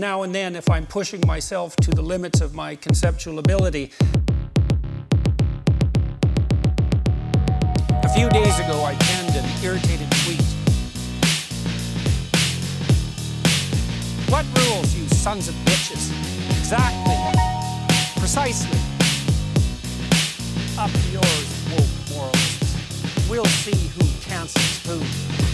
Now 0.00 0.22
and 0.22 0.34
then, 0.34 0.56
if 0.56 0.70
I'm 0.70 0.86
pushing 0.86 1.20
myself 1.26 1.76
to 1.76 1.90
the 1.90 2.00
limits 2.00 2.40
of 2.40 2.54
my 2.54 2.74
conceptual 2.74 3.38
ability, 3.38 3.92
a 8.02 8.08
few 8.08 8.30
days 8.30 8.58
ago 8.60 8.82
I 8.82 8.96
penned 8.98 9.36
an 9.36 9.44
irritated 9.62 10.10
tweet. 10.24 10.40
What 14.30 14.46
rules, 14.56 14.94
you 14.94 15.06
sons 15.08 15.48
of 15.48 15.54
bitches? 15.66 16.10
Exactly. 16.58 17.18
Precisely. 18.18 18.78
Up 20.78 20.90
yours, 21.12 21.48
woke 21.72 22.16
moralists. 22.16 23.28
We'll 23.28 23.44
see 23.44 23.76
who 23.98 24.08
cancels 24.22 24.78
who. 24.86 25.49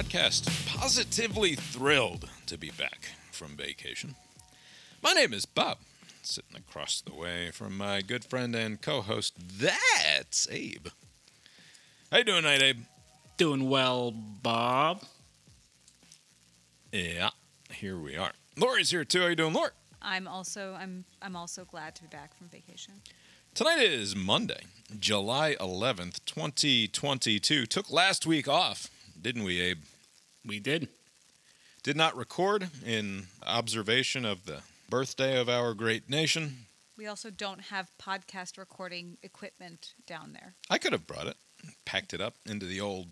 Podcast 0.00 0.48
positively 0.66 1.54
thrilled 1.54 2.26
to 2.46 2.56
be 2.56 2.70
back 2.70 3.08
from 3.30 3.54
vacation. 3.54 4.14
My 5.02 5.12
name 5.12 5.34
is 5.34 5.44
Bob, 5.44 5.76
sitting 6.22 6.56
across 6.56 7.02
the 7.02 7.14
way 7.14 7.50
from 7.50 7.76
my 7.76 8.00
good 8.00 8.24
friend 8.24 8.54
and 8.56 8.80
co-host. 8.80 9.34
That's 9.58 10.48
Abe. 10.50 10.86
How 12.10 12.18
you 12.18 12.24
doing 12.24 12.42
tonight, 12.44 12.62
Abe? 12.62 12.78
Doing 13.36 13.68
well, 13.68 14.10
Bob. 14.10 15.02
Yeah, 16.92 17.28
here 17.70 17.98
we 17.98 18.16
are. 18.16 18.32
Lori's 18.56 18.90
here 18.90 19.04
too. 19.04 19.20
How 19.20 19.26
you 19.26 19.36
doing, 19.36 19.52
Lori? 19.52 19.72
I'm 20.00 20.26
also 20.26 20.78
I'm 20.80 21.04
I'm 21.20 21.36
also 21.36 21.66
glad 21.66 21.94
to 21.96 22.02
be 22.04 22.08
back 22.08 22.34
from 22.38 22.48
vacation. 22.48 22.94
Tonight 23.52 23.80
is 23.80 24.16
Monday, 24.16 24.62
July 24.98 25.56
11th, 25.60 26.24
2022. 26.24 27.66
Took 27.66 27.90
last 27.90 28.24
week 28.24 28.48
off, 28.48 28.88
didn't 29.22 29.44
we, 29.44 29.60
Abe? 29.60 29.78
We 30.44 30.60
did. 30.60 30.88
Did 31.82 31.96
not 31.96 32.16
record 32.16 32.68
in 32.86 33.26
observation 33.46 34.24
of 34.24 34.44
the 34.44 34.60
birthday 34.88 35.38
of 35.40 35.48
our 35.48 35.74
great 35.74 36.10
nation. 36.10 36.66
We 36.98 37.06
also 37.06 37.30
don't 37.30 37.62
have 37.62 37.90
podcast 38.00 38.58
recording 38.58 39.16
equipment 39.22 39.94
down 40.06 40.32
there. 40.32 40.54
I 40.68 40.78
could 40.78 40.92
have 40.92 41.06
brought 41.06 41.26
it, 41.26 41.36
packed 41.84 42.12
it 42.12 42.20
up 42.20 42.34
into 42.46 42.66
the 42.66 42.80
old 42.80 43.08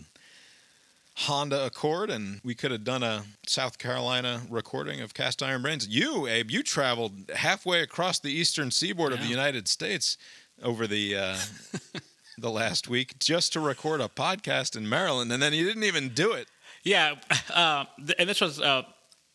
Honda 1.20 1.66
Accord, 1.66 2.10
and 2.10 2.40
we 2.44 2.54
could 2.54 2.70
have 2.70 2.84
done 2.84 3.02
a 3.02 3.24
South 3.46 3.78
Carolina 3.78 4.42
recording 4.48 5.00
of 5.00 5.14
Cast 5.14 5.42
Iron 5.42 5.62
Brains. 5.62 5.88
You, 5.88 6.26
Abe, 6.26 6.50
you 6.50 6.62
traveled 6.62 7.30
halfway 7.34 7.80
across 7.80 8.20
the 8.20 8.30
eastern 8.30 8.70
seaboard 8.70 9.12
of 9.12 9.20
the 9.20 9.26
United 9.26 9.66
States 9.66 10.16
over 10.62 10.86
the 10.86 11.16
uh, 11.16 11.36
the 12.40 12.50
last 12.50 12.88
week 12.88 13.18
just 13.18 13.52
to 13.54 13.60
record 13.60 14.00
a 14.00 14.08
podcast 14.08 14.76
in 14.76 14.88
Maryland, 14.88 15.32
and 15.32 15.42
then 15.42 15.52
you 15.52 15.64
didn't 15.64 15.84
even 15.84 16.10
do 16.10 16.32
it. 16.32 16.48
Yeah, 16.84 17.16
uh, 17.54 17.84
th- 17.98 18.14
and 18.18 18.28
this 18.28 18.40
was 18.40 18.60
uh, 18.60 18.82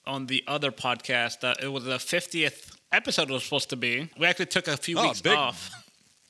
on 0.05 0.27
the 0.27 0.43
other 0.47 0.71
podcast. 0.71 1.43
Uh, 1.43 1.53
it 1.61 1.67
was 1.67 1.83
the 1.83 1.97
50th 1.97 2.75
episode. 2.91 3.29
It 3.29 3.33
was 3.33 3.43
supposed 3.43 3.69
to 3.71 3.75
be. 3.75 4.09
We 4.19 4.25
actually 4.25 4.47
took 4.47 4.67
a 4.67 4.77
few 4.77 4.97
Oh, 4.97 5.03
weeks 5.03 5.21
big- 5.21 5.33
off. 5.37 5.71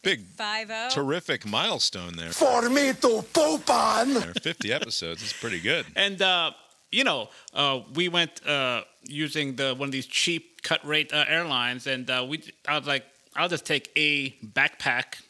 Big, 0.01 0.25
Five 0.35 0.69
oh. 0.69 0.89
terrific 0.91 1.45
milestone 1.45 2.17
there. 2.17 2.31
For 2.33 2.69
me 2.69 2.91
to 2.91 3.23
poop 3.31 3.69
on. 3.69 4.07
50 4.41 4.73
episodes 4.73 5.23
is 5.23 5.31
pretty 5.31 5.61
good. 5.61 5.85
And 5.95 6.21
uh, 6.21 6.51
you 6.91 7.05
know, 7.05 7.29
uh, 7.53 7.79
we 7.95 8.09
went 8.09 8.45
uh, 8.45 8.81
using 9.05 9.55
the 9.55 9.73
one 9.75 9.87
of 9.87 9.91
these 9.93 10.05
cheap 10.05 10.61
cut 10.61 10.85
rate 10.85 11.13
uh, 11.13 11.23
airlines, 11.27 11.87
and 11.87 12.09
uh, 12.09 12.25
we. 12.27 12.43
I 12.67 12.77
was 12.77 12.85
like, 12.85 13.05
I'll 13.33 13.47
just 13.47 13.65
take 13.65 13.91
a 13.95 14.31
backpack, 14.45 15.21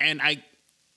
and 0.00 0.20
I. 0.20 0.42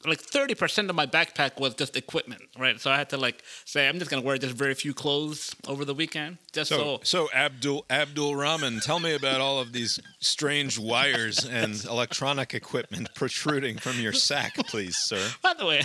Like 0.05 0.19
thirty 0.19 0.55
percent 0.55 0.89
of 0.89 0.95
my 0.95 1.05
backpack 1.05 1.59
was 1.59 1.73
just 1.75 1.95
equipment, 1.95 2.41
right? 2.57 2.79
So 2.81 2.89
I 2.91 2.97
had 2.97 3.09
to 3.11 3.17
like 3.17 3.43
say 3.65 3.87
I'm 3.87 3.99
just 3.99 4.09
gonna 4.09 4.23
wear 4.23 4.37
just 4.37 4.55
very 4.55 4.73
few 4.73 4.93
clothes 4.93 5.55
over 5.67 5.85
the 5.85 5.93
weekend, 5.93 6.37
just 6.53 6.69
So, 6.69 6.77
so. 6.77 6.99
so 7.03 7.29
Abdul 7.33 7.85
Abdul 7.89 8.35
Rahman, 8.35 8.79
tell 8.79 8.99
me 8.99 9.13
about 9.13 9.41
all 9.41 9.59
of 9.59 9.73
these 9.73 9.99
strange 10.19 10.79
wires 10.79 11.45
and 11.45 11.83
electronic 11.89 12.53
equipment 12.53 13.09
protruding 13.15 13.77
from 13.77 13.99
your 13.99 14.13
sack, 14.13 14.55
please, 14.67 14.97
sir. 14.97 15.23
By 15.43 15.53
the 15.53 15.65
way, 15.65 15.83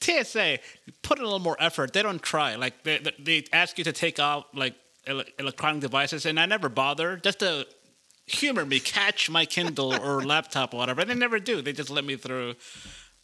TSA 0.00 0.58
put 1.02 1.18
in 1.18 1.22
a 1.24 1.26
little 1.26 1.38
more 1.38 1.56
effort. 1.60 1.92
They 1.92 2.02
don't 2.02 2.22
try. 2.22 2.56
Like 2.56 2.82
they, 2.84 2.98
they- 2.98 3.14
they 3.18 3.44
ask 3.52 3.78
you 3.78 3.84
to 3.84 3.92
take 3.92 4.18
out 4.18 4.54
like 4.56 4.74
ele- 5.06 5.24
electronic 5.38 5.80
devices, 5.80 6.26
and 6.26 6.38
I 6.38 6.46
never 6.46 6.68
bother 6.68 7.16
just 7.16 7.40
to 7.40 7.66
humor 8.26 8.64
me, 8.64 8.80
catch 8.80 9.28
my 9.28 9.44
Kindle 9.44 9.94
or 9.94 10.22
laptop 10.34 10.72
or 10.74 10.78
whatever. 10.78 11.04
They 11.04 11.14
never 11.14 11.38
do. 11.38 11.60
They 11.62 11.72
just 11.72 11.90
let 11.90 12.04
me 12.04 12.16
through. 12.16 12.54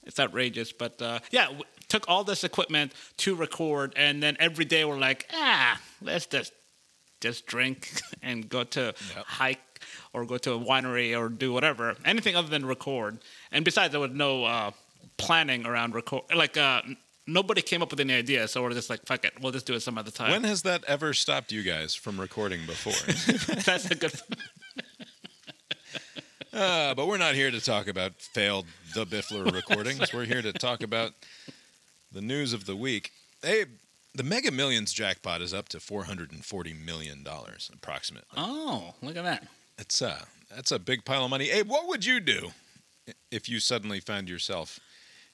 It's 0.04 0.18
outrageous, 0.18 0.72
but 0.72 1.00
uh, 1.02 1.20
yeah, 1.30 1.46
w- 1.46 1.64
took 1.88 2.04
all 2.08 2.24
this 2.24 2.42
equipment 2.44 2.92
to 3.18 3.34
record, 3.34 3.92
and 3.96 4.22
then 4.22 4.36
every 4.40 4.64
day 4.64 4.84
we're 4.84 4.98
like, 4.98 5.26
ah, 5.32 5.80
let's 6.02 6.26
just 6.26 6.52
just 7.20 7.46
drink 7.46 8.00
and 8.22 8.48
go 8.48 8.64
to 8.64 8.94
hike 9.26 9.60
or 10.12 10.24
go 10.24 10.38
to 10.38 10.52
a 10.54 10.58
winery 10.58 11.18
or 11.18 11.28
do 11.28 11.52
whatever, 11.52 11.94
anything 12.04 12.34
other 12.34 12.48
than 12.48 12.64
record. 12.64 13.18
And 13.52 13.64
besides, 13.64 13.92
there 13.92 14.00
was 14.00 14.10
no 14.12 14.44
uh, 14.44 14.70
planning 15.18 15.66
around 15.66 15.94
record. 15.94 16.22
Like 16.34 16.56
uh, 16.56 16.80
nobody 17.26 17.60
came 17.62 17.82
up 17.82 17.90
with 17.90 18.00
any 18.00 18.14
ideas, 18.14 18.52
so 18.52 18.62
we're 18.62 18.72
just 18.72 18.88
like, 18.90 19.04
fuck 19.06 19.24
it, 19.24 19.34
we'll 19.40 19.52
just 19.52 19.66
do 19.66 19.74
it 19.74 19.80
some 19.80 19.98
other 19.98 20.10
time. 20.10 20.30
When 20.30 20.44
has 20.44 20.62
that 20.62 20.82
ever 20.84 21.12
stopped 21.12 21.52
you 21.52 21.62
guys 21.62 21.94
from 21.94 22.18
recording 22.18 22.64
before? 22.66 22.92
That's 23.64 23.90
a 23.90 23.94
good. 23.94 24.12
Uh, 26.52 26.94
but 26.94 27.06
we're 27.06 27.18
not 27.18 27.34
here 27.34 27.50
to 27.50 27.60
talk 27.60 27.86
about 27.86 28.20
failed 28.20 28.66
The 28.94 29.06
Biffler 29.06 29.52
recordings. 29.52 30.12
We're 30.12 30.24
here 30.24 30.42
to 30.42 30.52
talk 30.52 30.82
about 30.82 31.12
the 32.12 32.20
news 32.20 32.52
of 32.52 32.66
the 32.66 32.74
week. 32.74 33.12
Hey, 33.42 33.66
the 34.14 34.24
Mega 34.24 34.50
Millions 34.50 34.92
jackpot 34.92 35.42
is 35.42 35.54
up 35.54 35.68
to 35.68 35.78
$440 35.78 36.84
million, 36.84 37.24
approximately. 37.72 38.28
Oh, 38.36 38.94
look 39.00 39.16
at 39.16 39.24
that. 39.24 39.46
It's 39.78 40.02
uh, 40.02 40.24
that's 40.54 40.72
a 40.72 40.78
big 40.78 41.04
pile 41.04 41.24
of 41.24 41.30
money. 41.30 41.50
Abe, 41.50 41.68
what 41.68 41.86
would 41.86 42.04
you 42.04 42.18
do 42.20 42.50
if 43.30 43.48
you 43.48 43.60
suddenly 43.60 44.00
found 44.00 44.28
yourself 44.28 44.80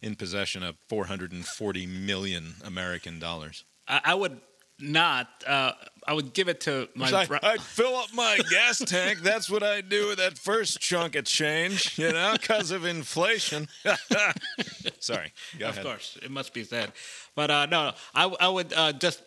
in 0.02 0.14
possession 0.14 0.62
of 0.62 0.76
440 0.88 1.86
million 1.86 2.54
American 2.62 3.18
dollars? 3.18 3.64
I, 3.88 4.00
I 4.04 4.14
would 4.14 4.38
not. 4.78 5.28
Uh, 5.46 5.72
I 6.06 6.12
would 6.12 6.32
give 6.32 6.48
it 6.48 6.60
to 6.62 6.88
my. 6.94 7.10
I, 7.10 7.26
bro- 7.26 7.38
I'd 7.42 7.60
fill 7.60 7.96
up 7.96 8.12
my 8.14 8.38
gas 8.50 8.78
tank. 8.78 9.20
That's 9.20 9.50
what 9.50 9.62
I 9.62 9.80
do 9.80 10.08
with 10.08 10.18
that 10.18 10.38
first 10.38 10.80
chunk 10.80 11.16
of 11.16 11.24
change, 11.24 11.98
you 11.98 12.12
know, 12.12 12.34
because 12.40 12.70
of 12.70 12.84
inflation. 12.84 13.68
Sorry, 15.00 15.32
go 15.58 15.66
of 15.68 15.72
ahead. 15.74 15.84
course, 15.84 16.18
it 16.22 16.30
must 16.30 16.54
be 16.54 16.64
said. 16.64 16.92
But 17.34 17.50
uh, 17.50 17.66
no, 17.66 17.92
I 18.14 18.48
would 18.48 18.72
uh, 18.72 18.92
just 18.92 19.22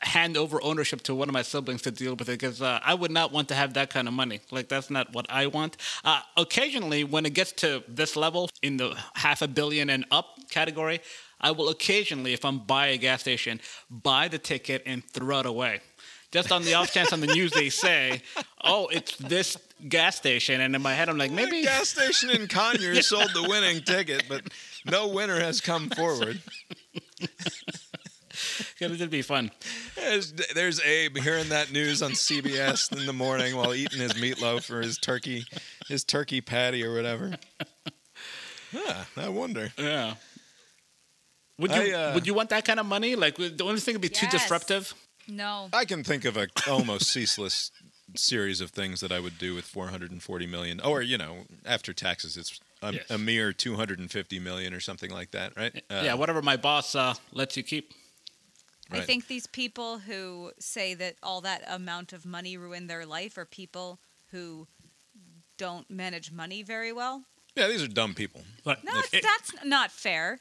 hand 0.00 0.36
over 0.36 0.62
ownership 0.62 1.00
to 1.02 1.14
one 1.14 1.28
of 1.28 1.32
my 1.32 1.42
siblings 1.42 1.82
to 1.82 1.90
deal 1.90 2.14
with 2.14 2.28
it 2.28 2.38
because 2.38 2.62
uh, 2.62 2.78
I 2.84 2.94
would 2.94 3.10
not 3.10 3.32
want 3.32 3.48
to 3.48 3.54
have 3.54 3.74
that 3.74 3.90
kind 3.90 4.06
of 4.06 4.14
money. 4.14 4.40
Like 4.50 4.68
that's 4.68 4.90
not 4.90 5.12
what 5.12 5.26
I 5.28 5.46
want. 5.48 5.76
Uh, 6.04 6.20
occasionally, 6.36 7.02
when 7.04 7.26
it 7.26 7.34
gets 7.34 7.52
to 7.52 7.82
this 7.88 8.14
level 8.16 8.50
in 8.62 8.76
the 8.76 8.96
half 9.14 9.42
a 9.42 9.48
billion 9.48 9.90
and 9.90 10.04
up 10.10 10.38
category, 10.50 11.00
I 11.44 11.50
will 11.50 11.68
occasionally, 11.68 12.32
if 12.32 12.42
I'm 12.42 12.58
by 12.60 12.86
a 12.86 12.96
gas 12.96 13.20
station, 13.20 13.60
buy 13.90 14.28
the 14.28 14.38
ticket 14.38 14.82
and 14.86 15.04
throw 15.04 15.40
it 15.40 15.46
away. 15.46 15.80
Just 16.32 16.50
on 16.50 16.62
the 16.64 16.72
off 16.72 16.90
chance 16.90 17.12
on 17.12 17.20
the 17.20 17.26
news 17.28 17.52
they 17.52 17.68
say, 17.68 18.22
"Oh, 18.64 18.88
it's 18.88 19.14
this 19.18 19.58
gas 19.88 20.16
station," 20.16 20.62
and 20.62 20.74
in 20.74 20.80
my 20.80 20.94
head 20.94 21.10
I'm 21.10 21.18
like, 21.18 21.30
The 21.30 21.36
maybe 21.36 21.62
gas 21.62 21.90
station 21.90 22.30
in 22.30 22.48
Conyers 22.48 23.06
sold 23.08 23.30
the 23.34 23.42
winning 23.42 23.82
ticket, 23.82 24.24
but 24.26 24.42
no 24.86 25.06
winner 25.06 25.38
has 25.38 25.60
come 25.60 25.90
forward. 25.90 26.40
it'd 28.80 29.10
be 29.10 29.22
fun. 29.22 29.50
There's, 29.96 30.32
there's 30.54 30.80
Abe 30.80 31.18
hearing 31.18 31.50
that 31.50 31.70
news 31.70 32.02
on 32.02 32.12
CBS 32.12 32.90
in 32.98 33.06
the 33.06 33.12
morning 33.12 33.54
while 33.54 33.74
eating 33.74 34.00
his 34.00 34.14
meatloaf 34.14 34.70
or 34.70 34.80
his 34.80 34.98
turkey, 34.98 35.44
his 35.88 36.04
turkey 36.04 36.40
patty 36.40 36.82
or 36.84 36.94
whatever. 36.94 37.36
Yeah, 38.72 39.04
I 39.16 39.28
wonder. 39.28 39.72
Yeah. 39.78 40.14
Would 41.58 41.70
you 41.70 41.76
I, 41.76 41.90
uh, 42.10 42.14
would 42.14 42.26
you 42.26 42.34
want 42.34 42.50
that 42.50 42.64
kind 42.64 42.80
of 42.80 42.86
money? 42.86 43.14
Like, 43.16 43.38
would- 43.38 43.58
the 43.58 43.64
only 43.64 43.80
thing 43.80 43.94
would 43.94 44.00
be 44.02 44.08
too 44.08 44.26
disruptive. 44.28 44.92
No. 45.28 45.68
I 45.72 45.84
can 45.84 46.04
think 46.04 46.24
of 46.24 46.36
a 46.36 46.48
almost 46.68 47.10
ceaseless 47.10 47.70
series 48.16 48.60
of 48.60 48.70
things 48.70 49.00
that 49.00 49.10
I 49.12 49.18
would 49.20 49.38
do 49.38 49.54
with 49.54 49.64
440 49.64 50.46
million, 50.46 50.80
or 50.80 51.00
you 51.02 51.16
know, 51.16 51.44
after 51.64 51.92
taxes, 51.92 52.36
it's 52.36 52.60
a, 52.82 52.92
Yes. 52.92 53.10
a 53.10 53.16
mere 53.18 53.52
250 53.52 54.38
million 54.38 54.74
or 54.74 54.80
something 54.80 55.10
like 55.10 55.30
that, 55.30 55.56
right? 55.56 55.74
Uh, 55.90 56.02
yeah, 56.04 56.14
whatever 56.14 56.42
my 56.42 56.56
boss 56.56 56.94
uh, 56.94 57.14
lets 57.32 57.56
you 57.56 57.62
keep. 57.62 57.92
I 58.90 59.00
think 59.00 59.26
these 59.28 59.46
people 59.46 59.98
who 59.98 60.52
say 60.60 60.92
that 60.94 61.16
all 61.22 61.40
that 61.40 61.64
amount 61.66 62.12
of 62.12 62.26
money 62.26 62.56
ruined 62.58 62.88
their 62.90 63.06
life 63.06 63.38
are 63.38 63.46
people 63.46 63.98
who 64.30 64.68
don't 65.56 65.88
manage 65.90 66.30
money 66.30 66.62
very 66.62 66.92
well. 66.92 67.24
yeah, 67.56 67.66
these 67.68 67.82
are 67.82 67.88
dumb 67.88 68.14
people. 68.14 68.42
But 68.64 68.84
No, 68.84 68.92
it- 69.12 69.22
that's 69.22 69.52
not 69.64 69.90
fair. 69.90 70.38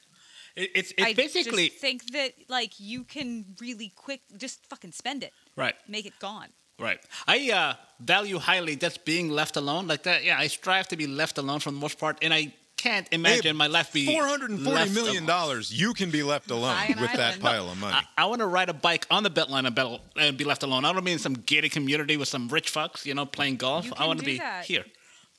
It- 0.56 0.72
it's 0.76 0.92
it's 0.98 1.04
I 1.04 1.14
basically 1.14 1.70
just 1.70 1.80
think 1.82 2.12
that 2.14 2.34
like 2.50 2.74
you 2.80 3.04
can 3.04 3.56
really 3.60 3.92
quick 3.96 4.22
just 4.38 4.66
fucking 4.68 4.92
spend 4.92 5.24
it, 5.24 5.34
right. 5.56 5.76
make 5.88 6.06
it 6.06 6.14
gone. 6.20 6.50
Right. 6.80 7.00
I 7.28 7.52
uh, 7.52 7.74
value 8.00 8.40
highly 8.40 8.76
just 8.76 9.06
being 9.06 9.30
left 9.30 9.58
alone 9.58 9.88
like 9.88 10.04
that. 10.04 10.24
Yeah, 10.24 10.38
I 10.40 10.48
strive 10.48 10.88
to 10.90 10.98
be 10.98 11.06
left 11.08 11.38
alone 11.38 11.60
for 11.60 11.70
the 11.72 11.78
most 11.78 12.00
part, 12.00 12.18
and 12.24 12.34
I 12.34 12.52
can't 12.78 13.08
imagine 13.14 13.56
my 13.56 13.68
life 13.68 13.94
be 13.94 14.06
Four 14.08 14.26
hundred 14.28 14.50
and 14.50 14.60
forty 14.60 14.76
left 14.80 14.94
million 14.94 15.18
alone. 15.24 15.28
dollars. 15.28 15.72
You 15.72 15.94
can 15.94 16.10
be 16.10 16.24
left 16.24 16.50
alone 16.52 16.76
Buy 16.76 16.86
an 16.96 17.00
with 17.02 17.14
that 17.14 17.40
pile 17.40 17.70
of 17.70 17.78
money. 17.80 17.96
I, 18.18 18.24
I 18.24 18.26
want 18.26 18.40
to 18.42 18.48
ride 18.48 18.70
a 18.70 18.74
bike 18.74 19.06
on 19.12 19.22
the 19.24 19.30
Beltline 19.30 19.66
and, 19.68 19.76
Bel- 19.76 20.02
and 20.18 20.36
be 20.36 20.44
left 20.44 20.64
alone. 20.64 20.84
I 20.84 20.92
don't 20.92 21.04
mean 21.04 21.20
some 21.20 21.36
gated 21.36 21.72
community 21.72 22.18
with 22.18 22.28
some 22.28 22.48
rich 22.50 22.74
fucks, 22.74 23.06
you 23.06 23.14
know, 23.14 23.26
playing 23.26 23.58
golf. 23.58 23.86
You 23.86 23.94
I 23.96 24.08
want 24.08 24.20
to 24.20 24.26
be 24.26 24.40
that. 24.40 24.66
here 24.66 24.84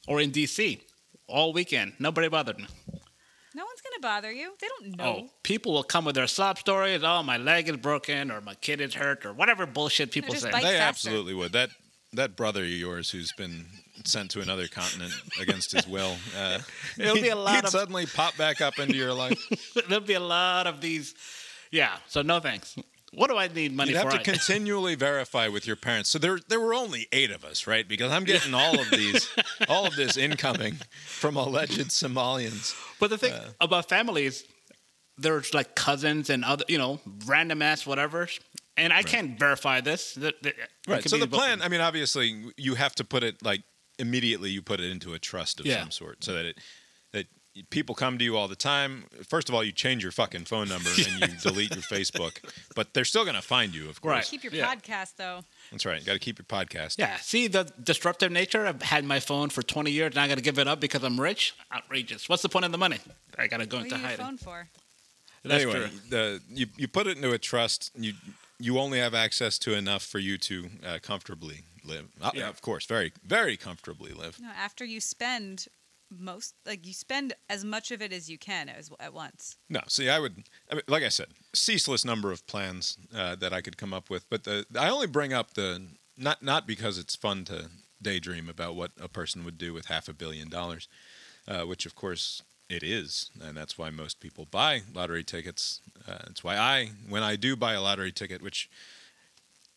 or 0.08 0.20
in 0.20 0.30
DC 0.30 0.80
all 1.26 1.52
weekend. 1.52 1.94
Nobody 1.98 2.28
bothered 2.28 2.58
me. 2.58 2.66
No 4.02 4.08
one's 4.08 4.14
gonna 4.14 4.14
bother 4.14 4.32
you. 4.32 4.52
They 4.60 4.66
don't 4.80 4.96
know. 4.96 5.24
Oh, 5.26 5.30
people 5.42 5.72
will 5.72 5.82
come 5.82 6.04
with 6.04 6.14
their 6.14 6.26
sob 6.26 6.58
stories. 6.58 7.02
Oh, 7.02 7.22
my 7.22 7.36
leg 7.36 7.68
is 7.68 7.76
broken, 7.76 8.30
or 8.30 8.40
my 8.40 8.54
kid 8.54 8.80
is 8.80 8.94
hurt, 8.94 9.24
or 9.24 9.32
whatever 9.32 9.66
bullshit 9.66 10.10
people 10.10 10.34
say. 10.34 10.50
they 10.50 10.60
faster. 10.60 10.76
absolutely 10.82 11.34
would. 11.34 11.52
That 11.52 11.70
that 12.12 12.36
brother 12.36 12.62
of 12.62 12.68
yours 12.70 13.10
who's 13.10 13.32
been 13.36 13.66
sent 14.04 14.30
to 14.32 14.40
another 14.40 14.68
continent 14.68 15.12
against 15.40 15.72
his 15.72 15.86
will. 15.86 16.16
Uh, 16.36 16.58
It'll 16.98 17.14
be 17.14 17.28
a 17.30 17.36
lot 17.36 17.56
he'd 17.56 17.64
of- 17.64 17.70
suddenly 17.70 18.06
pop 18.06 18.36
back 18.36 18.60
up 18.60 18.78
into 18.78 18.94
your 18.96 19.12
life. 19.14 19.38
There'll 19.88 20.04
be 20.04 20.14
a 20.14 20.20
lot 20.20 20.66
of 20.66 20.80
these. 20.80 21.14
Yeah. 21.70 21.96
So 22.06 22.22
no 22.22 22.40
thanks. 22.40 22.76
What 23.16 23.30
do 23.30 23.36
I 23.36 23.48
need 23.48 23.74
money 23.74 23.92
for? 23.92 23.98
You'd 23.98 24.02
have 24.04 24.12
for? 24.12 24.18
to 24.18 24.24
continually 24.30 24.94
verify 24.94 25.48
with 25.48 25.66
your 25.66 25.76
parents. 25.76 26.10
So 26.10 26.18
there, 26.18 26.38
there 26.48 26.60
were 26.60 26.74
only 26.74 27.06
eight 27.12 27.30
of 27.30 27.44
us, 27.44 27.66
right? 27.66 27.86
Because 27.88 28.12
I'm 28.12 28.24
getting 28.24 28.54
all 28.54 28.78
of 28.80 28.90
these, 28.90 29.28
all 29.68 29.86
of 29.86 29.96
this 29.96 30.16
incoming 30.16 30.76
from 31.06 31.36
alleged 31.36 31.78
Somalians. 31.88 32.74
But 32.98 33.10
the 33.10 33.18
thing 33.18 33.32
uh, 33.32 33.48
about 33.60 33.88
families, 33.88 34.44
there's 35.16 35.54
like 35.54 35.74
cousins 35.74 36.30
and 36.30 36.44
other, 36.44 36.64
you 36.68 36.78
know, 36.78 37.00
random 37.26 37.62
ass 37.62 37.86
whatever. 37.86 38.28
And 38.76 38.92
I 38.92 39.02
can't 39.02 39.38
verify 39.38 39.80
this. 39.80 40.14
That- 40.14 40.42
that- 40.42 40.58
it 40.58 40.68
Right. 40.88 41.08
So 41.08 41.16
the 41.16 41.28
plan, 41.28 41.62
I 41.62 41.68
mean, 41.68 41.80
obviously, 41.80 42.44
you 42.56 42.74
have 42.74 42.94
to 42.96 43.04
put 43.04 43.22
it 43.22 43.42
like 43.42 43.62
immediately. 43.98 44.50
You 44.50 44.60
put 44.62 44.80
it 44.80 44.90
into 44.90 45.14
a 45.14 45.18
trust 45.18 45.60
of 45.60 45.66
Yeah. 45.66 45.80
some 45.80 45.90
sort, 45.92 46.24
so 46.24 46.32
that 46.34 46.44
it 46.44 46.58
people 47.70 47.94
come 47.94 48.18
to 48.18 48.24
you 48.24 48.36
all 48.36 48.48
the 48.48 48.56
time. 48.56 49.04
First 49.28 49.48
of 49.48 49.54
all, 49.54 49.62
you 49.62 49.72
change 49.72 50.02
your 50.02 50.12
fucking 50.12 50.44
phone 50.46 50.68
number 50.68 50.90
and 50.90 51.20
you 51.32 51.36
delete 51.42 51.70
your 51.74 51.82
Facebook, 51.82 52.38
but 52.74 52.94
they're 52.94 53.04
still 53.04 53.24
going 53.24 53.36
to 53.36 53.42
find 53.42 53.74
you, 53.74 53.88
of 53.88 54.00
course. 54.00 54.12
Right. 54.14 54.24
Keep 54.24 54.44
your 54.44 54.52
Yeah. 54.54 54.74
podcast 54.74 55.16
though. 55.16 55.40
That's 55.70 55.86
right. 55.86 56.00
You 56.00 56.06
got 56.06 56.14
to 56.14 56.18
keep 56.18 56.38
your 56.38 56.46
podcast. 56.46 56.98
Yeah. 56.98 57.16
See 57.18 57.46
the 57.46 57.70
disruptive 57.82 58.32
nature. 58.32 58.66
I've 58.66 58.82
had 58.82 59.04
my 59.04 59.20
phone 59.20 59.50
for 59.50 59.62
20 59.62 59.90
years 59.90 60.10
and 60.10 60.18
I 60.18 60.28
got 60.28 60.36
to 60.36 60.42
give 60.42 60.58
it 60.58 60.66
up 60.66 60.80
because 60.80 61.04
I'm 61.04 61.20
rich. 61.20 61.54
Outrageous. 61.72 62.28
What's 62.28 62.42
the 62.42 62.48
point 62.48 62.64
of 62.64 62.72
the 62.72 62.78
money? 62.78 62.98
I 63.38 63.46
got 63.46 63.58
to 63.58 63.66
go 63.66 63.76
What 63.78 63.84
into 63.84 63.96
are 63.96 63.98
you 63.98 64.04
hiding. 64.06 64.24
phone 64.24 64.36
for? 64.38 64.68
That's 65.44 65.62
anyway, 65.62 65.90
the 66.08 66.40
you 66.48 66.66
you 66.76 66.88
put 66.88 67.06
it 67.06 67.16
into 67.18 67.32
a 67.32 67.38
trust. 67.38 67.90
You 67.94 68.14
you 68.58 68.78
only 68.78 68.98
have 68.98 69.12
access 69.14 69.58
to 69.58 69.74
enough 69.74 70.02
for 70.02 70.18
you 70.18 70.38
to 70.38 70.70
uh, 70.86 70.98
comfortably 71.02 71.64
live. 71.84 72.06
Uh, 72.22 72.30
Yeah. 72.32 72.48
Of 72.48 72.62
course, 72.62 72.86
very 72.86 73.12
very 73.26 73.58
comfortably 73.58 74.12
live. 74.12 74.40
No, 74.40 74.48
after 74.56 74.86
you 74.86 75.00
spend 75.02 75.66
most, 76.10 76.54
like 76.66 76.86
you 76.86 76.92
spend 76.92 77.34
as 77.48 77.64
much 77.64 77.90
of 77.90 78.00
it 78.02 78.12
as 78.12 78.30
you 78.30 78.38
can 78.38 78.68
as, 78.68 78.90
at 79.00 79.12
once. 79.12 79.56
No, 79.68 79.80
see, 79.88 80.08
I 80.08 80.18
would, 80.18 80.44
I 80.70 80.74
mean, 80.74 80.82
like 80.88 81.02
I 81.02 81.08
said, 81.08 81.28
ceaseless 81.54 82.04
number 82.04 82.30
of 82.30 82.46
plans 82.46 82.96
uh, 83.14 83.34
that 83.36 83.52
I 83.52 83.60
could 83.60 83.76
come 83.76 83.92
up 83.92 84.10
with. 84.10 84.28
But 84.30 84.44
the 84.44 84.66
I 84.78 84.88
only 84.88 85.06
bring 85.06 85.32
up 85.32 85.54
the 85.54 85.86
not 86.16 86.42
not 86.42 86.66
because 86.66 86.98
it's 86.98 87.16
fun 87.16 87.44
to 87.46 87.70
daydream 88.00 88.48
about 88.48 88.76
what 88.76 88.92
a 89.00 89.08
person 89.08 89.44
would 89.44 89.58
do 89.58 89.72
with 89.72 89.86
half 89.86 90.08
a 90.08 90.14
billion 90.14 90.48
dollars, 90.48 90.88
uh, 91.48 91.62
which 91.62 91.86
of 91.86 91.94
course 91.94 92.42
it 92.68 92.82
is, 92.82 93.30
and 93.42 93.56
that's 93.56 93.76
why 93.76 93.90
most 93.90 94.20
people 94.20 94.46
buy 94.50 94.82
lottery 94.92 95.24
tickets. 95.24 95.80
Uh, 96.08 96.18
that's 96.26 96.42
why 96.42 96.56
I, 96.56 96.90
when 97.08 97.22
I 97.22 97.36
do 97.36 97.56
buy 97.56 97.74
a 97.74 97.82
lottery 97.82 98.12
ticket, 98.12 98.42
which 98.42 98.70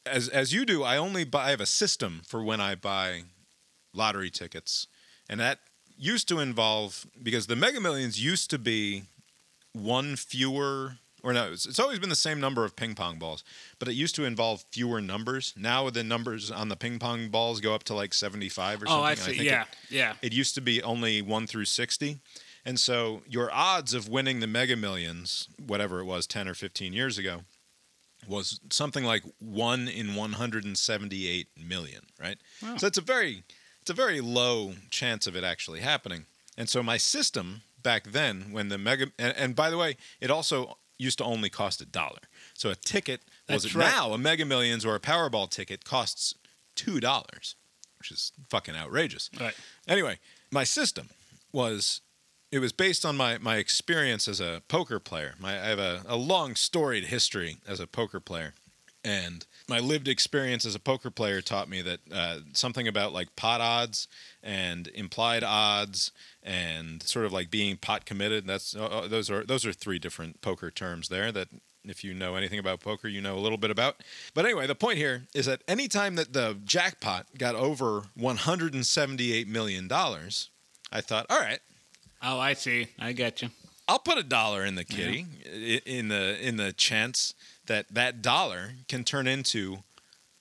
as 0.06 0.30
as 0.30 0.54
you 0.54 0.66
do, 0.66 0.84
I 0.84 0.98
only 0.98 1.24
buy. 1.24 1.48
I 1.48 1.50
have 1.52 1.62
a 1.62 1.66
system 1.66 2.22
for 2.26 2.44
when 2.44 2.62
I 2.62 2.76
buy 2.76 3.24
lottery 3.94 4.30
tickets, 4.30 4.88
and 5.30 5.40
that 5.40 5.60
used 5.98 6.28
to 6.30 6.40
involve 6.40 7.06
because 7.22 7.48
the 7.48 7.56
Mega 7.56 7.80
Millions 7.82 8.24
used 8.24 8.50
to 8.52 8.58
be 8.60 9.04
one 9.74 10.16
fewer 10.16 10.98
or 11.24 11.34
no 11.34 11.52
it's, 11.52 11.66
it's 11.66 11.80
always 11.80 12.00
been 12.00 12.10
the 12.10 12.16
same 12.16 12.40
number 12.40 12.64
of 12.66 12.76
ping 12.76 12.96
pong 12.96 13.18
balls 13.20 13.44
but 13.80 13.88
it 13.88 13.94
used 13.94 14.16
to 14.16 14.24
involve 14.24 14.64
fewer 14.72 15.02
numbers 15.02 15.54
now 15.58 15.90
the 15.90 16.04
numbers 16.04 16.50
on 16.52 16.70
the 16.70 16.76
ping 16.76 16.98
pong 17.00 17.30
balls 17.30 17.60
go 17.62 17.74
up 17.76 17.84
to 17.84 17.94
like 17.94 18.14
75 18.14 18.84
or 18.84 18.86
something 18.88 19.00
Oh, 19.00 19.04
I 19.04 19.16
see. 19.16 19.32
think 19.34 19.44
Yeah. 19.44 19.64
it, 19.64 19.68
yeah. 19.90 20.14
it 20.22 20.34
used 20.34 20.56
to 20.56 20.62
be 20.62 20.82
only 20.82 21.22
1 21.22 21.48
through 21.48 21.66
60 21.66 22.18
and 22.66 22.80
so 22.80 23.22
your 23.28 23.52
odds 23.54 23.94
of 23.94 24.08
winning 24.10 24.40
the 24.40 24.48
mega 24.48 24.76
millions 24.76 25.48
whatever 25.64 26.00
it 26.00 26.06
was 26.06 26.26
10 26.28 26.48
or 26.48 26.54
15 26.54 26.94
years 26.94 27.18
ago 27.18 27.42
was 28.28 28.60
something 28.72 29.04
like 29.04 29.24
1 29.40 29.88
in 29.88 30.16
178 30.16 31.48
million 31.68 32.02
right 32.20 32.38
Wow. 32.64 32.78
so 32.78 32.88
it's 32.88 32.98
a 32.98 33.02
very 33.02 33.44
it's 33.88 34.00
a 34.00 34.04
very 34.04 34.19
low 34.19 34.74
chance 34.89 35.28
of 35.28 35.36
it 35.38 35.45
actually 35.45 35.80
happening 35.80 36.25
and 36.57 36.68
so 36.68 36.84
my 36.84 36.98
system 36.98 37.62
back 37.81 38.04
then 38.04 38.48
when 38.51 38.68
the 38.68 38.78
mega 38.78 39.07
and, 39.18 39.34
and 39.38 39.56
by 39.56 39.69
the 39.69 39.78
way 39.78 39.95
it 40.19 40.30
also 40.30 40.78
used 40.98 41.18
to 41.19 41.24
only 41.24 41.50
cost 41.50 41.80
a 41.80 41.86
dollar 41.86 42.19
so 42.54 42.69
a 42.69 42.75
ticket 42.75 43.22
was 43.48 43.63
That's 43.63 43.75
right. 43.75 43.89
now 43.89 44.12
a 44.12 44.18
mega 44.18 44.44
millions 44.44 44.84
or 44.84 44.94
a 44.94 45.00
powerball 45.00 45.50
ticket 45.50 45.86
costs 45.86 46.36
two 46.75 47.00
dollars 47.00 47.56
which 47.98 48.12
is 48.12 48.34
fucking 48.50 48.75
outrageous 48.75 49.30
Right. 49.39 49.56
Anyway, 49.88 50.19
my 50.51 50.66
system 50.66 51.10
was 51.54 52.01
it 52.51 52.60
was 52.60 52.74
based 52.74 53.06
on 53.06 53.16
my 53.16 53.38
my 53.38 53.56
experience 53.56 54.28
as 54.28 54.42
a 54.42 54.63
poker 54.68 55.00
player. 55.00 55.36
My 55.40 55.54
I 55.54 55.68
have 55.68 55.80
a, 55.80 56.01
a 56.06 56.18
long 56.18 56.56
storied 56.56 57.06
history 57.06 57.57
as 57.66 57.80
a 57.80 57.88
poker 57.88 58.19
player, 58.19 58.54
and 59.04 59.45
my 59.68 59.80
lived 59.80 60.08
experience 60.08 60.66
as 60.66 60.75
a 60.75 60.80
poker 60.80 61.12
player 61.12 61.42
taught 61.42 61.69
me 61.69 61.81
that 61.81 62.00
uh, 62.12 62.40
something 62.54 62.88
about 62.88 63.14
like 63.14 63.36
pot 63.36 63.62
odds 63.62 64.08
and 64.42 64.88
implied 64.90 65.44
odds 65.44 66.12
and 66.44 67.04
sort 67.04 67.25
of 67.25 67.34
like 67.34 67.52
being 67.52 67.78
pot 67.78 68.06
committed. 68.06 68.48
That's 68.48 68.75
uh, 68.75 68.86
uh, 68.86 69.08
those 69.08 69.30
are 69.30 69.44
those 69.44 69.66
are 69.66 69.74
three 69.74 70.00
different 70.00 70.42
poker 70.42 70.72
terms 70.72 71.10
there 71.10 71.31
that. 71.31 71.50
If 71.90 72.04
you 72.04 72.14
know 72.14 72.36
anything 72.36 72.60
about 72.60 72.81
poker, 72.81 73.08
you 73.08 73.22
know 73.22 73.38
a 73.38 73.40
little 73.40 73.58
bit 73.58 73.72
about. 73.72 74.04
But 74.34 74.44
anyway, 74.44 74.68
the 74.68 74.75
point 74.75 74.98
here 74.98 75.24
is 75.34 75.46
that 75.46 75.62
anytime 75.69 76.16
that 76.16 76.34
the 76.34 76.58
jackpot 76.66 77.28
got 77.38 77.56
over 77.56 78.02
$178 78.19 79.48
million, 79.48 79.90
I 79.90 81.00
thought, 81.00 81.25
all 81.30 81.40
right, 81.40 81.60
Oh, 82.22 82.40
I 82.40 82.54
see. 82.54 82.88
I 83.00 83.14
get 83.14 83.42
you. 83.42 83.50
I'll 83.88 84.00
put 84.00 84.18
a 84.18 84.24
dollar 84.24 84.66
in 84.66 84.75
the 84.75 84.84
kitty 84.84 85.25
i 85.46 85.81
in 85.86 86.10
the 86.10 86.38
in 86.46 86.58
the 86.58 86.74
chance 86.74 87.34
that 87.68 87.86
that 87.94 88.22
dollar 88.22 88.72
can 88.90 89.04
turn 89.04 89.28
into 89.28 89.80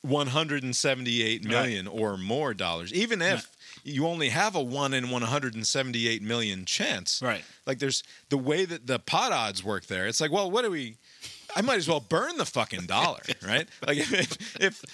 178 0.02 1.44
million 1.44 1.86
or 1.86 2.16
more 2.16 2.54
dollars 2.54 2.92
even 2.92 3.20
if 3.20 3.50
you 3.84 4.06
only 4.06 4.28
have 4.28 4.54
a 4.54 4.62
1 4.62 4.94
in 4.94 5.10
178 5.10 6.22
million 6.22 6.64
chance 6.64 7.20
Right. 7.22 7.44
like 7.66 7.78
there's 7.78 8.02
the 8.28 8.38
way 8.38 8.64
that 8.64 8.86
the 8.86 8.98
pot 8.98 9.32
odds 9.32 9.64
work 9.64 9.86
there 9.86 10.06
it's 10.06 10.20
like 10.20 10.30
well 10.30 10.50
what 10.50 10.62
do 10.62 10.70
we 10.70 10.96
i 11.56 11.62
might 11.62 11.78
as 11.78 11.88
well 11.88 12.00
burn 12.00 12.36
the 12.36 12.44
fucking 12.46 12.86
dollar 12.86 13.20
right 13.46 13.68
like 13.86 13.98
if, 13.98 14.56
if 14.60 14.84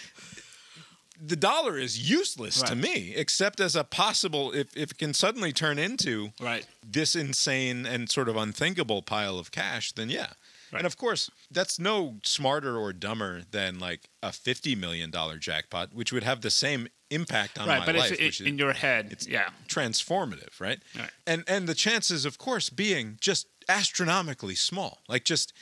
the 1.24 1.36
dollar 1.36 1.78
is 1.78 2.10
useless 2.10 2.60
to 2.62 2.74
me 2.74 3.12
except 3.14 3.60
as 3.60 3.76
a 3.76 3.84
possible 3.84 4.50
if, 4.52 4.74
if 4.76 4.92
it 4.92 4.98
can 4.98 5.14
suddenly 5.14 5.52
turn 5.52 5.78
into 5.78 6.32
Right. 6.40 6.66
this 6.84 7.14
insane 7.14 7.86
and 7.86 8.10
sort 8.10 8.28
of 8.28 8.36
unthinkable 8.36 9.02
pile 9.02 9.38
of 9.38 9.52
cash, 9.52 9.92
then 9.92 10.10
yeah. 10.10 10.30
Right. 10.72 10.78
And 10.78 10.86
of 10.86 10.96
course, 10.96 11.30
that's 11.50 11.78
no 11.78 12.16
smarter 12.22 12.78
or 12.78 12.94
dumber 12.94 13.42
than 13.50 13.78
like 13.78 14.08
a 14.22 14.32
fifty 14.32 14.74
million 14.74 15.10
dollar 15.10 15.36
jackpot, 15.36 15.92
which 15.92 16.12
would 16.12 16.22
have 16.22 16.40
the 16.40 16.50
same 16.50 16.88
impact 17.10 17.58
on 17.58 17.68
right. 17.68 17.80
my 17.80 17.86
But 17.86 17.94
life, 17.96 18.16
it's 18.18 18.40
in 18.40 18.56
your 18.56 18.72
head. 18.72 19.08
it's 19.10 19.28
yeah. 19.28 19.50
transformative, 19.68 20.60
right? 20.60 20.80
Right. 20.98 21.10
And 21.26 21.44
and 21.46 21.68
the 21.68 21.74
chances, 21.74 22.24
of 22.24 22.38
course, 22.38 22.70
being 22.70 23.18
just 23.20 23.48
astronomically 23.68 24.54
small, 24.54 24.98
like 25.08 25.24
just. 25.24 25.52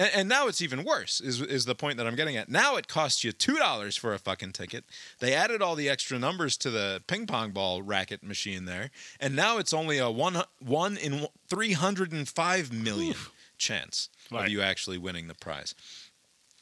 And, 0.00 0.10
and 0.14 0.28
now 0.28 0.46
it's 0.46 0.62
even 0.62 0.84
worse. 0.84 1.20
Is 1.20 1.40
is 1.42 1.64
the 1.64 1.74
point 1.74 1.96
that 1.98 2.06
I'm 2.06 2.14
getting 2.14 2.36
at? 2.36 2.48
Now 2.48 2.76
it 2.76 2.86
costs 2.86 3.24
you 3.24 3.32
two 3.32 3.56
dollars 3.56 3.96
for 3.96 4.14
a 4.14 4.18
fucking 4.18 4.52
ticket. 4.52 4.84
They 5.18 5.34
added 5.34 5.60
all 5.60 5.74
the 5.74 5.88
extra 5.88 6.20
numbers 6.20 6.56
to 6.58 6.70
the 6.70 7.02
ping 7.08 7.26
pong 7.26 7.50
ball 7.50 7.82
racket 7.82 8.22
machine 8.22 8.64
there, 8.64 8.90
and 9.18 9.34
now 9.34 9.58
it's 9.58 9.72
only 9.72 9.98
a 9.98 10.08
one 10.08 10.40
one 10.60 10.96
in 10.96 11.26
three 11.48 11.72
hundred 11.72 12.12
and 12.12 12.28
five 12.28 12.72
million 12.72 13.16
chance 13.58 14.08
Right. 14.30 14.46
of 14.46 14.50
you 14.52 14.60
actually 14.62 14.98
winning 14.98 15.28
the 15.28 15.34
prize. 15.34 15.74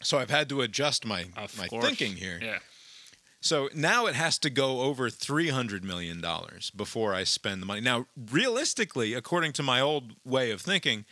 So 0.03 0.19
I've 0.19 0.31
had 0.31 0.49
to 0.51 0.61
adjust 0.61 1.05
my 1.05 1.27
Of 1.37 1.57
my 1.59 1.67
course. 1.69 1.85
thinking 1.85 2.17
here. 2.17 2.39
Yeah. 2.43 2.59
So 3.41 3.69
now 3.75 4.07
it 4.07 4.15
has 4.15 4.39
to 4.41 4.51
go 4.51 4.81
over 4.83 5.09
three 5.11 5.49
hundred 5.51 5.85
million 5.85 6.21
dollars 6.21 6.71
before 6.71 7.15
I 7.15 7.25
spend 7.25 7.63
the 7.63 7.67
money. 7.67 7.81
Now, 7.81 8.07
realistically, 8.31 9.15
according 9.15 9.53
to 9.55 9.63
my 9.63 9.81
old 9.81 10.13
way 10.25 10.51
of 10.51 10.61
thinking, 10.61 11.05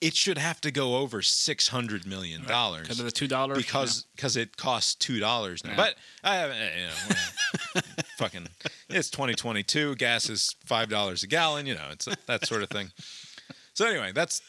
it 0.00 0.16
should 0.16 0.38
have 0.38 0.60
to 0.62 0.70
go 0.70 0.96
over 0.96 1.22
six 1.22 1.68
hundred 1.68 2.06
million 2.06 2.44
dollars 2.44 2.82
Because 2.82 2.98
of 2.98 3.04
the 3.04 3.12
two 3.12 3.28
dollars. 3.28 3.58
because 3.58 4.06
because 4.16 4.36
it 4.36 4.56
costs 4.56 4.94
two 4.94 5.18
dollars 5.20 5.64
now. 5.64 5.70
Yeah. 5.70 5.76
But 5.76 5.94
I 6.24 6.34
haven't, 6.36 6.56
eh, 6.56 6.70
you 6.76 6.86
know, 6.86 7.80
fucking, 8.18 8.48
it's 8.88 9.10
twenty 9.10 9.34
twenty 9.34 9.62
two. 9.62 9.94
Gas 9.96 10.28
is 10.30 10.56
five 10.64 10.88
dollars 10.88 11.22
a 11.22 11.26
gallon. 11.26 11.66
You 11.66 11.74
know, 11.74 11.88
it's 11.90 12.08
that 12.26 12.46
sort 12.46 12.62
of 12.62 12.70
thing. 12.70 12.90
So 13.74 13.86
anyway, 13.86 14.12
that's 14.12 14.40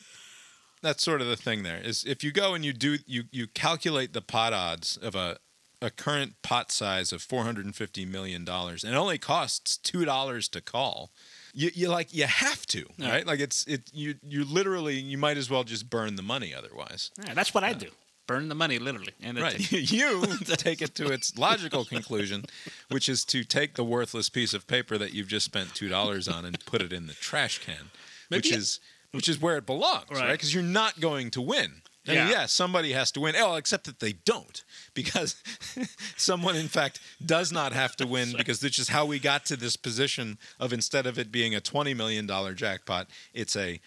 that's 0.83 1.03
sort 1.03 1.21
of 1.21 1.27
the 1.27 1.35
thing. 1.35 1.63
There 1.63 1.79
is 1.81 2.03
if 2.05 2.23
you 2.23 2.31
go 2.31 2.53
and 2.53 2.63
you 2.63 2.73
do 2.73 2.97
you 3.07 3.23
you 3.31 3.47
calculate 3.47 4.13
the 4.13 4.21
pot 4.21 4.53
odds 4.53 4.97
of 4.97 5.15
a 5.15 5.37
a 5.81 5.89
current 5.89 6.35
pot 6.43 6.71
size 6.71 7.11
of 7.11 7.21
four 7.21 7.43
hundred 7.43 7.65
and 7.65 7.75
fifty 7.75 8.05
million 8.05 8.45
dollars, 8.45 8.83
and 8.83 8.93
it 8.93 8.97
only 8.97 9.17
costs 9.17 9.75
two 9.77 10.05
dollars 10.05 10.47
to 10.49 10.61
call. 10.61 11.09
you, 11.53 11.71
you 11.73 11.89
like 11.89 12.13
you 12.13 12.25
have 12.25 12.65
to, 12.67 12.85
right? 12.99 13.25
Like 13.27 13.39
it's 13.39 13.65
it 13.67 13.89
you 13.93 14.15
you 14.23 14.43
literally 14.45 14.95
you 14.99 15.17
might 15.17 15.37
as 15.37 15.49
well 15.49 15.63
just 15.63 15.89
burn 15.89 16.15
the 16.15 16.21
money 16.23 16.53
otherwise. 16.53 17.11
Yeah, 17.25 17.33
that's 17.33 17.53
what 17.53 17.63
I 17.63 17.73
do. 17.73 17.89
Burn 18.25 18.47
the 18.47 18.55
money, 18.55 18.79
literally. 18.79 19.11
And 19.21 19.37
Right. 19.37 19.59
you 19.91 20.25
take 20.55 20.81
it 20.81 20.95
to 20.95 21.11
its 21.11 21.37
logical 21.37 21.83
conclusion, 21.83 22.45
which 22.89 23.09
is 23.09 23.25
to 23.25 23.43
take 23.43 23.73
the 23.75 23.83
worthless 23.83 24.29
piece 24.29 24.53
of 24.53 24.65
paper 24.65 24.97
that 24.97 25.13
you've 25.13 25.27
just 25.27 25.45
spent 25.45 25.75
two 25.75 25.89
dollars 25.89 26.29
on 26.29 26.45
and 26.45 26.65
put 26.65 26.81
it 26.81 26.93
in 26.93 27.07
the 27.07 27.13
trash 27.15 27.57
can, 27.59 27.91
which 28.29 28.45
Maybe- 28.45 28.55
is 28.61 28.79
which 29.13 29.29
is 29.29 29.39
where 29.39 29.57
it 29.57 29.65
belongs, 29.65 30.09
right? 30.11 30.19
Right. 30.21 30.31
Because 30.33 30.53
you're 30.53 30.63
not 30.63 30.99
going 30.99 31.31
to 31.31 31.41
win. 31.41 31.81
I 32.05 32.09
mean, 32.11 32.17
Yeah. 32.17 32.29
yeah, 32.31 32.45
somebody 32.47 32.91
has 32.91 33.11
to 33.13 33.21
win. 33.21 33.35
Oh, 33.37 33.55
except 33.55 33.85
that 33.85 33.99
they 34.01 34.11
don't, 34.13 34.63
because 34.93 35.41
someone, 36.17 36.55
in 36.57 36.67
fact, 36.67 36.99
does 37.25 37.51
not 37.51 37.71
have 37.71 37.95
to 37.97 38.05
win 38.07 38.33
because 38.37 38.59
this 38.59 38.77
is 38.77 38.89
how 38.89 39.05
we 39.05 39.19
got 39.19 39.45
to 39.45 39.55
this 39.55 39.77
position 39.77 40.37
of 40.59 40.73
instead 40.73 41.05
of 41.05 41.17
it 41.17 41.31
being 41.31 41.55
a 41.55 41.61
twenty 41.61 41.93
million 41.93 42.27
dollar 42.27 42.53
jackpot, 42.53 43.07
it's 43.33 43.55
a 43.55 43.79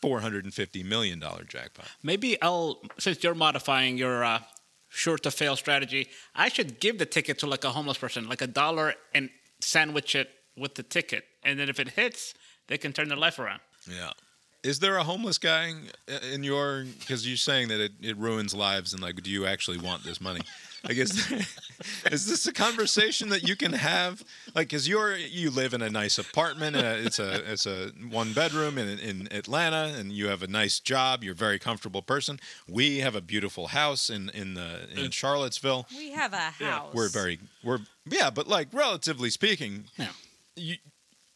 four 0.00 0.20
hundred 0.20 0.44
and 0.44 0.54
fifty 0.54 0.82
million 0.82 1.18
dollar 1.18 1.44
jackpot. 1.44 1.86
Maybe 2.02 2.40
I'll, 2.40 2.80
since 2.98 3.22
you're 3.22 3.34
modifying 3.34 3.98
your 3.98 4.24
uh, 4.24 4.40
sure 4.88 5.18
to 5.18 5.30
fail 5.30 5.54
strategy, 5.56 6.08
I 6.34 6.48
should 6.48 6.80
give 6.80 6.98
the 6.98 7.06
ticket 7.06 7.38
to 7.40 7.46
like 7.46 7.64
a 7.64 7.70
homeless 7.70 7.98
person, 7.98 8.28
like 8.28 8.40
a 8.40 8.46
dollar, 8.46 8.94
and 9.14 9.28
sandwich 9.60 10.14
it 10.14 10.30
with 10.56 10.74
the 10.76 10.82
ticket. 10.84 11.24
And 11.42 11.58
then 11.60 11.68
if 11.68 11.78
it 11.78 11.90
hits, 11.90 12.32
they 12.68 12.78
can 12.78 12.92
turn 12.94 13.08
their 13.08 13.18
life 13.18 13.38
around. 13.38 13.60
Yeah. 13.90 14.12
Is 14.64 14.80
there 14.80 14.96
a 14.96 15.04
homeless 15.04 15.38
guy 15.38 15.72
in 16.32 16.42
your? 16.42 16.84
Because 16.98 17.26
you're 17.26 17.36
saying 17.36 17.68
that 17.68 17.80
it, 17.80 17.92
it 18.00 18.16
ruins 18.16 18.54
lives, 18.54 18.92
and 18.92 19.00
like, 19.02 19.22
do 19.22 19.30
you 19.30 19.46
actually 19.46 19.78
want 19.78 20.02
this 20.04 20.20
money? 20.20 20.40
I 20.84 20.92
guess 20.92 21.30
is 22.10 22.26
this 22.26 22.46
a 22.46 22.52
conversation 22.52 23.28
that 23.30 23.46
you 23.46 23.56
can 23.56 23.72
have? 23.72 24.22
Like, 24.54 24.68
because 24.68 24.88
you're 24.88 25.16
you 25.16 25.50
live 25.50 25.74
in 25.74 25.82
a 25.82 25.90
nice 25.90 26.18
apartment, 26.18 26.76
uh, 26.76 26.94
it's 26.98 27.18
a 27.18 27.52
it's 27.52 27.66
a 27.66 27.90
one 28.10 28.32
bedroom 28.32 28.78
in 28.78 28.98
in 28.98 29.28
Atlanta, 29.32 29.94
and 29.96 30.12
you 30.12 30.26
have 30.28 30.42
a 30.42 30.48
nice 30.48 30.80
job. 30.80 31.22
You're 31.22 31.34
a 31.34 31.36
very 31.36 31.58
comfortable 31.58 32.02
person. 32.02 32.40
We 32.68 32.98
have 32.98 33.14
a 33.14 33.20
beautiful 33.20 33.68
house 33.68 34.10
in 34.10 34.28
in 34.30 34.54
the 34.54 34.88
in 34.96 35.10
Charlottesville. 35.10 35.86
We 35.96 36.10
have 36.12 36.32
a 36.32 36.50
house. 36.50 36.92
We're 36.94 37.08
very 37.08 37.38
we're 37.62 37.80
yeah, 38.08 38.30
but 38.30 38.48
like 38.48 38.68
relatively 38.72 39.30
speaking, 39.30 39.84
Yeah. 39.96 40.08
you, 40.56 40.76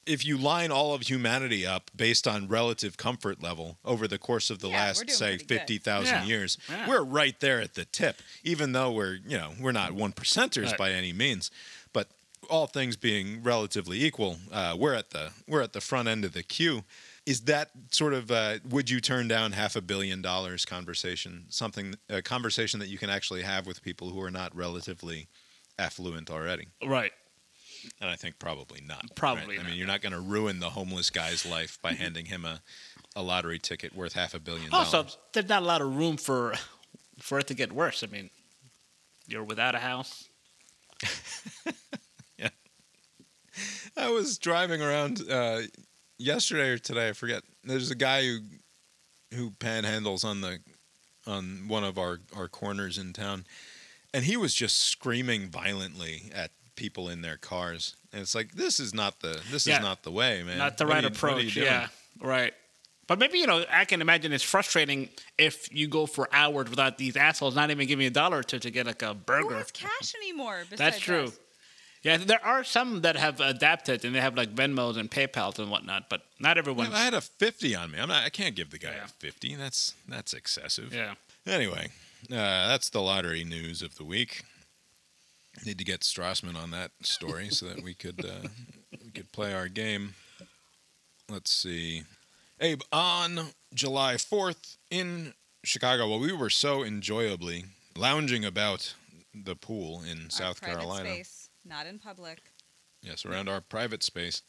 if 0.06 0.24
you 0.24 0.36
line 0.36 0.70
all 0.72 0.94
of 0.94 1.02
humanity 1.02 1.64
up 1.66 1.90
based 1.94 2.26
on 2.26 2.48
relative 2.48 2.96
comfort 2.96 3.42
level 3.42 3.78
over 3.84 4.08
the 4.08 4.18
course 4.18 4.50
of 4.50 4.58
the 4.60 4.68
Yeah, 4.68 4.76
last 4.86 5.08
say 5.10 5.38
50,000 5.38 6.14
Yeah. 6.14 6.24
years 6.24 6.58
Yeah. 6.68 6.88
we're 6.88 7.02
right 7.04 7.38
there 7.40 7.60
at 7.60 7.74
the 7.74 7.84
tip 7.84 8.20
even 8.42 8.72
though 8.72 8.90
we're 8.92 9.14
you 9.26 9.36
know 9.38 9.54
we're 9.60 9.72
not 9.72 9.92
one 9.92 10.12
percenters 10.12 10.66
Right. 10.66 10.78
by 10.78 10.90
any 10.92 11.12
means 11.12 11.50
but 11.92 12.08
all 12.50 12.66
things 12.66 12.96
being 12.96 13.42
relatively 13.42 14.02
equal 14.04 14.38
uh, 14.50 14.74
we're 14.78 14.94
at 14.94 15.10
the 15.10 15.30
we're 15.46 15.62
at 15.62 15.72
the 15.72 15.80
front 15.80 16.08
end 16.08 16.24
of 16.24 16.32
the 16.32 16.42
queue 16.42 16.82
is 17.24 17.42
that 17.42 17.70
sort 17.92 18.12
of 18.12 18.30
uh, 18.32 18.58
would 18.68 18.90
you 18.90 19.00
turn 19.00 19.28
down 19.28 19.52
half 19.52 19.76
a 19.76 19.80
billion 19.80 20.20
dollars 20.20 20.64
conversation 20.64 21.44
something 21.48 21.94
a 22.08 22.20
conversation 22.22 22.80
that 22.80 22.88
you 22.88 22.98
can 22.98 23.08
actually 23.10 23.42
have 23.42 23.66
with 23.66 23.80
people 23.82 24.10
who 24.10 24.20
are 24.20 24.30
not 24.32 24.54
relatively 24.56 25.28
affluent 25.78 26.28
already 26.30 26.66
Right. 26.84 27.12
And 28.00 28.08
I 28.10 28.16
think 28.16 28.38
probably 28.38 28.80
not. 28.86 29.04
Probably 29.14 29.56
right? 29.58 29.64
I 29.64 29.68
mean, 29.68 29.76
you're 29.78 29.86
not 29.86 30.00
going 30.02 30.12
to 30.12 30.20
ruin 30.20 30.60
the 30.60 30.70
homeless 30.70 31.10
guy's 31.10 31.44
life 31.46 31.78
by 31.82 31.92
handing 31.92 32.26
him 32.26 32.44
a, 32.44 32.60
a 33.16 33.22
lottery 33.22 33.58
ticket 33.58 33.94
worth 33.94 34.12
half 34.14 34.34
a 34.34 34.38
billion 34.40 34.72
Also, 34.72 34.98
dollars. 34.98 35.18
there's 35.32 35.48
not 35.48 35.62
a 35.62 35.66
lot 35.66 35.80
of 35.80 35.96
room 35.96 36.16
for 36.16 36.54
for 37.18 37.38
it 37.38 37.46
to 37.48 37.54
get 37.54 37.72
worse. 37.72 38.02
I 38.02 38.06
mean, 38.08 38.30
you're 39.26 39.44
without 39.44 39.74
a 39.74 39.78
house. 39.80 40.28
Yeah. 42.38 42.48
I 43.96 44.08
was 44.10 44.38
driving 44.38 44.80
around 44.82 45.20
uh, 45.30 45.60
yesterday 46.18 46.70
or 46.70 46.78
today. 46.78 47.10
I 47.10 47.12
forget. 47.12 47.42
There's 47.64 47.90
a 47.90 47.94
guy 47.94 48.22
who 48.24 48.38
who 49.34 49.50
panhandles 49.52 50.24
on 50.24 50.40
the 50.40 50.58
on 51.26 51.66
one 51.68 51.84
of 51.84 51.98
our 51.98 52.20
our 52.34 52.48
corners 52.48 52.96
in 52.98 53.12
town, 53.12 53.44
and 54.14 54.24
he 54.24 54.36
was 54.36 54.54
just 54.54 54.78
screaming 54.78 55.48
violently 55.50 56.30
at 56.34 56.50
people 56.76 57.08
in 57.08 57.22
their 57.22 57.36
cars. 57.36 57.96
And 58.12 58.20
it's 58.22 58.34
like 58.34 58.52
this 58.52 58.80
is 58.80 58.92
not 58.94 59.20
the 59.20 59.40
this 59.50 59.66
Yeah. 59.66 59.76
is 59.76 59.82
not 59.82 60.02
the 60.02 60.10
way, 60.10 60.42
man. 60.42 60.58
Not 60.58 60.78
the 60.78 60.84
What 60.84 60.94
right 60.94 61.02
you- 61.04 61.08
what 61.10 61.22
are 61.24 61.40
you 61.40 61.48
approach. 61.48 61.56
Yeah. 61.56 61.88
Right. 62.20 62.54
But 63.08 63.18
maybe 63.18 63.38
you 63.38 63.46
know, 63.46 63.64
I 63.70 63.84
can 63.84 64.00
imagine 64.00 64.32
it's 64.32 64.44
frustrating 64.44 65.08
if 65.36 65.68
you 65.74 65.88
go 65.88 66.06
for 66.06 66.28
hours 66.32 66.70
without 66.70 66.98
these 66.98 67.16
assholes 67.16 67.54
not 67.54 67.70
even 67.70 67.86
giving 67.86 68.02
you 68.04 68.08
a 68.08 68.12
dollar 68.12 68.38
or 68.38 68.42
two 68.42 68.58
to 68.60 68.70
get 68.70 68.86
like 68.86 69.02
a 69.02 69.08
Who 69.08 69.14
burger. 69.14 69.56
has 69.56 69.70
cash 69.70 70.14
anymore? 70.14 70.64
That's 70.70 70.98
true. 70.98 71.24
us? 71.24 71.38
Yeah, 72.02 72.16
there 72.16 72.44
are 72.44 72.64
some 72.64 73.02
that 73.02 73.14
have 73.16 73.40
adapted 73.40 74.04
and 74.04 74.12
they 74.14 74.20
have 74.20 74.34
like 74.36 74.54
Venmos 74.54 74.96
and 74.96 75.08
PayPals 75.10 75.58
and 75.60 75.70
whatnot, 75.70 76.08
but 76.08 76.22
not 76.40 76.58
everyone. 76.58 76.90
Yeah, 76.90 76.96
I 76.96 77.04
had 77.04 77.14
a 77.14 77.20
fifty 77.20 77.74
on 77.76 77.90
me. 77.92 77.98
I'm 78.00 78.08
not. 78.08 78.24
I 78.24 78.28
can't 78.28 78.56
give 78.56 78.70
the 78.70 78.78
guy 78.78 78.92
Yeah. 78.96 79.04
a 79.04 79.08
fifty. 79.08 79.54
That's 79.54 79.94
that's 80.08 80.32
excessive. 80.32 80.92
yeah. 80.92 81.14
Anyway, 81.46 81.90
uh, 82.30 82.68
that's 82.68 82.88
the 82.88 83.00
lottery 83.02 83.44
news 83.44 83.82
of 83.82 83.96
the 83.96 84.04
week. 84.04 84.42
Need 85.66 85.78
to 85.78 85.84
get 85.84 86.00
Strassman 86.00 86.56
on 86.56 86.70
that 86.70 86.92
story 87.02 87.48
so 87.50 87.66
that 87.66 87.82
we 87.82 87.94
could 87.94 88.24
uh, 88.24 88.48
we 89.04 89.10
could 89.10 89.30
play 89.32 89.52
our 89.54 89.68
game. 89.68 90.14
Let's 91.28 91.52
see, 91.52 92.02
Abe. 92.60 92.80
On 92.92 93.38
July 93.74 94.16
fourth 94.16 94.76
in 94.90 95.34
Chicago, 95.62 96.08
well, 96.08 96.18
we 96.18 96.32
were 96.32 96.50
so 96.50 96.82
enjoyably 96.82 97.66
lounging 97.96 98.44
about 98.44 98.94
the 99.34 99.54
pool 99.54 100.02
in 100.02 100.24
Our 100.24 100.30
South 100.30 100.60
Carolina. 100.60 101.08
space, 101.10 101.48
not 101.64 101.86
in 101.86 101.98
public. 101.98 102.42
Yes, 103.02 103.24
around 103.26 103.48
our 103.48 103.60
private 103.60 104.02
space. 104.02 104.42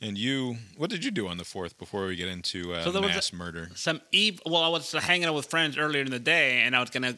And 0.00 0.18
you, 0.18 0.56
what 0.76 0.90
did 0.90 1.04
you 1.04 1.10
do 1.12 1.28
on 1.28 1.36
the 1.36 1.44
fourth 1.44 1.78
before 1.78 2.06
we 2.06 2.16
get 2.16 2.26
into 2.28 2.74
uh, 2.74 2.82
So 2.82 2.90
there 2.90 3.00
was 3.00 3.12
a- 3.12 3.14
mass 3.14 3.32
murder? 3.32 3.70
Some 3.76 4.00
eve. 4.10 4.40
Well, 4.44 4.62
I 4.62 4.68
was 4.68 4.90
hanging 4.92 5.26
out 5.28 5.34
with 5.34 5.46
friends 5.46 5.78
earlier 5.78 6.02
in 6.02 6.10
the 6.10 6.18
day, 6.18 6.62
and 6.62 6.74
I 6.76 6.80
was 6.80 6.90
gonna 6.90 7.16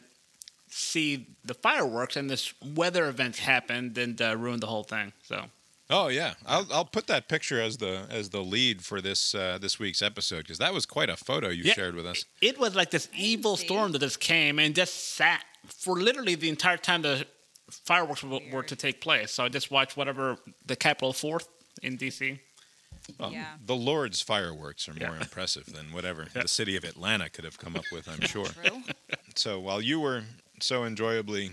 see 0.75 1.27
the 1.43 1.53
fireworks, 1.53 2.15
and 2.17 2.29
this 2.29 2.53
weather 2.63 3.07
event 3.07 3.37
happened 3.37 3.97
and 3.97 4.21
uh, 4.21 4.35
ruined 4.37 4.61
the 4.61 4.67
whole 4.67 4.83
thing. 4.83 5.13
So 5.23 5.45
Oh 5.89 6.07
yeah, 6.07 6.33
I'll 6.47 6.67
I'll 6.71 6.85
put 6.85 7.05
that 7.07 7.29
picture 7.29 7.61
as 7.61 7.77
the 7.77 8.07
as 8.09 8.29
the 8.29 8.41
lead 8.41 8.81
for 8.83 9.01
this 9.01 9.35
uh, 9.35 9.57
this 9.61 9.77
week's 9.79 10.01
episode 10.01 10.39
because 10.39 10.57
that 10.57 10.73
was 10.73 10.85
quite 10.85 11.09
a 11.09 11.15
photo 11.15 11.49
you 11.49 11.63
Yeah. 11.63 11.73
shared 11.73 11.95
with 11.95 12.05
us. 12.07 12.25
it 12.41 12.57
was 12.59 12.75
like 12.75 12.89
this 12.91 13.07
evil 13.15 13.55
storm 13.55 13.91
that 13.91 13.99
just 13.99 14.19
came 14.19 14.57
and 14.59 14.73
just 14.75 15.13
sat 15.15 15.43
for 15.67 15.95
literally 15.99 16.35
the 16.35 16.49
entire 16.49 16.77
time 16.77 17.01
the 17.03 17.25
fireworks 17.69 18.23
were, 18.23 18.39
were 18.51 18.63
to 18.63 18.75
take 18.75 18.99
place. 18.99 19.31
So 19.31 19.43
I 19.45 19.49
just 19.49 19.69
watched 19.71 19.95
whatever 19.97 20.37
the 20.65 20.75
Capitol 20.75 21.13
Fourth 21.13 21.47
in 21.83 21.97
DC. 21.97 22.39
Well, 23.19 23.31
Yeah. 23.31 23.45
The 23.65 23.75
Lord's 23.75 24.21
fireworks 24.23 24.89
are 24.89 24.93
more 24.95 25.15
Yeah. 25.15 25.21
impressive 25.21 25.65
than 25.67 25.91
whatever 25.93 26.25
Yeah. 26.35 26.41
the 26.43 26.47
city 26.47 26.75
of 26.75 26.83
Atlanta 26.83 27.29
could 27.29 27.45
have 27.45 27.57
come 27.59 27.75
up 27.75 27.85
with, 27.91 28.07
I'm 28.07 28.21
sure. 28.21 28.45
True. 28.47 28.81
So 29.35 29.59
while 29.59 29.81
you 29.81 29.99
were 29.99 30.23
so 30.65 30.83
enjoyably 30.83 31.51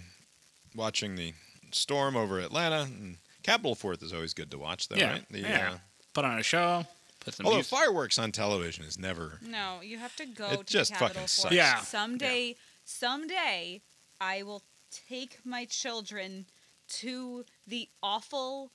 watching 0.74 1.14
the 1.16 1.34
storm 1.70 2.16
over 2.16 2.38
Atlanta, 2.40 2.82
and 2.82 3.18
Capitol 3.42 3.74
Fourth 3.74 4.02
is 4.02 4.12
always 4.12 4.34
good 4.34 4.50
to 4.50 4.58
watch, 4.58 4.88
though, 4.88 4.96
Yeah, 4.96 5.12
right? 5.12 5.24
The, 5.30 5.40
yeah. 5.40 5.70
uh, 5.74 5.78
Put 6.14 6.24
on 6.24 6.38
a 6.38 6.42
show. 6.42 6.84
Put 7.20 7.34
some 7.34 7.46
although 7.46 7.58
music. 7.58 7.70
fireworks 7.78 8.18
on 8.18 8.32
television 8.32 8.84
is 8.84 8.98
never. 8.98 9.38
No, 9.46 9.80
you 9.82 9.98
have 9.98 10.14
to 10.16 10.26
go 10.26 10.48
It 10.50 10.66
to 10.66 10.72
just 10.72 10.90
the 10.92 10.98
Capitol 10.98 11.14
fucking 11.22 11.28
sucks. 11.28 11.52
it. 11.52 11.56
Yeah. 11.56 11.76
Someday, 11.80 12.56
someday, 12.84 13.80
I 14.20 14.42
will 14.42 14.62
take 15.08 15.38
my 15.44 15.64
children 15.66 16.46
to 16.88 17.44
the 17.66 17.88
awful, 18.02 18.70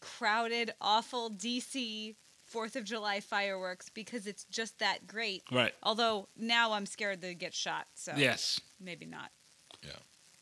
crowded, 0.00 0.72
awful 0.80 1.30
DC 1.30 2.14
Fourth 2.44 2.76
of 2.76 2.84
July 2.84 3.20
fireworks 3.20 3.90
because 3.90 4.26
it's 4.26 4.44
just 4.44 4.78
that 4.78 5.06
great. 5.06 5.42
Right. 5.52 5.74
Although 5.82 6.28
now 6.36 6.72
I'm 6.72 6.86
scared 6.86 7.20
to 7.22 7.34
get 7.34 7.54
shot, 7.54 7.86
so 7.94 8.12
Yes. 8.16 8.60
maybe 8.80 9.04
not. 9.06 9.30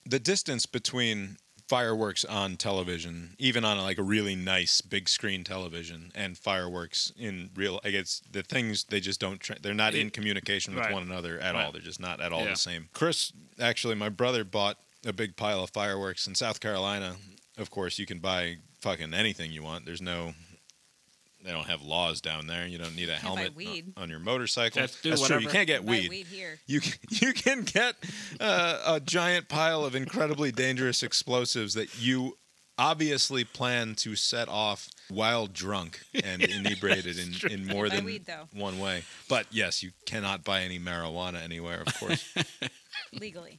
The 0.08 0.20
distance 0.20 0.66
between 0.66 1.36
fireworks 1.68 2.24
on 2.24 2.56
television, 2.56 3.34
even 3.38 3.64
on 3.64 3.76
like 3.78 3.98
a 3.98 4.02
really 4.02 4.36
nice 4.36 4.80
big 4.80 5.08
screen 5.08 5.42
television, 5.42 6.12
and 6.14 6.38
fireworks 6.38 7.12
in 7.18 7.50
real, 7.56 7.80
I 7.82 7.90
guess 7.90 8.22
the 8.30 8.44
things 8.44 8.84
they 8.84 9.00
just 9.00 9.18
don't. 9.18 9.40
Tra- 9.40 9.58
they're 9.60 9.74
not 9.74 9.94
in 9.96 10.10
communication 10.10 10.74
with 10.76 10.84
right. 10.84 10.92
one 10.92 11.02
another 11.02 11.40
at 11.40 11.54
Right. 11.54 11.64
all. 11.64 11.72
They're 11.72 11.80
just 11.82 11.98
not 11.98 12.20
at 12.20 12.32
all 12.32 12.44
Yeah. 12.44 12.50
the 12.50 12.56
same. 12.56 12.88
Chris, 12.92 13.32
actually, 13.58 13.96
my 13.96 14.08
brother 14.08 14.44
bought 14.44 14.78
a 15.04 15.12
big 15.12 15.34
pile 15.34 15.64
of 15.64 15.70
fireworks 15.70 16.26
in 16.28 16.36
South 16.36 16.60
Carolina. 16.60 17.16
Of 17.58 17.70
course, 17.70 17.98
you 17.98 18.06
can 18.06 18.20
buy 18.20 18.58
fucking 18.80 19.12
anything 19.12 19.50
you 19.50 19.64
want. 19.64 19.86
There's 19.86 20.00
no. 20.02 20.34
They 21.44 21.52
don't 21.52 21.66
have 21.66 21.82
laws 21.82 22.20
down 22.20 22.46
there. 22.46 22.66
You 22.66 22.78
don't 22.78 22.96
need 22.96 23.08
a 23.08 23.14
helmet 23.14 23.54
weed. 23.54 23.92
on 23.96 24.10
your 24.10 24.18
motorcycle. 24.18 24.82
Just 24.82 25.02
do 25.02 25.10
That's 25.10 25.26
true. 25.26 25.38
You 25.38 25.48
can't 25.48 25.66
get 25.66 25.84
Buy 25.86 25.92
weed. 25.92 26.10
weed 26.10 26.26
here. 26.26 26.58
You 26.66 26.80
can, 26.80 26.92
you 27.08 27.32
can 27.32 27.62
get 27.62 27.94
uh, 28.40 28.82
a 28.86 29.00
giant 29.00 29.48
pile 29.48 29.84
of 29.84 29.94
incredibly 29.94 30.50
dangerous 30.50 31.02
explosives 31.02 31.74
that 31.74 32.00
you 32.00 32.36
obviously 32.78 33.44
plan 33.44 33.94
to 33.96 34.16
set 34.16 34.48
off 34.48 34.88
while 35.08 35.46
drunk 35.46 36.00
and 36.24 36.42
inebriated 36.42 37.16
in, 37.18 37.50
in 37.50 37.66
more 37.66 37.88
than 37.88 38.04
weed, 38.04 38.26
one 38.52 38.78
way. 38.78 39.04
But 39.28 39.46
yes, 39.50 39.82
you 39.82 39.92
cannot 40.04 40.44
buy 40.44 40.62
any 40.62 40.78
marijuana 40.78 41.42
anywhere, 41.42 41.82
of 41.86 41.94
course. 41.98 42.34
legally. 43.12 43.58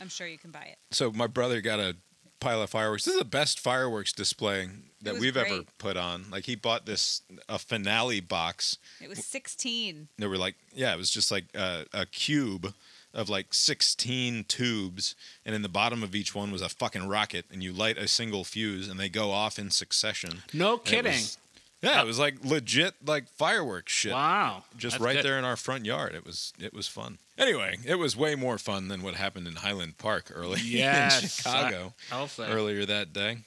I'm 0.00 0.08
sure 0.08 0.26
you 0.26 0.38
can 0.38 0.50
buy 0.50 0.64
it. 0.72 0.78
so 0.90 1.12
my 1.12 1.26
brother 1.26 1.60
got 1.60 1.78
a 1.78 1.96
pile 2.44 2.62
of 2.62 2.70
fireworks. 2.70 3.04
This 3.04 3.14
is 3.14 3.18
the 3.20 3.24
best 3.24 3.58
fireworks 3.58 4.12
display 4.12 4.68
that 5.02 5.14
we've 5.18 5.36
ever 5.36 5.62
put 5.78 5.96
on. 5.96 6.26
Like 6.30 6.44
he 6.44 6.54
bought 6.56 6.86
this 6.86 7.22
a 7.48 7.58
finale 7.58 8.20
box. 8.20 8.78
It 9.00 9.08
was 9.08 9.24
16. 9.24 10.08
There 10.18 10.28
were 10.28 10.36
like 10.38 10.54
yeah, 10.72 10.94
it 10.94 10.98
was 10.98 11.10
just 11.10 11.30
like 11.30 11.44
a, 11.54 11.86
a 11.92 12.06
cube 12.06 12.74
of 13.14 13.28
like 13.28 13.54
16 13.54 14.44
tubes 14.48 15.14
and 15.46 15.54
in 15.54 15.62
the 15.62 15.68
bottom 15.68 16.02
of 16.02 16.14
each 16.16 16.34
one 16.34 16.50
was 16.50 16.62
a 16.62 16.68
fucking 16.68 17.06
rocket 17.08 17.44
and 17.52 17.62
you 17.62 17.72
light 17.72 17.96
a 17.96 18.08
single 18.08 18.42
fuse 18.42 18.88
and 18.88 18.98
they 18.98 19.08
go 19.08 19.30
off 19.30 19.56
in 19.58 19.70
succession. 19.70 20.42
No 20.52 20.72
And 20.72 20.80
it 20.80 20.84
kidding. 20.84 21.12
was- 21.12 21.38
yeah, 21.84 22.00
it 22.02 22.06
was 22.06 22.18
like 22.18 22.44
legit 22.44 22.94
like 23.06 23.28
fireworks 23.28 23.92
shit 23.92 24.12
Wow. 24.12 24.64
just 24.76 24.94
That's 24.94 25.04
right 25.04 25.16
good. 25.16 25.24
there 25.24 25.38
in 25.38 25.44
our 25.44 25.56
front 25.56 25.84
yard. 25.84 26.14
It 26.14 26.24
was 26.26 26.52
it 26.58 26.72
was 26.74 26.88
fun. 26.88 27.18
Anyway, 27.38 27.78
it 27.84 27.96
was 27.96 28.16
way 28.16 28.34
more 28.34 28.58
fun 28.58 28.88
than 28.88 29.02
what 29.02 29.14
happened 29.14 29.46
in 29.48 29.56
Highland 29.56 29.98
Park 29.98 30.30
early 30.34 30.60
Yes. 30.64 31.22
in 31.22 31.28
Chicago 31.28 31.94
I- 32.10 32.16
I'll 32.16 32.28
say. 32.28 32.50
earlier 32.50 32.84
that 32.86 33.12
day. 33.12 33.38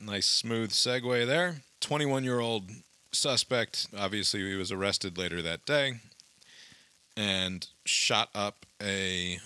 Nice 0.00 0.26
smooth 0.26 0.70
segue 0.70 1.26
there. 1.26 1.56
21 1.80 2.24
year 2.24 2.40
old 2.40 2.70
suspect. 3.12 3.88
Obviously, 3.96 4.40
he 4.48 4.54
was 4.56 4.70
arrested 4.72 5.16
later 5.18 5.42
that 5.42 5.64
day 5.66 6.00
and 7.16 7.66
shot 7.84 8.28
up 8.34 8.66
a 8.82 9.38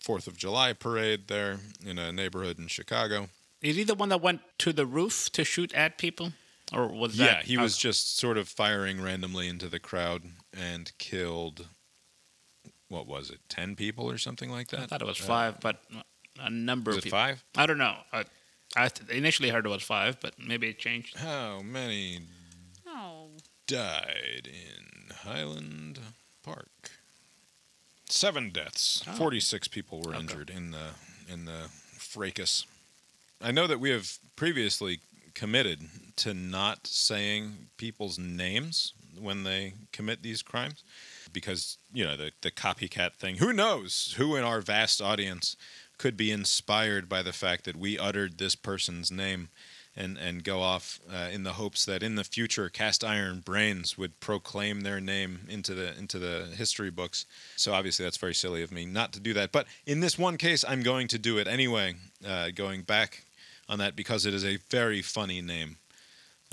Fourth 0.00 0.26
of 0.26 0.36
July 0.36 0.72
parade 0.72 1.28
there 1.28 1.58
in 1.86 1.98
a 1.98 2.10
neighborhood 2.10 2.58
in 2.58 2.66
Chicago. 2.68 3.28
Is 3.60 3.76
he 3.76 3.84
the 3.84 3.94
one 3.94 4.08
that 4.08 4.22
went 4.22 4.40
to 4.58 4.72
the 4.72 4.86
roof 4.86 5.30
to 5.32 5.44
shoot 5.44 5.72
at 5.74 5.98
people? 5.98 6.32
Or 6.72 6.86
was 6.88 7.16
that. 7.16 7.24
Yeah, 7.24 7.42
he 7.42 7.56
was 7.56 7.74
okay. 7.76 7.82
just 7.88 8.16
sort 8.18 8.38
of 8.38 8.48
firing 8.48 9.00
randomly 9.00 9.48
into 9.48 9.68
the 9.68 9.80
crowd 9.80 10.22
and 10.52 10.92
killed. 10.98 11.66
What 12.88 13.06
was 13.06 13.30
it? 13.30 13.40
Ten 13.48 13.76
people 13.76 14.10
or 14.10 14.18
something 14.18 14.50
like 14.50 14.68
that. 14.68 14.80
I 14.80 14.86
thought 14.86 15.02
it 15.02 15.06
was 15.06 15.20
Uh, 15.20 15.24
five, 15.24 15.60
but 15.60 15.82
a 16.38 16.50
number 16.50 16.90
was 16.90 16.98
of 16.98 17.02
it 17.02 17.04
people. 17.04 17.18
five? 17.18 17.44
I 17.56 17.66
don't 17.66 17.78
know. 17.78 17.96
I, 18.12 18.24
I 18.76 18.90
initially 19.10 19.48
heard 19.50 19.66
it 19.66 19.68
was 19.68 19.82
five, 19.82 20.18
but 20.20 20.34
maybe 20.38 20.68
it 20.68 20.78
changed. 20.78 21.16
How 21.18 21.60
many 21.60 22.20
Oh. 22.86 23.30
died 23.66 24.48
in 24.50 25.14
Highland 25.24 25.98
Park? 26.42 26.90
Seven 28.08 28.50
deaths. 28.50 29.04
Oh. 29.06 29.12
Forty-six 29.16 29.68
people 29.68 30.00
were 30.02 30.10
Okay. 30.10 30.20
injured 30.20 30.50
in 30.50 30.70
the 30.72 30.90
in 31.28 31.44
the 31.44 31.68
fracas. 31.96 32.66
I 33.40 33.52
know 33.52 33.66
that 33.68 33.78
we 33.78 33.90
have 33.90 34.18
previously 34.36 35.00
committed 35.34 35.80
to 36.16 36.34
not 36.34 36.86
saying 36.86 37.68
people's 37.76 38.18
names 38.18 38.92
when 39.18 39.44
they 39.44 39.74
commit 39.92 40.22
these 40.22 40.42
crimes 40.42 40.84
because 41.32 41.78
you 41.92 42.04
know 42.04 42.16
the 42.16 42.32
the 42.42 42.50
copycat 42.50 43.14
thing. 43.14 43.36
Who 43.36 43.52
knows 43.52 44.14
who 44.16 44.36
in 44.36 44.44
our 44.44 44.60
vast 44.60 45.00
audience 45.00 45.56
could 45.98 46.16
be 46.16 46.30
inspired 46.30 47.08
by 47.08 47.22
the 47.22 47.32
fact 47.32 47.64
that 47.64 47.76
we 47.76 47.98
uttered 47.98 48.38
this 48.38 48.54
person's 48.54 49.10
name 49.10 49.50
and 49.96 50.16
and 50.16 50.44
go 50.44 50.60
off 50.60 51.00
uh, 51.12 51.28
in 51.30 51.42
the 51.42 51.54
hopes 51.54 51.84
that 51.84 52.02
in 52.02 52.14
the 52.14 52.24
future 52.24 52.68
cast 52.68 53.04
iron 53.04 53.40
brains 53.40 53.98
would 53.98 54.18
proclaim 54.20 54.80
their 54.80 55.00
name 55.00 55.40
into 55.48 55.74
the 55.74 55.96
into 55.98 56.18
the 56.18 56.46
history 56.56 56.90
books. 56.90 57.26
So 57.56 57.72
obviously 57.72 58.04
that's 58.04 58.16
very 58.16 58.34
silly 58.34 58.62
of 58.62 58.72
me 58.72 58.86
not 58.86 59.12
to 59.12 59.20
do 59.20 59.34
that. 59.34 59.52
But 59.52 59.66
in 59.86 60.00
this 60.00 60.18
one 60.18 60.36
case, 60.36 60.64
I'm 60.66 60.82
going 60.82 61.08
to 61.08 61.18
do 61.18 61.38
it 61.38 61.46
anyway. 61.46 61.96
Uh, 62.26 62.50
going 62.54 62.82
back 62.82 63.24
on 63.70 63.78
that 63.78 63.96
because 63.96 64.26
it 64.26 64.34
is 64.34 64.44
a 64.44 64.56
very 64.68 65.00
funny 65.00 65.40
name. 65.40 65.76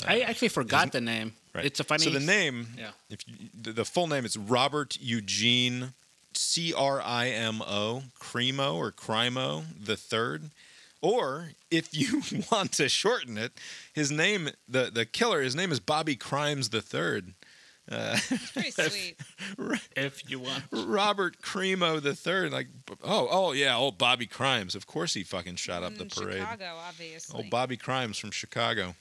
I 0.07 0.21
uh, 0.21 0.25
actually 0.25 0.49
forgot 0.49 0.91
the 0.91 1.01
name. 1.01 1.33
Right. 1.53 1.65
It's 1.65 1.79
a 1.79 1.83
funny. 1.83 2.03
So 2.03 2.11
the 2.11 2.19
name, 2.19 2.67
Yeah. 2.77 2.91
if 3.09 3.27
you, 3.27 3.49
the, 3.59 3.71
the 3.73 3.85
full 3.85 4.07
name 4.07 4.23
is 4.23 4.37
Robert 4.37 4.97
Eugene 5.01 5.93
C 6.33 6.71
R 6.73 7.01
I 7.01 7.29
M 7.29 7.61
O 7.63 8.03
Cremo 8.21 8.75
or 8.75 8.91
Crimo 8.91 9.63
the 9.83 9.97
third. 9.97 10.51
Or 11.01 11.49
if 11.71 11.89
you 11.97 12.21
want 12.51 12.73
to 12.73 12.87
shorten 12.89 13.37
it, 13.37 13.53
his 13.91 14.11
name 14.11 14.49
the 14.69 14.91
the 14.93 15.05
killer 15.05 15.41
his 15.41 15.55
name 15.55 15.71
is 15.71 15.79
Bobby 15.79 16.15
Crimes 16.15 16.69
the 16.69 16.81
third. 16.81 17.33
Pretty 17.89 18.71
sweet. 18.71 19.17
If 19.95 20.29
you 20.29 20.39
want. 20.39 20.63
Robert 20.71 21.41
Cremo 21.41 22.01
the 22.01 22.13
third. 22.13 22.51
Like 22.51 22.67
oh 23.03 23.27
oh 23.31 23.51
yeah, 23.53 23.75
old 23.75 23.97
Bobby 23.97 24.25
Crimes. 24.27 24.75
Of 24.75 24.85
course 24.85 25.13
he 25.13 25.23
fucking 25.23 25.55
shot 25.55 25.83
up 25.83 25.97
the 25.97 26.05
parade. 26.05 26.41
Chicago, 26.41 26.73
obviously. 26.87 27.43
Oh 27.43 27.49
Bobby 27.49 27.77
Crimes 27.77 28.17
from 28.17 28.31
Chicago. 28.31 28.95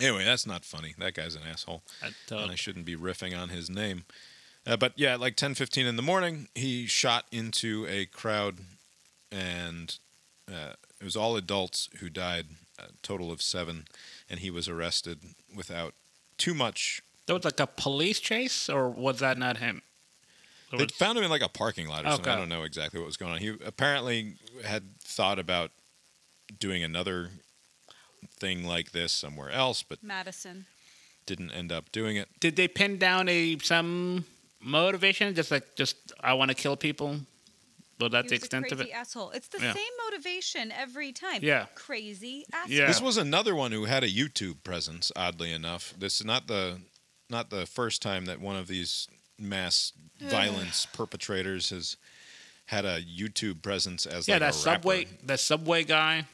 Anyway, 0.00 0.24
that's 0.24 0.46
not 0.46 0.64
funny. 0.64 0.94
That 0.98 1.14
guy's 1.14 1.34
an 1.36 1.42
asshole. 1.48 1.82
At, 2.02 2.12
and 2.30 2.50
uh, 2.50 2.52
I 2.52 2.56
shouldn't 2.56 2.84
be 2.84 2.96
riffing 2.96 3.36
on 3.38 3.48
his 3.50 3.70
name. 3.70 4.04
Uh, 4.66 4.76
but 4.76 4.92
yeah, 4.96 5.14
like 5.16 5.36
10, 5.36 5.54
15 5.54 5.86
in 5.86 5.96
the 5.96 6.02
morning, 6.02 6.48
he 6.54 6.86
shot 6.86 7.26
into 7.30 7.86
a 7.88 8.06
crowd, 8.06 8.58
and 9.30 9.98
uh, 10.48 10.72
it 11.00 11.04
was 11.04 11.16
all 11.16 11.36
adults 11.36 11.88
who 12.00 12.08
died, 12.08 12.46
a 12.78 12.84
total 13.02 13.30
of 13.30 13.42
seven, 13.42 13.84
and 14.28 14.40
he 14.40 14.50
was 14.50 14.68
arrested 14.68 15.20
without 15.54 15.94
too 16.38 16.54
much. 16.54 17.02
There 17.26 17.34
was 17.36 17.44
like 17.44 17.60
a 17.60 17.66
police 17.66 18.20
chase, 18.20 18.68
or 18.68 18.88
was 18.88 19.18
that 19.20 19.38
not 19.38 19.58
him? 19.58 19.82
Or 20.72 20.78
They 20.78 20.84
was- 20.84 20.92
found 20.94 21.16
him 21.18 21.24
in 21.24 21.30
like 21.30 21.42
a 21.42 21.48
parking 21.48 21.86
lot 21.88 22.04
or 22.04 22.10
something. 22.10 22.32
I 22.32 22.36
don't 22.36 22.48
know 22.48 22.62
exactly 22.64 22.98
what 23.00 23.06
was 23.06 23.16
going 23.16 23.32
on. 23.32 23.38
He 23.38 23.48
apparently 23.64 24.36
had 24.64 24.98
thought 25.00 25.38
about 25.38 25.70
doing 26.58 26.82
another 26.82 27.30
thing 28.38 28.64
like 28.66 28.92
this 28.92 29.12
somewhere 29.12 29.50
else, 29.50 29.82
but 29.82 30.02
Madison. 30.02 30.66
didn't 31.26 31.50
end 31.52 31.72
up 31.72 31.90
doing 31.92 32.16
it. 32.16 32.28
Did 32.40 32.56
they 32.56 32.68
pin 32.68 32.98
down 32.98 33.28
a 33.28 33.58
some 33.60 34.24
motivation? 34.60 35.34
Just 35.34 35.50
like 35.50 35.74
just 35.76 35.96
I 36.20 36.34
want 36.34 36.50
to 36.50 36.54
kill 36.54 36.76
people. 36.76 37.20
Was 38.00 38.10
that 38.10 38.24
He 38.24 38.28
the 38.30 38.34
was 38.34 38.42
a 38.42 38.44
extent 38.44 38.72
of 38.72 38.80
it? 38.80 38.90
asshole. 38.90 39.30
It's 39.30 39.46
the 39.48 39.60
Yeah. 39.60 39.72
same 39.72 39.92
motivation 40.10 40.72
every 40.72 41.12
time. 41.12 41.38
Yeah. 41.44 41.66
Crazy 41.76 42.44
asshole. 42.52 42.72
Yeah. 42.76 42.86
This 42.86 43.00
was 43.00 43.16
another 43.16 43.54
one 43.54 43.70
who 43.72 43.84
had 43.84 44.02
a 44.02 44.08
YouTube 44.10 44.64
presence. 44.64 45.12
Oddly 45.14 45.52
enough, 45.52 45.94
this 45.96 46.18
is 46.20 46.26
not 46.26 46.48
the 46.48 46.80
not 47.30 47.50
the 47.50 47.66
first 47.66 48.02
time 48.02 48.26
that 48.26 48.40
one 48.40 48.56
of 48.56 48.66
these 48.66 49.08
mass 49.38 49.92
violence 50.20 50.86
perpetrators 50.86 51.70
has 51.70 51.96
had 52.66 52.84
a 52.84 53.00
YouTube 53.02 53.62
presence 53.62 54.06
as 54.06 54.26
Yeah, 54.28 54.34
like 54.34 54.40
that 54.40 54.50
a 54.50 54.52
subway, 54.52 55.06
that 55.24 55.40
subway 55.40 55.84
guy. 55.84 56.26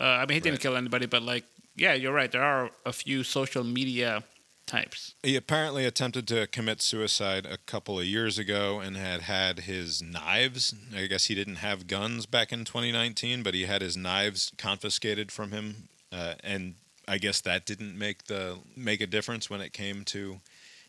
Uh, 0.00 0.04
I 0.04 0.20
mean, 0.26 0.34
he 0.34 0.40
didn't 0.40 0.54
Right. 0.54 0.60
kill 0.60 0.76
anybody, 0.76 1.06
but 1.06 1.22
like, 1.22 1.44
yeah, 1.76 1.94
you're 1.94 2.12
right. 2.12 2.30
There 2.30 2.42
are 2.42 2.70
a 2.84 2.92
few 2.92 3.22
social 3.24 3.64
media 3.64 4.22
types. 4.66 5.14
He 5.22 5.34
apparently 5.34 5.86
attempted 5.86 6.28
to 6.28 6.46
commit 6.48 6.82
suicide 6.82 7.46
a 7.46 7.56
couple 7.56 7.98
of 7.98 8.04
years 8.04 8.38
ago 8.38 8.80
and 8.80 8.96
had 8.96 9.22
had 9.22 9.60
his 9.60 10.02
knives. 10.02 10.74
I 10.94 11.06
guess 11.06 11.26
he 11.26 11.34
didn't 11.34 11.56
have 11.56 11.86
guns 11.86 12.26
back 12.26 12.52
in 12.52 12.64
2019, 12.66 13.42
but 13.42 13.54
he 13.54 13.62
had 13.64 13.80
his 13.80 13.96
knives 13.96 14.52
confiscated 14.58 15.32
from 15.32 15.52
him, 15.52 15.88
uh, 16.12 16.34
and 16.44 16.74
I 17.08 17.18
guess 17.18 17.40
that 17.40 17.64
didn't 17.64 17.98
make 17.98 18.24
the 18.24 18.58
make 18.76 19.00
a 19.00 19.06
difference 19.06 19.48
when 19.48 19.60
it 19.60 19.72
came 19.72 20.04
to 20.06 20.40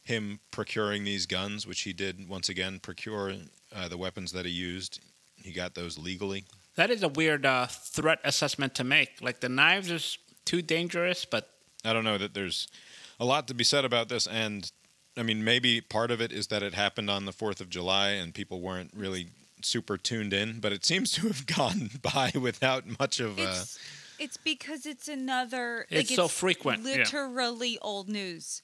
him 0.03 0.39
procuring 0.51 1.03
these 1.05 1.25
guns, 1.25 1.65
which 1.65 1.81
he 1.81 1.93
did 1.93 2.27
once 2.27 2.49
again 2.49 2.79
procure 2.79 3.33
uh, 3.75 3.87
the 3.87 3.97
weapons 3.97 4.31
that 4.33 4.45
he 4.45 4.51
used. 4.51 4.99
He 5.35 5.51
got 5.51 5.75
those 5.75 5.97
legally. 5.97 6.45
That 6.75 6.89
is 6.89 7.03
a 7.03 7.07
weird 7.07 7.45
uh, 7.45 7.67
threat 7.67 8.19
assessment 8.23 8.75
to 8.75 8.83
make. 8.83 9.21
Like 9.21 9.39
the 9.39 9.49
knives 9.49 9.89
is 9.89 10.17
too 10.45 10.61
dangerous, 10.61 11.25
but 11.25 11.49
I 11.85 11.93
don't 11.93 12.03
know 12.03 12.17
that 12.17 12.33
there's 12.33 12.67
a 13.19 13.25
lot 13.25 13.47
to 13.47 13.53
be 13.53 13.63
said 13.63 13.85
about 13.85 14.09
this, 14.09 14.27
and 14.27 14.69
I 15.15 15.23
mean 15.23 15.43
maybe 15.43 15.79
part 15.79 16.11
of 16.11 16.21
it 16.21 16.31
is 16.31 16.47
that 16.47 16.63
it 16.63 16.73
happened 16.73 17.09
on 17.09 17.25
the 17.25 17.33
Fourth 17.33 17.61
of 17.61 17.69
July 17.69 18.09
and 18.09 18.33
people 18.33 18.61
weren't 18.61 18.91
really 18.93 19.27
super 19.61 19.97
tuned 19.97 20.33
in, 20.33 20.59
but 20.59 20.71
it 20.73 20.85
seems 20.85 21.11
to 21.13 21.27
have 21.27 21.45
gone 21.57 21.91
by 22.01 22.31
without 22.39 22.99
much 22.99 23.19
of 23.19 23.39
a. 23.39 23.43
It's 23.43 23.79
it's 24.19 24.37
because 24.37 24.85
it's 24.85 25.07
another. 25.07 25.85
It's 25.89 26.09
like, 26.09 26.15
so 26.15 26.27
frequent, 26.27 26.83
yeah. 26.83 26.97
Literally 26.97 27.77
old 27.81 28.09
news. 28.09 28.61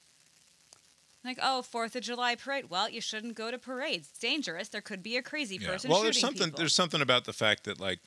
Like 1.24 1.38
oh, 1.42 1.62
Fourth 1.62 1.96
of 1.96 2.02
July 2.02 2.36
parade. 2.36 2.70
Well, 2.70 2.88
you 2.88 3.00
shouldn't 3.00 3.34
go 3.34 3.50
to 3.50 3.58
parades. 3.58 4.08
It's 4.10 4.18
dangerous. 4.18 4.68
There 4.68 4.80
could 4.80 5.02
be 5.02 5.16
a 5.16 5.22
crazy 5.22 5.56
Yeah. 5.56 5.68
person 5.70 5.90
Well, 5.90 5.98
shooting 5.98 6.04
there's 6.06 6.20
something 6.20 6.44
people. 6.46 6.58
there's 6.58 6.74
something 6.74 7.00
about 7.00 7.24
the 7.24 7.32
fact 7.32 7.64
that 7.64 7.80
like 7.80 7.98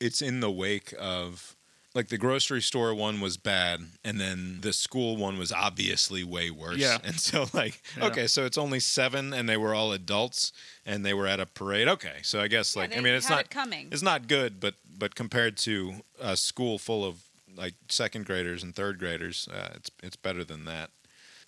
it's 0.00 0.20
in 0.20 0.40
the 0.40 0.50
wake 0.50 0.92
of 0.98 1.56
like 1.94 2.08
the 2.08 2.18
grocery 2.18 2.62
store 2.62 2.94
one 2.94 3.20
was 3.20 3.36
bad 3.36 3.80
and 4.04 4.18
then 4.20 4.58
the 4.62 4.72
school 4.72 5.16
one 5.16 5.38
was 5.38 5.52
obviously 5.52 6.24
way 6.24 6.50
worse. 6.50 6.78
Yeah. 6.78 6.98
And 7.04 7.18
so 7.20 7.46
like 7.52 7.82
Yeah. 7.96 8.06
okay, 8.06 8.26
so 8.26 8.44
it's 8.46 8.58
only 8.58 8.80
7 8.80 9.32
and 9.34 9.48
they 9.48 9.56
were 9.56 9.74
all 9.74 9.92
adults 9.92 10.52
and 10.86 11.04
they 11.04 11.14
were 11.14 11.26
at 11.26 11.40
a 11.40 11.46
parade. 11.46 11.88
Okay. 11.88 12.18
So 12.22 12.40
I 12.40 12.48
guess 12.48 12.74
Yeah, 12.74 12.82
like 12.82 12.96
I 12.96 13.00
mean 13.00 13.14
it's 13.14 13.28
not 13.30 13.40
it 13.46 13.50
coming. 13.50 13.88
It's 13.92 14.02
not 14.02 14.26
good, 14.28 14.58
but 14.60 14.74
but 14.98 15.14
compared 15.14 15.56
to 15.58 15.94
a 16.20 16.36
school 16.36 16.78
full 16.78 17.04
of 17.04 17.16
like 17.54 17.74
second 17.88 18.24
graders 18.24 18.62
and 18.62 18.74
third 18.74 18.98
graders, 18.98 19.48
uh, 19.52 19.70
it's 19.74 19.90
it's 20.02 20.16
better 20.16 20.44
than 20.44 20.64
that. 20.64 20.90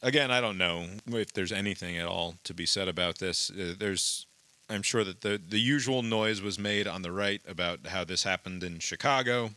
Again, 0.03 0.31
I 0.31 0.41
don't 0.43 0.59
know 0.59 0.87
if 1.07 1.33
there's 1.33 1.53
anything 1.53 1.97
at 1.97 2.07
all 2.07 2.35
to 2.45 2.53
be 2.53 2.67
said 2.67 2.89
about 2.89 3.19
this. 3.21 3.51
Uh, 3.51 3.75
there's, 3.79 4.27
I'm 4.69 4.83
sure 4.83 5.03
that 5.05 5.23
the 5.23 5.41
the 5.49 5.59
usual 5.59 6.03
noise 6.03 6.43
was 6.43 6.59
made 6.59 6.87
on 6.87 7.01
the 7.01 7.11
right 7.13 7.41
about 7.49 7.87
how 7.87 8.05
this 8.05 8.25
happened 8.25 8.63
in 8.63 8.81
Chicago. 8.81 9.51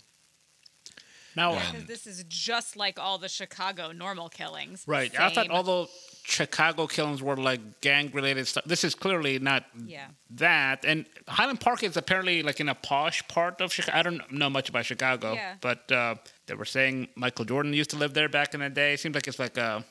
Now, 1.37 1.53
Yeah. 1.53 1.71
because 1.71 1.87
this 1.93 2.03
is 2.07 2.23
just 2.27 2.75
like 2.75 2.99
all 2.99 3.17
the 3.17 3.29
Chicago 3.29 3.91
normal 3.93 4.27
killings. 4.29 4.83
right? 4.87 5.11
I 5.17 5.29
thought 5.33 5.49
all 5.49 5.63
the 5.63 5.87
Chicago 6.23 6.87
killings 6.87 7.21
were 7.21 7.37
like 7.37 7.61
gang 7.79 8.11
related 8.11 8.45
stuff. 8.47 8.65
This 8.65 8.83
is 8.83 8.93
clearly 8.95 9.39
not 9.39 9.63
Yeah. 9.85 10.07
that. 10.31 10.83
And 10.83 11.05
Highland 11.27 11.61
Park 11.61 11.83
is 11.83 11.95
apparently 11.95 12.43
like 12.43 12.59
in 12.59 12.67
a 12.67 12.75
posh 12.75 13.25
part 13.29 13.61
of 13.61 13.71
Chicago. 13.73 13.97
I 13.97 14.01
don't 14.03 14.31
know 14.31 14.49
much 14.49 14.67
about 14.69 14.85
Chicago, 14.85 15.33
Yeah. 15.33 15.55
but 15.61 15.89
uh, 15.91 16.15
they 16.47 16.55
were 16.55 16.65
saying 16.77 17.07
Michael 17.15 17.45
Jordan 17.45 17.71
used 17.73 17.91
to 17.91 17.97
live 17.97 18.13
there 18.13 18.27
back 18.29 18.53
in 18.53 18.59
the 18.59 18.69
day. 18.69 18.93
It 18.95 18.99
seems 18.99 19.15
like 19.15 19.27
it's 19.27 19.39
like 19.39 19.57
a, 19.57 19.85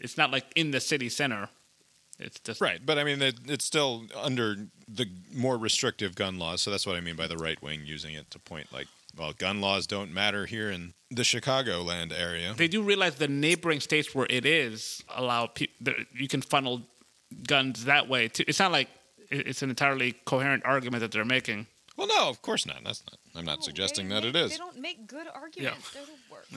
it's 0.00 0.16
not 0.18 0.30
like 0.30 0.44
in 0.54 0.70
the 0.70 0.80
city 0.80 1.08
center. 1.08 1.48
It's 2.18 2.38
just 2.40 2.60
Right, 2.60 2.80
but 2.84 2.96
I 2.98 3.02
mean, 3.04 3.20
it, 3.22 3.36
it's 3.46 3.64
still 3.64 4.04
under 4.14 4.54
the 4.86 5.06
more 5.32 5.56
restrictive 5.58 6.14
gun 6.14 6.38
laws. 6.38 6.60
So 6.62 6.70
that's 6.70 6.86
what 6.86 6.94
I 6.96 7.00
mean 7.00 7.16
by 7.16 7.26
the 7.26 7.36
right 7.38 7.60
wing 7.62 7.80
using 7.84 8.14
it 8.14 8.30
to 8.32 8.38
point 8.38 8.72
like, 8.72 8.86
well, 9.16 9.32
gun 9.32 9.60
laws 9.60 9.86
don't 9.86 10.12
matter 10.12 10.46
here 10.46 10.70
in 10.70 10.94
the 11.10 11.22
Chicagoland 11.22 12.12
area. 12.18 12.54
They 12.56 12.68
do 12.68 12.82
realize 12.82 13.14
the 13.16 13.28
neighboring 13.28 13.80
states 13.80 14.14
where 14.14 14.26
it 14.30 14.44
is 14.44 15.02
allow 15.14 15.46
people. 15.46 15.94
You 16.14 16.28
can 16.28 16.42
funnel 16.42 16.82
guns 17.46 17.84
that 17.84 18.08
way. 18.08 18.28
Too. 18.28 18.44
It's 18.48 18.58
not 18.58 18.72
like 18.72 18.88
it's 19.30 19.62
an 19.62 19.70
entirely 19.70 20.12
coherent 20.24 20.64
argument 20.64 21.00
that 21.02 21.12
they're 21.12 21.24
making. 21.24 21.66
Well, 21.96 22.08
no, 22.08 22.28
of 22.28 22.42
course 22.42 22.66
not. 22.66 22.82
That's 22.84 23.02
not. 23.06 23.18
I'm 23.36 23.44
not 23.44 23.58
No, 23.60 23.64
suggesting 23.64 24.08
that 24.08 24.22
make- 24.24 24.34
it 24.34 24.36
is. 24.36 24.50
They 24.52 24.56
don't 24.56 24.78
make 24.80 25.06
good 25.06 25.26
arguments. 25.32 25.90
They're 25.92 26.02
the 26.04 26.12
worst. 26.30 26.50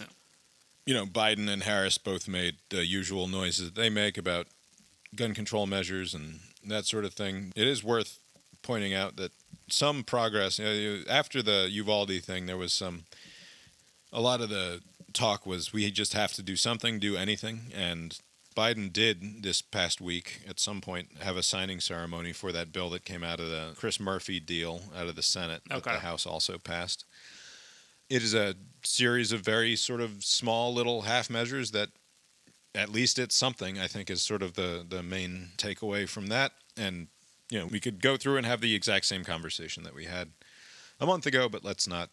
you 0.85 0.93
know, 0.93 1.05
Biden 1.05 1.47
and 1.49 1.63
Harris 1.63 1.97
both 1.97 2.27
made 2.27 2.55
the 2.69 2.85
usual 2.85 3.27
noises 3.27 3.65
that 3.65 3.75
they 3.75 3.89
make 3.89 4.17
about 4.17 4.47
gun 5.15 5.33
control 5.33 5.67
measures 5.67 6.13
and 6.13 6.39
that 6.65 6.85
sort 6.85 7.05
of 7.05 7.13
thing. 7.13 7.53
It 7.55 7.67
is 7.67 7.83
worth 7.83 8.19
pointing 8.63 8.93
out 8.93 9.15
that 9.17 9.31
some 9.69 10.03
progress 10.03 10.59
you 10.59 10.65
know, 10.65 11.03
after 11.09 11.41
the 11.41 11.67
Uvalde 11.71 12.23
thing, 12.23 12.45
there 12.45 12.57
was 12.57 12.73
some. 12.73 13.03
A 14.13 14.21
lot 14.21 14.39
of 14.39 14.49
the 14.49 14.81
talk 15.13 15.45
was 15.45 15.73
we 15.73 15.91
just 15.91 16.13
have 16.13 16.31
to 16.33 16.41
do 16.41 16.55
something, 16.55 16.99
do 16.99 17.17
anything, 17.17 17.71
and 17.75 18.17
Biden 18.57 18.91
did 18.91 19.43
this 19.43 19.61
past 19.61 20.01
week 20.01 20.41
at 20.49 20.59
some 20.59 20.81
point 20.81 21.09
have 21.21 21.37
a 21.37 21.43
signing 21.43 21.79
ceremony 21.79 22.33
for 22.33 22.51
that 22.51 22.71
bill 22.71 22.89
that 22.89 23.05
came 23.05 23.23
out 23.23 23.39
of 23.39 23.49
the 23.49 23.73
Chris 23.75 23.99
Murphy 23.99 24.39
deal 24.39 24.81
out 24.97 25.07
of 25.07 25.15
the 25.15 25.21
Senate 25.21 25.61
that 25.69 25.83
the 25.83 25.99
House 25.99 26.25
also 26.25 26.57
passed. 26.57 27.05
It 28.09 28.23
is 28.23 28.33
a 28.33 28.55
series 28.83 29.31
of 29.31 29.41
very 29.41 29.75
sort 29.75 30.01
of 30.01 30.23
small 30.23 30.73
little 30.73 31.01
half 31.01 31.29
measures 31.29 31.69
that 31.71 31.89
at 32.73 32.89
least 32.89 33.19
it's 33.19 33.35
something 33.35 33.77
I 33.77 33.85
think 33.85 34.09
is 34.09 34.23
sort 34.23 34.41
of 34.41 34.53
the 34.53 34.83
the 34.87 35.03
main 35.03 35.49
takeaway 35.57 36.09
from 36.09 36.27
that 36.27 36.53
and 36.75 37.07
you 37.49 37.59
know 37.59 37.65
we 37.65 37.79
could 37.79 38.01
go 38.01 38.17
through 38.17 38.37
and 38.37 38.45
have 38.45 38.61
the 38.61 38.75
exact 38.75 39.05
same 39.05 39.23
conversation 39.23 39.83
that 39.83 39.95
we 39.95 40.05
had 40.05 40.31
a 40.99 41.05
month 41.05 41.25
ago 41.25 41.47
but 41.49 41.63
let's 41.63 41.87
not 41.87 42.09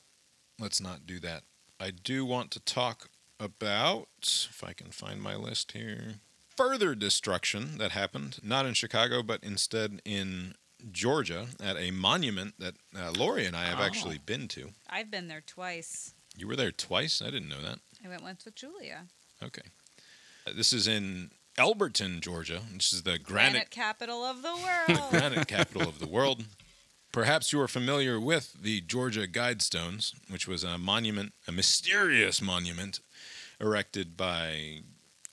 let's 0.58 0.80
not 0.80 1.06
do 1.06 1.18
that. 1.20 1.42
I 1.80 1.90
do 1.90 2.24
want 2.24 2.50
to 2.52 2.60
talk 2.60 3.08
about 3.40 4.08
if 4.22 4.62
I 4.64 4.72
can 4.72 4.90
find 4.90 5.20
my 5.20 5.34
list 5.36 5.72
here 5.72 6.14
further 6.56 6.94
destruction 6.94 7.78
that 7.78 7.90
happened 7.90 8.38
not 8.42 8.64
in 8.66 8.74
Chicago 8.74 9.22
but 9.22 9.42
instead 9.42 10.00
in 10.04 10.54
Georgia 10.92 11.46
at 11.62 11.76
a 11.76 11.90
monument 11.90 12.54
that 12.58 12.74
uh, 12.96 13.10
Lori 13.10 13.46
and 13.46 13.56
I 13.56 13.64
have 13.64 13.80
Oh. 13.80 13.84
actually 13.84 14.18
been 14.18 14.48
to. 14.48 14.70
I've 14.88 15.10
been 15.10 15.28
there 15.28 15.40
twice. 15.44 16.12
You 16.36 16.46
were 16.46 16.56
there 16.56 16.72
twice? 16.72 17.22
I 17.22 17.30
didn't 17.30 17.48
know 17.48 17.62
that. 17.62 17.78
I 18.04 18.08
went 18.08 18.22
once 18.22 18.44
with 18.44 18.54
Julia. 18.54 19.06
Okay. 19.42 19.62
Uh, 20.46 20.52
This 20.54 20.72
is 20.72 20.86
in 20.86 21.30
Elberton, 21.56 22.20
Georgia. 22.20 22.60
This 22.72 22.92
is 22.92 23.02
the 23.02 23.18
Granite 23.18 23.52
granite, 23.52 23.70
capital 23.70 24.24
of 24.24 24.42
the 24.42 24.48
the 24.88 24.94
world. 24.94 25.10
granite 25.10 25.48
capital 25.48 25.88
of 25.88 25.98
the 25.98 26.06
world. 26.08 26.44
Perhaps 27.12 27.52
you 27.52 27.60
are 27.60 27.68
familiar 27.68 28.18
with 28.18 28.54
the 28.60 28.80
Georgia 28.80 29.28
Guidestones, 29.28 30.14
which 30.28 30.48
was 30.48 30.64
a 30.64 30.78
monument, 30.78 31.32
a 31.46 31.52
mysterious 31.52 32.42
monument 32.42 32.98
erected 33.60 34.16
by 34.16 34.80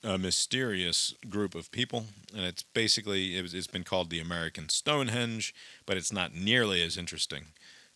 a 0.04 0.16
mysterious 0.16 1.14
group 1.28 1.56
of 1.56 1.72
people. 1.72 2.06
And 2.34 2.44
it's 2.44 2.62
basically, 2.62 3.36
it 3.36 3.42
was, 3.42 3.52
it's 3.52 3.66
been 3.66 3.84
called 3.84 4.10
the 4.10 4.20
American 4.20 4.68
Stonehenge, 4.68 5.52
but 5.84 5.96
it's 5.96 6.12
not 6.12 6.34
nearly 6.34 6.82
as 6.82 6.96
interesting 6.96 7.46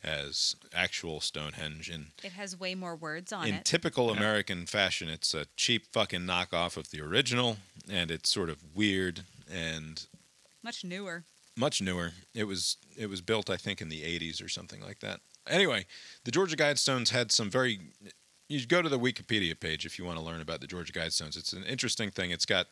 as 0.07 0.57
actual 0.75 1.21
Stonehenge. 1.21 1.90
And 1.90 2.07
it 2.23 2.33
has 2.33 2.59
way 2.59 2.75
more 2.75 2.95
words 2.97 3.33
on 3.33 3.47
in 3.49 3.55
it. 3.55 3.57
In 3.59 3.62
typical 3.64 4.11
American 4.11 4.64
fashion, 4.66 5.09
it's 5.09 5.35
a 5.35 5.47
cheap 5.57 5.87
fucking 5.92 6.21
knockoff 6.23 6.77
of 6.77 6.90
the 6.90 7.01
original, 7.01 7.59
and 7.90 8.11
it's 8.11 8.31
sort 8.31 8.49
of 8.49 8.59
weird 8.75 9.23
and 9.53 10.07
Much 10.62 10.85
newer. 10.85 11.25
much 11.57 11.83
newer. 11.83 12.12
It 12.35 12.45
was 12.45 12.77
it 12.97 13.09
was 13.11 13.21
built, 13.21 13.51
I 13.51 13.57
think, 13.57 13.81
in 13.83 13.88
the 13.88 14.03
'80s 14.03 14.42
or 14.45 14.49
something 14.49 14.81
like 14.81 15.01
that. 15.01 15.21
Anyway, 15.49 15.87
the 16.25 16.31
Georgia 16.31 16.57
Guidestones 16.57 17.11
had 17.11 17.31
some 17.33 17.51
very. 17.51 17.81
You 18.49 18.64
go 18.64 18.81
to 18.81 18.88
the 18.88 18.99
Wikipedia 18.99 19.59
page 19.59 19.85
if 19.85 19.99
you 19.99 20.05
want 20.05 20.19
to 20.19 20.25
learn 20.25 20.40
about 20.40 20.61
the 20.61 20.69
Georgia 20.69 20.92
Guidestones. 20.92 21.37
It's 21.37 21.53
an 21.53 21.64
interesting 21.64 22.11
thing. 22.12 22.31
It's 22.31 22.47
got 22.47 22.69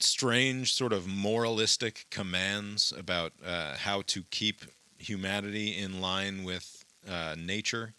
strange, 0.00 0.74
sort 0.74 0.92
of 0.92 1.06
moralistic 1.06 2.06
commands 2.10 2.92
about 2.96 3.32
uh, 3.46 3.76
how 3.76 4.02
to 4.08 4.24
keep 4.30 4.62
humanity 5.02 5.76
in 5.76 6.00
line 6.00 6.44
with 6.44 6.84
uh, 7.08 7.34
nature, 7.38 7.94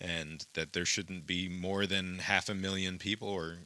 and 0.00 0.46
that 0.54 0.72
there 0.72 0.84
shouldn't 0.84 1.26
be 1.26 1.48
more 1.48 1.86
than 1.86 2.18
half 2.18 2.48
a 2.48 2.54
million 2.54 2.98
people 2.98 3.28
or 3.28 3.56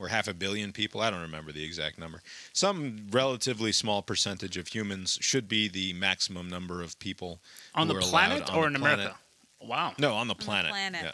or 0.00 0.08
half 0.08 0.28
a 0.28 0.34
billion 0.34 0.72
people. 0.72 1.00
I 1.00 1.10
don't 1.10 1.22
remember 1.22 1.50
the 1.50 1.64
exact 1.64 1.98
number. 1.98 2.22
Some 2.52 3.08
relatively 3.10 3.72
small 3.72 4.00
percentage 4.00 4.56
of 4.56 4.68
humans 4.68 5.18
should 5.20 5.48
be 5.48 5.66
the 5.68 5.92
maximum 5.94 6.48
number 6.48 6.82
of 6.82 6.96
people 7.00 7.40
On 7.74 7.88
the 7.88 7.94
planet 7.94 8.48
on 8.48 8.56
or 8.56 8.60
the 8.62 8.74
in 8.76 8.80
planet. 8.80 8.98
America? 9.00 9.18
Wow. 9.60 9.92
No, 9.98 10.14
on 10.14 10.28
the 10.28 10.36
planet. 10.36 10.70
planet. 10.70 11.00
Yeah 11.02 11.12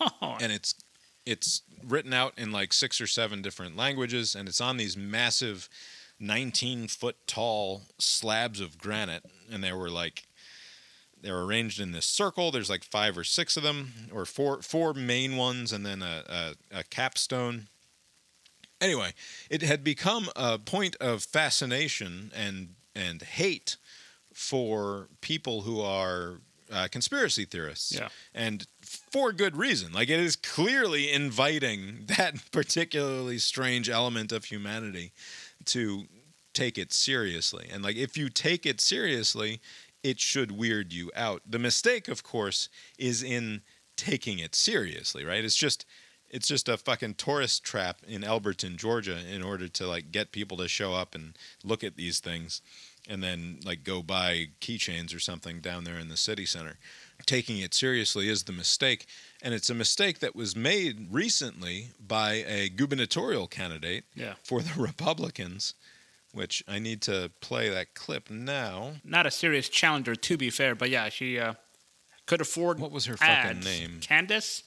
Oh, 0.00 0.36
and 0.40 0.52
it's 0.52 0.74
it's 1.26 1.62
written 1.86 2.12
out 2.12 2.34
in 2.38 2.52
like 2.52 2.72
six 2.72 3.00
or 3.00 3.06
seven 3.06 3.42
different 3.42 3.76
languages 3.76 4.34
and 4.34 4.48
it's 4.48 4.60
on 4.60 4.76
these 4.76 4.96
massive 4.96 5.68
19 6.26 6.88
foot 6.88 7.16
tall 7.26 7.82
slabs 7.98 8.60
of 8.60 8.78
granite 8.78 9.24
and 9.52 9.62
they 9.62 9.72
were 9.72 9.90
like 9.90 10.26
they're 11.20 11.40
arranged 11.42 11.80
in 11.80 11.92
this 11.92 12.06
circle 12.06 12.50
there's 12.50 12.70
like 12.70 12.84
five 12.84 13.16
or 13.16 13.24
six 13.24 13.56
of 13.56 13.62
them 13.62 13.92
or 14.12 14.24
four 14.24 14.62
four 14.62 14.94
main 14.94 15.36
ones 15.36 15.72
and 15.72 15.84
then 15.84 16.02
a, 16.02 16.22
a, 16.72 16.78
a 16.80 16.84
capstone 16.84 17.68
anyway 18.80 19.12
it 19.50 19.62
had 19.62 19.82
become 19.84 20.28
a 20.36 20.58
point 20.58 20.96
of 21.00 21.22
fascination 21.22 22.30
and 22.34 22.70
and 22.94 23.22
hate 23.22 23.76
for 24.32 25.08
people 25.20 25.62
who 25.62 25.80
are 25.80 26.40
uh, 26.72 26.88
conspiracy 26.90 27.44
theorists 27.44 27.92
Yeah. 27.94 28.08
and 28.34 28.66
for 28.82 29.32
good 29.32 29.56
reason. 29.56 29.92
Like 29.92 30.08
it 30.08 30.18
is 30.18 30.34
clearly 30.34 31.12
inviting 31.12 32.04
that 32.16 32.50
particularly 32.50 33.38
strange 33.38 33.88
element 33.88 34.32
of 34.32 34.46
humanity 34.46 35.12
to 35.66 36.06
take 36.54 36.78
it 36.78 36.92
seriously. 36.92 37.68
And 37.72 37.82
like 37.82 37.96
if 37.96 38.16
you 38.16 38.28
take 38.28 38.64
it 38.64 38.80
seriously, 38.80 39.60
it 40.02 40.20
should 40.20 40.52
weird 40.52 40.92
you 40.92 41.10
out. 41.16 41.42
The 41.48 41.58
mistake, 41.58 42.08
of 42.08 42.22
course, 42.22 42.68
is 42.98 43.22
in 43.22 43.62
taking 43.96 44.38
it 44.38 44.54
seriously, 44.54 45.24
right? 45.24 45.44
It's 45.44 45.56
just 45.56 45.84
it's 46.30 46.48
just 46.48 46.68
a 46.68 46.76
fucking 46.76 47.14
tourist 47.14 47.62
trap 47.62 47.98
in 48.08 48.22
Elberton, 48.22 48.76
Georgia, 48.76 49.18
in 49.30 49.40
order 49.42 49.68
to 49.68 49.86
like 49.86 50.10
get 50.10 50.32
people 50.32 50.56
to 50.56 50.66
show 50.68 50.92
up 50.92 51.14
and 51.14 51.36
look 51.62 51.84
at 51.84 51.96
these 51.96 52.18
things 52.18 52.60
and 53.08 53.22
then 53.22 53.60
like 53.64 53.84
go 53.84 54.02
buy 54.02 54.46
keychains 54.60 55.14
or 55.14 55.20
something 55.20 55.60
down 55.60 55.84
there 55.84 55.98
in 55.98 56.08
the 56.08 56.16
city 56.16 56.44
center. 56.46 56.76
Taking 57.26 57.58
it 57.58 57.72
seriously 57.72 58.28
is 58.28 58.42
the 58.44 58.52
mistake, 58.52 59.06
and 59.42 59.54
it's 59.54 59.70
a 59.70 59.74
mistake 59.74 60.18
that 60.18 60.34
was 60.34 60.56
made 60.56 61.06
recently 61.12 61.90
by 62.04 62.44
a 62.48 62.68
gubernatorial 62.68 63.46
candidate 63.46 64.04
Yeah. 64.14 64.34
for 64.42 64.60
the 64.60 64.72
Republicans, 64.80 65.74
which 66.34 66.62
I 66.68 66.78
need 66.78 67.00
to 67.02 67.30
play 67.40 67.68
that 67.68 67.94
clip 67.94 68.28
now. 68.30 68.94
Not 69.04 69.26
a 69.26 69.30
serious 69.30 69.68
challenger, 69.68 70.14
to 70.14 70.36
be 70.36 70.50
fair, 70.50 70.74
but 70.74 70.90
yeah, 70.90 71.08
she 71.08 71.38
uh, 71.38 71.54
could 72.26 72.40
afford. 72.40 72.78
What 72.80 72.90
was 72.90 73.06
her 73.06 73.16
fucking 73.16 73.60
name? 73.60 74.00
Kandiss. 74.00 74.64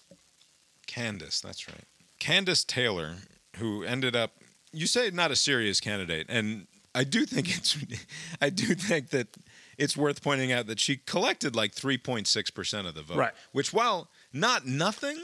Kandiss, 0.87 1.41
that's 1.41 1.67
right. 1.67 1.83
Kandiss 2.19 2.65
Taylor, 2.65 3.15
who 3.57 3.83
ended 3.83 4.15
up, 4.15 4.31
you 4.71 4.87
say 4.87 5.09
not 5.11 5.31
a 5.31 5.35
serious 5.35 5.79
candidate, 5.79 6.25
and 6.29 6.67
I 6.95 7.03
do 7.03 7.25
think 7.25 7.55
it's, 7.55 7.77
I 8.41 8.49
do 8.49 8.73
think 8.73 9.09
that 9.09 9.27
it's 9.77 9.95
worth 9.95 10.23
pointing 10.23 10.51
out 10.51 10.67
that 10.67 10.79
she 10.79 10.97
collected 10.97 11.55
like 11.55 11.75
3.6 11.75 12.53
percent 12.53 12.87
of 12.87 12.95
the 12.95 13.03
vote, 13.03 13.17
Right. 13.17 13.33
Which, 13.51 13.73
while 13.73 14.09
not 14.33 14.65
nothing, 14.65 15.17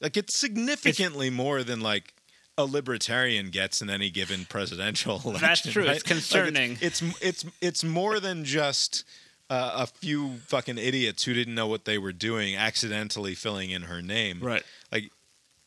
like 0.00 0.16
it's 0.16 0.36
significantly 0.36 1.30
more 1.30 1.62
than 1.62 1.80
like 1.80 2.13
a 2.56 2.64
libertarian 2.64 3.50
gets 3.50 3.82
in 3.82 3.90
any 3.90 4.10
given 4.10 4.44
presidential 4.44 5.14
election. 5.24 5.40
That's 5.48 5.62
true. 5.72 5.84
right? 5.86 5.96
It's 5.96 6.04
Like, 6.04 6.08
concerning. 6.08 6.78
it's, 6.80 7.02
it's 7.02 7.20
it's 7.20 7.44
it's 7.60 7.84
more 7.84 8.20
than 8.20 8.44
just 8.44 9.04
uh, 9.50 9.72
a 9.82 9.86
few 9.86 10.36
fucking 10.46 10.78
idiots 10.78 11.24
who 11.24 11.34
didn't 11.34 11.54
know 11.54 11.66
what 11.66 11.84
they 11.84 11.98
were 11.98 12.12
doing, 12.12 12.56
accidentally 12.56 13.34
filling 13.34 13.70
in 13.70 13.82
her 13.82 14.00
name. 14.00 14.40
Right. 14.40 14.62
Like, 14.90 15.10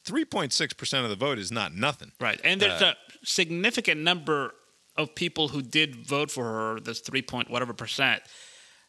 three 0.06 0.26
point 0.26 0.54
six 0.54 0.74
percent 0.74 1.04
of 1.04 1.10
the 1.10 1.16
vote 1.16 1.38
is 1.38 1.52
not 1.52 1.74
nothing. 1.76 2.12
Right. 2.20 2.40
And 2.44 2.60
there's 2.62 2.82
Uh, 2.82 2.94
a 2.94 3.26
significant 3.26 4.02
number 4.02 4.54
of 4.96 5.14
people 5.14 5.50
who 5.50 5.62
did 5.62 5.96
vote 6.08 6.32
for 6.32 6.44
her, 6.44 6.80
this 6.80 7.02
three 7.02 7.22
point 7.22 7.50
whatever 7.52 7.74
percent, 7.74 8.24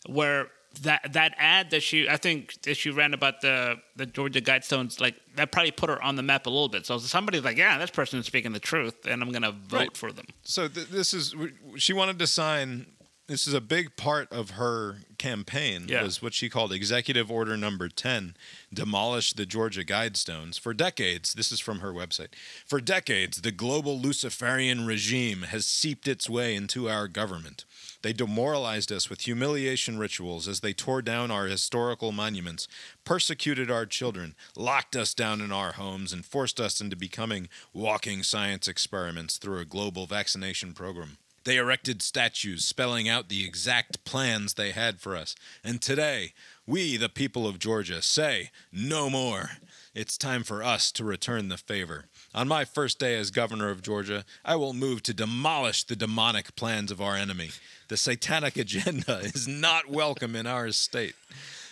where 0.06 0.48
that 0.82 1.12
that 1.12 1.34
ad 1.38 1.70
that 1.70 1.82
she 1.82 2.08
I 2.08 2.16
think 2.16 2.60
that 2.62 2.76
she 2.76 2.90
ran 2.90 3.14
about 3.14 3.40
the 3.40 3.76
the 3.96 4.06
Georgia 4.06 4.40
Guidestones 4.40 5.00
like 5.00 5.14
that 5.36 5.52
probably 5.52 5.70
put 5.70 5.88
her 5.90 6.02
on 6.02 6.16
the 6.16 6.22
map 6.22 6.46
a 6.46 6.50
little 6.50 6.68
bit. 6.68 6.86
So 6.86 6.98
somebody's 6.98 7.44
like, 7.44 7.56
yeah, 7.56 7.78
this 7.78 7.90
person 7.90 8.18
is 8.18 8.26
speaking 8.26 8.52
the 8.52 8.60
truth, 8.60 9.06
and 9.06 9.22
I'm 9.22 9.30
gonna 9.32 9.52
vote 9.52 9.76
Right. 9.78 9.96
for 9.96 10.12
them. 10.12 10.26
So 10.42 10.68
th- 10.68 10.88
this 10.88 11.14
is 11.14 11.34
she 11.76 11.92
wanted 11.92 12.18
to 12.18 12.26
sign. 12.26 12.86
This 13.28 13.46
is 13.46 13.52
a 13.52 13.60
big 13.60 13.94
part 13.94 14.32
of 14.32 14.52
her 14.52 15.00
campaign. 15.18 15.84
Yeah. 15.86 16.02
Was 16.02 16.22
what 16.22 16.32
she 16.32 16.48
called 16.48 16.72
Executive 16.72 17.30
Order 17.30 17.58
Number 17.58 17.90
Ten: 17.90 18.34
demolish 18.72 19.34
the 19.34 19.44
Georgia 19.44 19.84
Guidestones. 19.84 20.58
For 20.58 20.72
decades, 20.72 21.34
this 21.34 21.52
is 21.52 21.60
from 21.60 21.80
her 21.80 21.92
website. 21.92 22.28
For 22.64 22.80
decades, 22.80 23.42
the 23.42 23.52
global 23.52 24.00
Luciferian 24.00 24.86
regime 24.86 25.42
has 25.42 25.66
seeped 25.66 26.08
its 26.08 26.30
way 26.30 26.54
into 26.54 26.88
our 26.88 27.06
government. 27.06 27.66
They 28.00 28.14
demoralized 28.14 28.90
us 28.90 29.10
with 29.10 29.20
humiliation 29.20 29.98
rituals 29.98 30.48
as 30.48 30.60
they 30.60 30.72
tore 30.72 31.02
down 31.02 31.30
our 31.30 31.48
historical 31.48 32.12
monuments, 32.12 32.66
persecuted 33.04 33.70
our 33.70 33.84
children, 33.84 34.36
locked 34.56 34.96
us 34.96 35.12
down 35.12 35.42
in 35.42 35.52
our 35.52 35.72
homes, 35.72 36.14
and 36.14 36.24
forced 36.24 36.58
us 36.58 36.80
into 36.80 36.96
becoming 36.96 37.50
walking 37.74 38.22
science 38.22 38.66
experiments 38.66 39.36
through 39.36 39.58
a 39.58 39.66
global 39.66 40.06
vaccination 40.06 40.72
program. 40.72 41.18
They 41.48 41.56
erected 41.56 42.02
statues 42.02 42.66
spelling 42.66 43.08
out 43.08 43.30
the 43.30 43.46
exact 43.46 44.04
plans 44.04 44.52
they 44.52 44.72
had 44.72 45.00
for 45.00 45.16
us. 45.16 45.34
And 45.64 45.80
today, 45.80 46.34
we, 46.66 46.98
the 46.98 47.08
people 47.08 47.48
of 47.48 47.58
Georgia, 47.58 48.02
say 48.02 48.50
no 48.70 49.08
more. 49.08 49.52
It's 49.94 50.18
time 50.18 50.42
for 50.42 50.62
us 50.62 50.92
to 50.92 51.04
return 51.04 51.48
the 51.48 51.56
favor. 51.56 52.04
On 52.34 52.48
my 52.48 52.66
first 52.66 52.98
day 52.98 53.16
as 53.16 53.30
governor 53.30 53.70
of 53.70 53.80
Georgia, 53.80 54.26
I 54.44 54.56
will 54.56 54.74
move 54.74 55.02
to 55.04 55.14
demolish 55.14 55.84
the 55.84 55.96
demonic 55.96 56.54
plans 56.54 56.90
of 56.90 57.00
our 57.00 57.16
enemy. 57.16 57.48
The 57.88 57.96
satanic 57.96 58.58
agenda 58.58 59.18
is 59.22 59.48
not 59.48 59.88
welcome 59.88 60.36
in 60.36 60.46
our 60.46 60.70
state. 60.72 61.14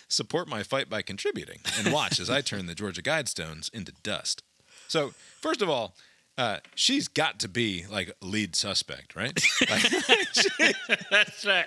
Support 0.07 0.47
my 0.47 0.63
fight 0.63 0.89
by 0.89 1.03
contributing 1.03 1.59
and 1.77 1.93
watch 1.93 2.19
as 2.19 2.31
I 2.31 2.41
turn 2.41 2.65
the 2.65 2.73
Georgia 2.73 3.03
Guidestones 3.03 3.71
into 3.75 3.91
dust. 4.01 4.41
So, 4.87 5.13
first 5.39 5.61
of 5.61 5.69
all, 5.69 5.93
uh, 6.37 6.57
she's 6.75 7.07
got 7.07 7.39
to 7.39 7.47
be 7.47 7.85
like 7.89 8.11
lead 8.21 8.55
suspect, 8.55 9.15
right? 9.15 9.33
Like, 9.69 9.83
That's 11.11 11.45
right. 11.45 11.65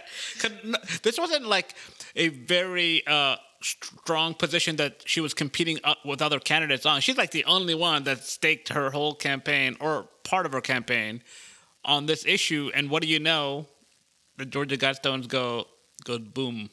This 1.03 1.19
wasn't 1.19 1.47
like 1.47 1.75
a 2.15 2.29
very 2.29 3.05
uh, 3.07 3.37
strong 3.63 4.35
position 4.35 4.77
that 4.77 5.03
she 5.05 5.21
was 5.21 5.35
competing 5.35 5.79
up 5.85 5.99
with 6.05 6.23
other 6.23 6.39
candidates 6.39 6.87
on. 6.87 7.01
She's 7.01 7.19
like 7.19 7.31
the 7.33 7.45
only 7.45 7.75
one 7.75 8.05
that 8.05 8.25
staked 8.25 8.71
her 8.71 8.91
whole 8.91 9.15
campaign 9.15 9.77
or 9.81 10.09
part 10.25 10.47
of 10.47 10.53
her 10.53 10.61
campaign 10.61 11.23
on 11.85 12.07
this 12.07 12.25
issue. 12.25 12.71
And 12.75 12.91
what 12.91 13.03
do 13.03 13.09
you 13.09 13.19
know? 13.21 13.67
The 14.37 14.47
Georgia 14.47 14.77
Guidestones 14.77 15.29
go 15.29 15.67
go 16.05 16.19
boom. 16.19 16.71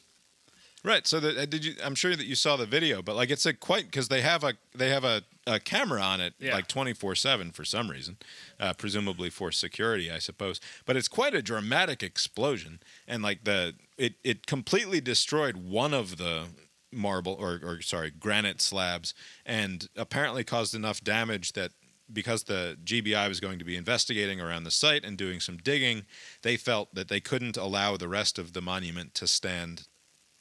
right. 0.84 1.06
So, 1.06 1.20
that, 1.20 1.36
uh, 1.36 1.44
did 1.44 1.64
you? 1.64 1.74
I'm 1.84 1.94
sure 1.94 2.16
that 2.16 2.24
you 2.24 2.34
saw 2.34 2.56
the 2.56 2.64
video, 2.64 3.02
but 3.02 3.14
like 3.16 3.30
it's 3.30 3.44
a 3.44 3.52
quite 3.52 3.84
because 3.84 4.08
they 4.08 4.22
have 4.22 4.42
a 4.44 4.54
they 4.74 4.88
have 4.88 5.04
a, 5.04 5.22
a 5.48 5.58
camera 5.60 6.00
on 6.00 6.20
it 6.20 6.34
Yeah. 6.38 6.54
like 6.54 6.68
24 6.68 7.14
seven 7.14 7.50
for 7.52 7.64
some 7.64 7.90
reason, 7.90 8.18
uh, 8.60 8.74
presumably 8.74 9.30
for 9.30 9.50
security, 9.50 10.10
I 10.10 10.18
suppose. 10.18 10.60
But 10.84 10.96
it's 10.96 11.08
quite 11.08 11.34
a 11.34 11.42
dramatic 11.42 12.02
explosion, 12.02 12.80
and 13.06 13.22
like 13.22 13.44
the 13.44 13.74
it 13.96 14.14
it 14.22 14.46
completely 14.46 15.00
destroyed 15.00 15.56
one 15.56 15.94
of 15.94 16.16
the 16.18 16.46
marble 16.92 17.34
or, 17.38 17.60
or 17.62 17.82
sorry 17.82 18.10
granite 18.10 18.60
slabs 18.62 19.12
and 19.44 19.88
apparently 19.96 20.42
caused 20.44 20.74
enough 20.74 21.02
damage 21.02 21.52
that 21.52 21.72
because 22.10 22.44
the 22.44 22.78
GBI 22.84 23.28
was 23.28 23.40
going 23.40 23.58
to 23.58 23.64
be 23.66 23.76
investigating 23.76 24.40
around 24.40 24.64
the 24.64 24.70
site 24.70 25.04
and 25.04 25.18
doing 25.18 25.40
some 25.40 25.58
digging, 25.58 26.06
they 26.42 26.56
felt 26.56 26.94
that 26.94 27.08
they 27.08 27.20
couldn't 27.20 27.58
allow 27.58 27.96
the 27.98 28.08
rest 28.08 28.38
of 28.38 28.54
the 28.54 28.62
monument 28.62 29.14
to 29.16 29.26
stand 29.26 29.86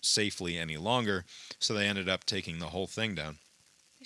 safely 0.02 0.58
any 0.58 0.78
longer, 0.78 1.26
so 1.60 1.74
they 1.74 1.86
ended 1.86 2.08
up 2.08 2.24
taking 2.26 2.60
the 2.60 2.68
whole 2.70 2.88
thing 2.88 3.16
down, 3.16 3.40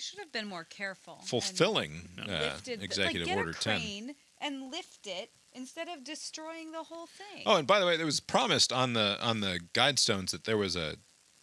should 0.02 0.18
have 0.18 0.32
been 0.32 0.46
more 0.46 0.64
careful. 0.64 1.16
and 1.20 1.28
fulfilling 1.28 2.08
uh, 2.18 2.30
lifted 2.30 2.80
the- 2.80 2.84
Executive 2.84 3.28
like, 3.28 3.36
get 3.36 3.38
Order 3.38 3.50
a 3.50 3.54
10. 3.54 4.14
and 4.40 4.70
lift 4.70 5.06
it 5.06 5.30
instead 5.54 5.88
of 5.88 6.02
destroying 6.04 6.72
the 6.72 6.82
whole 6.82 7.06
thing. 7.06 7.42
Oh, 7.46 7.56
and 7.56 7.66
by 7.66 7.78
the 7.80 7.86
way, 7.86 7.96
there 7.96 8.06
was 8.06 8.20
promised 8.20 8.72
on 8.72 8.92
the 8.94 9.18
on 9.22 9.40
the 9.40 9.60
guidestones 9.74 10.30
that 10.30 10.44
there 10.44 10.56
was 10.56 10.76
a 10.76 10.96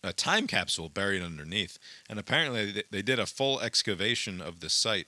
a 0.03 0.13
time 0.13 0.47
capsule 0.47 0.87
buried 0.89 1.21
underneath, 1.21 1.77
and 2.09 2.17
apparently 2.19 2.71
they, 2.71 2.83
they 2.89 3.01
did 3.01 3.19
a 3.19 3.25
full 3.25 3.59
excavation 3.59 4.39
of 4.41 4.61
the 4.61 4.69
site 4.69 5.07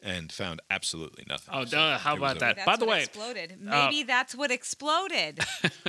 and 0.00 0.30
found 0.30 0.60
absolutely 0.70 1.24
nothing. 1.28 1.52
Oh, 1.52 1.64
So 1.64 1.76
duh, 1.76 1.98
how 1.98 2.14
about 2.16 2.38
that? 2.38 2.54
That's 2.54 2.66
By 2.66 2.76
the 2.76 2.84
what 2.86 2.92
way, 2.92 3.00
uh, 3.00 3.04
exploded. 3.04 3.58
Maybe 3.60 4.04
that's 4.04 4.34
what 4.36 4.52
exploded. 4.52 5.40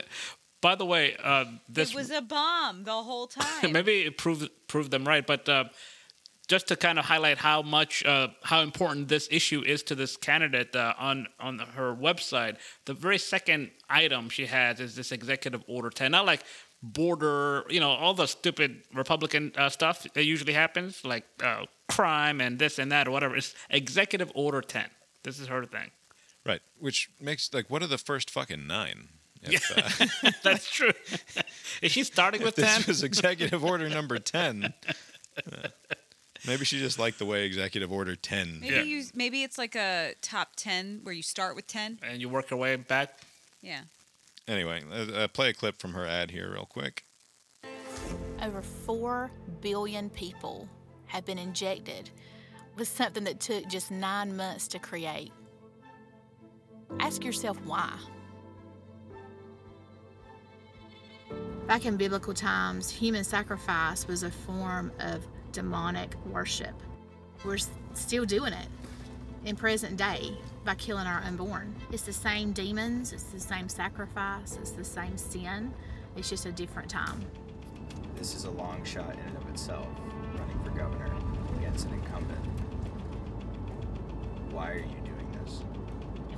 by 0.62 0.74
the 0.76 0.86
way, 0.86 1.16
uh, 1.24 1.46
this 1.70 1.92
it 1.92 1.96
was 1.96 2.10
a 2.12 2.22
bomb 2.22 2.84
the 2.86 2.92
whole 2.92 3.28
time. 3.28 3.72
maybe 3.72 4.02
it 4.02 4.18
proved 4.18 4.50
proved 4.68 4.90
them 4.92 5.08
right. 5.08 5.26
But 5.26 5.48
uh, 5.48 5.66
just 6.50 6.68
to 6.68 6.76
kind 6.76 7.00
of 7.00 7.06
highlight 7.06 7.38
how 7.38 7.62
much 7.62 8.04
uh, 8.06 8.28
how 8.44 8.62
important 8.62 9.08
this 9.08 9.30
issue 9.32 9.62
is 9.62 9.84
to 9.84 9.96
this 9.96 10.18
candidate 10.18 10.76
uh, 10.76 10.94
on 11.00 11.28
on 11.40 11.60
her 11.60 11.96
website, 11.96 12.58
the 12.86 12.94
very 12.94 13.20
second 13.20 13.72
item 13.90 14.30
she 14.30 14.48
has 14.48 14.80
is 14.80 14.96
this 14.96 15.12
executive 15.12 15.64
order 15.68 15.90
ten. 15.90 16.12
Not 16.12 16.26
like 16.26 16.44
border, 16.82 17.66
you 17.70 17.80
know, 17.80 17.92
all 17.92 18.14
the 18.14 18.26
stupid 18.26 18.84
Republican 18.94 19.54
uh, 19.56 19.70
stuff 19.70 20.08
that 20.14 20.24
usually 20.26 20.54
happens, 20.54 21.06
like 21.06 21.26
uh, 21.44 21.66
crime 21.88 22.42
and 22.42 22.58
this 22.58 22.80
and 22.80 22.92
that 22.92 23.08
or 23.08 23.12
whatever. 23.12 23.38
It's 23.38 23.54
executive 23.70 24.32
order 24.34 24.62
ten. 24.62 24.90
This 25.24 25.40
is 25.40 25.48
her 25.48 25.66
thing. 25.66 25.92
right, 26.46 26.62
which 26.80 27.10
makes 27.22 27.54
like 27.54 27.70
what 27.70 27.84
are 27.84 27.88
the 27.88 27.98
first 28.00 28.32
fucking 28.32 28.66
nine? 28.66 29.10
If, 29.44 29.72
uh, 30.26 30.32
That's 30.44 30.70
true. 30.70 30.92
is 31.82 31.92
she 31.92 32.04
starting 32.04 32.42
with 32.42 32.56
this 32.56 32.66
ten? 32.66 32.84
was 32.88 33.04
Executive 33.04 33.64
Order 33.64 33.88
number 33.88 34.18
ten. 34.18 34.74
Maybe 36.50 36.66
she 36.66 36.80
just 36.80 37.00
liked 37.00 37.20
the 37.20 37.26
way 37.26 37.46
Executive 37.46 37.92
Order 37.92 38.16
ten. 38.16 38.60
maybe 38.60 38.76
Yeah. 38.76 38.82
you 38.82 39.04
maybe 39.14 39.44
it's 39.44 39.58
like 39.58 39.76
a 39.76 40.14
top 40.22 40.56
ten 40.56 41.00
where 41.04 41.14
you 41.14 41.22
start 41.24 41.56
with 41.56 41.68
ten. 41.68 42.00
And 42.02 42.20
you 42.20 42.28
work 42.30 42.50
your 42.50 42.60
way 42.60 42.76
back. 42.76 43.20
Yeah. 43.62 43.82
Anyway, 44.48 44.82
uh, 44.92 45.12
uh, 45.14 45.28
play 45.28 45.50
a 45.50 45.54
clip 45.54 45.78
from 45.80 45.94
her 45.94 46.06
ad 46.06 46.32
here, 46.32 46.52
real 46.52 46.66
quick. 46.66 47.04
Over 48.42 48.62
4 48.64 49.30
billion 49.62 50.10
people 50.10 50.68
have 51.06 51.24
been 51.26 51.38
injected 51.38 52.10
with 52.76 52.88
something 52.88 53.26
that 53.26 53.40
took 53.40 53.68
just 53.68 53.92
nine 53.92 54.36
months 54.36 54.68
to 54.70 54.80
create. 54.80 55.32
Ask 57.00 57.24
yourself 57.24 57.60
why. 57.66 57.94
Back 61.68 61.86
in 61.86 61.98
biblical 61.98 62.34
times, 62.34 62.90
human 62.90 63.24
sacrifice 63.24 64.08
was 64.08 64.24
a 64.24 64.32
form 64.32 64.92
of 65.00 65.28
demonic 65.52 66.16
worship. 66.26 66.74
We're 67.44 67.58
still 67.94 68.26
doing 68.26 68.54
it 68.54 68.68
in 69.46 69.56
present 69.56 69.98
day 69.98 70.38
by 70.66 70.76
killing 70.76 71.08
our 71.08 71.22
unborn. 71.22 71.74
It's 71.92 72.04
the 72.04 72.14
same 72.14 72.52
demons, 72.52 73.14
it's 73.14 73.24
the 73.24 73.40
same 73.40 73.70
sacrifice, 73.70 74.58
it's 74.58 74.72
the 74.72 74.84
same 74.84 75.18
sin. 75.18 75.74
It's 76.16 76.30
just 76.30 76.46
a 76.46 76.52
different 76.52 76.90
time. 76.90 77.24
This 78.16 78.36
is 78.36 78.46
a 78.46 78.52
long 78.52 78.84
shot 78.84 79.14
in 79.14 79.20
and 79.20 79.38
of 79.38 79.50
itself, 79.50 79.88
running 80.38 80.60
for 80.64 80.72
governor 80.72 81.14
against 81.58 81.86
an 81.86 81.94
incumbent. 81.94 82.46
Why 84.52 84.72
are 84.72 84.78
you 84.78 84.84
doing 85.06 85.32
this? 85.44 85.64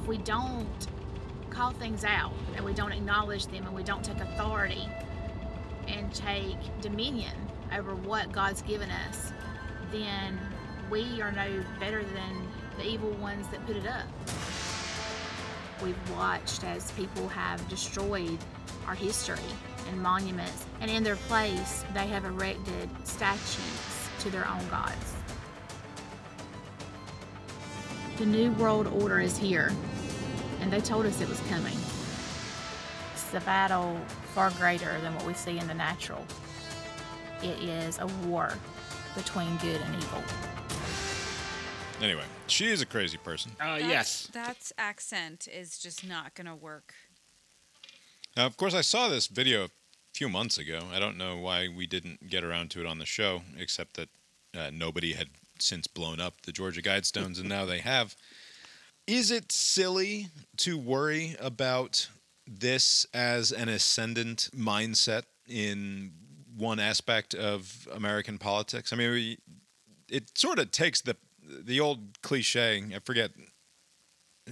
if 0.02 0.08
we 0.08 0.18
don't 0.18 0.88
call 1.50 1.72
things 1.72 2.04
out 2.04 2.34
and 2.56 2.66
we 2.66 2.74
don't 2.74 2.92
acknowledge 2.92 3.46
them 3.48 3.66
and 3.66 3.76
we 3.76 3.84
don't 3.84 4.04
take 4.04 4.20
authority 4.20 4.88
and 5.88 6.14
take 6.14 6.58
dominion 6.82 7.36
over 7.78 7.96
what 7.96 8.32
God's 8.32 8.62
given 8.62 8.90
us, 8.90 9.32
then 9.92 10.40
we 10.90 11.22
are 11.22 11.32
no 11.32 11.64
better 11.80 12.04
than 12.04 12.48
the 12.78 12.86
evil 12.86 13.12
ones 13.12 13.48
that 13.50 13.66
put 13.66 13.76
it 13.76 13.88
up. 13.88 14.06
We've 15.84 16.12
watched 16.12 16.64
as 16.64 16.92
people 16.92 17.28
have 17.30 17.68
destroyed 17.70 18.38
our 18.88 18.96
history 18.96 19.38
and 19.90 20.02
monuments, 20.02 20.66
and 20.80 20.92
in 20.92 21.04
their 21.04 21.16
place, 21.16 21.84
they 21.94 22.08
have 22.08 22.26
erected 22.26 22.90
statues 23.04 24.10
to 24.20 24.30
their 24.30 24.48
own 24.48 24.68
gods. 24.70 25.16
The 28.18 28.26
New 28.26 28.52
World 28.54 28.88
Order 28.88 29.20
is 29.20 29.38
here, 29.38 29.72
and 30.60 30.72
they 30.72 30.82
told 30.82 31.06
us 31.06 31.22
it 31.22 31.30
was 31.30 31.40
coming. 31.50 31.76
It's 33.14 33.34
a 33.34 33.40
battle 33.46 34.00
far 34.36 34.52
greater 34.52 35.00
than 35.02 35.16
what 35.16 35.26
we 35.26 35.34
see 35.34 35.58
in 35.58 35.68
the 35.68 35.74
natural. 35.74 36.24
It 37.44 37.62
is 37.64 38.00
a 38.00 38.08
war 38.28 38.54
between 39.16 39.58
good 39.58 39.82
and 39.82 39.96
evil. 39.96 40.24
Anyway, 42.02 42.24
she 42.48 42.68
is 42.68 42.82
a 42.82 42.86
crazy 42.86 43.18
person. 43.18 43.52
Uh, 43.60 43.78
That's- 43.78 43.90
yes. 43.90 44.28
That 44.34 44.72
accent 44.78 45.48
is 45.48 45.78
just 45.78 46.06
not 46.06 46.34
gonna 46.34 46.56
work. 46.56 46.94
Now, 48.36 48.46
of 48.46 48.58
course, 48.58 48.74
I 48.74 48.82
saw 48.82 49.08
this 49.10 49.28
video 49.28 49.66
a 49.66 49.70
few 50.14 50.30
months 50.30 50.58
ago. 50.58 50.88
I 50.92 51.00
don't 51.00 51.18
know 51.18 51.38
why 51.38 51.68
we 51.68 51.86
didn't 51.86 52.30
get 52.30 52.44
around 52.44 52.72
to 52.72 52.80
it 52.80 52.86
on 52.88 52.98
the 52.98 53.06
show, 53.06 53.44
except 53.58 53.96
that 53.98 54.10
uh, 54.56 54.70
nobody 54.72 55.14
had 55.14 55.30
since 55.60 55.86
blown 55.88 56.20
up 56.20 56.42
the 56.42 56.52
Georgia 56.52 56.82
Guidestones, 56.82 57.40
and 57.40 57.48
now 57.48 57.66
they 57.66 57.80
have. 57.80 58.16
Is 59.06 59.30
it 59.32 59.52
silly 59.52 60.28
to 60.58 60.78
worry 60.78 61.36
about 61.40 62.08
this 62.48 63.06
as 63.14 63.52
an 63.52 63.70
ascendant 63.70 64.50
mindset 64.56 65.24
in 65.48 66.14
one 66.58 66.80
aspect 66.80 67.34
of 67.34 67.88
American 67.94 68.38
politics. 68.38 68.92
I 68.92 68.96
mean, 68.96 69.12
we, 69.12 69.38
it 70.10 70.38
sort 70.38 70.60
of 70.60 70.72
takes 70.72 71.02
the 71.02 71.16
the 71.44 71.80
old 71.80 72.22
cliche. 72.22 72.84
I 72.96 73.00
forget 73.00 73.32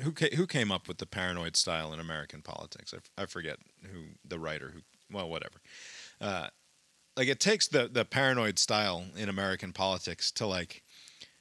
who 0.02 0.12
ca- 0.12 0.36
who 0.36 0.48
came 0.48 0.72
up 0.72 0.88
with 0.88 0.98
the 0.98 1.06
paranoid 1.06 1.56
style 1.56 1.94
in 1.94 2.00
American 2.00 2.42
politics. 2.42 2.94
I, 2.94 2.98
f- 2.98 3.12
I 3.18 3.26
forget 3.26 3.58
who 3.84 4.04
the 4.28 4.40
writer 4.40 4.72
who. 4.74 4.82
Well, 5.12 5.30
whatever. 5.30 5.56
Uh, 6.22 6.48
like 7.18 7.28
it 7.28 7.40
takes 7.40 7.68
the 7.68 7.88
the 7.92 8.06
paranoid 8.06 8.60
style 8.60 9.06
in 9.18 9.28
American 9.30 9.74
politics 9.74 10.32
to 10.32 10.46
like 10.46 10.84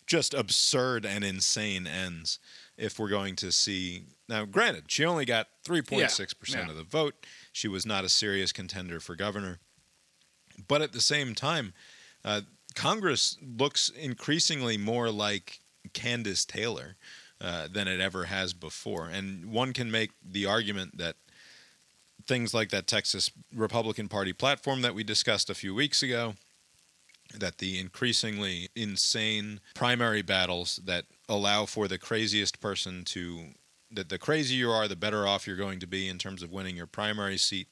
just 0.07 0.33
absurd 0.33 1.05
and 1.05 1.23
insane 1.23 1.87
ends 1.87 2.39
if 2.79 2.99
we're 2.99 3.11
going 3.11 3.37
to 3.37 3.53
see 3.53 4.05
now 4.29 4.47
granted 4.47 4.85
she 4.89 5.05
only 5.05 5.27
got 5.27 5.49
3.6% 5.67 6.49
Yeah. 6.55 6.71
of 6.71 6.77
the 6.77 6.83
vote 6.83 7.27
she 7.53 7.69
was 7.69 7.85
not 7.85 8.05
a 8.05 8.09
serious 8.09 8.51
contender 8.51 9.01
for 9.01 9.15
governor 9.15 9.59
but 10.67 10.83
at 10.83 10.93
the 10.93 11.01
same 11.01 11.35
time 11.35 11.73
uh, 12.25 12.41
congress 12.75 13.37
looks 13.43 13.89
increasingly 13.89 14.77
more 14.77 15.11
like 15.11 15.61
Kandiss 15.95 16.47
Taylor 16.47 16.97
uh, 17.41 17.69
than 17.71 17.89
it 17.89 18.01
ever 18.01 18.25
has 18.25 18.53
before. 18.53 19.09
And 19.09 19.47
one 19.47 19.73
can 19.73 19.91
make 19.91 20.11
the 20.23 20.47
argument 20.47 20.99
that 20.99 21.17
things 22.27 22.53
like 22.53 22.69
that 22.69 22.87
texas 22.87 23.31
republican 23.55 24.07
party 24.07 24.35
platform 24.35 24.83
that 24.83 24.95
we 24.95 25.03
discussed 25.03 25.49
a 25.49 25.55
few 25.55 25.75
weeks 25.75 26.03
ago 26.03 26.35
that 27.35 27.57
the 27.57 27.79
increasingly 27.79 28.69
insane 28.77 29.61
primary 29.75 30.21
battles 30.21 30.79
that 30.85 31.07
allow 31.27 31.65
for 31.65 31.89
the 31.89 31.97
craziest 31.97 32.61
person 32.61 33.03
to 33.03 33.55
that 33.91 34.11
the 34.11 34.19
crazier 34.19 34.59
you 34.59 34.71
are 34.71 34.89
the 34.89 34.97
better 34.97 35.27
off 35.27 35.47
you're 35.47 35.57
going 35.57 35.79
to 35.79 35.87
be 35.87 36.07
in 36.07 36.19
terms 36.19 36.43
of 36.43 36.53
winning 36.53 36.77
your 36.77 36.87
primary 36.87 37.39
seat 37.39 37.69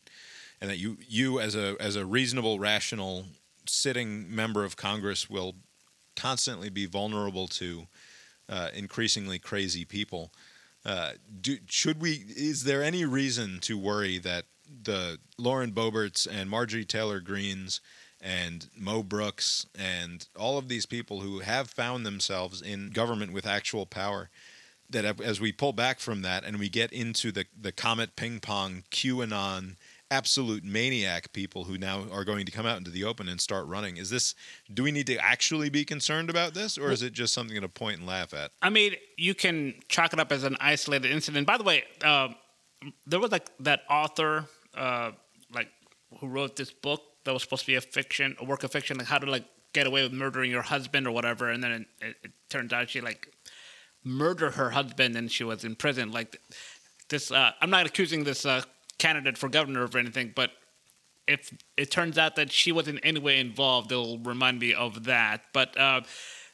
and 0.61 0.71
that 0.71 0.79
you 0.79 0.99
you 1.07 1.41
as 1.41 1.55
a 1.55 1.77
as 1.81 1.97
a 1.97 2.07
reasonable 2.07 2.59
rational 2.59 3.25
sitting 3.67 4.35
member 4.35 4.65
of 4.65 4.77
congress 4.77 5.29
will 5.29 5.55
constantly 6.15 6.71
be 6.71 6.87
vulnerable 6.87 7.47
to 7.47 7.87
uh, 8.49 8.69
increasingly 8.75 9.39
crazy 9.39 9.85
people 9.85 10.33
uh, 10.85 11.13
do, 11.41 11.59
should 11.67 12.01
we 12.01 12.25
is 12.37 12.65
there 12.65 12.83
any 12.83 13.05
reason 13.05 13.59
to 13.61 13.77
worry 13.77 14.19
that 14.19 14.45
the 14.83 15.19
Lauren 15.39 15.73
Boeberts 15.73 16.27
and 16.31 16.51
Marjorie 16.51 16.85
Taylor 16.85 17.21
Greenes 17.21 17.81
and 18.21 18.69
Mo 18.77 19.03
Brooks 19.03 19.67
and 19.79 20.27
all 20.37 20.59
of 20.59 20.69
these 20.69 20.87
people 20.87 21.21
who 21.21 21.41
have 21.41 21.71
found 21.71 22.07
themselves 22.07 22.63
in 22.63 22.91
government 22.91 23.33
with 23.33 23.47
actual 23.47 23.87
power 23.87 24.31
that 24.89 25.21
as 25.21 25.41
we 25.41 25.53
pull 25.53 25.73
back 25.73 25.99
from 25.99 26.23
that 26.23 26.45
and 26.45 26.59
we 26.59 26.69
get 26.69 26.93
into 26.93 27.33
the 27.33 27.47
the 27.61 27.73
comet 27.73 28.17
ping 28.17 28.41
pong 28.41 28.85
QAnon 28.91 29.77
absolute 30.11 30.65
maniac 30.65 31.33
people 31.33 31.65
who 31.65 31.77
now 31.77 32.05
are 32.13 32.25
going 32.25 32.47
to 32.47 32.53
come 32.53 32.67
out 32.67 32.79
into 32.79 32.91
the 32.91 33.03
open 33.03 33.29
and 33.29 33.41
start 33.41 33.67
running 33.67 33.97
is 33.97 34.09
this 34.09 34.37
do 34.73 34.85
we 34.85 34.93
need 34.93 35.07
to 35.07 35.17
actually 35.19 35.69
be 35.69 35.85
concerned 35.85 36.31
about 36.31 36.55
this 36.55 36.79
or 36.79 36.93
is 36.93 37.03
it 37.03 37.13
just 37.13 37.35
something 37.35 37.61
to 37.61 37.69
point 37.69 37.99
and 37.99 38.07
laugh 38.07 38.33
at 38.33 38.53
I 38.63 38.71
mean, 38.71 38.95
you 39.17 39.35
can 39.35 39.75
chalk 39.89 40.13
it 40.13 40.19
up 40.19 40.33
as 40.33 40.43
an 40.43 40.57
isolated 40.61 41.13
incident. 41.13 41.47
By 41.47 41.57
the 41.59 41.65
way, 41.65 41.85
uh, 42.03 42.31
there 43.07 43.21
was 43.21 43.31
like 43.31 43.49
that 43.61 43.83
author, 43.89 44.47
uh, 44.75 45.13
like 45.53 45.69
who 46.19 46.27
wrote 46.27 46.57
this 46.57 46.73
book 46.73 47.03
that 47.25 47.33
was 47.33 47.43
supposed 47.43 47.63
to 47.63 47.67
be 47.69 47.77
a 47.77 47.81
fiction, 47.81 48.37
a 48.41 48.45
work 48.45 48.65
of 48.65 48.73
fiction, 48.73 48.99
like 48.99 49.07
how 49.07 49.19
to 49.19 49.31
like 49.31 49.45
get 49.73 49.87
away 49.87 50.03
with 50.03 50.13
murdering 50.13 50.51
your 50.51 50.63
husband 50.63 51.07
or 51.07 51.13
whatever, 51.13 51.51
and 51.51 51.63
then 51.63 51.71
it, 51.71 51.87
it, 52.01 52.17
it 52.25 52.31
turns 52.49 52.73
out 52.73 52.91
she 52.91 53.01
like 53.01 53.33
murdered 54.03 54.55
her 54.55 54.71
husband 54.71 55.17
and 55.17 55.31
she 55.31 55.45
was 55.45 55.65
in 55.65 55.75
prison. 55.75 56.11
Like 56.11 56.41
this, 57.09 57.31
uh, 57.31 57.53
I'm 57.61 57.71
not 57.71 57.87
accusing 57.87 58.25
this 58.25 58.45
uh, 58.45 58.63
candidate 58.99 59.39
for 59.39 59.49
governor 59.49 59.87
or 59.87 59.99
anything, 59.99 60.33
but 60.35 60.51
if 61.27 61.53
it 61.77 61.91
turns 61.91 62.19
out 62.19 62.37
that 62.37 62.53
she 62.53 62.71
was 62.73 62.87
in 62.87 62.99
any 63.01 63.19
way 63.19 63.41
involved, 63.41 63.91
it'll 63.91 64.19
remind 64.21 64.61
me 64.61 64.73
of 64.73 65.05
that. 65.05 65.43
But 65.53 65.77
uh, 65.79 66.03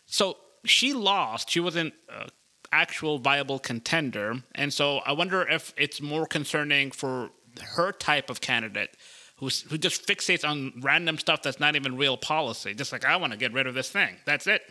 so 0.06 0.38
she 0.64 0.92
lost. 0.92 1.50
She 1.50 1.60
wasn't 1.60 1.92
an 2.08 2.28
actual 2.72 3.18
viable 3.18 3.58
contender, 3.58 4.42
and 4.54 4.72
so 4.72 4.98
I 4.98 5.12
wonder 5.12 5.42
if 5.42 5.74
it's 5.76 6.00
more 6.00 6.26
concerning 6.26 6.90
for 6.90 7.30
her 7.76 7.92
type 7.92 8.30
of 8.30 8.40
candidate 8.40 8.96
who's, 9.42 9.62
who 9.62 9.76
just 9.76 10.06
fixates 10.06 10.48
on 10.48 10.72
random 10.80 11.18
stuff 11.18 11.42
that's 11.42 11.58
not 11.58 11.74
even 11.74 11.96
real 11.96 12.16
policy. 12.16 12.74
Just 12.74 12.92
like 12.92 13.04
I 13.04 13.16
want 13.16 13.32
to 13.32 13.38
get 13.38 13.52
rid 13.52 13.66
of 13.66 13.74
this 13.74 13.90
thing. 13.90 14.16
That's 14.24 14.46
it. 14.46 14.62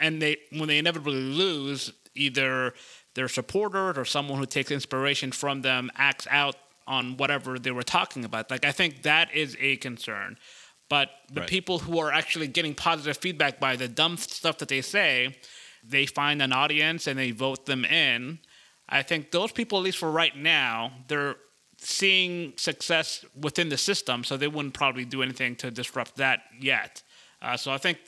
And 0.00 0.20
they 0.20 0.38
when 0.50 0.68
they 0.68 0.78
inevitably 0.78 1.14
lose, 1.14 1.92
either 2.14 2.74
their 3.14 3.28
supporters 3.28 3.96
or 3.96 4.04
someone 4.04 4.38
who 4.38 4.46
takes 4.46 4.70
inspiration 4.70 5.30
from 5.32 5.62
them 5.62 5.90
acts 5.96 6.26
out 6.30 6.56
on 6.90 7.16
whatever 7.16 7.58
they 7.58 7.70
were 7.70 7.88
talking 7.98 8.24
about. 8.24 8.50
Like 8.50 8.64
I 8.64 8.72
think 8.72 9.02
that 9.02 9.26
is 9.34 9.56
a 9.60 9.76
concern. 9.76 10.36
But 10.88 11.08
the 11.32 11.42
Right. 11.42 11.48
people 11.56 11.78
who 11.78 12.00
are 12.00 12.12
actually 12.12 12.48
getting 12.48 12.74
positive 12.74 13.16
feedback 13.16 13.60
by 13.60 13.76
the 13.76 13.86
dumb 14.00 14.16
stuff 14.16 14.58
that 14.58 14.68
they 14.68 14.82
say, 14.82 15.12
they 15.94 16.04
find 16.04 16.42
an 16.42 16.52
audience 16.52 17.06
and 17.06 17.16
they 17.18 17.30
vote 17.30 17.64
them 17.66 17.84
in. 17.84 18.40
I 18.88 19.02
think 19.02 19.30
those 19.30 19.52
people, 19.52 19.78
at 19.78 19.84
least 19.84 19.98
for 19.98 20.10
right 20.10 20.36
now, 20.36 20.74
they're 21.06 21.36
seeing 21.78 22.52
success 22.56 23.24
within 23.40 23.68
the 23.68 23.78
system, 23.78 24.24
so 24.24 24.36
they 24.36 24.48
wouldn't 24.48 24.74
probably 24.74 25.04
do 25.04 25.22
anything 25.22 25.54
to 25.56 25.70
disrupt 25.70 26.16
that 26.16 26.40
yet. 26.60 27.02
Uh, 27.40 27.56
so 27.56 27.70
I 27.72 27.78
think 27.78 27.98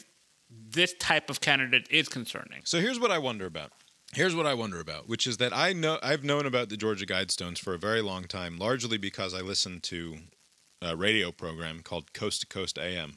this 0.51 0.93
type 0.99 1.31
of 1.31 1.41
candidate 1.41 1.87
is 1.91 2.09
concerning. 2.09 2.63
So 2.65 2.81
here's 2.81 2.99
what 3.01 3.11
I 3.13 3.19
wonder 3.19 3.47
about. 3.47 3.71
Here's 4.15 4.37
what 4.37 4.45
I 4.47 4.53
wonder 4.53 4.79
about, 4.79 5.09
which 5.09 5.27
is 5.27 5.39
that 5.39 5.57
I 5.57 5.73
know 5.73 5.99
I've 6.03 6.23
known 6.23 6.45
about 6.45 6.69
the 6.69 6.77
Georgia 6.77 7.07
Guidestones 7.07 7.59
for 7.59 7.73
a 7.73 7.79
very 7.79 8.03
long 8.03 8.25
time, 8.25 8.59
largely 8.59 8.99
because 8.99 9.33
I 9.33 9.41
listened 9.41 9.83
to 9.85 10.19
a 10.83 10.95
radio 10.95 11.33
program 11.33 11.81
called 11.81 12.13
Coast 12.13 12.43
to 12.43 12.47
Coast 12.47 12.79
AM 12.79 13.17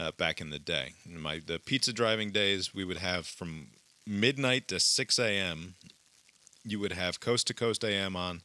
uh, 0.00 0.10
back 0.10 0.40
in 0.40 0.50
the 0.50 0.58
day. 0.58 0.94
In 1.04 1.20
my 1.20 1.40
the 1.46 1.60
pizza 1.60 1.92
driving 1.92 2.32
days, 2.32 2.74
we 2.74 2.84
would 2.84 2.98
have 2.98 3.24
from 3.24 3.68
midnight 4.04 4.66
to 4.68 4.80
six 4.80 5.16
a.m. 5.20 5.76
You 6.64 6.80
would 6.80 6.92
have 6.92 7.20
Coast 7.20 7.46
to 7.46 7.54
Coast 7.54 7.84
AM 7.84 8.16
on. 8.16 8.42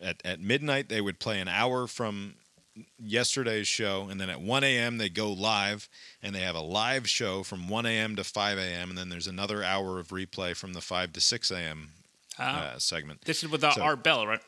At 0.00 0.20
at 0.24 0.40
midnight, 0.40 0.88
they 0.88 1.00
would 1.00 1.20
play 1.20 1.38
an 1.38 1.46
hour 1.46 1.86
from 1.86 2.34
yesterday's 2.98 3.68
show, 3.68 4.08
and 4.10 4.20
then 4.20 4.30
at 4.30 4.40
1 4.40 4.64
a.m. 4.64 4.98
they 4.98 5.08
go 5.08 5.32
live, 5.32 5.88
and 6.22 6.34
they 6.34 6.40
have 6.40 6.54
a 6.56 6.60
live 6.60 7.08
show 7.08 7.42
from 7.42 7.68
1 7.68 7.86
a.m. 7.86 8.16
to 8.16 8.24
5 8.24 8.58
a.m., 8.58 8.88
and 8.90 8.98
then 8.98 9.08
there's 9.08 9.26
another 9.26 9.62
hour 9.62 9.98
of 9.98 10.08
replay 10.08 10.56
from 10.56 10.72
the 10.72 10.80
5 10.80 11.12
to 11.12 11.20
6 11.20 11.50
a.m. 11.50 11.90
Uh, 12.38 12.78
segment. 12.78 13.20
This 13.24 13.42
is 13.42 13.50
without 13.50 13.74
So- 13.74 13.82
Art 13.82 14.02
Bell, 14.02 14.26
right? 14.26 14.40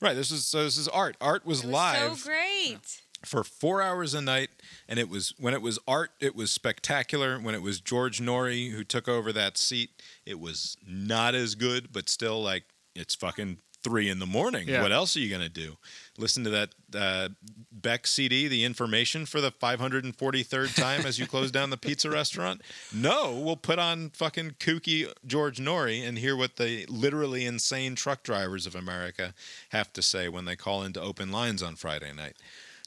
Right. 0.00 0.14
This 0.14 0.30
is 0.32 0.44
so. 0.44 0.64
This 0.64 0.76
is 0.76 0.88
art. 0.88 1.16
Art 1.20 1.46
was, 1.46 1.60
It 1.62 1.66
was 1.66 1.72
live 1.72 2.18
so 2.18 2.28
great. 2.28 2.78
for 3.24 3.42
four 3.44 3.80
hours 3.80 4.12
a 4.12 4.20
night, 4.20 4.50
and 4.88 4.98
it 4.98 5.08
was 5.08 5.32
when 5.38 5.54
it 5.54 5.62
was 5.62 5.78
art, 5.86 6.10
it 6.20 6.34
was 6.34 6.50
spectacular. 6.50 7.38
When 7.38 7.54
it 7.54 7.62
was 7.62 7.80
George 7.80 8.20
Noory 8.20 8.72
who 8.72 8.82
took 8.84 9.08
over 9.08 9.32
that 9.32 9.56
seat, 9.56 9.90
it 10.26 10.40
was 10.40 10.76
not 10.86 11.34
as 11.36 11.54
good, 11.54 11.90
but 11.92 12.08
still 12.10 12.42
like 12.42 12.64
it's 12.94 13.14
fucking 13.14 13.58
three 13.82 14.10
in 14.10 14.18
the 14.18 14.26
morning. 14.26 14.68
Yeah. 14.68 14.82
What 14.82 14.92
else 14.92 15.16
are 15.16 15.20
you 15.20 15.30
gonna 15.30 15.48
do? 15.48 15.76
Listen 16.16 16.44
to 16.44 16.50
that 16.50 16.68
uh, 16.94 17.28
Beck 17.72 18.06
CD, 18.06 18.46
the 18.46 18.64
information 18.64 19.26
for 19.26 19.40
the 19.40 19.50
543rd 19.50 20.76
time 20.76 21.04
as 21.06 21.18
you 21.18 21.26
close 21.26 21.50
down 21.50 21.70
the 21.70 21.76
pizza 21.76 22.08
restaurant? 22.08 22.62
No, 22.92 23.32
we'll 23.32 23.56
put 23.56 23.78
on 23.80 24.10
fucking 24.10 24.52
kooky 24.60 25.12
George 25.26 25.58
Noory 25.58 26.06
and 26.06 26.18
hear 26.18 26.36
what 26.36 26.56
the 26.56 26.86
literally 26.88 27.44
insane 27.44 27.96
truck 27.96 28.22
drivers 28.22 28.64
of 28.66 28.76
America 28.76 29.34
have 29.70 29.92
to 29.94 30.02
say 30.02 30.28
when 30.28 30.44
they 30.44 30.56
call 30.56 30.82
into 30.82 31.00
open 31.00 31.32
lines 31.32 31.62
on 31.62 31.74
Friday 31.74 32.12
night. 32.12 32.36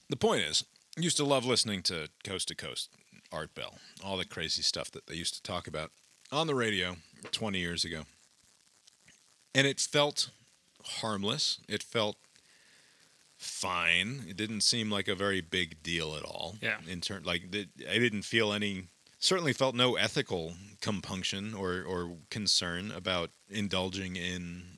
The 0.10 0.16
point 0.16 0.44
is, 0.44 0.64
used 0.98 1.18
to 1.18 1.26
love 1.26 1.46
listening 1.46 1.84
to 1.84 2.08
Coast 2.24 2.48
to 2.48 2.56
Coast, 2.56 2.90
Art 3.32 3.54
Bell, 3.54 3.76
all 4.04 4.18
the 4.18 4.26
crazy 4.26 4.62
stuff 4.62 4.90
that 4.92 5.08
they 5.08 5.16
used 5.16 5.36
to 5.36 5.44
talk 5.44 5.68
about 5.68 5.92
on 6.32 6.48
the 6.48 6.56
radio 6.56 6.96
20 7.32 7.60
years 7.60 7.84
ago. 7.84 8.04
And 9.54 9.68
it 9.68 9.80
felt 9.80 10.30
harmless. 10.84 11.60
It 11.68 11.84
felt 11.84 12.18
fine. 13.38 14.26
It 14.28 14.38
didn't 14.38 14.62
seem 14.62 14.92
like 14.92 15.08
a 15.08 15.16
very 15.16 15.42
big 15.42 15.82
deal 15.84 16.16
at 16.16 16.24
all. 16.24 16.56
Yeah. 16.62 16.78
In 16.88 17.02
turn, 17.02 17.24
like 17.24 17.52
the, 17.52 17.68
I 17.90 18.00
didn't 18.00 18.24
feel 18.24 18.54
any. 18.54 18.88
Certainly 19.20 19.54
felt 19.54 19.74
no 19.74 19.96
ethical 19.96 20.54
compunction 20.82 21.54
or 21.54 21.84
or 21.84 22.18
concern 22.30 22.92
about 22.92 23.32
indulging 23.50 24.16
in 24.16 24.78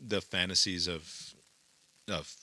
the 0.00 0.20
fantasies 0.20 0.86
of 0.86 1.34
of 2.08 2.34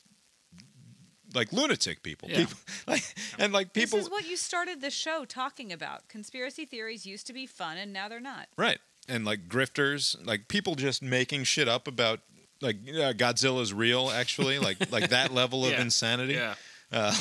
like 1.34 1.52
lunatic 1.52 2.04
people. 2.04 2.30
Yeah. 2.30 2.38
People 2.38 2.58
like 2.88 3.04
and 3.40 3.54
like 3.54 3.74
people 3.74 3.98
this 3.98 4.06
is 4.06 4.12
what 4.12 4.28
you 4.28 4.38
started 4.38 4.82
the 4.82 4.92
show 4.92 5.26
talking 5.26 5.72
about. 5.72 6.08
Conspiracy 6.08 6.66
theories 6.66 7.06
used 7.06 7.28
to 7.28 7.34
be 7.34 7.46
fun, 7.46 7.78
and 7.78 7.94
now 7.94 8.08
they're 8.08 8.20
not. 8.20 8.48
Right. 8.58 8.80
And 9.08 9.26
like 9.26 9.48
grifters, 9.48 10.16
like 10.26 10.48
people 10.48 10.76
just 10.76 11.02
making 11.02 11.46
shit 11.46 11.68
up 11.68 11.88
about 11.88 12.20
like 12.62 12.78
uh, 12.88 13.14
Godzilla's 13.14 13.74
real 13.74 14.10
actually, 14.10 14.60
like 14.60 14.92
like 14.92 15.10
that 15.10 15.34
level 15.42 15.66
of 15.66 15.72
Yeah. 15.72 15.82
insanity. 15.82 16.34
Yeah. 16.34 16.56
Uh, 16.94 17.14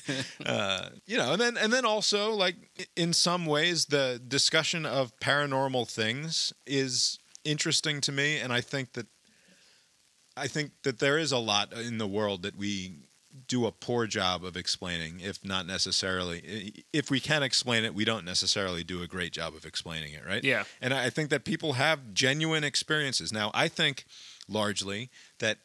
uh, 0.46 0.88
you 1.06 1.16
know, 1.16 1.32
and 1.32 1.40
then 1.40 1.56
and 1.56 1.72
then 1.72 1.84
also 1.84 2.32
like 2.32 2.54
in 2.96 3.12
some 3.12 3.44
ways 3.46 3.86
the 3.86 4.20
discussion 4.28 4.86
of 4.86 5.12
paranormal 5.20 5.90
things 5.90 6.52
is 6.66 7.18
interesting 7.44 8.00
to 8.02 8.12
me, 8.12 8.38
and 8.38 8.52
I 8.52 8.60
think 8.60 8.92
that 8.92 9.06
I 10.36 10.46
think 10.48 10.72
that 10.82 10.98
there 10.98 11.18
is 11.18 11.32
a 11.32 11.38
lot 11.38 11.72
in 11.72 11.98
the 11.98 12.06
world 12.06 12.42
that 12.42 12.56
we 12.56 13.00
do 13.48 13.66
a 13.66 13.72
poor 13.72 14.06
job 14.06 14.44
of 14.44 14.56
explaining, 14.56 15.20
if 15.20 15.44
not 15.44 15.66
necessarily. 15.66 16.84
If 16.92 17.10
we 17.10 17.20
can 17.20 17.42
explain 17.42 17.84
it, 17.84 17.94
we 17.94 18.04
don't 18.04 18.24
necessarily 18.24 18.82
do 18.84 19.02
a 19.02 19.06
great 19.06 19.32
job 19.32 19.54
of 19.54 19.64
explaining 19.66 20.14
it, 20.14 20.22
right? 20.26 20.42
Yeah. 20.42 20.64
And 20.80 20.94
I 20.94 21.10
think 21.10 21.30
that 21.30 21.44
people 21.44 21.74
have 21.74 22.14
genuine 22.14 22.64
experiences. 22.64 23.32
Now, 23.32 23.50
I 23.52 23.68
think 23.68 24.06
largely 24.48 25.10
that 25.38 25.58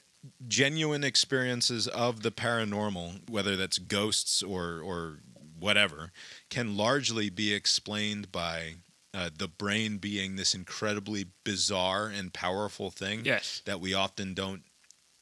genuine 0.47 1.03
experiences 1.03 1.87
of 1.87 2.21
the 2.21 2.31
paranormal, 2.31 3.29
whether 3.29 3.55
that's 3.55 3.77
ghosts 3.79 4.43
or 4.43 4.81
or 4.81 5.19
whatever, 5.59 6.11
can 6.49 6.75
largely 6.75 7.29
be 7.29 7.53
explained 7.53 8.31
by 8.31 8.75
uh, 9.13 9.29
the 9.37 9.47
brain 9.47 9.97
being 9.97 10.35
this 10.35 10.55
incredibly 10.55 11.25
bizarre 11.43 12.07
and 12.07 12.33
powerful 12.33 12.89
thing 12.89 13.23
Yes. 13.25 13.61
that 13.65 13.79
we 13.79 13.93
often 13.93 14.33
don't 14.33 14.63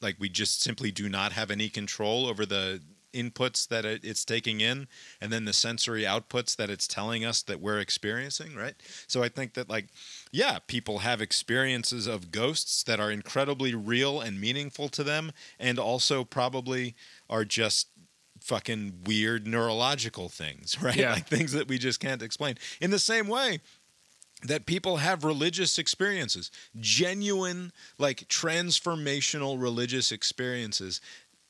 like 0.01 0.15
we 0.19 0.29
just 0.29 0.61
simply 0.61 0.91
do 0.91 1.09
not 1.09 1.33
have 1.33 1.51
any 1.51 1.67
control 1.69 2.25
over 2.27 2.45
the 2.45 2.81
inputs 3.13 3.67
that 3.67 3.83
it, 3.85 4.05
it's 4.05 4.23
taking 4.23 4.61
in 4.61 4.87
and 5.19 5.33
then 5.33 5.43
the 5.45 5.51
sensory 5.51 6.03
outputs 6.03 6.55
that 6.55 6.69
it's 6.69 6.87
telling 6.87 7.25
us 7.25 7.41
that 7.41 7.59
we're 7.59 7.79
experiencing 7.79 8.55
right 8.55 8.75
so 9.07 9.23
i 9.23 9.27
think 9.27 9.55
that 9.55 9.67
like 9.67 9.87
yeah 10.31 10.59
people 10.67 10.99
have 10.99 11.21
experiences 11.21 12.07
of 12.07 12.31
ghosts 12.31 12.83
that 12.83 12.99
are 12.99 13.11
incredibly 13.11 13.73
real 13.73 14.21
and 14.21 14.39
meaningful 14.39 14.89
to 14.89 15.03
them 15.03 15.31
and 15.59 15.79
also 15.79 16.23
probably 16.23 16.95
are 17.29 17.45
just 17.45 17.87
fucking 18.41 18.93
weird 19.05 19.45
neurological 19.47 20.29
things 20.29 20.77
right 20.81 20.95
Yeah. 20.95 21.13
like 21.13 21.27
things 21.27 21.51
that 21.53 21.67
we 21.67 21.77
just 21.77 21.99
can't 21.99 22.21
explain 22.21 22.55
in 22.79 22.91
the 22.91 22.99
same 22.99 23.27
way 23.27 23.59
that 24.43 24.65
people 24.65 24.95
have 24.95 25.25
religious 25.25 25.77
experiences, 25.77 26.49
genuine, 26.79 27.73
like 27.97 28.25
transformational 28.29 29.61
religious 29.61 30.13
experiences 30.13 31.01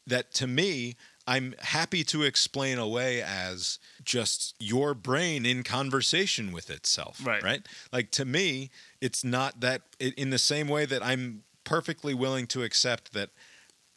that 0.07 0.33
to 0.33 0.47
me, 0.47 0.95
I'm 1.29 1.53
happy 1.59 2.03
to 2.05 2.23
explain 2.23 2.79
away 2.79 3.21
as 3.21 3.77
just 4.03 4.55
your 4.59 4.95
brain 4.95 5.45
in 5.45 5.61
conversation 5.61 6.51
with 6.51 6.71
itself. 6.71 7.23
Right. 7.23 7.43
Right. 7.43 7.67
Like 7.93 8.09
to 8.11 8.25
me, 8.25 8.71
it's 8.99 9.23
not 9.23 9.59
that, 9.59 9.83
in 9.99 10.31
the 10.31 10.39
same 10.39 10.67
way 10.67 10.85
that 10.87 11.05
I'm 11.05 11.43
perfectly 11.65 12.15
willing 12.15 12.47
to 12.47 12.63
accept 12.63 13.13
that 13.13 13.29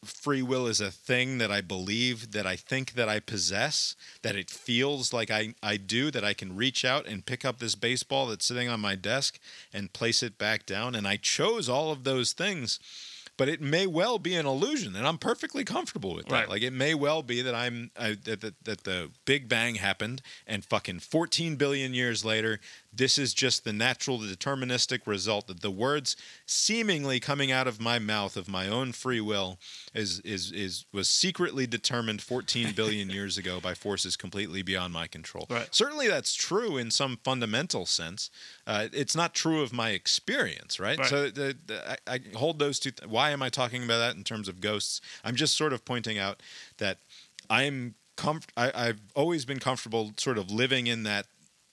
free 0.04 0.42
will 0.42 0.66
is 0.66 0.80
a 0.80 0.90
thing 0.90 1.38
that 1.38 1.50
I 1.50 1.62
believe, 1.62 2.32
that 2.32 2.46
I 2.46 2.56
think 2.56 2.94
that 2.94 3.08
I 3.08 3.18
possess, 3.18 3.96
that 4.20 4.36
it 4.36 4.50
feels 4.50 5.14
like 5.14 5.30
I, 5.30 5.54
I 5.62 5.78
do, 5.78 6.10
that 6.10 6.24
I 6.24 6.34
can 6.34 6.54
reach 6.54 6.84
out 6.84 7.06
and 7.06 7.24
pick 7.24 7.46
up 7.46 7.60
this 7.60 7.76
baseball 7.76 8.26
that's 8.26 8.44
sitting 8.44 8.68
on 8.68 8.80
my 8.80 8.94
desk 8.94 9.38
and 9.72 9.92
place 9.92 10.22
it 10.22 10.36
back 10.36 10.66
down. 10.66 10.94
And 10.94 11.08
I 11.08 11.16
chose 11.16 11.68
all 11.68 11.92
of 11.92 12.04
those 12.04 12.34
things, 12.34 12.78
but 13.36 13.48
it 13.48 13.60
may 13.60 13.86
well 13.86 14.18
be 14.18 14.34
an 14.34 14.46
illusion, 14.46 14.94
and 14.94 15.06
I'm 15.06 15.18
perfectly 15.18 15.64
comfortable 15.64 16.14
with 16.14 16.26
that. 16.26 16.32
Right. 16.32 16.48
Like 16.48 16.62
it 16.62 16.72
may 16.72 16.94
well 16.94 17.22
be 17.22 17.42
that 17.42 17.54
I'm 17.54 17.90
I, 17.98 18.16
that, 18.24 18.40
that 18.40 18.64
that 18.64 18.84
the 18.84 19.10
Big 19.24 19.48
Bang 19.48 19.76
happened, 19.76 20.22
and 20.46 20.64
fucking 20.64 21.00
14 21.00 21.56
billion 21.56 21.94
years 21.94 22.24
later, 22.24 22.60
this 22.92 23.16
is 23.16 23.32
just 23.32 23.64
the 23.64 23.72
natural, 23.72 24.18
deterministic 24.18 25.06
result 25.06 25.46
that 25.46 25.60
the 25.60 25.70
words 25.70 26.16
seemingly 26.44 27.18
coming 27.20 27.50
out 27.50 27.66
of 27.66 27.80
my 27.80 27.98
mouth 27.98 28.36
of 28.36 28.48
my 28.48 28.68
own 28.68 28.92
free 28.92 29.20
will 29.20 29.58
is 29.94 30.20
is 30.20 30.52
is 30.52 30.84
was 30.92 31.08
secretly 31.08 31.66
determined 31.66 32.20
14 32.20 32.72
billion 32.76 33.08
years 33.08 33.38
ago 33.38 33.60
by 33.60 33.74
forces 33.74 34.16
completely 34.16 34.62
beyond 34.62 34.92
my 34.92 35.06
control. 35.06 35.46
Right. 35.48 35.68
Certainly, 35.70 36.08
that's 36.08 36.34
true 36.34 36.76
in 36.76 36.90
some 36.90 37.18
fundamental 37.24 37.86
sense. 37.86 38.30
Uh, 38.66 38.88
it's 38.92 39.16
not 39.16 39.34
true 39.34 39.62
of 39.62 39.72
my 39.72 39.90
experience, 39.90 40.78
right? 40.78 40.98
Right. 40.98 41.08
So 41.08 41.30
the, 41.30 41.56
the, 41.66 41.98
I, 42.06 42.14
I 42.14 42.20
hold 42.34 42.58
those 42.58 42.78
two. 42.78 42.90
Th- 42.90 43.08
why 43.08 43.30
am 43.30 43.42
I 43.42 43.48
talking 43.48 43.84
about 43.84 43.98
that 43.98 44.16
in 44.16 44.24
terms 44.24 44.48
of 44.48 44.60
ghosts? 44.60 45.00
I'm 45.24 45.34
just 45.34 45.56
sort 45.56 45.72
of 45.72 45.84
pointing 45.84 46.18
out 46.18 46.42
that 46.78 46.98
I'm 47.48 47.94
comf- 48.16 48.48
I, 48.56 48.70
I've 48.74 49.00
always 49.14 49.44
been 49.44 49.58
comfortable 49.58 50.12
sort 50.16 50.38
of 50.38 50.50
living 50.50 50.86
in 50.86 51.02
that 51.04 51.26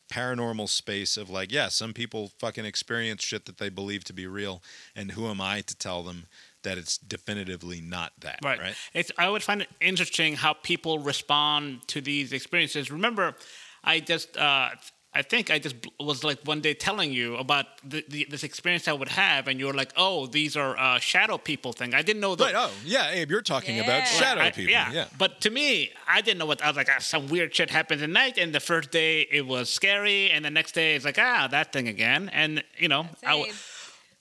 paranormal 0.09 0.67
space 0.69 1.17
of 1.17 1.29
like, 1.29 1.51
yeah, 1.51 1.67
some 1.69 1.93
people 1.93 2.31
fucking 2.39 2.65
experience 2.65 3.23
shit 3.23 3.45
that 3.45 3.57
they 3.57 3.69
believe 3.69 4.03
to 4.05 4.13
be 4.13 4.27
real, 4.27 4.61
and 4.95 5.11
who 5.11 5.27
am 5.29 5.39
I 5.39 5.61
to 5.61 5.75
tell 5.75 6.03
them 6.03 6.25
that 6.63 6.77
it's 6.77 6.97
definitively 6.97 7.79
not 7.79 8.11
that, 8.19 8.39
Right. 8.43 8.59
right? 8.59 8.75
It's, 8.93 9.11
I 9.17 9.29
would 9.29 9.43
find 9.43 9.61
it 9.61 9.69
interesting 9.79 10.35
how 10.35 10.53
people 10.53 10.99
respond 10.99 11.87
to 11.87 12.01
these 12.01 12.33
experiences. 12.33 12.91
Remember, 12.91 13.35
I 13.83 14.01
just, 14.01 14.35
uh, 14.35 14.71
I 15.11 15.23
think 15.23 15.49
I 15.49 15.57
just 15.57 15.75
was 15.99 16.23
like 16.23 16.39
one 16.45 16.61
day 16.61 16.75
telling 16.75 17.11
you 17.11 17.35
about 17.37 17.65
the, 17.83 18.05
the, 18.09 18.27
this 18.29 18.43
experience 18.43 18.87
I 18.87 18.93
would 18.93 19.09
have, 19.09 19.47
and 19.47 19.59
you 19.59 19.65
were 19.65 19.73
like, 19.73 19.91
"Oh, 19.97 20.27
these 20.27 20.55
are 20.55 20.77
uh, 20.77 20.99
shadow 20.99 21.39
people 21.39 21.73
thing." 21.73 21.95
I 21.95 22.03
didn't 22.03 22.21
know 22.21 22.35
that. 22.35 22.53
Right. 22.53 22.55
Oh, 22.55 22.71
yeah, 22.85 23.09
Abe, 23.09 23.31
you're 23.31 23.41
talking 23.41 23.79
about 23.79 24.07
shadow 24.07 24.41
I- 24.41 24.51
people. 24.51 24.71
Yeah. 24.71 24.91
yeah. 24.91 25.05
But 25.17 25.41
to 25.41 25.49
me, 25.49 25.91
I 26.07 26.21
didn't 26.21 26.37
know 26.37 26.45
what 26.45 26.61
I 26.63 26.67
was 26.67 26.77
like. 26.77 26.89
Ah, 26.95 26.99
some 26.99 27.27
weird 27.27 27.55
shit 27.55 27.71
happened 27.71 28.03
at 28.03 28.09
night, 28.09 28.37
and 28.37 28.53
the 28.53 28.59
first 28.59 28.91
day 28.91 29.21
it 29.31 29.47
was 29.47 29.69
scary, 29.71 30.29
and 30.29 30.45
the 30.45 30.51
next 30.51 30.73
day 30.73 30.95
it's 30.95 31.05
like 31.05 31.17
ah 31.17 31.47
that 31.49 31.73
thing 31.73 31.87
again, 31.87 32.29
and 32.31 32.63
you 32.77 32.87
know, 32.87 33.07
I 33.25 33.31
w- 33.31 33.51
Say, 33.51 33.57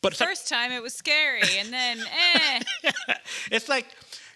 but 0.01 0.15
some- 0.17 0.27
First 0.29 0.49
time 0.49 0.73
it 0.73 0.83
was 0.83 0.95
scary, 0.95 1.43
and 1.59 1.71
then 1.71 1.99
eh. 2.01 2.61
It's 3.53 3.69
like, 3.69 3.87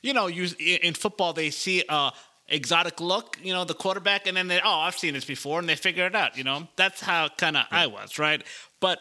you 0.02 0.12
know, 0.12 0.26
you 0.26 0.48
in 0.58 0.92
football 0.94 1.32
they 1.32 1.48
see 1.50 1.82
a 1.88 2.12
exotic 2.52 3.00
look, 3.00 3.38
you 3.42 3.52
know, 3.52 3.64
the 3.64 3.74
quarterback, 3.74 4.26
and 4.26 4.36
then 4.36 4.46
they, 4.48 4.60
oh, 4.64 4.80
I've 4.80 4.96
seen 4.96 5.14
this 5.14 5.24
before, 5.24 5.58
and 5.58 5.68
they 5.68 5.74
figure 5.74 6.06
it 6.06 6.14
out. 6.14 6.36
You 6.36 6.44
know, 6.44 6.68
that's 6.76 7.00
how 7.00 7.28
kind 7.36 7.56
of 7.56 7.64
I 7.70 7.86
was, 7.88 8.18
right? 8.18 8.42
But 8.80 9.00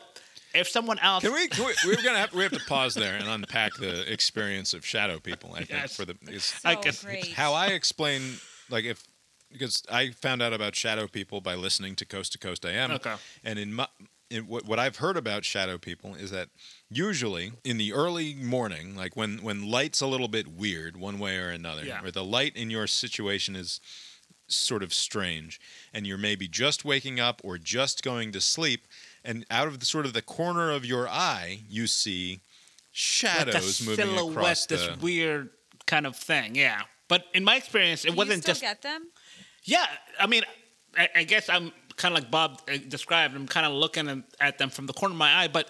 if 0.53 0.67
someone 0.67 0.99
else, 0.99 1.23
Can 1.23 1.33
we? 1.33 1.47
Can 1.47 1.65
we 1.65 1.73
we're 1.85 2.01
gonna 2.01 2.17
have 2.19 2.33
we 2.33 2.43
have 2.43 2.51
to 2.53 2.59
pause 2.67 2.93
there 2.95 3.15
and 3.15 3.27
unpack 3.27 3.73
the 3.75 4.11
experience 4.11 4.73
of 4.73 4.85
shadow 4.85 5.19
people. 5.19 5.51
I 5.53 5.59
think 5.59 5.69
Yes. 5.81 5.95
for 5.95 6.05
the 6.05 6.15
it's 6.27 6.53
I 6.65 6.75
So 6.75 6.81
guess- 6.81 7.03
great. 7.03 7.27
how 7.33 7.53
I 7.53 7.67
explain 7.67 8.37
like 8.69 8.85
if 8.85 9.03
because 9.51 9.83
I 9.91 10.11
found 10.11 10.41
out 10.41 10.53
about 10.53 10.75
shadow 10.75 11.07
people 11.07 11.41
by 11.41 11.55
listening 11.55 11.95
to 11.97 12.05
Coast 12.05 12.31
to 12.33 12.37
Coast 12.37 12.65
AM. 12.65 12.91
Okay. 12.91 13.15
And 13.43 13.59
in 13.59 13.73
my 13.73 13.87
in 14.31 14.47
what, 14.47 14.65
what 14.65 14.79
I've 14.79 14.97
heard 14.97 15.17
about 15.17 15.45
shadow 15.45 15.77
people 15.77 16.15
is 16.15 16.31
that 16.31 16.49
usually 16.89 17.51
in 17.63 17.77
the 17.77 17.93
early 17.93 18.33
morning, 18.35 18.95
like 18.95 19.15
when 19.15 19.39
when 19.43 19.69
light's 19.69 20.01
a 20.01 20.07
little 20.07 20.27
bit 20.27 20.47
weird 20.47 20.97
one 20.97 21.19
way 21.19 21.37
or 21.37 21.49
another, 21.49 21.83
Yeah. 21.83 22.03
or 22.03 22.11
the 22.11 22.23
light 22.23 22.55
in 22.55 22.69
your 22.69 22.87
situation 22.87 23.55
is 23.55 23.79
sort 24.47 24.83
of 24.83 24.93
strange, 24.93 25.59
and 25.93 26.05
you're 26.07 26.17
maybe 26.17 26.47
just 26.47 26.83
waking 26.83 27.19
up 27.19 27.41
or 27.43 27.57
just 27.57 28.03
going 28.03 28.31
to 28.33 28.41
sleep, 28.41 28.87
and 29.23 29.45
out 29.49 29.67
of 29.67 29.79
the 29.79 29.85
sort 29.85 30.05
of 30.05 30.13
the 30.13 30.21
corner 30.21 30.71
of 30.71 30.85
your 30.85 31.07
eye, 31.07 31.61
you 31.69 31.87
see 31.87 32.41
shadows 32.91 33.79
like 33.81 33.97
a 33.97 34.03
moving 34.03 34.15
silhouette, 34.17 34.37
across 34.37 34.65
this 34.65 34.87
the. 34.87 34.97
weird 35.01 35.49
kind 35.85 36.05
of 36.05 36.15
thing, 36.15 36.55
yeah. 36.55 36.81
But 37.07 37.25
in 37.33 37.43
my 37.43 37.55
experience, 37.57 38.05
it 38.05 38.11
Do 38.11 38.17
wasn't 38.17 38.37
you 38.37 38.41
still 38.41 38.53
just 38.53 38.61
get 38.61 38.81
them. 38.81 39.07
Yeah, 39.63 39.85
I 40.19 40.27
mean, 40.27 40.43
I, 40.97 41.07
I 41.17 41.23
guess 41.23 41.47
I'm 41.49 41.71
kind 41.97 42.15
of 42.15 42.21
like 42.23 42.31
Bob 42.31 42.61
uh, 42.71 42.77
described. 42.87 43.35
I'm 43.35 43.47
kind 43.47 43.65
of 43.65 43.73
looking 43.73 44.07
at- 44.07 44.23
at 44.39 44.57
them 44.57 44.69
from 44.69 44.85
the 44.87 44.93
corner 44.93 45.13
of 45.13 45.17
my 45.19 45.43
eye. 45.43 45.47
But 45.47 45.67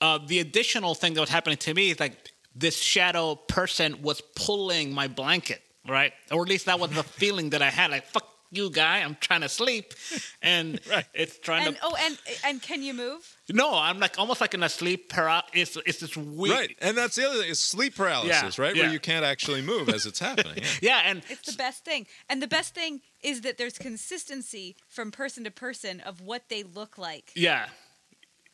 uh, 0.00 0.18
the 0.26 0.40
additional 0.40 0.94
thing 0.94 1.14
that 1.14 1.20
was 1.20 1.30
happening 1.30 1.56
to 1.58 1.74
me 1.74 1.90
is 1.90 2.00
like 2.00 2.32
this 2.54 2.76
shadow 2.80 3.34
person 3.36 4.02
was 4.02 4.20
pulling 4.36 4.92
my 4.94 5.08
blanket, 5.08 5.62
right? 5.88 6.12
Or 6.30 6.42
at 6.42 6.48
least 6.48 6.66
that 6.66 6.78
was 6.80 6.90
the 6.90 7.02
feeling 7.20 7.50
that 7.50 7.62
I 7.62 7.70
had. 7.70 7.90
Like, 7.90 8.06
fuck 8.06 8.28
you, 8.50 8.70
guy. 8.70 8.98
I'm 8.98 9.16
trying 9.20 9.40
to 9.40 9.48
sleep, 9.48 9.94
and 10.42 10.80
it's 11.14 11.38
trying 11.38 11.66
And 11.66 11.76
to. 11.76 11.82
oh, 11.84 11.96
and 12.00 12.18
and 12.44 12.62
can 12.62 12.82
you 12.82 12.94
move? 12.94 13.33
No, 13.52 13.74
I'm 13.74 13.98
like 14.00 14.18
almost 14.18 14.40
like 14.40 14.54
in 14.54 14.62
a 14.62 14.68
sleep 14.70 15.10
paralysis. 15.10 15.50
It's, 15.52 15.76
it's 15.86 16.00
this 16.00 16.16
weird. 16.16 16.56
Right, 16.56 16.76
and 16.80 16.96
that's 16.96 17.16
the 17.16 17.28
other 17.28 17.40
thing 17.42 17.50
is 17.50 17.60
sleep 17.60 17.94
paralysis, 17.94 18.58
right? 18.58 18.74
yeah. 18.74 18.84
Where 18.84 18.92
you 18.92 18.98
can't 19.00 19.24
actually 19.24 19.60
move 19.60 19.88
as 19.90 20.06
it's 20.06 20.18
happening. 20.18 20.54
Yeah. 20.56 20.68
Yeah, 20.80 21.02
and 21.04 21.22
It's 21.28 21.50
the 21.52 21.56
best 21.58 21.84
thing. 21.84 22.06
And 22.30 22.40
the 22.40 22.46
best 22.48 22.74
thing 22.74 23.00
is 23.22 23.42
that 23.42 23.58
there's 23.58 23.76
consistency 23.76 24.76
from 24.88 25.10
person 25.10 25.44
to 25.44 25.50
person 25.50 26.00
of 26.00 26.20
what 26.22 26.48
they 26.48 26.62
look 26.62 26.96
like. 26.96 27.32
yeah, 27.36 27.66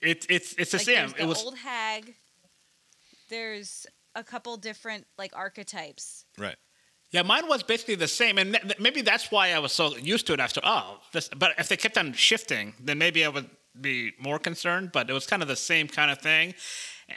it's 0.00 0.26
it's 0.28 0.54
it's 0.58 0.72
the 0.72 0.78
like 0.78 0.86
same. 0.86 0.94
there's 0.96 1.12
the 1.12 1.22
It 1.22 1.26
was 1.26 1.44
old 1.44 1.58
hag. 1.58 2.14
There's 3.28 3.86
a 4.14 4.24
couple 4.24 4.56
different 4.56 5.06
like 5.18 5.32
archetypes. 5.36 6.24
Right. 6.38 6.56
Yeah, 7.12 7.22
mine 7.22 7.48
was 7.48 7.62
basically 7.64 7.96
the 7.96 8.08
same, 8.08 8.38
and 8.38 8.54
th- 8.54 8.78
maybe 8.78 9.02
that's 9.02 9.30
why 9.32 9.52
I 9.52 9.58
was 9.58 9.72
so 9.72 9.96
used 9.96 10.26
to 10.28 10.32
it 10.32 10.40
after. 10.40 10.60
Oh, 10.62 10.98
this, 11.12 11.28
but 11.28 11.52
if 11.58 11.68
they 11.68 11.76
kept 11.76 11.98
on 11.98 12.12
shifting, 12.12 12.74
then 12.80 12.98
maybe 12.98 13.24
I 13.24 13.28
would 13.28 13.50
be 13.78 14.12
more 14.18 14.38
concerned. 14.38 14.90
But 14.92 15.10
it 15.10 15.12
was 15.12 15.26
kind 15.26 15.42
of 15.42 15.48
the 15.48 15.56
same 15.56 15.88
kind 15.88 16.10
of 16.10 16.18
thing, 16.18 16.54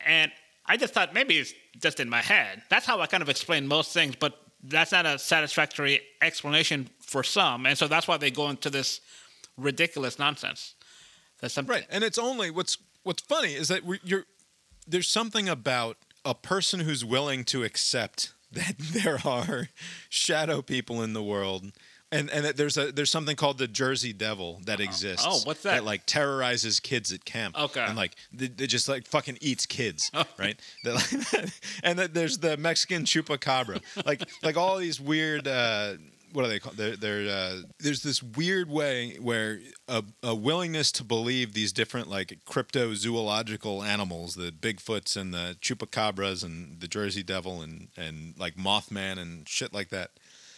and 0.06 0.32
I 0.66 0.78
just 0.78 0.94
thought 0.94 1.14
maybe 1.14 1.38
it's 1.38 1.54
just 1.80 2.00
in 2.00 2.10
my 2.10 2.22
head. 2.22 2.64
That's 2.70 2.86
how 2.86 3.00
I 3.00 3.08
kind 3.08 3.24
of 3.24 3.30
explain 3.30 3.68
most 3.68 3.94
things, 3.94 4.16
but 4.16 4.38
that's 4.64 4.92
not 4.92 5.06
a 5.06 5.20
satisfactory 5.20 6.02
explanation 6.22 6.90
for 7.00 7.24
some, 7.24 7.66
and 7.66 7.78
so 7.78 7.88
that's 7.88 8.08
why 8.08 8.18
they 8.18 8.32
go 8.32 8.50
into 8.50 8.70
this 8.70 9.02
ridiculous 9.58 10.20
nonsense. 10.20 10.76
That's 11.40 11.54
some, 11.54 11.66
Right, 11.66 11.86
and 11.90 12.04
it's 12.04 12.18
only 12.18 12.50
what's 12.52 12.78
what's 13.04 13.22
funny 13.22 13.54
is 13.54 13.68
that 13.68 13.84
we, 13.84 14.00
you're 14.04 14.26
there's 14.88 15.08
something 15.08 15.48
about 15.48 15.98
a 16.26 16.36
person 16.36 16.82
who's 16.82 17.04
willing 17.04 17.44
to 17.46 17.64
accept 17.64 18.34
that 18.52 18.76
there 18.78 19.20
are 19.26 19.70
shadow 20.10 20.62
people 20.62 21.02
in 21.02 21.14
the 21.14 21.24
world 21.24 21.72
and 22.14 22.30
and 22.30 22.46
there's 22.46 22.78
a 22.78 22.92
there's 22.92 23.12
something 23.12 23.36
called 23.36 23.58
the 23.58 23.68
Jersey 23.68 24.14
Devil 24.14 24.62
that 24.66 24.80
exists. 24.80 25.26
oh, 25.28 25.40
what's 25.44 25.64
that? 25.64 25.76
That 25.76 25.84
like 25.84 26.06
terrorizes 26.06 26.80
kids 26.80 27.12
at 27.12 27.26
camp. 27.26 27.60
Okay. 27.60 27.82
Oh. 27.82 27.86
and 27.86 27.98
like 27.98 28.16
it 28.38 28.68
just 28.68 28.88
like 28.88 29.08
fucking 29.08 29.40
eats 29.42 29.66
kids, 29.66 30.12
right? 30.38 30.60
That, 30.84 30.96
like, 30.96 31.50
and 31.84 32.00
that 32.00 32.14
there's 32.14 32.38
the 32.40 32.58
Mexican 32.58 33.04
chupacabra, 33.04 33.82
like 34.06 34.24
like 34.44 34.58
all 34.58 34.78
these 34.78 35.00
weird. 35.02 35.48
Uh, 35.48 35.96
what 36.34 36.46
are 36.46 36.48
they 36.48 36.58
called? 36.58 36.78
They're, 36.78 36.96
they're, 36.96 37.30
uh, 37.30 37.62
there's 37.80 38.02
this 38.02 38.24
weird 38.24 38.68
way 38.68 39.18
where 39.22 39.60
a, 39.88 40.04
a 40.24 40.34
willingness 40.34 40.92
to 40.94 41.04
believe 41.04 41.54
these 41.54 41.72
different 41.72 42.10
like 42.10 42.40
cryptozoological 42.50 43.86
animals, 43.86 44.34
the 44.34 44.52
Bigfoots 44.52 45.16
and 45.16 45.32
the 45.32 45.56
chupacabras 45.62 46.44
and 46.44 46.80
the 46.80 46.88
Jersey 46.88 47.22
Devil 47.22 47.62
and 47.62 47.90
and 47.96 48.34
like 48.38 48.56
Mothman 48.56 49.20
and 49.20 49.48
shit 49.48 49.74
like 49.74 49.90
that. 49.90 50.12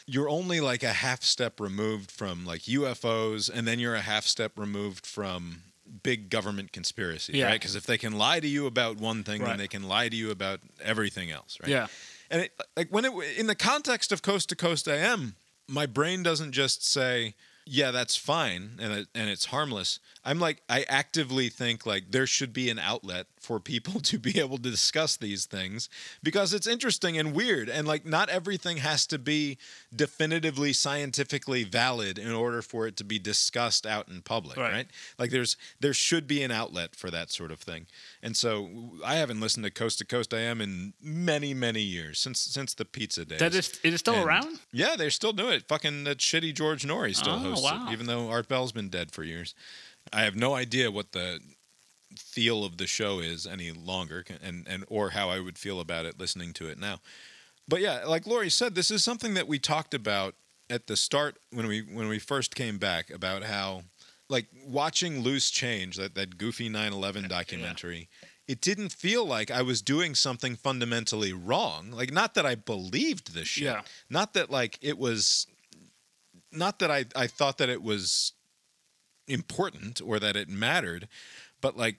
You're 0.08 0.30
only 0.30 0.60
like 0.62 0.84
a 0.84 0.94
half 0.94 1.24
step 1.24 1.60
removed 1.60 2.12
from 2.12 2.46
like 2.46 2.62
UFOs, 2.62 3.50
and 3.50 3.68
then 3.68 3.80
you're 3.80 3.96
a 3.96 4.02
half 4.02 4.26
step 4.26 4.58
removed 4.58 5.06
from 5.06 5.62
big 6.04 6.30
government 6.30 6.72
conspiracy, 6.72 7.34
Yeah. 7.38 7.46
right? 7.46 7.60
Because 7.60 7.76
if 7.76 7.86
they 7.86 7.98
can 7.98 8.18
lie 8.18 8.40
to 8.40 8.48
you 8.48 8.66
about 8.68 8.98
one 8.98 9.24
thing, 9.24 9.42
Right. 9.42 9.50
then 9.50 9.58
they 9.58 9.68
can 9.68 9.84
lie 9.84 10.10
to 10.10 10.16
you 10.16 10.32
about 10.32 10.60
everything 10.82 11.32
else, 11.32 11.58
right? 11.62 11.70
Yeah. 11.70 11.88
and 12.32 12.42
it, 12.42 12.54
like 12.76 12.90
when 12.90 13.06
it 13.06 13.14
in 13.38 13.46
the 13.48 13.56
context 13.56 14.12
of 14.12 14.22
coast 14.24 14.50
to 14.50 14.56
coast 14.56 14.88
AM 14.88 15.36
my 15.68 15.86
brain 15.86 16.24
doesn't 16.24 16.54
just 16.54 16.84
say 16.84 17.36
yeah 17.68 17.92
that's 17.92 18.16
fine 18.16 18.72
and 18.82 18.92
it, 18.94 19.08
and 19.14 19.30
it's 19.30 19.46
harmless 19.46 20.00
i'm 20.24 20.40
like 20.40 20.62
i 20.68 20.82
actively 20.90 21.50
think 21.50 21.86
like 21.86 22.06
there 22.10 22.26
should 22.26 22.52
be 22.52 22.70
an 22.72 22.80
outlet 22.80 23.28
for 23.46 23.60
people 23.60 24.00
to 24.12 24.18
be 24.18 24.40
able 24.40 24.58
to 24.58 24.70
discuss 24.72 25.16
these 25.18 25.46
things 25.46 25.88
because 26.24 26.54
it's 26.54 26.68
interesting 26.68 27.18
and 27.18 27.34
weird 27.34 27.70
and 27.70 27.88
like 27.88 28.06
not 28.06 28.28
everything 28.30 28.78
has 28.78 29.06
to 29.08 29.18
be 29.20 29.58
definitively 29.96 30.74
scientifically 30.74 31.64
valid 31.64 32.18
in 32.18 32.32
order 32.32 32.62
for 32.62 32.88
it 32.88 32.98
to 32.98 33.04
be 33.04 33.20
discussed 33.20 33.86
out 33.86 34.08
in 34.10 34.22
public 34.22 34.58
Right. 34.58 34.72
right, 34.74 34.88
like 35.20 35.30
there's 35.32 35.56
there 35.80 35.94
should 35.94 36.28
be 36.28 36.42
an 36.44 36.52
outlet 36.52 36.96
for 36.96 37.10
that 37.12 37.32
sort 37.32 37.52
of 37.52 37.60
thing 37.60 37.86
and 38.24 38.36
so 38.36 38.70
i 39.06 39.16
haven't 39.16 39.40
listened 39.40 39.64
to 39.66 39.72
coast 39.72 40.00
to 40.00 40.06
coast 40.06 40.34
AM 40.34 40.60
in 40.62 40.94
many 41.02 41.54
many 41.54 41.82
years 41.82 42.20
since 42.20 42.40
since 42.40 42.74
the 42.74 42.86
pizza 42.86 43.26
days 43.26 43.40
That 43.40 43.54
is, 43.56 43.80
is 43.84 43.94
it 43.94 43.98
still 44.00 44.16
And- 44.16 44.26
around? 44.26 44.60
yeah, 44.72 44.96
they're 44.98 45.10
still 45.12 45.34
doing 45.34 45.54
it. 45.54 45.68
Fucking 45.68 46.04
that 46.06 46.18
shitty 46.18 46.54
George 46.54 46.84
Noory 46.84 47.16
still 47.16 47.34
Oh, 47.36 47.40
hosts 47.40 47.64
wow. 47.64 47.88
it, 47.88 47.94
even 47.94 48.08
though 48.08 48.30
Art 48.30 48.48
Bell's 48.48 48.72
been 48.72 48.90
dead 48.90 49.12
for 49.12 49.24
years. 49.24 49.54
I 50.14 50.22
have 50.24 50.36
no 50.36 50.54
idea 50.56 50.92
what 50.92 51.12
the 51.14 51.40
feel 52.18 52.64
of 52.64 52.78
the 52.78 52.88
show 52.88 53.20
is 53.20 53.46
any 53.46 53.72
longer, 53.72 54.24
and 54.42 54.68
and 54.68 54.86
or 54.88 55.12
how 55.12 55.30
I 55.30 55.40
would 55.40 55.58
feel 55.58 55.80
about 55.80 56.06
it 56.06 56.20
listening 56.20 56.54
to 56.54 56.68
it 56.68 56.80
now. 56.80 57.00
But 57.68 57.82
yeah, 57.82 58.04
like 58.06 58.28
Lori 58.28 58.50
said, 58.50 58.76
this 58.76 58.92
is 58.92 59.04
something 59.04 59.34
that 59.34 59.48
we 59.48 59.60
talked 59.60 59.94
about 59.94 60.36
at 60.70 60.88
the 60.88 60.96
start 60.96 61.38
when 61.52 61.68
we 61.68 61.82
when 61.82 62.08
we 62.08 62.20
first 62.20 62.56
came 62.56 62.78
back 62.78 63.10
about 63.10 63.44
how 63.44 63.84
like 64.30 64.48
watching 64.66 65.22
Loose 65.22 65.50
Change 65.50 65.98
that 65.98 66.16
that 66.16 66.38
goofy 66.38 66.70
9/11 66.70 67.28
documentary. 67.30 68.10
It 68.48 68.62
didn't 68.62 68.90
feel 68.92 69.26
like 69.26 69.50
I 69.50 69.64
was 69.64 69.82
doing 69.82 70.14
something 70.14 70.56
fundamentally 70.56 71.34
wrong. 71.34 71.92
Like 71.92 72.12
not 72.12 72.36
that 72.36 72.46
I 72.46 72.54
believed 72.56 73.34
this 73.34 73.48
shit. 73.48 73.66
Yeah. 73.66 73.82
Not 74.10 74.34
that 74.34 74.52
like 74.52 74.78
it 74.82 74.98
was 74.98 75.48
not 76.52 76.80
that 76.80 76.92
I 76.92 77.06
I 77.16 77.28
thought 77.28 77.58
that 77.58 77.70
it 77.70 77.82
was 77.82 78.34
important 79.28 80.02
or 80.04 80.20
that 80.20 80.36
it 80.36 80.50
mattered, 80.50 81.08
but 81.62 81.78
like 81.78 81.98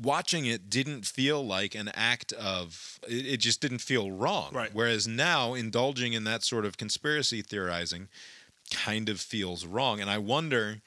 watching 0.00 0.46
it 0.46 0.70
didn't 0.70 1.06
feel 1.06 1.44
like 1.44 1.74
an 1.74 1.90
act 1.94 2.32
of 2.32 2.98
it, 3.06 3.36
just 3.38 3.60
didn't 3.60 3.78
feel 3.78 4.10
wrong. 4.10 4.50
Right. 4.52 4.70
Whereas 4.72 5.06
now 5.06 5.54
indulging 5.54 6.12
in 6.12 6.24
that 6.24 6.42
sort 6.42 6.64
of 6.64 6.76
conspiracy 6.76 7.42
theorizing 7.42 8.08
kind 8.72 9.08
of 9.08 9.20
feels 9.20 9.66
wrong. 9.66 10.00
And 10.00 10.10
I 10.10 10.18
wonder 10.18 10.80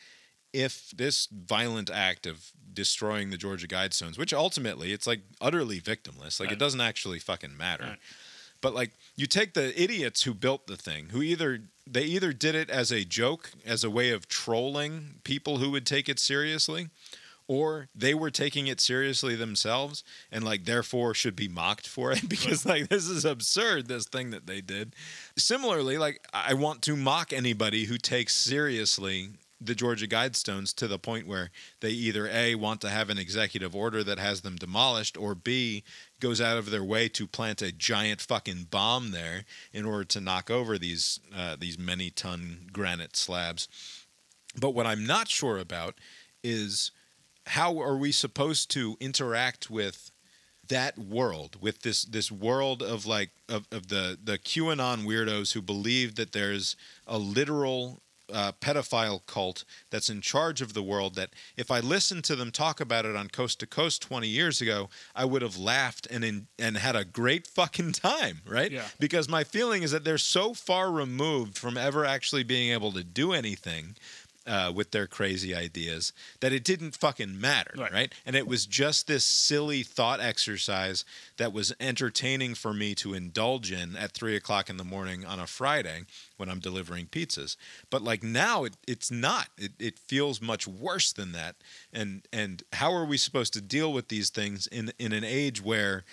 if 0.54 0.91
this 0.91 1.28
violent 1.32 1.89
act 1.89 2.26
of 2.26 2.52
destroying 2.74 3.30
the 3.30 3.38
Georgia 3.38 3.68
Guidestones, 3.68 4.18
which 4.18 4.34
ultimately 4.34 4.91
it's 4.91 5.08
like 5.08 5.22
utterly 5.39 5.80
victimless, 5.80 6.39
like 6.39 6.52
it 6.52 6.60
doesn't 6.60 6.82
actually 6.82 7.20
fucking 7.20 7.56
matter. 7.56 7.84
Right. 7.84 8.00
But 8.62 8.74
like 8.74 8.91
you 9.16 9.28
take 9.28 9.54
the 9.54 9.80
idiots 9.82 10.24
who 10.24 10.34
built 10.34 10.68
the 10.68 10.78
thing, 10.78 11.10
who 11.10 11.22
either 11.22 11.60
they 11.86 12.04
either 12.04 12.34
did 12.34 12.56
it 12.56 12.70
as 12.70 12.91
a 12.91 13.06
joke, 13.06 13.52
as 13.66 13.84
a 13.84 13.89
way 13.89 14.10
of 14.10 14.28
trolling 14.28 15.20
people 15.24 15.58
who 15.58 15.70
would 15.72 15.86
take 15.86 16.10
it 16.10 16.20
seriously, 16.20 16.89
or 17.48 17.88
they 17.93 18.14
were 18.14 18.32
taking 18.32 18.68
it 18.68 18.82
seriously 18.82 19.36
themselves 19.36 20.04
and 20.32 20.43
like 20.43 20.66
therefore 20.66 21.14
should 21.14 21.36
be 21.36 21.48
mocked 21.48 21.88
for 21.88 22.12
it 22.12 22.28
because 22.30 22.66
like 22.66 22.89
this 22.89 23.08
is 23.08 23.26
absurd 23.26 23.88
this 23.88 24.06
thing 24.06 24.32
that 24.32 24.48
they 24.48 24.62
did. 24.62 24.96
Similarly, 25.38 25.98
like 25.98 26.26
I 26.34 26.54
want 26.54 26.82
to 26.84 26.96
mock 26.96 27.32
anybody 27.34 27.86
who 27.86 27.98
takes 27.98 28.36
seriously 28.36 29.30
the 29.62 29.76
Georgia 29.76 30.08
Guidestones 30.08 30.74
to 30.76 30.88
the 30.88 31.00
point 31.00 31.28
where 31.28 31.50
they 31.80 31.89
either 31.89 32.28
A 32.28 32.56
want 32.56 32.82
to 32.82 32.89
have 32.89 33.10
an 33.10 33.18
executive 33.18 33.76
order 33.76 34.04
that 34.04 34.20
has 34.20 34.41
them 34.41 34.58
demolished 34.58 35.18
or 35.18 35.34
B 35.34 35.84
goes 36.20 36.41
out 36.41 36.58
of 36.58 36.72
their 36.72 36.84
way 36.84 37.08
to 37.10 37.26
plant 37.26 37.62
a 37.62 37.72
giant 37.72 38.22
fucking 38.22 38.68
bomb 38.70 39.12
there 39.12 39.46
in 39.72 39.86
order 39.86 40.04
to 40.04 40.22
knock 40.22 40.52
over 40.52 40.78
these 40.78 41.20
uh, 41.36 41.56
these 41.58 41.80
many 41.80 42.10
ton 42.10 42.68
granite 42.72 43.16
slabs. 43.16 43.68
But 44.60 44.72
what 44.72 44.86
I'm 44.86 45.06
not 45.06 45.28
sure 45.28 45.58
about 45.58 45.96
is 46.43 46.91
how 47.48 47.80
are 47.80 47.98
we 47.98 48.12
supposed 48.12 48.72
to 48.72 48.98
interact 49.00 49.70
with 49.70 50.12
that 50.68 50.98
world 50.98 51.58
with 51.62 51.82
this 51.82 52.04
this 52.06 52.32
world 52.32 52.82
of 52.82 53.06
like 53.06 53.30
of, 53.48 53.68
of 53.72 53.88
the 53.88 54.18
the 54.24 54.38
QAnon 54.38 55.06
weirdos 55.06 55.54
who 55.54 55.62
believe 55.62 56.16
that 56.16 56.32
there's 56.32 56.76
a 57.06 57.18
literal 57.18 58.02
uh, 58.34 58.52
pedophile 58.60 59.26
cult 59.26 59.64
that's 59.89 60.10
in 60.10 60.22
charge 60.22 60.62
of 60.62 60.74
the 60.74 60.82
world 60.82 61.16
that 61.16 61.30
if 61.58 61.70
I 61.70 61.80
listened 61.80 62.24
to 62.26 62.36
them 62.36 62.52
talk 62.52 62.80
about 62.80 63.06
it 63.06 63.16
on 63.16 63.28
Coast 63.28 63.60
to 63.60 63.68
Coast 63.68 64.02
20 64.02 64.28
years 64.28 64.62
ago, 64.62 64.89
I 65.16 65.26
would 65.26 65.41
have 65.41 65.58
laughed 65.58 66.08
and 66.10 66.24
in, 66.24 66.48
and 66.58 66.78
had 66.78 66.96
a 66.96 67.06
great 67.06 67.48
fucking 67.48 67.91
time, 67.93 68.41
right? 68.48 68.72
Yeah. 68.72 68.86
Because 69.00 69.30
my 69.30 69.43
feeling 69.43 69.84
is 69.84 69.91
that 69.91 70.04
they're 70.04 70.18
so 70.18 70.54
far 70.54 70.91
removed 70.91 71.58
from 71.58 71.78
ever 71.78 72.06
actually 72.06 72.43
being 72.43 72.72
able 72.72 72.91
to 72.93 73.04
do 73.04 73.32
anything 73.32 73.96
uh, 74.48 74.72
with 74.76 74.91
their 74.91 75.08
crazy 75.08 75.56
ideas 75.56 76.14
that 76.39 76.54
it 76.54 76.64
didn't 76.64 76.96
fucking 76.96 77.39
matter, 77.39 77.74
Right. 77.78 77.91
right. 77.91 78.14
And 78.26 78.36
it 78.36 78.48
was 78.48 78.66
just 78.66 79.08
this 79.08 79.24
silly 79.24 79.82
thought 79.84 80.20
exercise 80.20 81.04
that 81.38 81.52
was 81.54 81.74
entertaining 81.80 82.56
for 82.56 82.74
me 82.74 82.93
to 82.96 83.14
indulge 83.14 83.72
in 83.72 83.96
at 83.96 84.12
three 84.12 84.36
o'clock 84.36 84.70
in 84.70 84.78
the 84.78 84.84
morning 84.84 85.26
on 85.26 85.39
a 85.39 85.48
Friday 85.48 86.04
when 86.38 86.50
I'm 86.50 86.60
delivering 86.60 87.08
pizzas. 87.08 87.56
But 87.89 88.02
like 88.02 88.22
now, 88.24 88.64
it, 88.66 88.78
it's 88.88 89.10
not. 89.10 89.48
It, 89.58 89.72
it 89.80 89.98
feels 89.98 90.41
much 90.41 90.68
worse 90.68 91.12
than 91.12 91.32
that. 91.32 91.56
And 91.91 92.28
and 92.32 92.62
how 92.74 92.93
are 92.93 93.06
we 93.06 93.18
supposed 93.18 93.54
to 93.54 93.62
deal 93.62 93.91
with 93.91 94.10
these 94.10 94.30
things 94.30 94.68
in 94.68 94.91
in 95.00 95.12
an 95.12 95.24
age 95.24 95.62
where 95.64 96.04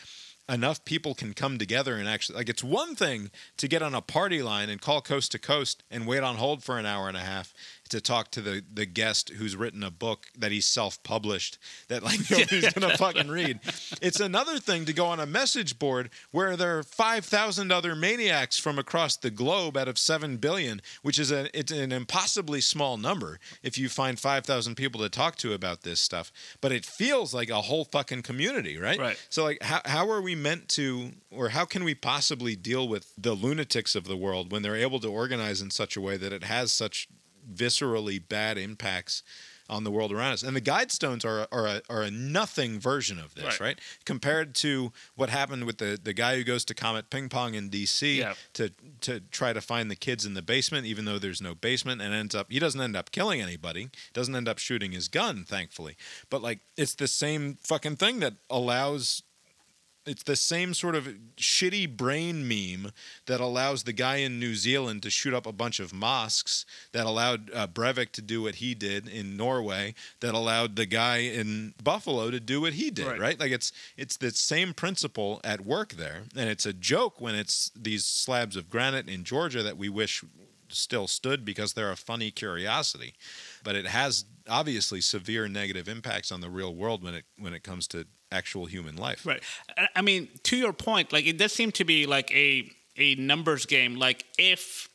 enough 0.49 0.85
people 0.85 1.14
can 1.14 1.33
come 1.33 1.57
together 1.57 1.95
and 1.95 2.09
actually 2.09 2.37
like 2.37 2.49
it's 2.49 2.64
one 2.64 2.97
thing 2.97 3.30
to 3.57 3.68
get 3.68 3.80
on 3.80 3.95
a 3.95 4.01
party 4.01 4.43
line 4.43 4.68
and 4.68 4.80
call 4.80 5.01
coast 5.01 5.30
to 5.30 5.39
coast 5.39 5.85
and 5.89 6.05
wait 6.07 6.20
on 6.22 6.35
hold 6.35 6.64
for 6.64 6.78
an 6.78 6.85
hour 6.85 7.07
and 7.07 7.16
a 7.16 7.20
half 7.20 7.55
to 7.93 8.01
talk 8.01 8.30
to 8.30 8.40
the 8.40 8.62
the 8.72 8.86
guest 8.86 9.30
who's 9.30 9.55
written 9.55 9.82
a 9.82 9.90
book 9.90 10.26
that 10.36 10.51
he's 10.51 10.66
self-published 10.66 11.59
that 11.88 12.03
like 12.03 12.18
nobody's 12.30 12.72
gonna 12.72 12.97
fucking 12.97 13.28
read. 13.28 13.61
It's 14.01 14.18
another 14.18 14.59
thing 14.59 14.86
to 14.86 14.93
go 14.93 15.07
on 15.07 15.20
a 15.20 15.26
message 15.26 15.78
board 15.78 16.11
where 16.30 16.57
there 16.57 16.78
are 16.78 16.82
5000 16.82 17.70
other 17.70 17.95
maniacs 17.95 18.59
from 18.59 18.78
across 18.78 19.16
the 19.16 19.30
globe 19.30 19.76
out 19.76 19.88
of 19.88 19.99
7 19.99 20.38
billion 20.38 20.80
which 21.03 21.18
is 21.18 21.30
a 21.30 21.57
it's 21.57 21.70
an 21.70 21.93
impossibly 21.93 22.62
small 22.62 22.97
number 22.97 23.38
if 23.62 23.76
you 23.76 23.88
find 23.88 24.18
5000 24.18 24.74
people 24.74 25.01
to 25.03 25.11
talk 25.11 25.36
to 25.36 25.53
about 25.53 25.82
this 25.82 26.01
stuff. 26.01 26.32
But 26.61 26.72
it 26.72 26.86
feels 26.86 27.34
like 27.34 27.51
a 27.51 27.61
whole 27.61 27.84
fucking 27.84 28.22
community 28.22 28.78
right? 28.78 28.99
Right. 28.99 29.26
so 29.28 29.45
like 29.45 29.62
how, 29.62 29.82
how 29.84 30.11
are 30.11 30.22
we 30.22 30.34
meant 30.34 30.68
to 30.70 31.12
or 31.30 31.51
how 31.51 31.66
can 31.66 31.84
we 31.84 31.95
possibly 31.95 32.57
deal 32.57 32.88
with 32.88 33.12
the 33.18 33.34
lunatics 33.34 33.95
of 33.95 34.05
the 34.05 34.16
world 34.16 34.51
when 34.51 34.62
they're 34.62 34.76
able 34.76 35.01
to 35.01 35.09
organize 35.09 35.61
in 35.61 35.70
such 35.70 35.95
a 35.95 36.01
way 36.01 36.16
that 36.16 36.32
it 36.32 36.45
has 36.45 36.72
such 36.72 37.09
viscerally 37.51 38.22
bad 38.28 38.59
impacts 38.59 39.22
on 39.70 39.84
the 39.84 39.90
world 39.90 40.12
around 40.12 40.32
us 40.32 40.43
and 40.43 40.55
the 40.55 40.61
guidestones 40.61 41.24
are 41.24 41.47
are 41.51 41.66
a, 41.66 41.82
are 41.88 42.03
a 42.03 42.11
nothing 42.11 42.78
version 42.78 43.18
of 43.18 43.34
this 43.34 43.45
Right. 43.45 43.61
right, 43.61 43.80
compared 44.05 44.55
to 44.57 44.93
what 45.14 45.30
happened 45.30 45.64
with 45.64 45.78
the 45.78 45.99
the 46.03 46.12
guy 46.12 46.36
who 46.36 46.45
goes 46.45 46.64
to 46.66 46.74
comet 46.74 47.09
ping 47.09 47.28
pong 47.30 47.55
in 47.55 47.70
dc 47.70 48.16
Yeah. 48.16 48.34
to 48.55 48.70
to 49.03 49.20
try 49.30 49.53
to 49.55 49.61
find 49.62 49.90
the 49.90 49.97
kids 49.97 50.26
in 50.26 50.34
the 50.34 50.43
basement 50.43 50.84
even 50.86 51.05
though 51.07 51.18
there's 51.18 51.40
no 51.40 51.55
basement 51.55 52.03
and 52.03 52.12
ends 52.12 52.34
up 52.34 52.49
he 52.51 52.59
doesn't 52.59 52.80
end 52.80 52.97
up 52.97 53.12
killing 53.12 53.40
anybody 53.40 53.88
doesn't 54.12 54.34
end 54.36 54.49
up 54.49 54.59
shooting 54.59 54.93
his 54.93 55.09
gun 55.09 55.45
thankfully 55.45 55.97
but 56.28 56.43
like 56.43 56.59
it's 56.76 56.95
the 56.97 57.09
same 57.09 57.57
fucking 57.62 57.97
thing 57.97 58.20
that 58.20 58.34
allows 58.51 59.22
it's 60.05 60.24
the 60.24 60.36
same 60.36 60.74
sort 60.74 60.94
of 60.94 61.09
shitty 61.36 61.96
brain 61.96 62.46
meme 62.48 62.92
that 63.26 63.40
allows 63.40 63.84
the 63.84 63.92
guy 63.92 64.16
in 64.16 64.40
New 64.40 64.55
Zealand 64.55 65.03
to 65.03 65.11
shoot 65.11 65.32
up 65.32 65.46
a 65.46 65.53
bunch 65.53 65.78
of 65.80 65.92
mosques, 65.92 66.64
that 66.92 67.07
allowed 67.07 67.50
uh, 67.55 67.66
Breivik 67.66 68.11
to 68.12 68.22
do 68.22 68.42
what 68.42 68.57
he 68.57 68.74
did 68.74 69.09
in 69.09 69.36
Norway, 69.36 69.94
that 70.20 70.34
allowed 70.34 70.76
the 70.76 70.86
guy 70.86 71.18
in 71.18 71.74
Buffalo 71.82 72.30
to 72.30 72.40
do 72.40 72.61
what 72.61 72.72
he 72.72 72.90
did, 72.90 73.07
Right. 73.07 73.20
right? 73.20 73.40
Like 73.40 73.53
it's 73.53 73.72
it's 73.96 74.16
the 74.16 74.30
same 74.32 74.74
principle 74.74 75.40
at 75.44 75.61
work 75.61 75.92
there, 75.94 76.22
and 76.36 76.48
it's 76.48 76.66
a 76.66 76.72
joke 76.72 77.20
when 77.20 77.34
it's 77.34 77.70
these 77.76 78.05
slabs 78.05 78.57
of 78.57 78.68
granite 78.70 79.09
in 79.09 79.24
Georgia 79.24 79.62
that 79.62 79.76
we 79.76 79.88
wish 79.88 80.24
still 80.68 81.07
stood 81.07 81.44
because 81.44 81.74
they're 81.74 81.90
a 81.92 81.96
funny 81.96 82.30
curiosity. 82.30 83.14
But 83.62 83.76
it 83.76 83.86
has 83.86 84.24
obviously 84.48 85.00
severe 85.03 85.46
negative 85.46 85.86
impacts 85.86 86.32
on 86.32 86.40
the 86.40 86.48
real 86.50 86.74
world 86.74 87.05
when 87.05 87.14
it 87.14 87.24
when 87.38 87.55
it 87.55 87.62
comes 87.62 87.86
to 87.88 88.07
actual 88.33 88.66
human 88.66 88.97
life. 88.97 89.24
Right. 89.26 89.43
I- 89.95 90.03
mean, 90.03 90.28
to 90.45 90.57
your 90.57 90.72
point, 90.72 91.12
like 91.12 91.26
it 91.26 91.39
does 91.39 91.53
seem 91.53 91.70
to 91.72 91.85
be 91.85 92.07
like 92.07 92.30
a 92.33 92.70
a 92.97 93.14
numbers 93.14 93.66
game. 93.66 93.97
Like 93.97 94.24
if 94.39 94.89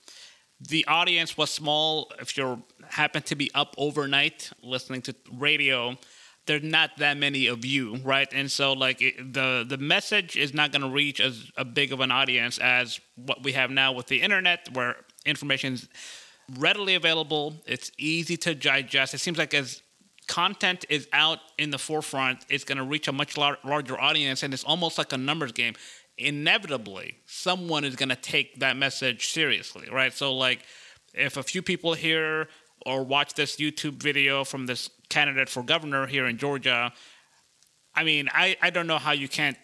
the 0.60 0.86
audience 0.88 1.38
was 1.38 1.52
small, 1.52 2.12
if 2.20 2.36
you 2.38 2.64
happen 2.90 3.22
to 3.24 3.36
be 3.36 3.50
up 3.54 3.76
overnight 3.78 4.52
listening 4.62 5.02
to 5.04 5.16
radio, 5.34 5.98
there's 6.46 6.64
not 6.64 6.92
that 6.98 7.18
many 7.18 7.48
of 7.48 7.66
you, 7.66 7.98
right? 8.04 8.28
And 8.32 8.50
so 8.52 8.74
like 8.74 9.02
it, 9.02 9.34
the 9.34 9.66
the 9.68 9.78
message 9.78 10.36
is 10.36 10.54
not 10.54 10.72
going 10.72 10.82
to 10.82 10.90
reach 10.90 11.20
as 11.20 11.52
a 11.58 11.66
big 11.66 11.94
of 11.94 12.00
an 12.00 12.12
audience 12.12 12.58
as 12.58 13.00
what 13.16 13.44
we 13.44 13.52
have 13.54 13.70
now 13.70 13.92
with 13.92 14.08
the 14.08 14.22
internet, 14.22 14.70
where 14.74 14.96
information 15.26 15.74
is 15.74 15.88
readily 16.58 16.96
available. 16.96 17.56
It's 17.66 17.92
easy 17.98 18.38
to 18.38 18.56
digest. 18.56 19.14
It 19.14 19.20
seems 19.20 19.38
like 19.38 19.54
as 19.54 19.82
content 20.28 20.86
is 20.90 21.08
out 21.14 21.40
in 21.58 21.72
the 21.72 21.78
forefront, 21.78 22.46
it's 22.50 22.64
going 22.64 22.78
to 22.78 22.84
reach 22.84 23.08
a 23.08 23.12
much 23.12 23.38
lar- 23.38 23.58
larger 23.64 24.00
audience, 24.00 24.44
and 24.44 24.54
it's 24.54 24.64
almost 24.64 24.98
like 24.98 25.14
a 25.14 25.18
numbers 25.18 25.52
game. 25.52 25.74
Inevitably, 26.18 27.18
someone 27.26 27.84
is 27.84 27.96
going 27.96 28.10
to 28.10 28.16
take 28.16 28.60
that 28.60 28.76
message 28.76 29.28
seriously, 29.28 29.88
right? 29.92 30.14
So, 30.14 30.34
like, 30.34 30.60
if 31.14 31.38
a 31.38 31.44
few 31.44 31.62
people 31.62 31.94
hear 31.94 32.48
or 32.86 33.04
watch 33.04 33.34
this 33.34 33.58
YouTube 33.58 34.02
video 34.02 34.44
from 34.44 34.66
this 34.66 34.90
candidate 35.10 35.50
for 35.50 35.64
governor 35.64 36.08
here 36.08 36.26
in 36.28 36.38
Georgia, 36.38 36.94
I 37.96 38.04
mean, 38.04 38.30
I, 38.34 38.58
I 38.62 38.70
don't 38.70 38.88
know 38.88 38.98
how 38.98 39.12
you 39.12 39.28
can't 39.28 39.58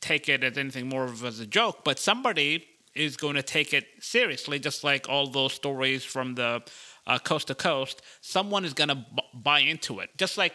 take 0.00 0.28
it 0.28 0.44
as 0.44 0.58
anything 0.58 0.88
more 0.88 1.04
of 1.04 1.24
as 1.24 1.40
a 1.40 1.46
joke, 1.46 1.84
but 1.84 1.98
somebody 1.98 2.66
is 2.94 3.16
going 3.16 3.36
to 3.36 3.42
take 3.42 3.72
it 3.72 3.86
seriously, 4.00 4.58
just 4.58 4.84
like 4.84 5.08
all 5.08 5.26
those 5.26 5.52
stories 5.52 6.04
from 6.04 6.34
the 6.34 6.62
uh, 7.08 7.18
coast 7.18 7.48
to 7.48 7.54
coast. 7.54 8.02
Someone 8.20 8.64
is 8.64 8.74
going 8.74 8.88
to 8.88 8.94
b- 8.94 9.22
buy 9.34 9.60
into 9.60 9.98
it. 10.00 10.10
Just 10.16 10.38
like 10.38 10.52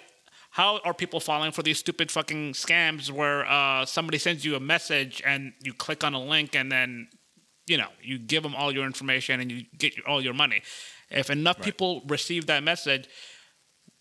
how 0.52 0.80
are 0.86 0.94
people 0.94 1.20
falling 1.20 1.52
for 1.52 1.64
these 1.64 1.80
stupid 1.80 2.12
fucking 2.12 2.54
scams 2.54 3.12
where 3.12 3.46
uh, 3.46 3.86
somebody 3.86 4.18
sends 4.18 4.46
you 4.46 4.56
a 4.56 4.60
message 4.60 5.22
and 5.26 5.54
you 5.62 5.74
click 5.74 6.04
on 6.04 6.14
a 6.14 6.22
link 6.22 6.56
and 6.56 6.72
then, 6.72 7.08
you 7.66 7.78
know, 7.78 7.90
you 8.02 8.20
give 8.20 8.44
them 8.44 8.56
all 8.56 8.72
your 8.72 8.86
information 8.86 9.40
and 9.40 9.52
you 9.52 9.64
get 9.78 9.94
all 10.08 10.22
your 10.22 10.34
money. 10.34 10.62
If 11.10 11.30
enough 11.30 11.60
people 11.60 12.04
receive 12.08 12.46
that 12.48 12.64
message, 12.64 13.08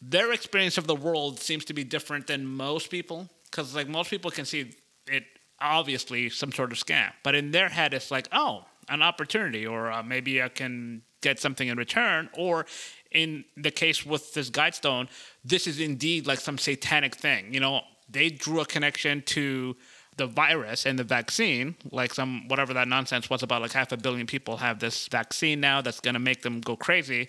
their 0.02 0.32
experience 0.32 0.76
of 0.78 0.86
the 0.86 0.94
world 0.94 1.38
seems 1.38 1.64
to 1.66 1.74
be 1.74 1.84
different 1.84 2.26
than 2.26 2.44
most 2.44 2.90
people 2.90 3.30
because 3.44 3.74
like 3.74 3.88
most 3.88 4.10
people 4.10 4.30
can 4.30 4.44
see 4.44 4.72
it 5.06 5.24
obviously 5.60 6.28
some 6.28 6.50
sort 6.50 6.72
of 6.72 6.78
scam 6.78 7.12
but 7.22 7.36
in 7.36 7.52
their 7.52 7.68
head 7.68 7.94
it's 7.94 8.10
like 8.10 8.26
oh 8.32 8.64
an 8.88 9.00
opportunity 9.00 9.64
or 9.64 9.92
uh, 9.92 10.02
maybe 10.02 10.42
i 10.42 10.48
can 10.48 11.02
get 11.22 11.40
something 11.40 11.68
in 11.68 11.76
return 11.78 12.28
or 12.36 12.66
in 13.10 13.44
the 13.56 13.70
case 13.70 14.04
with 14.04 14.34
this 14.34 14.50
guidestone 14.50 15.08
this 15.44 15.66
is 15.66 15.80
indeed 15.80 16.26
like 16.26 16.40
some 16.40 16.58
satanic 16.58 17.14
thing 17.14 17.52
you 17.54 17.60
know 17.60 17.80
they 18.08 18.28
drew 18.28 18.60
a 18.60 18.66
connection 18.66 19.22
to 19.22 19.74
the 20.18 20.26
virus 20.26 20.84
and 20.84 20.98
the 20.98 21.04
vaccine 21.04 21.74
like 21.90 22.12
some 22.12 22.46
whatever 22.48 22.74
that 22.74 22.86
nonsense 22.86 23.30
was 23.30 23.42
about 23.42 23.62
like 23.62 23.72
half 23.72 23.92
a 23.92 23.96
billion 23.96 24.26
people 24.26 24.58
have 24.58 24.78
this 24.78 25.08
vaccine 25.08 25.60
now 25.60 25.80
that's 25.80 26.00
going 26.00 26.14
to 26.14 26.20
make 26.20 26.42
them 26.42 26.60
go 26.60 26.76
crazy 26.76 27.28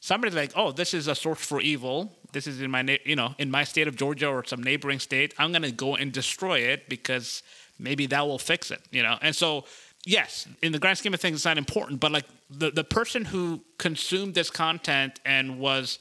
somebody's 0.00 0.34
like, 0.34 0.52
"Oh, 0.56 0.72
this 0.72 0.92
is 0.92 1.06
a 1.06 1.14
source 1.14 1.38
for 1.38 1.60
evil. 1.60 2.12
This 2.32 2.46
is 2.46 2.60
in 2.60 2.70
my, 2.70 2.82
na- 2.82 3.04
you 3.04 3.16
know, 3.16 3.34
in 3.38 3.50
my 3.50 3.64
state 3.64 3.86
of 3.86 3.96
Georgia 3.96 4.28
or 4.28 4.44
some 4.44 4.62
neighboring 4.62 4.98
state. 4.98 5.34
I'm 5.38 5.52
gonna 5.52 5.70
go 5.70 5.94
and 5.94 6.10
destroy 6.10 6.60
it 6.60 6.88
because 6.88 7.42
maybe 7.78 8.06
that 8.06 8.26
will 8.26 8.38
fix 8.38 8.70
it." 8.70 8.80
You 8.90 9.02
know, 9.02 9.18
and 9.22 9.36
so 9.36 9.64
yes, 10.06 10.46
in 10.62 10.72
the 10.72 10.78
grand 10.78 10.98
scheme 10.98 11.14
of 11.14 11.20
things, 11.20 11.36
it's 11.36 11.44
not 11.44 11.58
important. 11.58 12.00
But 12.00 12.12
like 12.12 12.26
the 12.50 12.70
the 12.70 12.84
person 12.84 13.24
who 13.24 13.62
consumed 13.78 14.34
this 14.34 14.50
content 14.50 15.20
and 15.24 15.58
was 15.58 15.98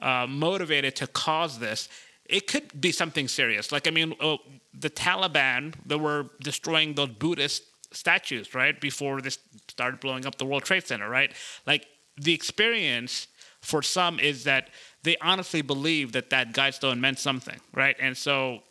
uh, 0.00 0.26
motivated 0.28 0.96
to 0.96 1.06
cause 1.06 1.58
this, 1.58 1.88
it 2.24 2.46
could 2.46 2.80
be 2.80 2.92
something 2.92 3.28
serious. 3.28 3.72
Like 3.72 3.86
I 3.86 3.90
mean, 3.90 4.14
uh, 4.20 4.36
the 4.74 4.90
Taliban 4.90 5.74
that 5.86 5.98
were 5.98 6.30
destroying 6.42 6.94
those 6.94 7.10
Buddhist 7.10 7.64
statues 7.92 8.54
right 8.54 8.78
before 8.80 9.20
this 9.20 9.38
started 9.68 10.00
blowing 10.00 10.26
up 10.26 10.36
the 10.36 10.44
World 10.44 10.64
Trade 10.64 10.86
Center, 10.86 11.08
right? 11.08 11.32
Like 11.66 11.86
the 12.16 12.34
experience 12.34 13.28
for 13.60 13.82
some 13.82 14.18
is 14.20 14.44
that 14.44 14.68
they 15.02 15.16
honestly 15.20 15.62
believe 15.62 16.12
that 16.12 16.30
that 16.30 16.52
guidestone 16.52 17.00
meant 17.00 17.18
something, 17.18 17.58
right? 17.74 17.96
And 17.98 18.16
so 18.16 18.62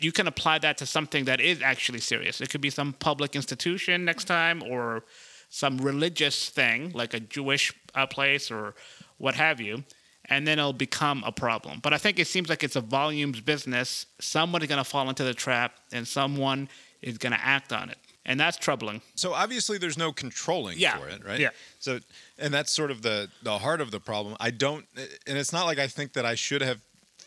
you 0.00 0.12
can 0.12 0.26
apply 0.26 0.58
that 0.60 0.78
to 0.78 0.86
something 0.86 1.24
that 1.26 1.40
is 1.40 1.60
actually 1.62 2.00
serious. 2.00 2.40
It 2.40 2.50
could 2.50 2.60
be 2.60 2.70
some 2.70 2.92
public 2.94 3.36
institution 3.36 4.04
next 4.04 4.24
time 4.24 4.62
or 4.62 5.04
some 5.48 5.78
religious 5.78 6.48
thing 6.48 6.92
like 6.92 7.12
a 7.14 7.20
Jewish 7.20 7.72
uh, 7.94 8.06
place 8.06 8.50
or 8.50 8.74
what 9.18 9.34
have 9.34 9.60
you. 9.60 9.84
And 10.26 10.46
then 10.46 10.58
it'll 10.60 10.72
become 10.72 11.24
a 11.26 11.32
problem. 11.32 11.80
But 11.82 11.92
I 11.92 11.98
think 11.98 12.18
it 12.20 12.28
seems 12.28 12.48
like 12.48 12.62
it's 12.62 12.76
a 12.76 12.80
volumes 12.80 13.40
business. 13.40 14.06
Someone 14.20 14.62
is 14.62 14.68
going 14.68 14.78
to 14.78 14.84
fall 14.88 15.08
into 15.08 15.24
the 15.24 15.34
trap 15.34 15.72
and 15.92 16.06
someone 16.06 16.68
is 17.02 17.18
going 17.18 17.32
to 17.32 17.44
act 17.44 17.72
on 17.72 17.90
it. 17.90 17.98
And 18.26 18.38
that's 18.38 18.56
troubling. 18.56 19.00
So 19.16 19.32
obviously 19.32 19.76
there's 19.78 19.98
no 19.98 20.12
controlling 20.12 20.78
Yeah. 20.78 20.98
for 20.98 21.08
it, 21.08 21.24
right? 21.26 21.40
Yeah. 21.40 21.48
So 21.80 21.98
and 22.38 22.54
that's 22.54 22.70
sort 22.70 22.90
of 22.92 23.02
the 23.02 23.28
the 23.42 23.58
heart 23.58 23.80
of 23.80 23.90
the 23.90 23.98
problem. 23.98 24.36
I 24.38 24.50
don't 24.50 24.84
and 25.26 25.36
it's 25.38 25.52
not 25.52 25.64
like 25.66 25.78
I 25.78 25.88
think 25.88 26.12
that 26.12 26.24
I 26.26 26.34
should 26.36 26.60
have 26.62 26.80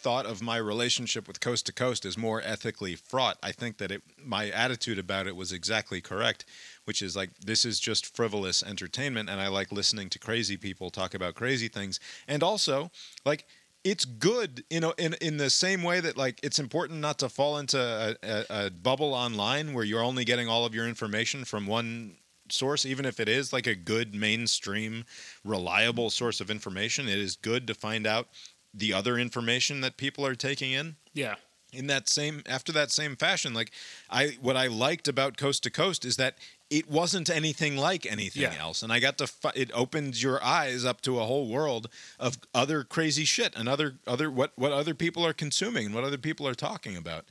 thought 0.04 0.26
of 0.26 0.42
my 0.42 0.58
relationship 0.58 1.28
with 1.28 1.40
Coast 1.40 1.66
to 1.68 1.74
Coast 1.74 2.06
as 2.06 2.18
more 2.18 2.42
ethically 2.44 2.96
fraught. 2.96 3.38
I 3.42 3.54
think 3.54 3.78
that 3.78 3.92
it 3.92 4.04
my 4.24 4.50
attitude 4.50 5.00
about 5.00 5.28
it 5.28 5.36
was 5.36 5.52
exactly 5.54 6.02
correct, 6.02 6.46
which 6.84 7.02
is 7.02 7.16
like 7.16 7.32
this 7.40 7.64
is 7.64 7.80
just 7.80 8.16
frivolous 8.16 8.62
entertainment 8.62 9.30
and 9.30 9.40
I 9.40 9.48
like 9.48 9.72
listening 9.72 10.10
to 10.10 10.20
crazy 10.20 10.58
people 10.58 10.92
talk 10.92 11.14
about 11.14 11.36
crazy 11.36 11.70
things. 11.70 12.00
And 12.28 12.44
also, 12.44 12.92
like 13.26 13.46
it's 13.84 14.06
good 14.06 14.64
you 14.70 14.80
know 14.80 14.94
in 14.98 15.14
in 15.22 15.38
the 15.38 15.50
same 15.50 15.84
way 15.84 16.00
that 16.00 16.18
like 16.18 16.40
it's 16.44 16.60
important 16.60 17.00
not 17.00 17.20
to 17.20 17.30
fall 17.30 17.58
into 17.58 17.80
a, 17.80 18.16
a, 18.24 18.66
a 18.66 18.70
bubble 18.70 19.14
online 19.14 19.74
where 19.74 19.84
you're 19.84 20.04
only 20.04 20.26
getting 20.26 20.48
all 20.48 20.66
of 20.66 20.76
your 20.76 20.88
information 20.88 21.44
from 21.46 21.66
one 21.68 22.16
source 22.50 22.86
even 22.86 23.06
if 23.06 23.20
it 23.20 23.28
is 23.28 23.52
like 23.52 23.68
a 23.68 23.76
good 23.76 24.14
mainstream 24.14 25.06
reliable 25.44 26.10
source 26.10 26.40
of 26.40 26.50
information 26.50 27.08
it 27.08 27.18
is 27.18 27.36
good 27.36 27.68
to 27.68 27.74
find 27.74 28.06
out 28.06 28.28
the 28.74 28.94
other 28.94 29.18
information 29.18 29.82
that 29.82 29.98
people 29.98 30.26
are 30.26 30.36
taking 30.36 30.72
in 30.72 30.96
Yeah. 31.14 31.36
in 31.72 31.88
that 31.88 32.08
same 32.10 32.42
after 32.48 32.72
that 32.72 32.92
same 32.92 33.16
fashion 33.16 33.54
like 33.54 33.72
i 34.10 34.38
what 34.42 34.56
i 34.58 34.68
liked 34.68 35.08
about 35.08 35.38
coast 35.38 35.64
to 35.64 35.70
coast 35.70 36.06
is 36.06 36.18
that 36.18 36.38
it 36.70 36.90
wasn't 36.90 37.30
anything 37.30 37.78
like 37.78 38.06
anything 38.06 38.42
Yeah. 38.44 38.56
else 38.60 38.82
and 38.84 38.92
i 38.92 39.00
got 39.00 39.18
to 39.20 39.28
fi- 39.28 39.52
it 39.56 39.70
opened 39.74 40.22
your 40.22 40.44
eyes 40.44 40.86
up 40.86 41.02
to 41.02 41.20
a 41.20 41.26
whole 41.26 41.48
world 41.48 41.88
of 42.20 42.38
other 42.54 42.84
crazy 42.84 43.26
shit 43.26 43.56
and 43.56 43.68
other 43.70 43.96
other 44.08 44.30
what 44.32 44.52
what 44.56 44.72
other 44.72 44.94
people 44.96 45.26
are 45.26 45.34
consuming 45.34 45.86
and 45.88 45.96
what 45.96 46.04
other 46.04 46.18
people 46.18 46.48
are 46.48 46.56
talking 46.56 46.96
about 46.98 47.26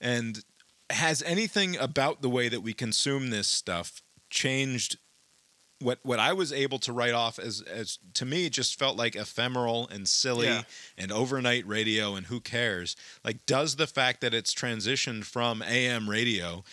and 0.00 0.44
has 0.90 1.22
anything 1.24 1.76
about 1.76 2.22
the 2.22 2.30
way 2.30 2.48
that 2.48 2.60
we 2.62 2.72
consume 2.72 3.28
this 3.30 3.46
stuff 3.48 4.02
changed 4.30 4.96
what 5.80 5.98
what 6.02 6.18
I 6.18 6.32
was 6.32 6.52
able 6.52 6.78
to 6.80 6.92
write 6.92 7.14
off 7.14 7.38
as 7.38 7.60
as 7.62 7.98
to 8.14 8.24
me 8.26 8.46
it 8.46 8.52
just 8.52 8.78
felt 8.78 8.96
like 8.96 9.14
ephemeral 9.14 9.88
and 9.88 10.08
silly 10.08 10.46
Yeah. 10.46 10.62
and 10.96 11.12
overnight 11.12 11.66
radio 11.66 12.14
and 12.16 12.26
who 12.26 12.40
cares? 12.40 12.96
Like 13.24 13.46
does 13.46 13.76
the 13.76 13.86
fact 13.86 14.20
that 14.22 14.34
it's 14.34 14.52
transitioned 14.54 15.24
from 15.24 15.62
AM 15.62 16.10
radio 16.10 16.64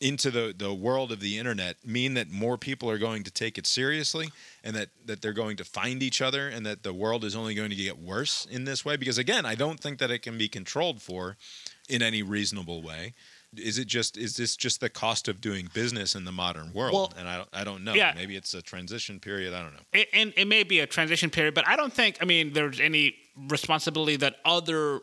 into 0.00 0.30
the 0.30 0.54
the 0.56 0.74
world 0.74 1.10
of 1.10 1.20
the 1.20 1.38
internet 1.38 1.76
mean 1.84 2.14
that 2.14 2.30
more 2.30 2.58
people 2.58 2.90
are 2.90 2.98
going 2.98 3.22
to 3.24 3.30
take 3.30 3.56
it 3.56 3.66
seriously 3.66 4.28
and 4.62 4.76
that 4.76 4.90
that 5.04 5.22
they're 5.22 5.32
going 5.32 5.56
to 5.56 5.64
find 5.64 6.02
each 6.02 6.20
other 6.20 6.48
and 6.48 6.66
that 6.66 6.82
the 6.82 6.92
world 6.92 7.24
is 7.24 7.34
only 7.34 7.54
going 7.54 7.70
to 7.70 7.76
get 7.76 7.98
worse 7.98 8.46
in 8.50 8.64
this 8.64 8.84
way? 8.84 8.96
Because 8.96 9.18
again 9.18 9.46
I 9.46 9.54
don't 9.54 9.80
think 9.80 9.98
that 9.98 10.10
it 10.10 10.20
can 10.20 10.36
be 10.36 10.48
controlled 10.48 11.00
for 11.02 11.36
in 11.88 12.02
any 12.02 12.22
reasonable 12.22 12.82
way 12.82 13.14
is 13.58 13.78
it 13.78 13.86
just 13.86 14.16
is 14.16 14.36
this 14.36 14.56
just 14.56 14.80
the 14.80 14.88
cost 14.88 15.28
of 15.28 15.40
doing 15.40 15.68
business 15.72 16.14
in 16.14 16.24
the 16.24 16.32
modern 16.32 16.72
world 16.72 16.92
Well, 16.92 17.12
and 17.18 17.28
I 17.28 17.36
don't, 17.36 17.48
I 17.52 17.64
don't 17.64 17.84
know 17.84 17.94
yeah. 17.94 18.12
maybe 18.14 18.36
it's 18.36 18.54
a 18.54 18.62
transition 18.62 19.20
period 19.20 19.54
I 19.54 19.62
don't 19.62 19.74
know 19.74 19.80
it, 19.92 20.08
and 20.12 20.32
it 20.36 20.46
may 20.46 20.62
be 20.62 20.80
a 20.80 20.86
transition 20.86 21.30
period, 21.30 21.54
but 21.54 21.66
I 21.66 21.76
don't 21.76 21.92
think, 21.92 22.18
I 22.20 22.24
mean, 22.24 22.52
there's 22.52 22.80
any 22.80 23.16
responsibility 23.48 24.16
that 24.16 24.36
other 24.44 25.00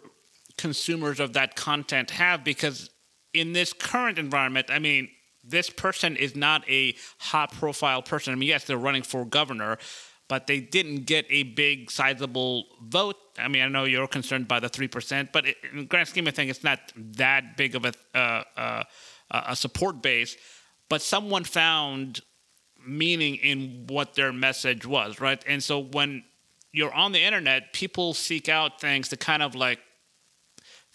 consumers 0.57 1.19
of 1.19 1.33
that 1.33 1.55
content 1.55 2.11
have 2.11 2.43
because 2.43 2.89
in 3.33 3.53
this 3.53 3.73
current 3.73 4.19
environment, 4.19 4.67
I 4.69 4.79
mean, 4.79 5.09
this 5.43 5.69
person 5.69 6.15
is 6.15 6.35
not 6.35 6.67
a 6.69 6.95
high 7.17 7.47
profile 7.47 8.01
person. 8.01 8.33
I 8.33 8.35
mean, 8.35 8.49
yes, 8.49 8.63
they're 8.63 8.77
running 8.77 9.03
for 9.03 9.25
governor, 9.25 9.77
but 10.33 10.47
they 10.47 10.59
didn't 10.59 11.05
get 11.05 11.27
a 11.29 11.43
big, 11.43 11.91
sizable 11.91 12.65
vote. 12.81 13.17
I 13.37 13.47
mean, 13.47 13.61
I 13.61 13.67
know 13.67 13.83
you're 13.83 14.07
concerned 14.07 14.47
by 14.47 14.59
the 14.59 14.67
3%, 14.67 15.31
but 15.31 15.45
it, 15.45 15.57
in 15.71 15.77
the 15.77 15.83
grand 15.83 16.07
scheme 16.07 16.25
of 16.25 16.33
things, 16.33 16.49
it's 16.49 16.63
not 16.63 16.79
that 16.95 17.55
big 17.55 17.75
of 17.75 17.85
a, 17.85 17.93
uh, 18.15 18.43
uh, 18.57 18.83
a 19.29 19.55
support 19.55 20.01
base. 20.01 20.35
But 20.89 21.03
someone 21.03 21.43
found 21.43 22.21
meaning 22.83 23.35
in 23.35 23.85
what 23.85 24.15
their 24.15 24.33
message 24.33 24.87
was, 24.87 25.21
right? 25.21 25.39
And 25.45 25.61
so 25.63 25.77
when 25.77 26.23
you're 26.71 26.95
on 26.95 27.11
the 27.11 27.21
internet, 27.21 27.71
people 27.71 28.15
seek 28.15 28.49
out 28.49 28.81
things 28.81 29.09
to 29.09 29.17
kind 29.17 29.43
of 29.43 29.53
like 29.53 29.77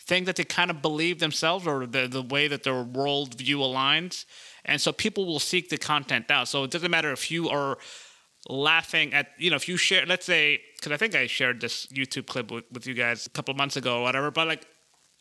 think 0.00 0.26
that 0.26 0.34
they 0.34 0.42
kind 0.42 0.68
of 0.68 0.82
believe 0.82 1.20
themselves 1.20 1.64
or 1.64 1.86
the, 1.86 2.08
the 2.08 2.22
way 2.22 2.48
that 2.48 2.64
their 2.64 2.82
worldview 2.82 3.58
aligns. 3.58 4.24
And 4.64 4.80
so 4.80 4.90
people 4.90 5.26
will 5.26 5.38
seek 5.38 5.68
the 5.68 5.78
content 5.78 6.28
out. 6.28 6.48
So 6.48 6.64
it 6.64 6.72
doesn't 6.72 6.90
matter 6.90 7.12
if 7.12 7.30
you 7.30 7.48
are 7.50 7.78
laughing 8.48 9.12
at 9.14 9.28
you 9.38 9.50
know 9.50 9.56
if 9.56 9.68
you 9.68 9.76
share 9.76 10.06
let's 10.06 10.24
say 10.24 10.60
because 10.76 10.92
i 10.92 10.96
think 10.96 11.14
i 11.14 11.26
shared 11.26 11.60
this 11.60 11.86
youtube 11.86 12.26
clip 12.26 12.50
with, 12.50 12.64
with 12.72 12.86
you 12.86 12.94
guys 12.94 13.26
a 13.26 13.30
couple 13.30 13.52
of 13.52 13.58
months 13.58 13.76
ago 13.76 13.98
or 13.98 14.02
whatever 14.02 14.30
but 14.30 14.46
like 14.46 14.66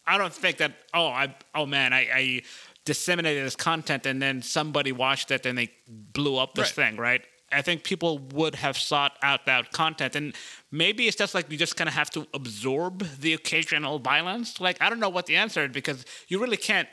i 0.06 0.18
don't 0.18 0.34
think 0.34 0.58
that 0.58 0.74
oh 0.94 1.08
i 1.08 1.34
oh 1.56 1.66
man 1.66 1.94
i, 1.94 2.08
I 2.14 2.42
disseminated 2.86 3.46
this 3.46 3.56
content 3.56 4.06
and 4.06 4.22
then 4.22 4.42
somebody 4.42 4.92
watched 4.92 5.32
it 5.32 5.46
and 5.46 5.58
they 5.58 5.72
blew 5.88 6.38
up 6.38 6.54
this 6.56 6.78
Right. 6.78 6.88
thing 6.90 6.98
right 6.98 7.22
i 7.52 7.62
think 7.62 7.84
people 7.84 8.20
would 8.34 8.56
have 8.56 8.78
sought 8.78 9.14
out 9.24 9.46
that 9.48 9.72
content 9.74 10.16
and 10.16 10.34
maybe 10.72 11.08
it's 11.08 11.18
just 11.18 11.34
like 11.34 11.52
you 11.52 11.58
just 11.58 11.76
kind 11.76 11.88
of 11.90 11.96
have 11.96 12.10
to 12.12 12.28
absorb 12.34 13.06
the 13.20 13.34
occasional 13.34 14.00
violence 14.00 14.62
like 14.62 14.78
i 14.80 14.90
don't 14.90 15.00
know 15.00 15.10
what 15.10 15.26
the 15.26 15.36
answer 15.36 15.66
is 15.66 15.72
because 15.72 16.06
you 16.30 16.40
really 16.40 16.56
can't 16.58 16.88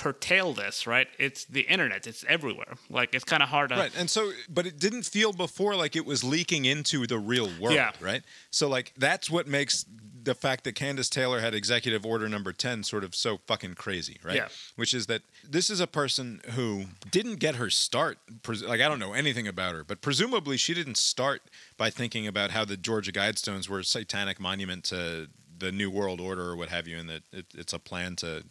curtail 0.00 0.52
this 0.54 0.86
right 0.86 1.08
it's 1.18 1.44
the 1.44 1.60
internet 1.62 2.06
it's 2.06 2.24
everywhere 2.28 2.74
like 2.88 3.14
it's 3.14 3.24
kind 3.24 3.42
of 3.42 3.48
hard 3.48 3.68
to 3.70 3.76
Right. 3.76 3.92
And 4.00 4.08
so, 4.10 4.32
but 4.48 4.66
it 4.66 4.78
didn't 4.78 5.04
feel 5.04 5.32
before 5.32 5.74
like 5.76 5.94
it 5.96 6.04
was 6.06 6.22
leaking 6.24 6.64
into 6.64 7.06
the 7.06 7.18
real 7.18 7.48
world, 7.60 7.74
Yeah. 7.74 7.92
right? 8.00 8.22
So, 8.50 8.68
like, 8.68 8.92
that's 8.96 9.30
what 9.30 9.46
makes 9.46 9.84
the 10.22 10.34
fact 10.34 10.64
that 10.64 10.74
Kandiss 10.74 11.08
Taylor 11.08 11.40
had 11.40 11.54
executive 11.54 12.04
order 12.04 12.28
number 12.28 12.52
10 12.52 12.82
sort 12.84 13.04
of 13.04 13.14
so 13.14 13.38
fucking 13.46 13.74
crazy, 13.74 14.18
right? 14.22 14.36
Yeah. 14.36 14.48
Which 14.76 14.92
is 14.92 15.06
that 15.06 15.22
this 15.48 15.70
is 15.70 15.80
a 15.80 15.86
person 15.86 16.40
who 16.56 16.84
didn't 17.10 17.36
get 17.36 17.54
her 17.56 17.70
start. 17.70 18.18
pres- 18.42 18.62
Like, 18.62 18.80
I 18.80 18.88
don't 18.88 18.98
know 18.98 19.12
anything 19.14 19.48
about 19.48 19.74
her, 19.74 19.84
but 19.84 20.00
presumably 20.02 20.56
she 20.56 20.74
didn't 20.74 20.96
start 20.98 21.42
by 21.78 21.88
thinking 21.90 22.26
about 22.26 22.50
how 22.50 22.64
the 22.64 22.76
Georgia 22.76 23.12
Guidestones 23.12 23.68
were 23.68 23.78
a 23.80 23.84
satanic 23.84 24.38
monument 24.40 24.84
to 24.84 25.28
the 25.58 25.72
New 25.72 25.90
World 25.90 26.20
Order 26.20 26.42
or 26.50 26.56
what 26.56 26.68
have 26.68 26.86
you, 26.88 26.98
and 26.98 27.08
that 27.08 27.22
it, 27.32 27.46
it's 27.54 27.72
a 27.72 27.78
plan 27.78 28.16
to 28.16 28.44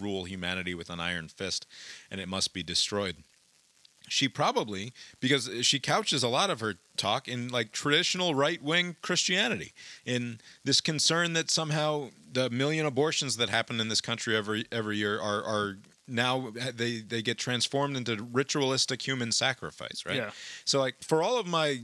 rule 0.00 0.24
humanity 0.24 0.74
with 0.74 0.90
an 0.90 1.00
iron 1.00 1.28
fist 1.28 1.66
and 2.10 2.20
it 2.20 2.28
must 2.28 2.52
be 2.54 2.62
destroyed 2.62 3.16
she 4.10 4.26
probably 4.28 4.92
because 5.20 5.50
she 5.62 5.78
couches 5.78 6.22
a 6.22 6.28
lot 6.28 6.48
of 6.48 6.60
her 6.60 6.76
talk 6.96 7.28
in 7.28 7.48
like 7.48 7.72
traditional 7.72 8.34
right-wing 8.34 8.96
christianity 9.02 9.72
in 10.06 10.40
this 10.64 10.80
concern 10.80 11.34
that 11.34 11.50
somehow 11.50 12.08
the 12.32 12.48
million 12.48 12.86
abortions 12.86 13.36
that 13.36 13.50
happen 13.50 13.80
in 13.80 13.88
this 13.88 14.00
country 14.00 14.34
every 14.34 14.64
every 14.72 14.96
year 14.96 15.20
are 15.20 15.42
are 15.44 15.78
now 16.10 16.50
they 16.74 17.00
they 17.00 17.20
get 17.20 17.36
transformed 17.36 17.96
into 17.98 18.16
ritualistic 18.32 19.06
human 19.06 19.30
sacrifice 19.30 20.04
right 20.06 20.16
Yeah. 20.16 20.30
so 20.64 20.78
like 20.80 20.94
for 21.02 21.22
all 21.22 21.38
of 21.38 21.46
my 21.46 21.80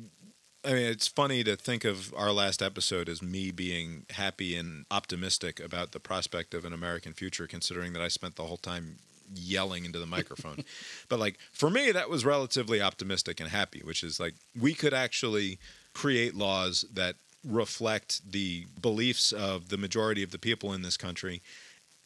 I 0.64 0.72
mean, 0.72 0.86
it's 0.86 1.08
funny 1.08 1.44
to 1.44 1.56
think 1.56 1.84
of 1.84 2.14
our 2.16 2.32
last 2.32 2.62
episode 2.62 3.08
as 3.08 3.22
me 3.22 3.50
being 3.50 4.06
happy 4.10 4.56
and 4.56 4.86
optimistic 4.90 5.60
about 5.60 5.92
the 5.92 6.00
prospect 6.00 6.54
of 6.54 6.64
an 6.64 6.72
American 6.72 7.12
future, 7.12 7.46
considering 7.46 7.92
that 7.92 8.00
I 8.00 8.08
spent 8.08 8.36
the 8.36 8.44
whole 8.44 8.56
time 8.56 8.96
yelling 9.34 9.84
into 9.84 9.98
the 9.98 10.06
microphone. 10.06 10.64
but 11.08 11.18
like 11.18 11.38
for 11.52 11.68
me, 11.68 11.92
that 11.92 12.08
was 12.08 12.24
relatively 12.24 12.80
optimistic 12.80 13.40
and 13.40 13.50
happy, 13.50 13.82
which 13.84 14.02
is 14.02 14.18
like 14.18 14.34
we 14.58 14.72
could 14.72 14.94
actually 14.94 15.58
create 15.92 16.34
laws 16.34 16.84
that 16.92 17.16
reflect 17.46 18.32
the 18.32 18.64
beliefs 18.80 19.32
of 19.32 19.68
the 19.68 19.76
majority 19.76 20.22
of 20.22 20.30
the 20.30 20.38
people 20.38 20.72
in 20.72 20.80
this 20.80 20.96
country, 20.96 21.42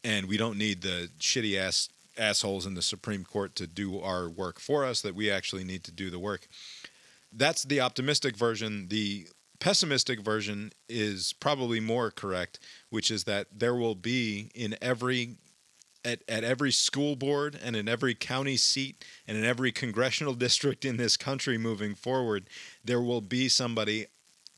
and 0.02 0.26
we 0.26 0.36
don't 0.36 0.58
need 0.58 0.82
the 0.82 1.10
shitty 1.20 1.56
ass 1.56 1.90
assholes 2.16 2.66
in 2.66 2.74
the 2.74 2.82
Supreme 2.82 3.24
Court 3.24 3.54
to 3.54 3.68
do 3.68 4.00
our 4.00 4.28
work 4.28 4.58
for 4.58 4.84
us. 4.84 5.00
That 5.00 5.14
we 5.14 5.30
actually 5.30 5.62
need 5.64 5.84
to 5.84 5.92
do 5.92 6.10
the 6.10 6.18
work 6.18 6.48
that's 7.32 7.62
the 7.64 7.80
optimistic 7.80 8.36
version. 8.36 8.88
The 8.88 9.28
pessimistic 9.60 10.20
version 10.20 10.70
is 10.88 11.32
probably 11.32 11.80
more 11.80 12.10
correct, 12.10 12.58
which 12.90 13.10
is 13.10 13.24
that 13.24 13.46
there 13.58 13.74
will 13.74 13.94
be 13.94 14.50
in 14.54 14.76
every 14.80 15.36
at, 16.04 16.22
at 16.28 16.44
every 16.44 16.70
school 16.70 17.16
board 17.16 17.58
and 17.62 17.74
in 17.74 17.88
every 17.88 18.14
county 18.14 18.56
seat 18.56 19.04
and 19.26 19.36
in 19.36 19.44
every 19.44 19.72
congressional 19.72 20.32
district 20.46 20.84
in 20.84 20.96
this 20.96 21.16
country 21.16 21.58
moving 21.58 21.94
forward, 21.94 22.48
there 22.84 23.00
will 23.02 23.20
be 23.20 23.48
somebody 23.48 24.06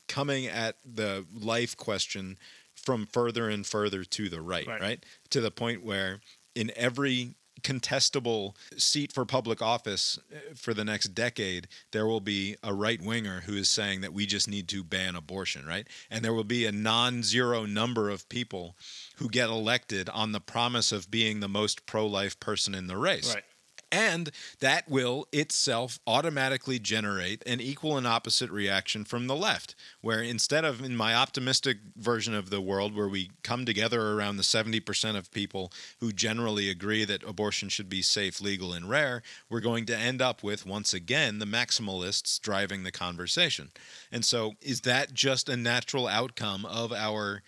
coming 0.07 0.45
at 0.45 0.75
the 0.85 1.25
life 1.33 1.75
question 1.75 2.37
from 2.75 3.07
further 3.07 3.49
and 3.49 3.65
further 3.65 4.03
to 4.03 4.29
the 4.29 4.41
right, 4.41 4.67
Right. 4.67 4.81
right? 4.81 5.05
To 5.31 5.41
the 5.41 5.51
point 5.51 5.83
where 5.83 6.21
in 6.53 6.71
every 6.75 7.35
contestable 7.63 8.55
seat 8.77 9.11
for 9.11 9.25
public 9.25 9.61
office 9.61 10.19
uh, 10.33 10.53
for 10.55 10.73
the 10.73 10.85
next 10.85 11.09
decade, 11.09 11.67
there 11.91 12.07
will 12.07 12.21
be 12.21 12.55
a 12.63 12.73
right 12.73 13.01
winger 13.01 13.41
who 13.41 13.53
is 13.53 13.69
saying 13.69 14.01
that 14.01 14.13
we 14.13 14.25
just 14.25 14.47
need 14.47 14.67
to 14.69 14.83
ban 14.83 15.15
abortion, 15.15 15.65
right? 15.65 15.87
And 16.09 16.23
there 16.23 16.33
will 16.33 16.43
be 16.43 16.65
a 16.65 16.71
non 16.71 17.23
zero 17.23 17.65
number 17.65 18.09
of 18.09 18.27
people 18.29 18.75
who 19.17 19.29
get 19.29 19.49
elected 19.49 20.09
on 20.09 20.31
the 20.31 20.39
promise 20.39 20.91
of 20.91 21.11
being 21.11 21.39
the 21.39 21.49
most 21.49 21.85
pro 21.85 22.05
life 22.05 22.39
person 22.39 22.73
in 22.75 22.87
the 22.87 22.97
race. 22.97 23.33
Right. 23.33 23.43
And 23.91 24.31
that 24.59 24.89
will 24.89 25.27
itself 25.33 25.99
automatically 26.07 26.79
generate 26.79 27.43
an 27.45 27.59
equal 27.59 27.97
and 27.97 28.07
opposite 28.07 28.49
reaction 28.49 29.03
from 29.03 29.27
the 29.27 29.35
left, 29.35 29.75
where 29.99 30.21
instead 30.21 30.63
of 30.63 30.81
in 30.81 30.95
my 30.95 31.13
optimistic 31.13 31.79
version 31.97 32.33
of 32.33 32.49
the 32.49 32.61
world, 32.61 32.95
where 32.95 33.09
we 33.09 33.31
come 33.43 33.65
together 33.65 34.13
around 34.13 34.37
the 34.37 34.43
70% 34.43 35.17
of 35.17 35.31
people 35.31 35.73
who 35.99 36.11
generally 36.13 36.69
agree 36.69 37.03
that 37.03 37.23
abortion 37.23 37.67
should 37.67 37.89
be 37.89 38.01
safe, 38.01 38.39
legal, 38.39 38.71
and 38.71 38.89
rare, 38.89 39.21
we're 39.49 39.59
going 39.59 39.85
to 39.87 39.97
end 39.97 40.21
up 40.21 40.41
with, 40.41 40.65
once 40.65 40.93
again, 40.93 41.39
the 41.39 41.45
maximalists 41.45 42.39
driving 42.39 42.83
the 42.83 42.91
conversation. 42.91 43.71
And 44.11 44.23
so, 44.23 44.53
is 44.61 44.81
that 44.81 45.13
just 45.13 45.49
a 45.49 45.57
natural 45.57 46.07
outcome 46.07 46.65
of 46.65 46.93
our 46.93 47.41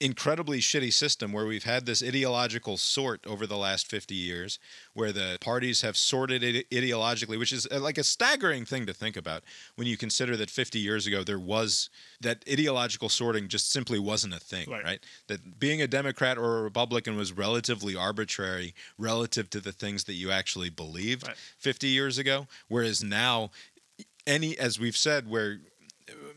incredibly 0.00 0.60
shitty 0.60 0.90
system 0.92 1.30
where 1.30 1.44
we've 1.44 1.64
had 1.64 1.84
this 1.84 2.02
ideological 2.02 2.78
sort 2.78 3.24
over 3.26 3.46
the 3.46 3.56
last 3.56 3.86
50 3.86 4.14
years 4.14 4.58
where 4.94 5.12
the 5.12 5.36
parties 5.42 5.82
have 5.82 5.94
sorted 5.94 6.42
it 6.42 6.68
ideologically 6.70 7.38
which 7.38 7.52
is 7.52 7.68
uh, 7.70 7.78
like 7.78 7.98
a 7.98 8.02
staggering 8.02 8.64
thing 8.64 8.86
to 8.86 8.94
think 8.94 9.14
about 9.14 9.42
when 9.76 9.86
you 9.86 9.98
consider 9.98 10.38
that 10.38 10.48
50 10.48 10.78
years 10.78 11.06
ago 11.06 11.22
there 11.22 11.38
was 11.38 11.90
that 12.20 12.42
ideological 12.50 13.10
sorting 13.10 13.46
just 13.46 13.70
simply 13.70 13.98
wasn't 13.98 14.32
a 14.32 14.40
thing 14.40 14.70
Right. 14.70 14.82
right, 14.84 15.00
that 15.26 15.60
being 15.60 15.82
a 15.82 15.86
democrat 15.86 16.38
or 16.38 16.58
a 16.58 16.62
republican 16.62 17.14
was 17.16 17.32
relatively 17.32 17.94
arbitrary 17.94 18.74
relative 18.96 19.50
to 19.50 19.60
the 19.60 19.72
things 19.72 20.04
that 20.04 20.14
you 20.14 20.30
actually 20.30 20.70
believed 20.70 21.26
Right. 21.26 21.36
50 21.58 21.88
years 21.88 22.16
ago 22.16 22.46
whereas 22.68 23.04
now 23.04 23.50
any 24.26 24.56
as 24.58 24.78
we've 24.80 24.96
said 24.96 25.28
where 25.28 25.60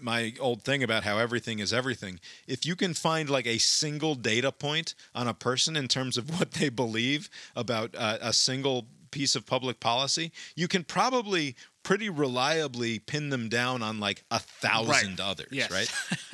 my 0.02 0.34
old 0.40 0.64
thing 0.64 0.84
about 0.84 1.04
how 1.04 1.18
everything 1.18 1.60
is 1.60 1.72
everything. 1.74 2.20
If 2.48 2.66
you 2.66 2.76
can 2.76 2.94
find 2.94 3.30
like 3.30 3.48
a 3.48 3.58
single 3.58 4.16
data 4.16 4.52
point 4.52 4.96
on 5.16 5.28
a 5.28 5.34
person 5.34 5.76
in 5.76 5.88
terms 5.88 6.18
of 6.18 6.30
what 6.40 6.52
they 6.52 6.70
believe 6.70 7.30
about 7.56 7.96
uh, 7.98 8.18
a 8.22 8.34
single 8.34 8.86
piece 9.12 9.36
of 9.36 9.46
public 9.46 9.80
policy, 9.80 10.32
you 10.56 10.68
can 10.68 10.84
probably 10.84 11.56
pretty 11.84 12.10
reliably 12.10 12.98
pin 12.98 13.30
them 13.30 13.48
down 13.50 13.84
on 13.84 14.00
like 14.00 14.24
a 14.32 14.40
thousand 14.40 15.20
others, 15.20 15.50
Yes. 15.52 15.70
right? 15.70 15.94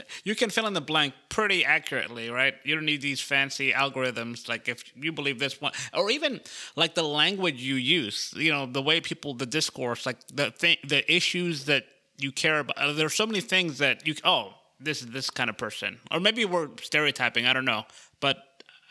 you 0.24 0.36
can 0.36 0.50
fill 0.50 0.68
in 0.68 0.74
the 0.74 0.80
blank 0.82 1.14
pretty 1.28 1.66
accurately, 1.66 2.30
right? 2.30 2.54
You 2.64 2.76
don't 2.76 2.86
need 2.86 3.02
these 3.02 3.20
fancy 3.20 3.72
algorithms. 3.74 4.48
Like 4.48 4.70
if 4.70 4.84
you 4.96 5.12
believe 5.12 5.40
this 5.40 5.60
one, 5.60 5.74
or 5.94 6.10
even 6.12 6.40
like 6.76 6.94
the 6.96 7.04
language 7.04 7.62
you 7.62 7.76
use, 7.76 8.32
you 8.38 8.52
know, 8.52 8.66
the 8.66 8.82
way 8.82 9.02
people, 9.02 9.34
the 9.34 9.48
discourse, 9.48 10.06
like 10.06 10.26
the 10.32 10.52
thing, 10.52 10.78
the 10.88 11.04
issues 11.14 11.66
that 11.66 11.84
you 12.20 12.32
care 12.32 12.59
about. 12.59 12.78
Uh, 12.78 12.93
There's 12.93 13.15
so 13.15 13.26
many 13.26 13.41
things 13.41 13.78
that 13.80 14.05
you, 14.05 14.15
oh, 14.24 14.53
this 14.80 15.01
is 15.01 15.07
this 15.07 15.30
kind 15.30 15.49
of 15.49 15.57
person, 15.57 15.99
or 16.11 16.20
maybe 16.20 16.45
we're 16.45 16.70
stereotyping. 16.82 17.45
I 17.45 17.53
don't 17.53 17.65
know, 17.65 17.86
but 18.20 18.38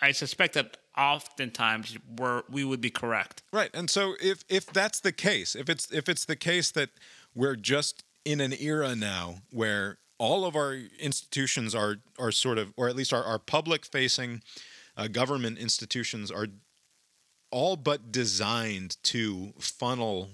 I 0.00 0.12
suspect 0.12 0.54
that 0.54 0.76
oftentimes 0.96 1.96
we're 2.18 2.42
we 2.50 2.64
would 2.64 2.80
be 2.80 2.90
correct. 2.90 3.42
Right. 3.52 3.70
And 3.72 3.88
so 3.88 4.14
if 4.20 4.44
if 4.48 4.66
that's 4.66 5.00
the 5.00 5.12
case, 5.12 5.54
if 5.54 5.68
it's 5.68 5.90
if 5.90 6.08
it's 6.08 6.24
the 6.24 6.36
case 6.36 6.70
that 6.72 6.90
we're 7.34 7.56
just 7.56 8.04
in 8.24 8.40
an 8.40 8.52
era 8.58 8.94
now 8.94 9.36
where 9.50 9.98
all 10.18 10.44
of 10.44 10.56
our 10.56 10.76
institutions 10.98 11.74
are 11.74 11.96
are 12.18 12.32
sort 12.32 12.58
of 12.58 12.74
or 12.76 12.88
at 12.88 12.96
least 12.96 13.12
our, 13.12 13.22
our 13.22 13.38
public 13.38 13.86
facing 13.86 14.42
uh, 14.96 15.06
government 15.06 15.58
institutions 15.58 16.30
are 16.30 16.48
all 17.50 17.76
but 17.76 18.12
designed 18.12 18.96
to 19.02 19.54
funnel 19.58 20.28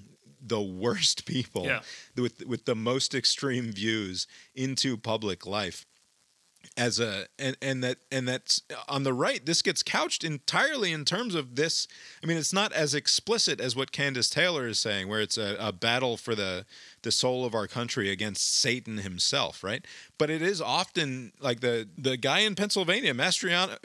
the 0.46 0.60
worst 0.60 1.24
people 1.34 1.64
Yeah. 1.64 1.80
with 2.16 2.44
with 2.46 2.64
the 2.64 2.74
most 2.74 3.14
extreme 3.14 3.72
views 3.72 4.26
into 4.54 4.96
public 4.96 5.46
life 5.46 5.86
as 6.78 6.98
a 6.98 7.26
and 7.38 7.56
and 7.60 7.84
that 7.84 7.98
and 8.10 8.26
that's 8.26 8.62
on 8.88 9.02
the 9.02 9.12
right 9.12 9.44
this 9.44 9.60
gets 9.60 9.82
couched 9.82 10.24
entirely 10.24 10.92
in 10.92 11.04
terms 11.04 11.34
of 11.34 11.56
this 11.56 11.86
i 12.22 12.26
mean 12.26 12.38
it's 12.38 12.54
not 12.54 12.72
as 12.72 12.94
explicit 12.94 13.60
as 13.60 13.76
what 13.76 13.92
Kandiss 13.92 14.32
Taylor 14.32 14.66
is 14.66 14.78
saying 14.78 15.06
where 15.08 15.20
it's 15.20 15.36
a, 15.36 15.56
a 15.60 15.72
battle 15.72 16.16
for 16.16 16.34
the 16.34 16.64
the 17.02 17.12
soul 17.12 17.44
of 17.44 17.54
our 17.54 17.66
country 17.66 18.10
against 18.10 18.56
satan 18.56 18.96
himself 18.98 19.62
right 19.62 19.84
but 20.16 20.30
it 20.30 20.40
is 20.40 20.60
often 20.62 21.32
like 21.38 21.60
the 21.60 21.86
the 21.98 22.16
guy 22.16 22.38
in 22.40 22.54
pennsylvania 22.54 23.12
mastriano 23.12 23.76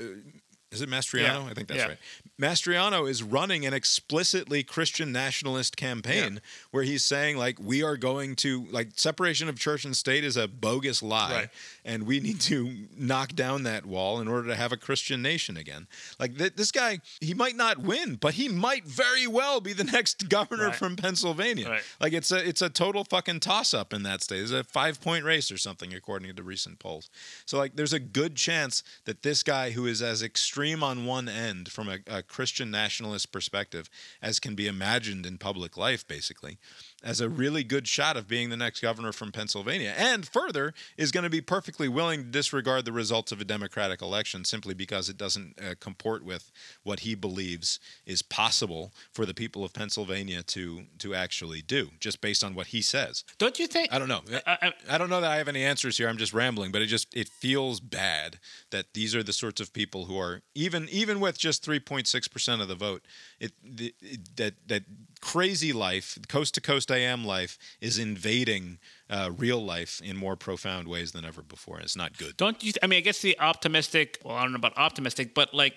Is 0.71 0.81
it 0.81 0.89
Mastriano? 0.89 1.43
Yeah. 1.45 1.49
I 1.49 1.53
think 1.55 1.67
that's 1.67 1.79
Yeah. 1.79 1.87
right. 1.87 1.97
Mastriano 2.39 3.09
is 3.09 3.21
running 3.21 3.65
an 3.65 3.73
explicitly 3.73 4.63
Christian 4.63 5.11
nationalist 5.11 5.75
campaign 5.75 6.39
where 6.71 6.83
he's 6.83 7.03
saying 7.03 7.35
like 7.37 7.59
we 7.59 7.83
are 7.83 7.97
going 7.97 8.35
to 8.37 8.65
like 8.71 8.89
separation 8.95 9.49
of 9.49 9.59
church 9.59 9.83
and 9.83 9.97
state 9.97 10.23
is 10.23 10.37
a 10.37 10.47
bogus 10.47 11.01
lie 11.03 11.33
Right. 11.33 11.49
and 11.83 12.03
we 12.03 12.19
need 12.21 12.39
to 12.41 12.87
knock 12.95 13.33
down 13.35 13.63
that 13.63 13.85
wall 13.85 14.21
in 14.21 14.27
order 14.29 14.47
to 14.47 14.55
have 14.55 14.71
a 14.71 14.77
Christian 14.77 15.21
nation 15.21 15.57
again. 15.57 15.87
Like 16.19 16.37
th- 16.37 16.53
this 16.55 16.71
guy, 16.71 16.99
he 17.19 17.33
might 17.33 17.55
not 17.57 17.79
win, 17.79 18.15
but 18.15 18.35
he 18.35 18.47
might 18.47 18.85
very 18.85 19.27
well 19.27 19.59
be 19.59 19.73
the 19.73 19.83
next 19.95 20.29
governor 20.29 20.67
Right. 20.67 20.75
from 20.75 20.95
Pennsylvania. 20.95 21.67
Right. 21.67 21.83
Like 21.99 22.13
it's 22.13 22.31
a 22.31 22.47
it's 22.47 22.61
a 22.61 22.69
total 22.69 23.03
fucking 23.03 23.39
toss 23.41 23.73
up 23.73 23.91
in 23.91 24.03
that 24.03 24.21
state. 24.21 24.43
It's 24.43 24.51
a 24.51 24.63
five 24.63 25.01
point 25.01 25.25
race 25.25 25.51
or 25.51 25.57
something 25.57 25.93
according 25.95 26.33
to 26.35 26.43
recent 26.43 26.77
polls. 26.79 27.09
So 27.45 27.57
like 27.57 27.75
there's 27.75 27.91
a 27.93 27.99
good 27.99 28.35
chance 28.35 28.83
that 29.05 29.23
this 29.23 29.41
guy 29.43 29.71
who 29.71 29.87
is 29.87 30.01
as 30.03 30.21
extreme 30.21 30.58
on 30.83 31.05
one 31.05 31.27
end 31.29 31.71
from 31.71 31.89
a, 31.89 31.99
a 32.07 32.23
Christian 32.23 32.71
nationalist 32.71 33.31
perspective 33.31 33.89
as 34.21 34.39
can 34.39 34.55
be 34.55 34.67
imagined 34.67 35.25
in 35.25 35.37
public 35.37 35.77
life, 35.77 36.07
basically, 36.07 36.57
as 37.03 37.21
a 37.21 37.29
really 37.29 37.63
good 37.63 37.87
shot 37.87 38.17
of 38.17 38.27
being 38.27 38.49
the 38.49 38.57
next 38.57 38.81
governor 38.81 39.11
from 39.11 39.31
Pennsylvania. 39.31 39.93
And 39.97 40.27
further, 40.27 40.73
is 40.97 41.11
going 41.11 41.23
to 41.23 41.29
be 41.29 41.41
perfectly 41.41 41.87
willing 41.87 42.23
to 42.23 42.29
disregard 42.29 42.85
the 42.85 42.91
results 42.91 43.31
of 43.31 43.39
a 43.39 43.45
Democratic 43.45 44.01
election 44.01 44.43
simply 44.43 44.73
because 44.73 45.07
it 45.09 45.17
doesn't 45.17 45.59
uh, 45.61 45.75
comport 45.79 46.23
with 46.23 46.51
what 46.83 47.01
he 47.01 47.15
believes 47.15 47.79
is 48.05 48.21
possible 48.21 48.91
for 49.11 49.25
the 49.25 49.33
people 49.33 49.63
of 49.63 49.73
Pennsylvania 49.73 50.43
to 50.43 50.83
to 50.99 51.15
actually 51.15 51.61
do, 51.61 51.89
just 51.99 52.19
based 52.21 52.43
on 52.43 52.53
what 52.55 52.67
he 52.67 52.81
says. 52.81 53.23
Don't 53.37 53.59
you 53.59 53.67
think? 53.67 53.93
I 53.93 53.99
don't 53.99 54.09
know. 54.09 54.21
I- 54.45 54.57
I- 54.61 54.73
I 54.89 54.97
don't 54.97 55.09
know 55.09 55.21
that 55.21 55.31
I 55.31 55.37
have 55.37 55.47
any 55.47 55.63
answers 55.63 55.97
here. 55.97 56.09
I'm 56.09 56.17
just 56.17 56.33
rambling, 56.33 56.71
but 56.71 56.81
it 56.81 56.87
just 56.87 57.15
it 57.15 57.29
feels 57.29 57.79
bad 57.79 58.39
that 58.71 58.93
these 58.93 59.15
are 59.15 59.23
the 59.23 59.33
sorts 59.33 59.61
of 59.61 59.71
people 59.73 60.05
who 60.05 60.17
are 60.19 60.41
even 60.55 60.87
even 60.89 61.19
with 61.19 61.37
just 61.37 61.65
3.6 61.65 62.29
percent 62.31 62.61
of 62.61 62.67
the 62.67 62.75
vote. 62.75 63.05
It, 63.39 63.53
the, 63.63 63.93
it 64.01 64.35
that 64.35 64.53
that 64.67 64.83
crazy 65.21 65.73
life, 65.73 66.17
coast 66.27 66.55
to 66.55 66.61
coast 66.61 66.91
AM 66.91 67.25
life, 67.25 67.57
is 67.81 67.97
invading 67.97 68.79
uh, 69.09 69.31
real 69.37 69.63
life 69.63 70.01
in 70.03 70.15
more 70.15 70.35
profound 70.35 70.87
ways 70.87 71.11
than 71.11 71.25
ever 71.25 71.41
before. 71.41 71.75
And 71.75 71.85
It's 71.85 71.95
not 71.95 72.17
good. 72.17 72.37
Don't 72.37 72.63
you? 72.63 72.73
I 72.81 72.87
mean, 72.87 72.97
I 72.97 73.01
guess 73.01 73.21
the 73.21 73.39
optimistic. 73.39 74.19
Well, 74.23 74.35
I 74.35 74.43
don't 74.43 74.51
know 74.51 74.57
about 74.57 74.77
optimistic, 74.77 75.33
but 75.33 75.53
like, 75.53 75.73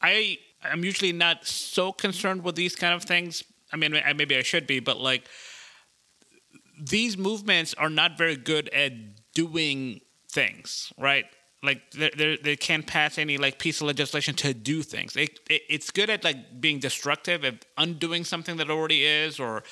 I 0.00 0.38
I'm 0.62 0.84
usually 0.84 1.12
not 1.12 1.46
so 1.46 1.92
concerned 1.92 2.44
with 2.44 2.56
these 2.56 2.76
kind 2.76 2.94
of 2.94 3.04
things. 3.04 3.42
I 3.72 3.76
mean, 3.76 3.94
I, 3.96 4.12
maybe 4.12 4.36
I 4.36 4.42
should 4.42 4.66
be, 4.66 4.80
but 4.80 4.98
like, 4.98 5.24
these 6.78 7.16
movements 7.16 7.74
are 7.74 7.90
not 7.90 8.16
very 8.18 8.36
good 8.36 8.68
at 8.68 8.92
doing 9.34 10.00
things, 10.30 10.92
right? 10.98 11.24
Like, 11.62 11.90
they 11.92 12.10
they 12.16 12.36
they 12.36 12.56
can't 12.56 12.86
pass 12.86 13.18
any 13.18 13.38
like 13.38 13.58
piece 13.58 13.80
of 13.80 13.86
legislation 13.86 14.34
to 14.36 14.54
do 14.54 14.82
things. 14.82 15.16
It, 15.16 15.40
it, 15.48 15.62
it's 15.68 15.90
good 15.90 16.10
at 16.10 16.22
like 16.22 16.60
being 16.60 16.78
destructive, 16.78 17.44
at 17.44 17.64
undoing 17.76 18.24
something 18.24 18.56
that 18.58 18.70
already 18.70 19.04
is, 19.04 19.40
or 19.40 19.62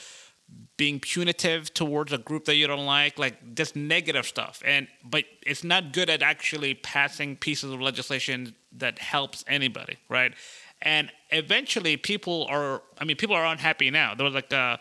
being 0.77 1.01
punitive 1.01 1.73
towards 1.73 2.13
a 2.13 2.19
group 2.19 2.45
that 2.47 2.57
you 2.57 2.67
don't 2.67 2.87
like, 2.87 3.19
like 3.19 3.55
just 3.55 3.77
negative 3.77 4.27
stuff. 4.27 4.63
And 4.65 4.89
but 5.05 5.25
it's 5.47 5.65
not 5.65 5.93
good 5.93 6.11
at 6.11 6.23
actually 6.23 6.75
passing 6.75 7.37
pieces 7.37 7.71
of 7.73 7.81
legislation 7.81 8.55
that 8.73 8.99
helps 8.99 9.45
anybody, 9.47 9.99
right? 10.09 10.35
And 10.83 11.11
eventually, 11.31 11.97
people 11.97 12.47
are. 12.51 12.83
I 12.99 13.05
mean, 13.05 13.17
people 13.17 13.37
are 13.37 13.47
unhappy 13.47 13.91
now. 13.91 14.15
There 14.15 14.25
was 14.25 14.35
like 14.35 14.53
uh 14.53 14.79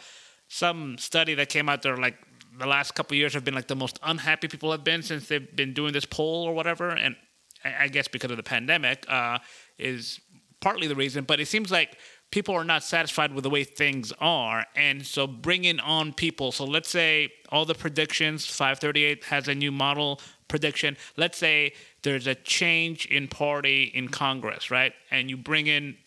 some 0.48 0.98
study 0.98 1.34
that 1.36 1.50
came 1.50 1.68
out 1.70 1.82
there, 1.82 1.98
like 1.98 2.18
the 2.58 2.68
last 2.68 2.96
couple 2.96 3.16
years 3.18 3.34
have 3.34 3.44
been 3.44 3.54
like 3.54 3.68
the 3.68 3.76
most 3.76 4.00
unhappy 4.04 4.48
people 4.48 4.72
have 4.72 4.84
been 4.84 5.02
since 5.02 5.28
they've 5.28 5.56
been 5.56 5.74
doing 5.74 5.94
this 5.94 6.06
poll 6.06 6.44
or 6.44 6.54
whatever. 6.54 6.90
And 6.90 7.16
I 7.64 7.84
I 7.84 7.88
guess 7.88 8.08
because 8.08 8.32
of 8.32 8.38
the 8.38 8.44
pandemic 8.44 9.06
uh, 9.10 9.40
is 9.78 10.20
partly 10.62 10.88
the 10.88 10.96
reason. 10.96 11.24
But 11.26 11.40
it 11.40 11.48
seems 11.48 11.72
like 11.72 11.98
people 12.32 12.56
are 12.56 12.64
not 12.64 12.84
satisfied 12.84 13.34
with 13.34 13.44
the 13.44 13.50
way 13.50 13.64
things 13.64 14.12
are, 14.20 14.66
and 14.76 15.06
so 15.06 15.28
bringing 15.28 15.80
on 15.80 16.14
people. 16.14 16.52
So 16.52 16.66
let's 16.66 16.90
say 16.90 17.32
all 17.50 17.66
the 17.66 17.76
predictions, 17.76 18.46
538 18.46 19.26
has 19.26 19.48
a 19.48 19.56
new 19.56 19.72
model 19.72 20.20
prediction. 20.48 20.98
Let's 21.18 21.38
say 21.38 21.74
there's 22.02 22.28
a 22.28 22.36
change 22.36 23.06
in 23.06 23.28
party 23.28 23.84
in 23.84 24.08
Congress, 24.08 24.72
right? 24.72 24.94
And 25.12 25.30
you 25.30 25.38
bring 25.38 25.68
in 25.68 25.98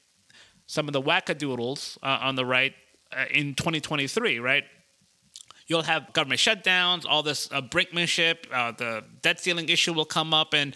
some 0.66 0.88
of 0.88 0.92
the 0.92 1.02
wackadoodles 1.02 1.98
uh, 2.02 2.18
on 2.22 2.34
the 2.34 2.44
right 2.44 2.74
uh, 3.16 3.26
in 3.30 3.54
2023, 3.54 4.38
right? 4.40 4.64
You'll 5.66 5.82
have 5.82 6.12
government 6.12 6.40
shutdowns, 6.40 7.04
all 7.08 7.22
this 7.22 7.50
uh, 7.50 7.60
brinkmanship, 7.60 8.46
uh, 8.52 8.72
the 8.72 9.04
debt 9.22 9.40
ceiling 9.40 9.68
issue 9.68 9.92
will 9.92 10.04
come 10.04 10.32
up, 10.32 10.54
and 10.54 10.74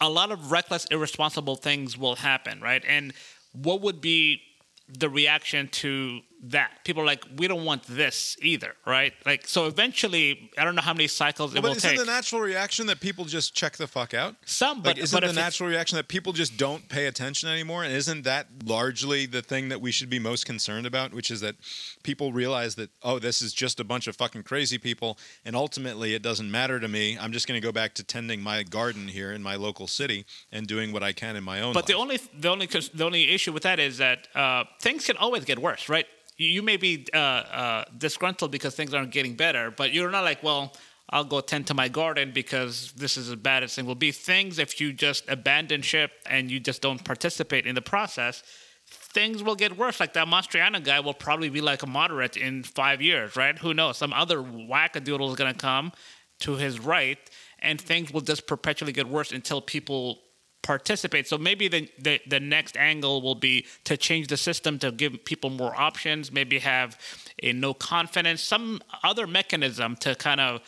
a 0.00 0.08
lot 0.08 0.30
of 0.30 0.52
reckless, 0.52 0.84
irresponsible 0.86 1.56
things 1.56 1.98
will 1.98 2.16
happen, 2.16 2.60
right? 2.60 2.84
And 2.86 3.14
what 3.52 3.80
would 3.80 4.00
be 4.00 4.42
the 4.88 5.08
reaction 5.08 5.68
to 5.68 6.20
that? 6.44 6.84
People 6.84 7.02
are 7.02 7.06
like, 7.06 7.24
we 7.36 7.48
don't 7.48 7.64
want 7.64 7.82
this 7.84 8.36
either, 8.40 8.74
right? 8.86 9.12
Like, 9.26 9.46
so 9.46 9.66
eventually, 9.66 10.50
I 10.56 10.64
don't 10.64 10.74
know 10.74 10.82
how 10.82 10.94
many 10.94 11.08
cycles 11.08 11.52
it 11.52 11.56
but 11.56 11.64
will 11.64 11.76
isn't 11.76 11.90
take. 11.90 11.98
the 11.98 12.04
natural 12.04 12.40
reaction 12.40 12.86
that 12.86 13.00
people 13.00 13.24
just 13.24 13.54
check 13.54 13.76
the 13.76 13.86
fuck 13.86 14.14
out? 14.14 14.36
Some, 14.44 14.82
but 14.82 14.96
like, 14.96 15.04
isn't 15.04 15.20
but 15.20 15.26
the 15.26 15.32
natural 15.32 15.68
reaction 15.68 15.96
that 15.96 16.08
people 16.08 16.32
just 16.32 16.56
don't 16.56 16.88
pay 16.88 17.06
attention 17.06 17.48
anymore? 17.48 17.84
And 17.84 17.92
isn't 17.92 18.22
that 18.22 18.46
largely 18.64 19.26
the 19.26 19.42
thing 19.42 19.68
that 19.68 19.80
we 19.80 19.90
should 19.90 20.10
be 20.10 20.18
most 20.18 20.46
concerned 20.46 20.86
about? 20.86 21.12
Which 21.12 21.30
is 21.30 21.40
that 21.40 21.56
people 22.02 22.32
realize 22.32 22.76
that 22.76 22.90
oh, 23.02 23.18
this 23.18 23.42
is 23.42 23.52
just 23.52 23.80
a 23.80 23.84
bunch 23.84 24.06
of 24.06 24.16
fucking 24.16 24.44
crazy 24.44 24.78
people, 24.78 25.18
and 25.44 25.56
ultimately 25.56 26.14
it 26.14 26.22
doesn't 26.22 26.50
matter 26.50 26.78
to 26.78 26.88
me. 26.88 27.18
I'm 27.18 27.32
just 27.32 27.48
going 27.48 27.60
to 27.60 27.66
go 27.66 27.72
back 27.72 27.94
to 27.94 28.04
tending 28.04 28.40
my 28.40 28.62
garden 28.62 29.08
here 29.08 29.32
in 29.32 29.42
my 29.42 29.56
local 29.56 29.86
city 29.86 30.24
and 30.52 30.66
doing 30.66 30.92
what 30.92 31.02
I 31.02 31.12
can 31.12 31.36
in 31.36 31.44
my 31.44 31.60
own. 31.60 31.72
But 31.74 31.86
the 31.86 31.94
only 31.94 32.20
the 32.38 32.48
only 32.48 32.66
the 32.66 33.04
only 33.04 33.30
issue 33.30 33.52
with 33.52 33.64
that 33.64 33.78
is 33.78 33.98
that 33.98 34.28
uh, 34.34 34.64
things 34.80 35.06
can 35.06 35.16
always 35.16 35.44
get 35.44 35.58
worse, 35.58 35.88
right? 35.88 36.06
You, 36.38 36.62
may 36.62 36.76
be 36.76 37.06
uh, 37.12 37.18
uh, 37.18 37.84
disgruntled 37.96 38.52
because 38.52 38.74
things 38.76 38.94
aren't 38.94 39.10
getting 39.10 39.34
better, 39.34 39.72
but 39.72 39.92
you're 39.92 40.10
not 40.10 40.22
like, 40.22 40.40
well, 40.42 40.72
I'll 41.10 41.24
go 41.24 41.40
tend 41.40 41.66
to 41.66 41.74
my 41.74 41.88
garden 41.88 42.30
because 42.32 42.92
this 42.92 43.16
is 43.16 43.28
as 43.28 43.34
bad 43.34 43.64
as 43.64 43.74
thing 43.74 43.86
will 43.86 43.96
be. 43.96 44.12
Things 44.12 44.60
if 44.60 44.80
you 44.80 44.92
just 44.92 45.28
abandon 45.28 45.82
ship 45.82 46.12
and 46.26 46.48
you 46.48 46.60
just 46.60 46.80
don't 46.80 47.02
participate 47.02 47.66
in 47.66 47.74
the 47.74 47.82
process, 47.82 48.44
things 48.86 49.42
will 49.42 49.56
get 49.56 49.76
worse. 49.76 49.98
Like 49.98 50.12
that 50.12 50.28
Mastriano 50.28 50.82
guy 50.82 51.00
will 51.00 51.14
probably 51.14 51.48
be 51.48 51.60
like 51.60 51.82
a 51.82 51.86
moderate 51.86 52.36
in 52.36 52.62
five 52.62 53.02
years, 53.02 53.34
right? 53.34 53.58
Who 53.58 53.74
knows? 53.74 53.96
Some 53.96 54.12
other 54.12 54.38
wackadoodle 54.38 55.28
is 55.30 55.34
gonna 55.34 55.54
come 55.54 55.92
to 56.40 56.54
his 56.54 56.78
right, 56.78 57.18
and 57.58 57.80
things 57.80 58.12
will 58.12 58.20
just 58.20 58.46
perpetually 58.46 58.92
get 58.92 59.08
worse 59.08 59.32
until 59.32 59.60
people 59.60 60.20
participate. 60.62 61.26
So 61.28 61.38
maybe 61.38 61.68
the, 61.68 61.88
the 61.98 62.20
the 62.26 62.40
next 62.40 62.76
angle 62.76 63.22
will 63.22 63.34
be 63.34 63.66
to 63.84 63.96
change 63.96 64.26
the 64.28 64.36
system 64.36 64.78
to 64.80 64.90
give 64.90 65.24
people 65.24 65.50
more 65.50 65.74
options. 65.78 66.32
Maybe 66.32 66.58
have 66.58 66.98
a 67.42 67.52
no 67.52 67.74
confidence, 67.74 68.42
some 68.42 68.80
other 69.02 69.26
mechanism 69.26 69.96
to 69.96 70.14
kind 70.14 70.40
of 70.40 70.60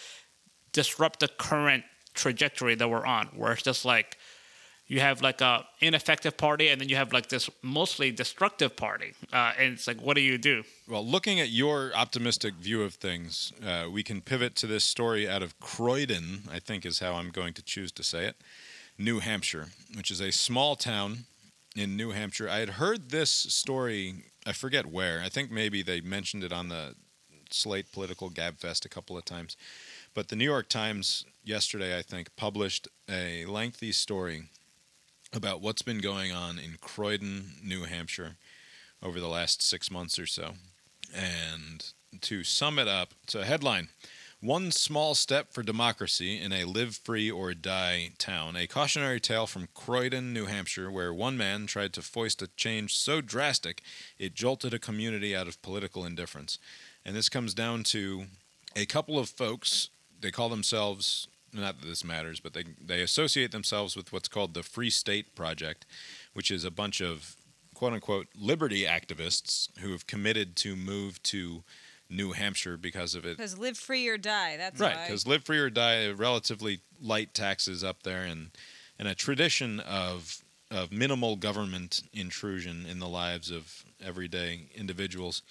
disrupt 0.72 1.20
the 1.20 1.28
current 1.28 1.84
trajectory 2.14 2.74
that 2.74 2.88
we're 2.88 3.06
on, 3.06 3.26
where 3.28 3.52
it's 3.52 3.62
just 3.62 3.84
like 3.84 4.16
you 4.90 4.98
have 4.98 5.22
like 5.22 5.40
a 5.40 5.64
ineffective 5.80 6.36
party 6.36 6.68
and 6.68 6.80
then 6.80 6.88
you 6.88 6.96
have 6.96 7.12
like 7.12 7.28
this 7.28 7.48
mostly 7.62 8.10
destructive 8.10 8.74
party 8.74 9.14
uh, 9.32 9.52
and 9.56 9.74
it's 9.74 9.86
like 9.86 10.02
what 10.02 10.14
do 10.16 10.20
you 10.20 10.36
do 10.36 10.64
Well, 10.88 11.06
looking 11.06 11.38
at 11.38 11.48
your 11.48 11.92
optimistic 11.94 12.54
view 12.54 12.82
of 12.82 12.94
things, 12.94 13.52
uh, 13.64 13.86
we 13.90 14.02
can 14.02 14.20
pivot 14.20 14.56
to 14.56 14.66
this 14.66 14.84
story 14.84 15.28
out 15.28 15.42
of 15.42 15.58
Croydon, 15.60 16.42
I 16.50 16.58
think 16.58 16.84
is 16.84 16.98
how 16.98 17.14
I'm 17.14 17.30
going 17.30 17.54
to 17.54 17.62
choose 17.62 17.92
to 17.92 18.02
say 18.02 18.26
it, 18.26 18.36
New 19.00 19.20
Hampshire, 19.20 19.68
which 19.96 20.10
is 20.10 20.20
a 20.20 20.30
small 20.30 20.76
town 20.76 21.20
in 21.74 21.96
New 21.96 22.10
Hampshire. 22.10 22.48
I 22.48 22.58
had 22.58 22.70
heard 22.70 23.10
this 23.10 23.30
story, 23.30 24.24
I 24.46 24.52
forget 24.52 24.84
where. 24.84 25.22
I 25.24 25.30
think 25.30 25.50
maybe 25.50 25.82
they 25.82 26.02
mentioned 26.02 26.44
it 26.44 26.52
on 26.52 26.68
the 26.68 26.94
Slate 27.50 27.90
Political 27.92 28.30
Gabfest 28.30 28.84
a 28.84 28.90
couple 28.90 29.16
of 29.16 29.24
times. 29.24 29.56
But 30.12 30.28
the 30.28 30.36
New 30.36 30.44
York 30.44 30.68
Times 30.68 31.24
yesterday, 31.42 31.96
I 31.96 32.02
think, 32.02 32.36
published 32.36 32.88
a 33.08 33.46
lengthy 33.46 33.92
story 33.92 34.44
about 35.32 35.62
what's 35.62 35.82
been 35.82 36.00
going 36.00 36.30
on 36.32 36.58
in 36.58 36.76
Croydon, 36.80 37.52
New 37.64 37.84
Hampshire 37.84 38.36
over 39.02 39.18
the 39.18 39.28
last 39.28 39.62
six 39.62 39.90
months 39.90 40.18
or 40.18 40.26
so. 40.26 40.52
And 41.14 41.90
to 42.20 42.44
sum 42.44 42.78
it 42.78 42.86
up, 42.86 43.14
it's 43.22 43.34
a 43.34 43.46
headline 43.46 43.88
One 44.42 44.70
Small 44.70 45.14
Step 45.14 45.52
for 45.52 45.62
Democracy 45.62 46.40
in 46.40 46.50
a 46.50 46.64
Live 46.64 46.96
Free 46.96 47.30
or 47.30 47.52
Die 47.52 48.12
Town. 48.16 48.56
A 48.56 48.66
cautionary 48.66 49.20
tale 49.20 49.46
from 49.46 49.68
Croydon, 49.74 50.32
New 50.32 50.46
Hampshire, 50.46 50.90
where 50.90 51.12
one 51.12 51.36
man 51.36 51.66
tried 51.66 51.92
to 51.92 52.00
foist 52.00 52.40
a 52.40 52.46
change 52.46 52.96
so 52.96 53.20
drastic 53.20 53.82
it 54.18 54.32
jolted 54.32 54.72
a 54.72 54.78
community 54.78 55.36
out 55.36 55.46
of 55.46 55.60
political 55.60 56.06
indifference. 56.06 56.58
And 57.04 57.14
this 57.14 57.28
comes 57.28 57.52
down 57.52 57.82
to 57.84 58.28
a 58.74 58.86
couple 58.86 59.18
of 59.18 59.28
folks, 59.28 59.90
they 60.18 60.30
call 60.30 60.48
themselves. 60.48 61.28
Not 61.52 61.78
that 61.78 61.86
this 61.86 62.02
matters, 62.02 62.40
but 62.40 62.54
they 62.54 62.64
they 62.82 63.02
associate 63.02 63.52
themselves 63.52 63.94
with 63.94 64.10
what's 64.10 64.28
called 64.28 64.54
the 64.54 64.62
Free 64.62 64.88
State 64.88 65.34
Project, 65.34 65.84
which 66.32 66.50
is 66.50 66.64
a 66.64 66.70
bunch 66.70 67.02
of 67.02 67.36
quote 67.74 67.92
unquote 67.92 68.28
liberty 68.34 68.84
activists 68.84 69.68
who 69.80 69.92
have 69.92 70.06
committed 70.06 70.56
to 70.56 70.76
move 70.76 71.22
to 71.24 71.62
New 72.10 72.32
Hampshire 72.32 72.76
because 72.76 73.14
of 73.14 73.24
it. 73.24 73.36
Because 73.36 73.56
live 73.56 73.78
free 73.78 74.06
or 74.08 74.18
die. 74.18 74.56
That's 74.56 74.80
Right, 74.80 74.98
because 75.06 75.26
live 75.26 75.44
free 75.44 75.58
or 75.58 75.70
die, 75.70 76.10
relatively 76.10 76.80
light 77.00 77.32
taxes 77.34 77.84
up 77.84 78.02
there, 78.02 78.22
and 78.22 78.50
and 78.98 79.08
a 79.08 79.14
tradition 79.14 79.80
of 79.80 80.42
of 80.70 80.92
minimal 80.92 81.36
government 81.36 82.02
intrusion 82.12 82.86
in 82.86 82.98
the 83.00 83.08
lives 83.08 83.50
of 83.50 83.84
everyday 84.04 84.68
individuals. 84.74 85.42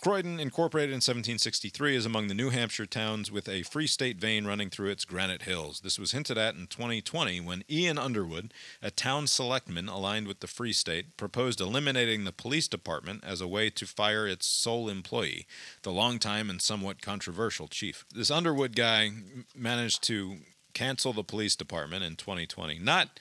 Croydon, 0.00 0.38
incorporated 0.38 0.90
in 0.90 0.98
1763, 0.98 1.96
is 1.96 2.06
among 2.06 2.28
the 2.28 2.34
New 2.34 2.50
Hampshire 2.50 2.86
towns 2.86 3.32
with 3.32 3.48
a 3.48 3.64
Free 3.64 3.88
State 3.88 4.18
vein 4.18 4.46
running 4.46 4.70
through 4.70 4.90
its 4.90 5.04
granite 5.04 5.42
hills. 5.42 5.80
This 5.80 5.98
was 5.98 6.12
hinted 6.12 6.38
at 6.38 6.54
in 6.54 6.68
2020 6.68 7.40
when 7.40 7.64
Ian 7.68 7.98
Underwood, 7.98 8.54
a 8.80 8.92
town 8.92 9.26
selectman 9.26 9.88
aligned 9.88 10.28
with 10.28 10.38
the 10.38 10.46
Free 10.46 10.72
State, 10.72 11.16
proposed 11.16 11.60
eliminating 11.60 12.22
the 12.22 12.30
police 12.30 12.68
department 12.68 13.24
as 13.26 13.40
a 13.40 13.48
way 13.48 13.70
to 13.70 13.86
fire 13.88 14.24
its 14.24 14.46
sole 14.46 14.88
employee, 14.88 15.48
the 15.82 15.90
longtime 15.90 16.48
and 16.48 16.62
somewhat 16.62 17.02
controversial 17.02 17.66
chief. 17.66 18.04
This 18.14 18.30
Underwood 18.30 18.76
guy 18.76 19.10
managed 19.52 20.04
to 20.04 20.36
cancel 20.74 21.12
the 21.12 21.24
police 21.24 21.56
department 21.56 22.04
in 22.04 22.14
2020. 22.14 22.78
Not 22.78 23.18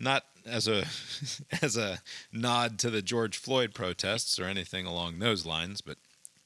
not 0.00 0.24
as 0.46 0.66
a 0.68 0.84
as 1.62 1.76
a 1.76 1.98
nod 2.32 2.78
to 2.78 2.88
the 2.88 3.02
George 3.02 3.36
Floyd 3.36 3.74
protests 3.74 4.38
or 4.38 4.44
anything 4.44 4.86
along 4.86 5.18
those 5.18 5.44
lines, 5.44 5.82
but 5.82 5.98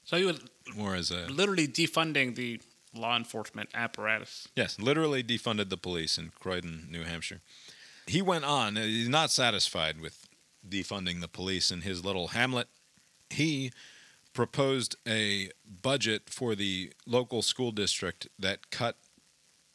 So 0.09 0.17
he 0.17 0.25
was 0.25 0.41
more 0.75 0.95
as 0.95 1.11
a 1.11 1.27
literally 1.27 1.69
defunding 1.69 2.35
the 2.35 2.63
law 2.95 3.15
enforcement 3.15 3.69
apparatus. 3.75 4.49
Yes, 4.57 4.81
literally 4.81 5.23
defunded 5.23 5.69
the 5.69 5.77
police 5.77 6.17
in 6.17 6.31
Croydon, 6.31 6.89
New 6.91 7.03
Hampshire. 7.03 7.43
He 8.07 8.23
went 8.23 8.47
on, 8.47 8.79
uh, 8.79 8.85
he's 8.85 9.11
not 9.11 9.31
satisfied 9.31 10.01
with 10.01 10.27
defunding 10.67 11.21
the 11.21 11.29
police 11.29 11.71
in 11.71 11.83
his 11.83 12.07
little 12.07 12.29
hamlet. 12.29 12.69
He 13.29 13.71
proposed 14.33 14.97
a 15.07 15.51
budget 15.83 16.31
for 16.31 16.55
the 16.55 16.91
local 17.05 17.43
school 17.43 17.71
district 17.71 18.29
that 18.39 18.71
cut 18.71 18.97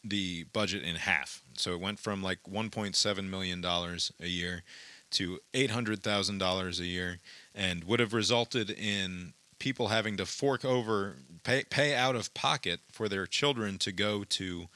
the 0.04 0.46
budget 0.46 0.82
in 0.82 0.96
half. 0.96 1.44
So 1.58 1.74
it 1.74 1.80
went 1.80 2.00
from 2.00 2.24
like 2.24 2.40
$1.7 2.52 3.30
million 3.30 3.64
a 3.64 4.26
year 4.26 4.64
to 5.12 5.38
$800,000 5.54 6.80
a 6.80 6.86
year 6.86 7.20
and 7.54 7.84
would 7.84 8.00
have 8.00 8.14
resulted 8.14 8.72
in 8.72 9.34
people 9.64 9.88
having 9.88 10.18
to 10.18 10.26
fork 10.26 10.66
over, 10.66 11.16
pay, 11.46 11.64
pay 11.70 11.96
out 11.96 12.18
of 12.18 12.34
pocket 12.34 12.82
for 12.92 13.08
their 13.08 13.26
children 13.26 13.78
to 13.78 13.94
go 13.94 14.26
to 14.26 14.68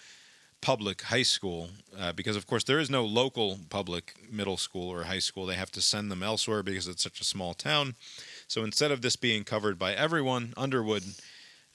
public 0.61 1.01
high 1.01 1.23
school 1.23 1.67
uh, 1.99 2.13
because 2.13 2.37
of 2.37 2.47
course 2.47 2.63
there 2.63 2.79
is 2.79 2.89
no 2.89 3.03
local 3.03 3.59
public 3.69 4.13
middle 4.31 4.55
school 4.55 4.89
or 4.89 5.03
high 5.03 5.19
school. 5.19 5.45
They 5.45 5.55
have 5.55 5.73
to 5.73 5.81
send 5.81 6.09
them 6.09 6.23
elsewhere 6.23 6.63
because 6.63 6.87
it's 6.87 7.03
such 7.03 7.19
a 7.19 7.25
small 7.25 7.53
town. 7.53 7.95
So 8.47 8.63
instead 8.63 8.91
of 8.91 9.01
this 9.01 9.17
being 9.17 9.43
covered 9.43 9.77
by 9.77 9.93
everyone 9.93 10.53
underwood 10.55 11.03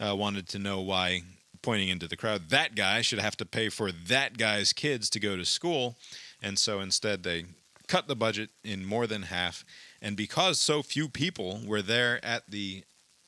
uh, 0.00 0.16
wanted 0.16 0.48
to 0.48 0.58
know 0.58 0.80
why 0.80 1.20
pointing 1.60 1.90
into 1.90 2.08
the 2.08 2.16
crowd 2.16 2.48
that 2.48 2.74
guy 2.74 3.02
should 3.02 3.18
have 3.18 3.36
to 3.36 3.44
pay 3.44 3.68
for 3.68 3.92
that 3.92 4.38
guy's 4.38 4.72
kids 4.72 5.10
to 5.10 5.20
go 5.20 5.36
to 5.36 5.44
school. 5.44 5.96
And 6.42 6.58
so 6.58 6.80
instead 6.80 7.24
they 7.24 7.44
cut 7.88 8.08
the 8.08 8.16
budget 8.16 8.48
in 8.64 8.86
more 8.86 9.06
than 9.06 9.24
half. 9.24 9.66
And 10.00 10.16
because 10.16 10.58
so 10.58 10.82
few 10.82 11.10
people 11.10 11.60
were 11.66 11.82
there 11.82 12.24
at 12.24 12.50
the 12.50 12.84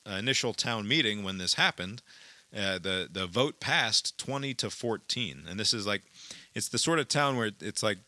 initial 0.06 0.52
town 0.52 0.86
meeting 0.86 1.22
when 1.22 1.38
this 1.38 1.54
happened 1.54 2.02
uh, 2.56 2.78
the 2.78 3.08
the 3.10 3.26
vote 3.26 3.60
passed 3.60 4.16
20 4.18 4.54
to 4.54 4.70
14 4.70 5.44
and 5.48 5.58
this 5.58 5.74
is 5.74 5.86
like 5.86 6.02
it's 6.54 6.68
the 6.68 6.78
sort 6.78 6.98
of 6.98 7.08
town 7.08 7.36
where 7.36 7.50
it's 7.60 7.82
like 7.82 7.98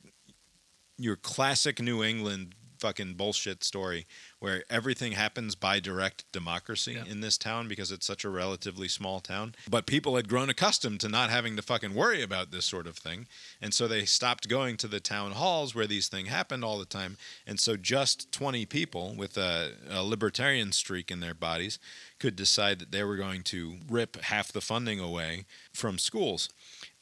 your 0.99 1.17
classic 1.17 1.81
new 1.81 2.03
england 2.03 2.55
fucking 2.79 3.15
bullshit 3.15 3.65
story 3.65 4.07
where 4.39 4.65
everything 4.71 5.13
happens 5.13 5.55
by 5.55 5.81
direct 5.81 6.25
democracy 6.33 6.99
in 7.09 7.21
this 7.21 7.39
town 7.39 7.69
because 7.69 7.91
it's 7.91 8.07
such 8.07 8.25
a 8.25 8.31
relatively 8.31 8.89
small 8.89 9.21
town. 9.21 9.55
But 9.69 9.87
people 9.87 10.17
had 10.17 10.29
grown 10.29 10.51
accustomed 10.51 11.01
to 11.01 11.09
not 11.09 11.31
having 11.31 11.57
to 11.57 11.63
fucking 11.63 11.95
worry 11.95 12.23
about 12.23 12.51
this 12.51 12.65
sort 12.65 12.87
of 12.87 12.97
thing. 12.97 13.27
And 13.61 13.73
so 13.73 13.89
they 13.89 14.05
stopped 14.05 14.49
going 14.49 14.77
to 14.79 14.89
the 14.89 15.01
town 15.01 15.33
halls 15.33 15.75
where 15.75 15.87
these 15.87 16.09
things 16.09 16.29
happened 16.29 16.65
all 16.65 16.79
the 16.79 16.85
time. 16.85 17.17
And 17.47 17.59
so 17.59 17.77
just 17.77 18.31
20 18.33 18.67
people 18.67 19.15
with 19.17 19.37
a, 19.37 19.73
a 19.89 20.03
libertarian 20.03 20.73
streak 20.73 21.11
in 21.11 21.21
their 21.21 21.35
bodies 21.35 21.79
could 22.19 22.37
decide 22.37 22.79
that 22.79 22.93
they 22.93 23.05
were 23.05 23.17
going 23.17 23.43
to 23.45 23.77
rip 23.89 24.17
half 24.23 24.53
the 24.53 24.61
funding 24.61 25.01
away 25.01 25.45
from 25.73 25.99
schools. 25.99 26.49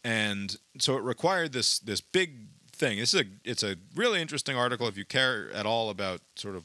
And 0.04 0.56
so 0.78 0.96
it 0.98 1.02
required 1.02 1.52
this 1.52 1.78
this 1.78 2.02
big 2.02 2.48
thing. 2.74 2.98
This 2.98 3.14
is 3.14 3.22
a 3.22 3.24
it's 3.44 3.62
a 3.62 3.76
really 3.94 4.20
interesting 4.20 4.56
article 4.56 4.88
if 4.88 4.96
you 4.96 5.04
care 5.04 5.50
at 5.52 5.66
all 5.66 5.90
about 5.90 6.20
sort 6.36 6.56
of 6.56 6.64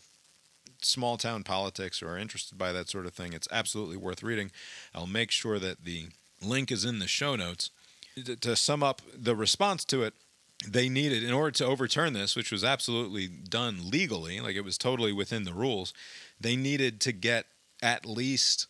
small 0.81 1.17
town 1.17 1.43
politics 1.43 2.01
or 2.01 2.09
are 2.09 2.17
interested 2.17 2.57
by 2.57 2.71
that 2.71 2.89
sort 2.89 3.05
of 3.05 3.13
thing 3.13 3.33
it's 3.33 3.47
absolutely 3.51 3.97
worth 3.97 4.23
reading. 4.23 4.51
I'll 4.93 5.07
make 5.07 5.31
sure 5.31 5.59
that 5.59 5.83
the 5.83 6.07
link 6.41 6.71
is 6.71 6.85
in 6.85 6.99
the 6.99 7.07
show 7.07 7.35
notes. 7.35 7.69
To, 8.41 8.55
sum 8.55 8.83
up 8.83 9.01
the 9.15 9.33
response 9.33 9.85
to 9.85 10.03
it 10.03 10.13
they 10.67 10.89
needed 10.89 11.23
in 11.23 11.31
order 11.31 11.51
to 11.51 11.65
overturn 11.65 12.11
this 12.11 12.35
which 12.35 12.51
was 12.51 12.65
absolutely 12.65 13.27
done 13.27 13.89
legally 13.89 14.41
like 14.41 14.57
it 14.57 14.65
was 14.65 14.77
totally 14.77 15.13
within 15.13 15.45
the 15.45 15.53
rules 15.53 15.93
they 16.37 16.57
needed 16.57 16.99
to 16.99 17.13
get 17.13 17.45
at 17.81 18.05
least 18.05 18.67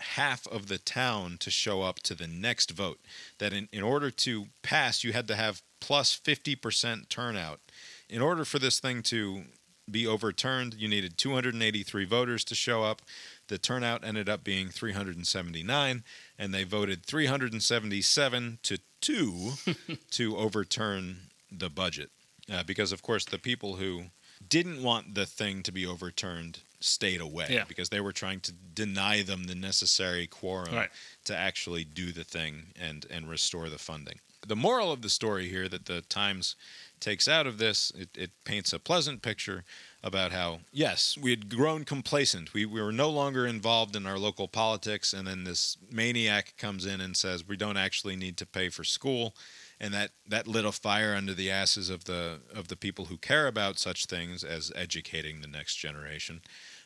half 0.00 0.46
of 0.48 0.66
the 0.66 0.78
town 0.78 1.36
to 1.38 1.50
show 1.50 1.82
up 1.82 2.00
to 2.00 2.14
the 2.14 2.26
next 2.26 2.70
vote. 2.70 3.00
That 3.38 3.52
in, 3.52 3.68
in 3.72 3.82
order 3.82 4.10
to 4.10 4.46
pass, 4.62 5.04
you 5.04 5.12
had 5.12 5.28
to 5.28 5.36
have 5.36 5.62
plus 5.80 6.18
50% 6.18 7.08
turnout. 7.08 7.60
In 8.08 8.20
order 8.20 8.44
for 8.44 8.58
this 8.58 8.80
thing 8.80 9.02
to 9.04 9.44
be 9.90 10.06
overturned, 10.06 10.74
you 10.74 10.86
needed 10.88 11.16
283 11.18 12.04
voters 12.04 12.44
to 12.44 12.54
show 12.54 12.84
up. 12.84 13.02
The 13.48 13.58
turnout 13.58 14.04
ended 14.04 14.28
up 14.28 14.44
being 14.44 14.68
379, 14.68 16.04
and 16.38 16.54
they 16.54 16.64
voted 16.64 17.04
377 17.04 18.58
to 18.62 18.78
2 19.00 19.52
to 20.12 20.36
overturn 20.36 21.16
the 21.50 21.68
budget. 21.70 22.10
Uh, 22.52 22.62
because, 22.62 22.92
of 22.92 23.02
course, 23.02 23.24
the 23.24 23.38
people 23.38 23.76
who 23.76 24.04
didn't 24.48 24.82
want 24.82 25.14
the 25.14 25.26
thing 25.26 25.62
to 25.62 25.72
be 25.72 25.86
overturned 25.86 26.60
stayed 26.80 27.20
away 27.20 27.46
Yeah. 27.50 27.64
because 27.68 27.90
they 27.90 28.00
were 28.00 28.12
trying 28.12 28.40
to 28.40 28.52
deny 28.52 29.22
them 29.22 29.44
the 29.44 29.54
necessary 29.54 30.26
quorum 30.26 30.74
Right. 30.74 30.90
to 31.24 31.36
actually 31.36 31.84
do 31.84 32.10
the 32.10 32.24
thing 32.24 32.72
and 32.80 33.04
and 33.10 33.28
restore 33.28 33.68
the 33.68 33.78
funding. 33.78 34.18
The 34.46 34.56
moral 34.56 34.90
of 34.90 35.02
the 35.02 35.08
story 35.08 35.48
here 35.48 35.68
that 35.68 35.86
the 35.86 36.02
Times 36.02 36.56
takes 36.98 37.28
out 37.28 37.46
of 37.46 37.58
this, 37.58 37.92
it, 37.96 38.10
it 38.16 38.30
paints 38.44 38.72
a 38.72 38.78
pleasant 38.78 39.22
picture 39.22 39.64
about 40.02 40.32
how 40.32 40.60
yes, 40.72 41.16
we 41.20 41.30
had 41.30 41.54
grown 41.54 41.84
complacent. 41.84 42.52
We, 42.52 42.66
we 42.66 42.80
were 42.80 42.92
no 42.92 43.10
longer 43.10 43.46
involved 43.46 43.96
in 43.96 44.06
our 44.06 44.18
local 44.18 44.48
politics, 44.48 45.12
and 45.12 45.26
then 45.26 45.44
this 45.44 45.76
maniac 45.90 46.54
comes 46.58 46.86
in 46.86 47.00
and 47.00 47.16
says 47.16 47.46
we 47.46 47.56
don't 47.56 47.76
actually 47.76 48.16
need 48.16 48.36
to 48.38 48.46
pay 48.46 48.68
for 48.68 48.84
school 48.84 49.34
and 49.80 49.94
that 49.94 50.10
that 50.28 50.46
lit 50.46 50.64
a 50.64 50.72
fire 50.72 51.14
under 51.14 51.32
the 51.32 51.50
asses 51.50 51.88
of 51.88 52.04
the 52.04 52.40
of 52.54 52.68
the 52.68 52.76
people 52.76 53.06
who 53.06 53.16
care 53.16 53.46
about 53.46 53.78
such 53.78 54.06
things 54.06 54.44
as 54.44 54.70
educating 54.76 55.40
the 55.40 55.48
next 55.48 55.76
generation, 55.76 56.42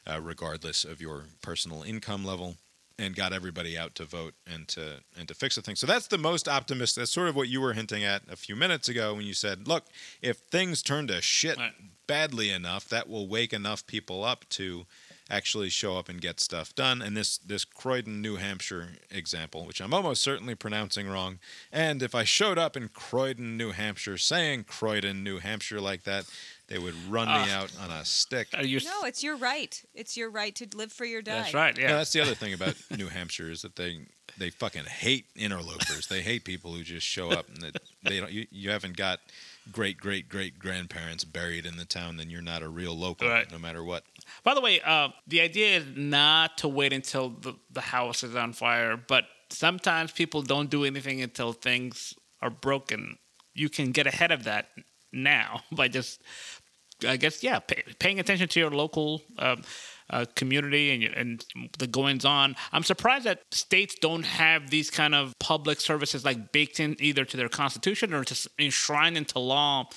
uh, 0.06 0.20
regardless 0.20 0.84
of 0.84 1.00
your 1.00 1.24
personal 1.42 1.82
income 1.82 2.24
level, 2.24 2.56
and 2.98 3.14
got 3.14 3.32
everybody 3.32 3.76
out 3.76 3.94
to 3.96 4.04
vote 4.04 4.34
and 4.46 4.68
to 4.68 5.00
and 5.18 5.28
to 5.28 5.34
fix 5.34 5.56
the 5.56 5.62
thing. 5.62 5.76
So 5.76 5.86
that's 5.86 6.06
the 6.06 6.18
most 6.18 6.48
optimistic. 6.48 7.02
That's 7.02 7.12
sort 7.12 7.28
of 7.28 7.36
what 7.36 7.48
you 7.48 7.60
were 7.60 7.72
hinting 7.72 8.04
at 8.04 8.22
a 8.30 8.36
few 8.36 8.56
minutes 8.56 8.88
ago 8.88 9.14
when 9.14 9.26
you 9.26 9.34
said, 9.34 9.66
"Look, 9.66 9.86
if 10.22 10.38
things 10.38 10.82
turn 10.82 11.06
to 11.08 11.20
shit 11.20 11.58
badly 12.06 12.50
enough, 12.50 12.88
that 12.88 13.08
will 13.08 13.28
wake 13.28 13.52
enough 13.52 13.86
people 13.86 14.24
up 14.24 14.48
to." 14.50 14.86
actually 15.30 15.70
show 15.70 15.96
up 15.96 16.08
and 16.08 16.20
get 16.20 16.38
stuff 16.38 16.74
done. 16.74 17.00
And 17.00 17.16
this 17.16 17.38
this 17.38 17.64
Croydon, 17.64 18.20
New 18.20 18.36
Hampshire 18.36 18.90
example, 19.10 19.64
which 19.64 19.80
I'm 19.80 19.94
almost 19.94 20.22
certainly 20.22 20.54
pronouncing 20.54 21.08
wrong. 21.08 21.38
And 21.72 22.02
if 22.02 22.14
I 22.14 22.24
showed 22.24 22.58
up 22.58 22.76
in 22.76 22.88
Croydon, 22.88 23.56
New 23.56 23.72
Hampshire, 23.72 24.18
saying 24.18 24.64
Croydon, 24.64 25.24
New 25.24 25.38
Hampshire 25.38 25.80
like 25.80 26.02
that, 26.04 26.26
they 26.68 26.78
would 26.78 26.94
run 27.08 27.28
me 27.28 27.34
Ah. 27.52 27.60
out 27.62 27.72
on 27.80 27.90
a 27.90 28.04
stick. 28.04 28.48
Are 28.54 28.64
you 28.64 28.80
No, 28.80 29.04
it's 29.04 29.22
your 29.22 29.36
right. 29.36 29.82
It's 29.94 30.16
your 30.16 30.30
right 30.30 30.54
to 30.56 30.66
live 30.74 30.92
for 30.92 31.04
your 31.04 31.20
die. 31.22 31.42
That's 31.42 31.54
right. 31.54 31.76
Yeah. 31.78 31.96
that's 31.96 32.12
the 32.12 32.20
other 32.20 32.34
thing 32.34 32.54
about 32.54 32.74
New 32.96 33.08
Hampshire 33.08 33.50
is 33.50 33.62
that 33.62 33.76
they 33.76 34.06
they 34.36 34.50
fucking 34.50 34.84
hate 34.84 35.26
interlopers. 35.36 36.08
they 36.08 36.20
hate 36.22 36.44
people 36.44 36.72
who 36.72 36.82
just 36.82 37.06
show 37.06 37.30
up 37.30 37.48
and 37.48 37.58
that 37.62 37.76
they 38.02 38.18
don't. 38.18 38.32
You, 38.32 38.46
you 38.50 38.70
haven't 38.70 38.96
got 38.96 39.20
great 39.70 39.98
great 39.98 40.28
great 40.28 40.58
grandparents 40.58 41.24
buried 41.24 41.66
in 41.66 41.76
the 41.76 41.84
town, 41.84 42.16
then 42.16 42.30
you're 42.30 42.42
not 42.42 42.62
a 42.62 42.68
real 42.68 42.96
local, 42.98 43.28
Right. 43.28 43.50
no 43.52 43.58
matter 43.58 43.84
what. 43.84 44.04
By 44.42 44.54
the 44.54 44.60
way, 44.60 44.80
uh, 44.80 45.10
the 45.26 45.40
idea 45.40 45.76
is 45.78 45.84
not 45.94 46.58
to 46.58 46.68
wait 46.68 46.92
until 46.92 47.28
the, 47.30 47.54
the 47.70 47.80
house 47.82 48.22
is 48.24 48.34
on 48.34 48.52
fire, 48.54 48.96
but 48.96 49.24
sometimes 49.50 50.10
people 50.12 50.42
don't 50.42 50.68
do 50.70 50.84
anything 50.84 51.20
until 51.22 51.52
things 51.52 52.14
are 52.42 52.50
broken. 52.50 53.18
You 53.54 53.68
can 53.68 53.92
get 53.92 54.06
ahead 54.06 54.32
of 54.32 54.44
that 54.44 54.68
now 55.12 55.62
by 55.72 55.86
just, 55.88 56.20
I 57.06 57.16
guess, 57.16 57.42
yeah, 57.42 57.58
pay, 57.58 57.82
paying 57.98 58.20
attention 58.20 58.48
to 58.48 58.60
your 58.60 58.70
local 58.70 59.22
um, 59.38 59.62
uh, 60.10 60.24
community 60.34 60.90
and, 61.06 61.14
and 61.14 61.44
the 61.78 61.86
goings 61.86 62.24
on. 62.24 62.56
I'm 62.72 62.82
surprised 62.82 63.24
that 63.24 63.40
states 63.52 63.96
don't 64.00 64.24
have 64.24 64.70
these 64.70 64.90
kind 64.90 65.14
of 65.14 65.32
public 65.38 65.80
services 65.80 66.24
like 66.24 66.52
baked 66.52 66.80
in 66.80 66.96
either 67.00 67.24
to 67.24 67.36
their 67.36 67.48
constitution 67.48 68.12
or 68.12 68.24
just 68.24 68.48
enshrined 68.58 69.16
into 69.16 69.38
law 69.38 69.88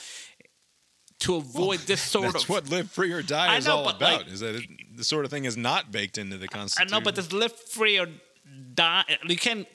to 1.20 1.36
avoid 1.36 1.80
this 1.82 2.02
sort 2.16 2.34
That's 2.34 2.44
of 2.44 2.50
what 2.50 2.70
live 2.70 2.90
free 2.92 3.12
or 3.12 3.22
die 3.22 3.54
I 3.54 3.58
is 3.58 3.66
know, 3.68 3.78
all 3.78 3.90
about. 3.90 4.20
like- 4.22 4.28
is 4.28 4.40
that 4.42 4.56
it, 4.56 4.64
the 4.96 5.04
sort 5.04 5.26
of 5.26 5.32
thing 5.32 5.46
is 5.46 5.58
not 5.58 5.92
baked 5.92 6.18
into 6.18 6.38
the 6.38 6.48
constitution? 6.48 6.94
I 6.94 6.98
know, 6.98 7.04
but 7.04 7.16
this 7.16 7.34
live 7.34 7.54
free 7.54 8.00
or 8.00 8.08
die, 8.74 9.04
you 9.28 9.36
can 9.36 9.66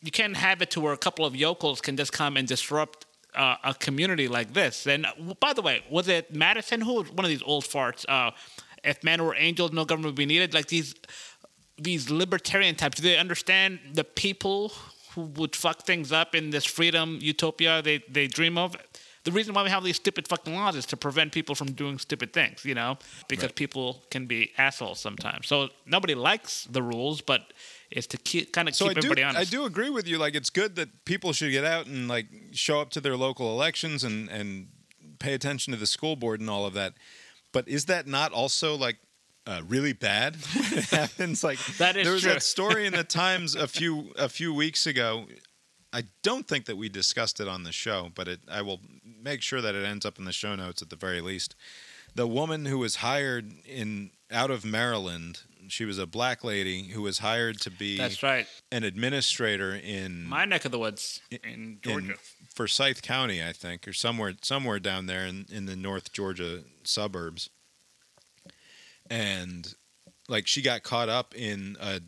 you 0.00 0.10
can't 0.10 0.36
have 0.36 0.60
it 0.62 0.70
to 0.72 0.80
where 0.80 0.92
a 0.92 0.98
couple 0.98 1.24
of 1.24 1.34
yokels 1.34 1.80
can 1.80 1.96
just 1.96 2.12
come 2.12 2.36
and 2.36 2.46
disrupt 2.46 3.03
uh, 3.34 3.56
a 3.64 3.74
community 3.74 4.28
like 4.28 4.52
this. 4.52 4.86
And 4.86 5.06
by 5.40 5.52
the 5.52 5.62
way, 5.62 5.84
was 5.90 6.08
it 6.08 6.34
Madison 6.34 6.80
who 6.80 6.94
was 6.94 7.10
one 7.10 7.24
of 7.24 7.28
these 7.28 7.42
old 7.42 7.64
farts? 7.64 8.04
Uh, 8.08 8.30
if 8.82 9.02
men 9.02 9.24
were 9.24 9.34
angels, 9.34 9.72
no 9.72 9.84
government 9.84 10.06
would 10.12 10.16
be 10.16 10.26
needed. 10.26 10.54
Like 10.54 10.68
these 10.68 10.94
these 11.76 12.10
libertarian 12.10 12.74
types. 12.76 12.96
Do 12.96 13.02
they 13.02 13.18
understand 13.18 13.80
the 13.94 14.04
people 14.04 14.72
who 15.14 15.22
would 15.22 15.56
fuck 15.56 15.82
things 15.82 16.12
up 16.12 16.34
in 16.34 16.50
this 16.50 16.64
freedom 16.64 17.18
utopia 17.20 17.82
they, 17.82 18.02
they 18.08 18.26
dream 18.26 18.58
of? 18.58 18.76
The 19.24 19.32
reason 19.32 19.54
why 19.54 19.62
we 19.62 19.70
have 19.70 19.82
these 19.82 19.96
stupid 19.96 20.28
fucking 20.28 20.54
laws 20.54 20.76
is 20.76 20.86
to 20.86 20.96
prevent 20.96 21.32
people 21.32 21.54
from 21.54 21.72
doing 21.72 21.98
stupid 21.98 22.32
things, 22.32 22.64
you 22.64 22.74
know, 22.74 22.98
because 23.26 23.52
people 23.52 24.02
can 24.10 24.26
be 24.26 24.52
assholes 24.58 25.00
sometimes. 25.00 25.46
So 25.46 25.70
nobody 25.86 26.14
likes 26.14 26.64
the 26.70 26.82
rules, 26.82 27.22
but 27.22 27.52
it's 27.90 28.06
to 28.08 28.18
keep, 28.18 28.52
kind 28.52 28.68
of 28.68 28.74
So 28.74 28.84
keep 28.88 28.98
I 28.98 29.00
do, 29.00 29.06
everybody 29.06 29.22
honest. 29.22 29.40
I 29.40 29.56
do 29.56 29.64
agree 29.64 29.88
with 29.90 30.06
you. 30.06 30.18
Like, 30.18 30.34
it's 30.34 30.50
good 30.50 30.76
that 30.76 31.06
people 31.06 31.32
should 31.32 31.52
get 31.52 31.64
out 31.64 31.86
and 31.86 32.06
like 32.06 32.26
show 32.52 32.80
up 32.80 32.90
to 32.90 33.00
their 33.00 33.16
local 33.16 33.50
elections 33.50 34.04
and 34.04 34.28
and 34.28 34.68
pay 35.18 35.32
attention 35.32 35.72
to 35.72 35.78
the 35.78 35.86
school 35.86 36.16
board 36.16 36.40
and 36.40 36.50
all 36.50 36.66
of 36.66 36.74
that. 36.74 36.94
But 37.52 37.68
is 37.68 37.86
that 37.86 38.06
not 38.06 38.32
also 38.32 38.76
like 38.76 38.98
uh, 39.46 39.62
really 39.66 39.92
bad? 39.92 40.36
when 40.52 40.78
it 40.78 40.84
happens 40.90 41.42
like 41.42 41.58
That 41.78 41.96
is 41.96 42.04
there 42.04 42.12
was 42.12 42.22
true. 42.22 42.32
that 42.32 42.42
story 42.56 42.86
in 42.86 42.92
the 42.92 43.04
Times 43.04 43.54
a 43.54 43.66
few 43.66 44.12
a 44.16 44.28
few 44.28 44.52
weeks 44.52 44.86
ago. 44.86 45.26
I 45.92 46.02
don't 46.24 46.48
think 46.48 46.64
that 46.64 46.76
we 46.76 46.88
discussed 46.88 47.38
it 47.38 47.46
on 47.46 47.62
the 47.62 47.70
show, 47.70 48.10
but 48.16 48.26
it, 48.26 48.40
I 48.50 48.62
will 48.62 48.80
make 49.24 49.42
sure 49.42 49.60
that 49.60 49.74
it 49.74 49.84
ends 49.84 50.04
up 50.04 50.18
in 50.18 50.24
the 50.26 50.32
show 50.32 50.54
notes 50.54 50.82
at 50.82 50.90
the 50.90 50.96
very 50.96 51.20
least. 51.20 51.56
The 52.14 52.28
woman 52.28 52.66
who 52.66 52.78
was 52.78 52.96
hired 52.96 53.52
in 53.66 54.10
out 54.30 54.50
of 54.50 54.64
Maryland, 54.64 55.40
she 55.68 55.84
was 55.84 55.98
a 55.98 56.06
black 56.06 56.44
lady 56.44 56.84
who 56.88 57.02
was 57.02 57.18
hired 57.18 57.60
to 57.62 57.70
be 57.70 57.96
That's 57.96 58.22
right. 58.22 58.46
an 58.70 58.84
administrator 58.84 59.74
in 59.74 60.24
My 60.26 60.44
neck 60.44 60.64
of 60.64 60.70
the 60.70 60.78
woods 60.78 61.20
in 61.30 61.78
Georgia. 61.82 62.12
in 62.12 62.14
Forsyth 62.54 63.02
County, 63.02 63.42
I 63.42 63.52
think, 63.52 63.88
or 63.88 63.92
somewhere 63.92 64.34
somewhere 64.42 64.78
down 64.78 65.06
there 65.06 65.24
in, 65.26 65.46
in 65.50 65.66
the 65.66 65.74
North 65.74 66.12
Georgia 66.12 66.60
suburbs. 66.84 67.50
And 69.10 69.74
like 70.28 70.46
she 70.46 70.62
got 70.62 70.82
caught 70.82 71.08
up 71.08 71.34
in 71.34 71.76
a 71.80 72.00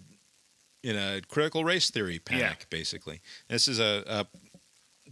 in 0.82 0.96
a 0.96 1.20
critical 1.26 1.64
race 1.64 1.90
theory 1.90 2.20
panic, 2.20 2.66
basically. 2.70 3.20
This 3.48 3.66
is 3.66 3.80
a, 3.80 4.04
a 4.06 4.26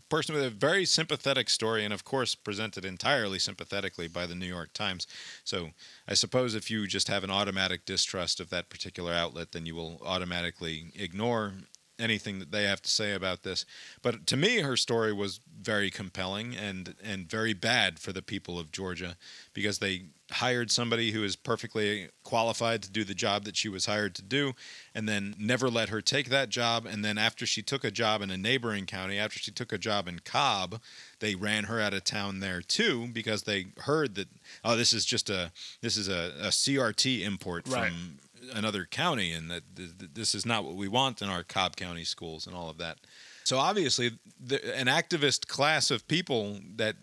person 0.08 0.34
with 0.34 0.44
a 0.44 0.50
very 0.50 0.84
sympathetic 0.84 1.48
story, 1.50 1.84
and 1.84 1.92
of 1.92 2.04
course 2.04 2.34
presented 2.34 2.84
entirely 2.84 3.38
sympathetically 3.38 4.08
by 4.08 4.26
the 4.26 4.34
New 4.34 4.46
York 4.46 4.72
Times. 4.72 5.06
So 5.44 5.70
I 6.06 6.14
suppose 6.14 6.54
if 6.54 6.70
you 6.70 6.86
just 6.86 7.08
have 7.08 7.24
an 7.24 7.30
automatic 7.30 7.84
distrust 7.84 8.40
of 8.40 8.50
that 8.50 8.68
particular 8.68 9.12
outlet, 9.12 9.52
then 9.52 9.66
you 9.66 9.74
will 9.74 10.00
automatically 10.04 10.92
ignore 10.94 11.54
anything 11.98 12.38
that 12.40 12.50
they 12.50 12.64
have 12.64 12.82
to 12.82 12.90
say 12.90 13.12
about 13.12 13.42
this. 13.42 13.64
But 14.02 14.26
to 14.28 14.36
me, 14.36 14.60
her 14.60 14.76
story 14.76 15.12
was 15.12 15.40
very 15.60 15.90
compelling 15.90 16.56
and 16.56 16.94
and 17.02 17.28
very 17.30 17.54
bad 17.54 17.98
for 17.98 18.12
the 18.12 18.22
people 18.22 18.58
of 18.58 18.72
Georgia 18.72 19.16
because 19.52 19.78
they 19.78 20.04
hired 20.30 20.70
somebody 20.70 21.10
who 21.12 21.22
is 21.22 21.36
perfectly 21.36 22.08
qualified 22.22 22.82
to 22.82 22.90
do 22.90 23.04
the 23.04 23.14
job 23.14 23.44
that 23.44 23.56
she 23.56 23.68
was 23.68 23.84
hired 23.84 24.14
to 24.14 24.22
do 24.22 24.54
and 24.94 25.06
then 25.06 25.34
never 25.38 25.68
let 25.68 25.90
her 25.90 26.00
take 26.00 26.30
that 26.30 26.48
job 26.48 26.86
and 26.86 27.04
then 27.04 27.18
after 27.18 27.44
she 27.44 27.60
took 27.60 27.84
a 27.84 27.90
job 27.90 28.22
in 28.22 28.30
a 28.30 28.36
neighboring 28.36 28.86
county 28.86 29.18
after 29.18 29.38
she 29.38 29.50
took 29.50 29.70
a 29.70 29.76
job 29.78 30.08
in 30.08 30.18
Cobb 30.20 30.80
they 31.20 31.34
ran 31.34 31.64
her 31.64 31.78
out 31.78 31.92
of 31.92 32.04
town 32.04 32.40
there 32.40 32.62
too 32.62 33.06
because 33.12 33.42
they 33.42 33.66
heard 33.80 34.14
that 34.14 34.28
oh 34.64 34.74
this 34.76 34.94
is 34.94 35.04
just 35.04 35.28
a 35.28 35.52
this 35.82 35.96
is 35.96 36.08
a, 36.08 36.32
a 36.40 36.48
CRT 36.48 37.20
import 37.20 37.68
Right. 37.68 37.92
from 37.92 38.18
another 38.52 38.84
county 38.84 39.32
and 39.32 39.50
that 39.50 39.62
th- 39.76 39.90
th- 39.98 40.10
this 40.14 40.34
is 40.34 40.44
not 40.44 40.64
what 40.64 40.74
we 40.76 40.88
want 40.88 41.22
in 41.22 41.28
our 41.28 41.42
Cobb 41.42 41.76
County 41.76 42.04
schools 42.04 42.46
and 42.46 42.54
all 42.56 42.68
of 42.70 42.78
that. 42.78 42.98
So 43.44 43.58
obviously, 43.58 44.12
the, 44.40 44.76
an 44.76 44.86
activist 44.86 45.46
class 45.48 45.90
of 45.90 46.06
people 46.08 46.58
that 46.76 46.96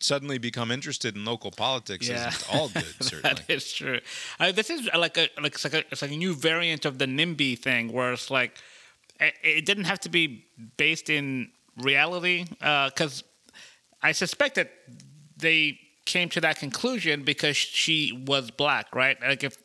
suddenly 0.00 0.38
become 0.38 0.70
interested 0.70 1.14
in 1.16 1.24
local 1.24 1.50
politics 1.50 2.08
Yeah. 2.08 2.28
isn't 2.28 2.54
all 2.54 2.68
good. 2.68 2.84
Certainly, 3.00 3.22
That 3.22 3.50
is 3.50 3.72
true. 3.72 4.00
Uh, 4.38 4.52
this 4.52 4.70
is 4.70 4.88
like 4.96 5.18
a 5.18 5.28
like 5.40 5.54
it's 5.54 5.64
like 5.64 5.74
a 5.74 5.78
it's 5.90 6.02
like 6.02 6.12
a 6.12 6.16
new 6.16 6.34
variant 6.34 6.84
of 6.84 6.98
the 6.98 7.06
NIMBY 7.06 7.58
thing, 7.58 7.92
where 7.92 8.12
it's 8.12 8.30
like 8.30 8.56
it, 9.20 9.34
it 9.42 9.66
didn't 9.66 9.84
have 9.84 10.00
to 10.00 10.08
be 10.08 10.44
based 10.76 11.10
in 11.10 11.50
reality, 11.76 12.44
because 12.60 13.24
I 14.02 14.12
suspect 14.12 14.54
that 14.54 14.70
they 15.36 15.78
came 16.12 16.28
to 16.30 16.40
that 16.40 16.58
conclusion 16.58 17.22
because 17.24 17.56
she 17.56 18.24
was 18.26 18.50
black, 18.50 18.94
right? 18.94 19.16
Like 19.20 19.44
if 19.44 19.56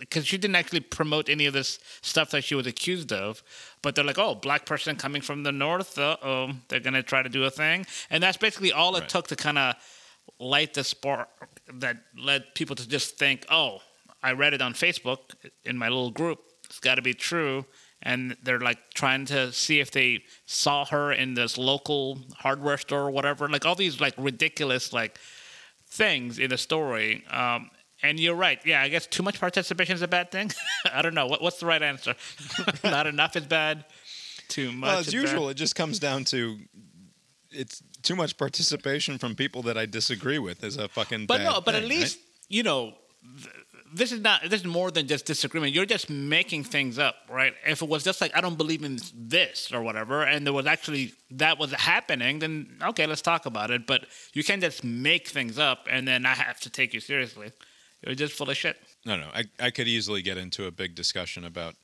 because 0.00 0.26
she 0.26 0.36
didn't 0.36 0.56
actually 0.56 0.80
promote 0.80 1.28
any 1.28 1.46
of 1.46 1.52
this 1.52 1.78
stuff 2.02 2.30
that 2.30 2.44
she 2.44 2.54
was 2.54 2.66
accused 2.66 3.12
of, 3.12 3.42
but 3.82 3.94
they're 3.94 4.04
like, 4.04 4.18
oh, 4.18 4.34
black 4.34 4.66
person 4.66 4.96
coming 4.96 5.22
from 5.22 5.42
the 5.42 5.52
north, 5.52 5.98
uh 5.98 6.16
oh, 6.22 6.50
they're 6.68 6.80
gonna 6.80 7.02
try 7.02 7.22
to 7.22 7.28
do 7.28 7.44
a 7.44 7.50
thing, 7.50 7.86
and 8.10 8.22
that's 8.22 8.36
basically 8.36 8.72
all 8.72 8.96
it 8.96 9.00
Right. 9.00 9.08
took 9.08 9.26
to 9.28 9.36
kind 9.36 9.58
of 9.58 9.74
light 10.38 10.74
the 10.74 10.84
spark 10.84 11.28
that 11.72 11.96
led 12.16 12.54
people 12.54 12.76
to 12.76 12.88
just 12.88 13.18
think, 13.18 13.46
oh, 13.50 13.80
I 14.22 14.32
read 14.32 14.54
it 14.54 14.62
on 14.62 14.72
Facebook 14.74 15.18
in 15.64 15.76
my 15.76 15.88
little 15.88 16.10
group. 16.10 16.38
It's 16.64 16.80
got 16.80 16.94
to 16.96 17.02
be 17.02 17.14
true. 17.14 17.66
And 18.02 18.36
they're 18.42 18.60
like 18.60 18.78
trying 18.94 19.24
to 19.26 19.52
see 19.52 19.80
if 19.80 19.90
they 19.90 20.24
saw 20.46 20.84
her 20.86 21.12
in 21.12 21.34
this 21.34 21.56
local 21.56 22.18
hardware 22.38 22.78
store 22.78 23.02
or 23.02 23.10
whatever. 23.10 23.48
Like 23.48 23.64
all 23.64 23.74
these 23.74 24.00
like 24.00 24.14
ridiculous 24.18 24.92
like 24.92 25.18
things 25.94 26.38
in 26.38 26.50
the 26.50 26.58
story. 26.58 27.24
Um, 27.30 27.70
and 28.02 28.20
you're 28.20 28.34
right. 28.34 28.60
Yeah, 28.64 28.82
I 28.82 28.88
guess 28.88 29.06
too 29.06 29.22
much 29.22 29.40
participation 29.40 29.94
is 29.94 30.02
a 30.02 30.08
bad 30.08 30.30
thing. 30.30 30.50
I 30.92 31.00
don't 31.00 31.14
know. 31.14 31.26
What, 31.26 31.40
what's 31.40 31.58
the 31.58 31.66
right 31.66 31.82
answer? 31.82 32.14
Not 32.84 33.06
enough 33.06 33.36
is 33.36 33.46
bad. 33.46 33.84
Too 34.48 34.72
much. 34.72 34.88
well, 34.88 34.98
as 34.98 35.12
usual, 35.12 35.44
bad. 35.44 35.52
it 35.52 35.54
just 35.54 35.74
comes 35.74 35.98
down 35.98 36.24
to 36.24 36.58
it's 37.50 37.82
too 38.02 38.16
much 38.16 38.36
participation 38.36 39.16
from 39.16 39.34
people 39.34 39.62
that 39.62 39.78
I 39.78 39.86
disagree 39.86 40.38
with 40.38 40.62
is 40.64 40.76
a 40.76 40.88
fucking. 40.88 41.26
But 41.26 41.40
no, 41.40 41.60
but 41.64 41.74
at 41.74 41.82
thing, 41.82 41.90
least 41.90 42.18
you 42.48 42.62
know 42.62 42.92
th- 43.42 43.54
this 43.94 44.10
is 44.10 44.20
not 44.20 44.42
this 44.42 44.60
is 44.60 44.66
more 44.66 44.90
than 44.90 45.06
just 45.06 45.24
disagreement. 45.24 45.72
You're 45.72 45.86
just 45.86 46.10
making 46.10 46.64
things 46.64 46.98
up, 46.98 47.14
right? 47.30 47.54
If 47.64 47.80
it 47.80 47.88
was 47.88 48.02
just 48.02 48.20
like 48.20 48.36
I 48.36 48.40
don't 48.40 48.58
believe 48.58 48.82
in 48.82 48.98
this 49.14 49.72
or 49.72 49.82
whatever, 49.82 50.22
and 50.22 50.44
there 50.44 50.52
was 50.52 50.66
actually 50.66 51.12
that 51.30 51.58
was 51.58 51.72
happening, 51.72 52.40
then 52.40 52.78
okay, 52.82 53.06
let's 53.06 53.22
talk 53.22 53.46
about 53.46 53.70
it. 53.70 53.86
But 53.86 54.06
you 54.32 54.42
can't 54.42 54.60
just 54.60 54.82
make 54.82 55.28
things 55.28 55.58
up 55.58 55.86
and 55.88 56.08
then 56.08 56.26
I 56.26 56.34
have 56.34 56.58
to 56.60 56.70
take 56.70 56.92
you 56.92 57.00
seriously. 57.00 57.52
You're 58.04 58.16
just 58.16 58.34
full 58.34 58.50
of 58.50 58.56
shit. 58.56 58.76
No, 59.06 59.16
no. 59.16 59.28
I, 59.32 59.44
I 59.60 59.70
could 59.70 59.88
easily 59.88 60.22
get 60.22 60.36
into 60.36 60.66
a 60.66 60.70
big 60.70 60.94
discussion 60.94 61.44
about 61.44 61.74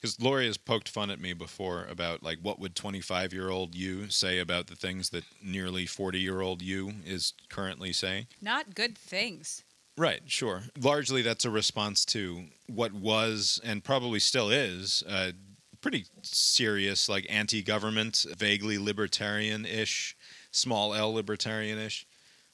because 0.00 0.18
Lori 0.18 0.46
has 0.46 0.56
poked 0.56 0.88
fun 0.88 1.10
at 1.10 1.20
me 1.20 1.34
before 1.34 1.86
about 1.90 2.22
like 2.22 2.38
what 2.40 2.58
would 2.58 2.74
25 2.74 3.34
year 3.34 3.50
old 3.50 3.74
you 3.74 4.08
say 4.08 4.38
about 4.38 4.68
the 4.68 4.76
things 4.76 5.10
that 5.10 5.24
nearly 5.44 5.84
40 5.84 6.18
year 6.18 6.40
old 6.40 6.62
you 6.62 6.94
is 7.04 7.34
currently 7.50 7.92
saying. 7.92 8.28
Not 8.40 8.74
good 8.74 8.96
things. 8.96 9.62
Right, 9.96 10.22
sure. 10.26 10.62
Largely 10.80 11.22
that's 11.22 11.44
a 11.44 11.50
response 11.50 12.04
to 12.06 12.44
what 12.68 12.92
was 12.92 13.60
and 13.64 13.84
probably 13.84 14.18
still 14.18 14.50
is 14.50 15.02
a 15.08 15.32
pretty 15.80 16.06
serious, 16.22 17.08
like 17.08 17.26
anti 17.28 17.62
government, 17.62 18.24
vaguely 18.36 18.78
libertarian 18.78 19.66
ish, 19.66 20.16
small 20.50 20.94
L 20.94 21.12
libertarian 21.12 21.78
ish 21.78 22.06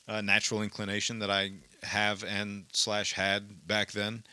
uh, 0.09 0.20
natural 0.20 0.62
inclination 0.62 1.18
that 1.18 1.30
I 1.30 1.53
have 1.82 2.24
and 2.24 2.64
slash 2.72 3.12
had 3.12 3.66
back 3.66 3.93
then. 3.93 4.24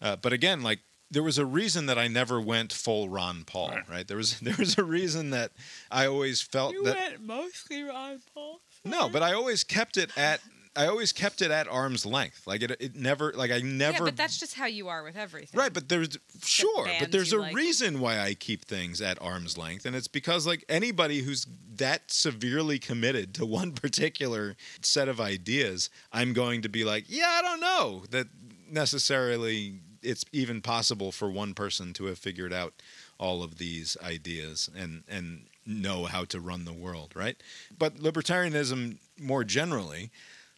Uh, 0.00 0.16
but 0.16 0.32
again, 0.32 0.62
like 0.62 0.80
there 1.10 1.22
was 1.22 1.38
a 1.38 1.44
reason 1.44 1.86
that 1.86 1.98
I 1.98 2.08
never 2.08 2.40
went 2.40 2.72
full 2.72 3.08
Ron 3.08 3.44
Paul, 3.44 3.74
right? 3.88 4.06
There 4.06 4.16
was 4.16 4.40
there 4.42 4.56
was 4.58 4.78
a 4.78 4.84
reason 4.84 5.30
that 5.30 5.52
I 5.90 6.06
always 6.06 6.40
felt 6.40 6.74
that 6.84 6.96
went 6.96 7.22
mostly 7.22 7.82
Ron 7.82 8.20
Paul. 8.34 8.60
no, 8.84 9.08
but 9.08 9.22
I 9.22 9.32
always 9.32 9.64
kept 9.64 9.96
it 9.96 10.16
at 10.16 10.40
I 10.76 10.86
always 10.86 11.12
kept 11.12 11.42
it 11.42 11.50
at 11.50 11.66
arm's 11.66 12.06
length. 12.06 12.46
Like 12.46 12.62
it 12.62 12.70
it 12.78 12.96
never 12.96 13.32
like 13.32 13.50
I 13.50 13.60
never 13.60 13.98
Yeah, 13.98 14.04
but 14.04 14.16
that's 14.16 14.38
just 14.38 14.54
how 14.54 14.66
you 14.66 14.88
are 14.88 15.02
with 15.02 15.16
everything. 15.16 15.58
Right, 15.58 15.72
but 15.72 15.88
there's 15.88 16.16
sure, 16.42 16.88
but 16.98 17.10
there's 17.10 17.32
a 17.32 17.38
like. 17.38 17.54
reason 17.54 18.00
why 18.00 18.20
I 18.20 18.34
keep 18.34 18.64
things 18.64 19.00
at 19.00 19.20
arm's 19.20 19.58
length, 19.58 19.84
and 19.84 19.96
it's 19.96 20.08
because 20.08 20.46
like 20.46 20.64
anybody 20.68 21.22
who's 21.22 21.46
that 21.76 22.12
severely 22.12 22.78
committed 22.78 23.34
to 23.34 23.46
one 23.60 23.72
particular 23.72 24.56
set 24.80 25.08
of 25.08 25.20
ideas, 25.20 25.90
I'm 26.12 26.32
going 26.32 26.62
to 26.62 26.68
be 26.68 26.84
like, 26.84 27.04
yeah, 27.08 27.38
I 27.38 27.42
don't 27.42 27.60
know 27.60 28.04
that 28.10 28.28
necessarily 28.70 29.80
it's 30.02 30.24
even 30.32 30.62
possible 30.62 31.12
for 31.12 31.30
one 31.30 31.52
person 31.52 31.92
to 31.94 32.06
have 32.06 32.18
figured 32.18 32.52
out 32.52 32.74
all 33.18 33.42
of 33.42 33.58
these 33.58 33.96
ideas 34.02 34.70
and 34.76 35.02
and 35.08 35.46
know 35.66 36.04
how 36.04 36.24
to 36.24 36.40
run 36.40 36.64
the 36.64 36.72
world, 36.72 37.12
right? 37.14 37.36
But 37.76 37.96
libertarianism 37.96 38.98
more 39.18 39.44
generally, 39.44 40.10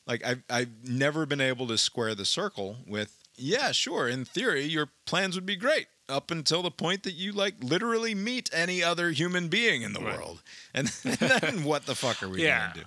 like 0.06 0.24
I've 0.24 0.42
I've 0.50 0.88
never 0.88 1.26
been 1.26 1.40
able 1.40 1.66
to 1.68 1.78
square 1.78 2.14
the 2.14 2.24
circle 2.24 2.76
with 2.86 3.16
yeah, 3.36 3.72
sure, 3.72 4.08
in 4.08 4.24
theory 4.24 4.64
your 4.64 4.90
plans 5.06 5.34
would 5.34 5.46
be 5.46 5.56
great 5.56 5.86
up 6.08 6.30
until 6.30 6.62
the 6.62 6.70
point 6.70 7.02
that 7.04 7.12
you 7.14 7.32
like 7.32 7.54
literally 7.62 8.14
meet 8.14 8.50
any 8.52 8.82
other 8.82 9.10
human 9.12 9.48
being 9.48 9.82
in 9.82 9.92
the 9.94 10.00
world. 10.00 10.42
And, 10.74 10.88
then 11.04 11.64
what 11.64 11.86
the 11.86 11.94
fuck 11.94 12.22
are 12.22 12.28
we 12.28 12.42
Yeah. 12.42 12.58
going 12.60 12.72
to 12.74 12.80
do? 12.80 12.86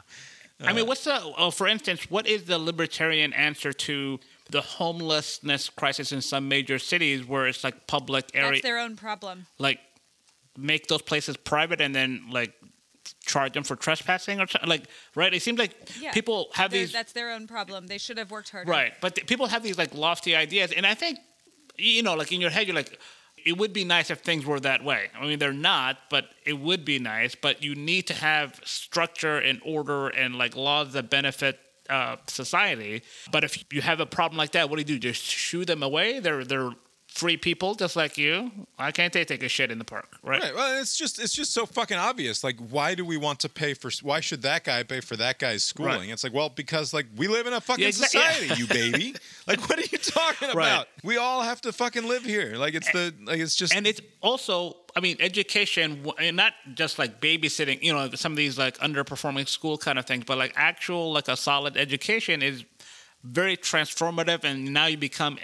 I 0.68 0.72
mean, 0.74 0.84
uh, 0.84 0.88
what's 0.88 1.04
the, 1.04 1.34
oh, 1.38 1.52
for 1.52 1.68
instance, 1.68 2.10
what 2.10 2.28
is 2.28 2.44
the 2.46 2.58
libertarian 2.60 3.34
answer 3.34 3.74
to 3.74 4.20
the 4.52 4.62
homelessness 4.62 5.70
crisis 5.70 6.12
in 6.12 6.22
some 6.22 6.48
major 6.48 6.78
cities 6.80 7.26
where 7.26 7.48
it's 7.48 7.64
like 7.64 7.88
public 7.88 8.30
area, 8.34 8.52
That's 8.52 8.62
their 8.62 8.78
own 8.80 8.96
problem. 8.96 9.48
like 9.60 9.80
make 10.58 10.88
those 10.88 11.02
places 11.02 11.36
private 11.36 11.82
and 11.82 11.94
then 11.94 12.28
like 12.32 12.54
charge 13.26 13.54
them 13.54 13.64
for 13.64 13.76
trespassing 13.76 14.40
or 14.40 14.48
something. 14.48 14.70
Like, 14.70 14.84
right? 15.16 15.34
It 15.34 15.42
seems 15.42 15.60
like 15.60 15.74
Yeah. 16.00 16.12
people 16.12 16.50
have 16.54 16.72
They're- 16.72 16.82
these 16.82 16.92
That's 16.92 17.14
their 17.14 17.32
own 17.32 17.48
problem. 17.48 17.88
They 17.88 17.98
should 17.98 18.18
have 18.18 18.32
worked 18.32 18.50
harder. 18.50 18.70
Right, 18.72 18.94
but 19.02 19.16
th- 19.16 19.28
people 19.28 19.48
have 19.48 19.64
these 19.64 19.78
like 19.78 19.94
lofty 19.94 20.36
ideas, 20.36 20.72
and 20.72 20.86
I 20.86 20.94
think, 20.94 21.20
you 21.78 22.04
know, 22.04 22.16
like 22.16 22.32
in 22.32 22.42
your 22.42 22.50
head, 22.50 22.68
you're 22.68 22.76
like, 22.76 23.00
it 23.46 23.58
would 23.58 23.74
be 23.74 23.84
nice 23.84 24.10
if 24.10 24.20
things 24.22 24.44
were 24.46 24.60
that 24.62 24.84
way. 24.84 25.10
I 25.14 25.26
mean, 25.28 25.38
they're 25.38 25.54
not, 25.54 25.98
but 26.10 26.30
it 26.46 26.54
would 26.54 26.84
be 26.84 26.98
nice. 26.98 27.36
But 27.36 27.62
you 27.62 27.76
need 27.76 28.08
to 28.08 28.14
have 28.16 28.60
structure 28.64 29.38
and 29.38 29.62
order 29.64 30.08
and 30.08 30.36
like 30.36 30.56
laws 30.56 30.94
that 30.94 31.10
benefit 31.12 31.60
uh, 31.88 32.16
society. 32.28 33.04
But 33.32 33.44
if 33.44 33.64
you 33.72 33.82
have 33.82 34.00
a 34.00 34.08
problem 34.08 34.38
like 34.40 34.54
that, 34.54 34.68
what 34.70 34.78
do 34.78 34.82
you 34.82 35.00
do? 35.00 35.10
Just 35.12 35.22
shoo 35.24 35.64
them 35.66 35.84
away? 35.84 36.20
They're 36.20 36.44
they're 36.44 36.72
free 37.16 37.38
people 37.38 37.76
just 37.76 37.96
like 37.96 38.18
you. 38.18 38.52
Why 38.76 38.92
can't 38.92 39.14
they 39.14 39.24
take 39.24 39.42
a 39.42 39.48
shit 39.48 39.72
in 39.72 39.78
the 39.80 39.86
park? 39.86 40.18
Right. 40.22 40.42
Right. 40.42 40.54
Well, 40.54 40.82
it's 40.82 40.98
just 40.98 41.18
it's 41.18 41.34
just 41.34 41.54
so 41.54 41.66
fucking 41.66 41.98
obvious. 41.98 42.44
Like, 42.44 42.58
why 42.70 42.94
do 42.94 43.06
we 43.06 43.16
want 43.18 43.40
to 43.40 43.50
pay 43.50 43.74
for? 43.74 43.90
Why 44.04 44.20
should 44.20 44.42
that 44.42 44.66
guy 44.66 44.84
pay 44.84 45.00
for 45.00 45.16
that 45.16 45.40
guy's 45.40 45.64
schooling? 45.64 46.02
Right. 46.02 46.10
It's 46.10 46.24
like, 46.26 46.34
well, 46.34 46.50
because 46.50 46.94
like 46.94 47.06
we 47.16 47.28
live 47.28 47.48
in 47.48 47.54
a 47.54 47.62
fucking 47.62 47.84
Yeah, 47.84 47.90
exa- 47.90 48.14
yeah. 48.14 48.32
society, 48.34 48.62
you 48.62 48.68
baby. 48.68 49.16
like, 49.48 49.62
what 49.70 49.80
are 49.80 49.82
you 49.90 49.98
talking 49.98 50.50
Right. 50.54 50.68
about? 50.74 50.88
We 51.04 51.18
all 51.18 51.42
have 51.42 51.62
to 51.62 51.72
fucking 51.72 52.08
live 52.08 52.24
here. 52.26 52.56
Like, 52.58 52.74
it's 52.76 52.92
the 52.92 53.14
like 53.26 53.40
it's 53.40 53.56
just 53.56 53.74
and 53.74 53.88
it's 53.88 54.02
also 54.22 54.76
i 54.98 55.00
mean 55.00 55.18
education 55.20 56.06
and 56.20 56.36
not 56.38 56.54
just 56.74 56.98
like 56.98 57.20
babysitting 57.22 57.82
you 57.84 57.94
know 57.94 58.10
some 58.16 58.32
of 58.32 58.38
these 58.38 58.58
like 58.58 58.78
underperforming 58.80 59.48
school 59.48 59.78
kind 59.78 60.00
of 60.00 60.06
things 60.06 60.24
but 60.26 60.38
like 60.38 60.54
actual 60.56 61.12
like 61.12 61.28
a 61.28 61.36
solid 61.36 61.76
education 61.78 62.42
is 62.42 62.64
very 63.24 63.58
transformative 63.58 64.44
and 64.44 64.74
now 64.74 64.86
you 64.86 64.98
become 64.98 65.38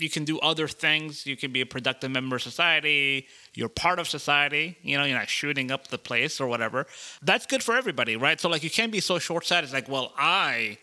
you 0.00 0.10
can 0.10 0.24
do 0.24 0.38
other 0.40 0.68
things 0.68 1.26
you 1.26 1.36
can 1.36 1.52
be 1.52 1.60
a 1.60 1.66
productive 1.66 2.10
member 2.10 2.36
of 2.36 2.42
society 2.42 3.26
you're 3.54 3.68
part 3.68 3.98
of 3.98 4.08
society 4.08 4.76
you 4.82 4.96
know 4.96 5.04
you're 5.04 5.18
not 5.18 5.28
shooting 5.28 5.70
up 5.70 5.88
the 5.88 5.98
place 5.98 6.40
or 6.40 6.46
whatever 6.46 6.86
that's 7.22 7.46
good 7.46 7.62
for 7.62 7.74
everybody 7.74 8.16
right 8.16 8.40
so 8.40 8.48
like 8.48 8.62
you 8.62 8.70
can't 8.70 8.92
be 8.92 9.00
so 9.00 9.18
short-sighted 9.18 9.64
it's 9.64 9.74
like 9.74 9.88
well 9.88 10.12
i 10.16 10.78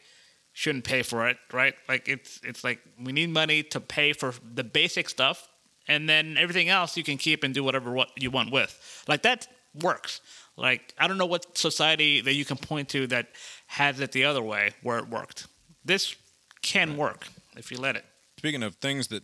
shouldn't 0.57 0.85
pay 0.85 1.03
for 1.03 1.27
it, 1.27 1.37
right? 1.53 1.75
Like 1.87 2.09
it's 2.09 2.39
it's 2.43 2.63
like 2.63 2.79
we 2.99 3.11
need 3.11 3.29
money 3.29 3.61
to 3.61 3.79
pay 3.79 4.11
for 4.11 4.33
the 4.55 4.63
basic 4.63 5.07
stuff, 5.07 5.47
and 5.87 6.09
then 6.09 6.35
everything 6.35 6.67
else 6.67 6.97
you 6.97 7.03
can 7.03 7.19
keep 7.19 7.43
and 7.43 7.53
do 7.53 7.63
whatever 7.63 7.91
what 7.91 8.09
you 8.19 8.31
want 8.31 8.51
with. 8.51 9.03
Like 9.07 9.21
that 9.21 9.47
works. 9.83 10.19
Like 10.55 10.95
I 10.97 11.07
don't 11.07 11.19
know 11.19 11.27
what 11.27 11.55
society 11.55 12.21
that 12.21 12.33
you 12.33 12.43
can 12.43 12.57
point 12.57 12.89
to 12.89 13.05
that 13.05 13.27
has 13.67 13.99
it 13.99 14.11
the 14.13 14.23
other 14.23 14.41
way 14.41 14.71
where 14.81 14.97
it 14.97 15.07
worked. 15.07 15.45
This 15.85 16.15
can 16.63 16.97
work 16.97 17.27
if 17.55 17.71
you 17.71 17.77
let 17.77 17.95
it. 17.95 18.05
Speaking 18.37 18.61
of 18.63 18.75
things 18.75 19.07
that 19.07 19.23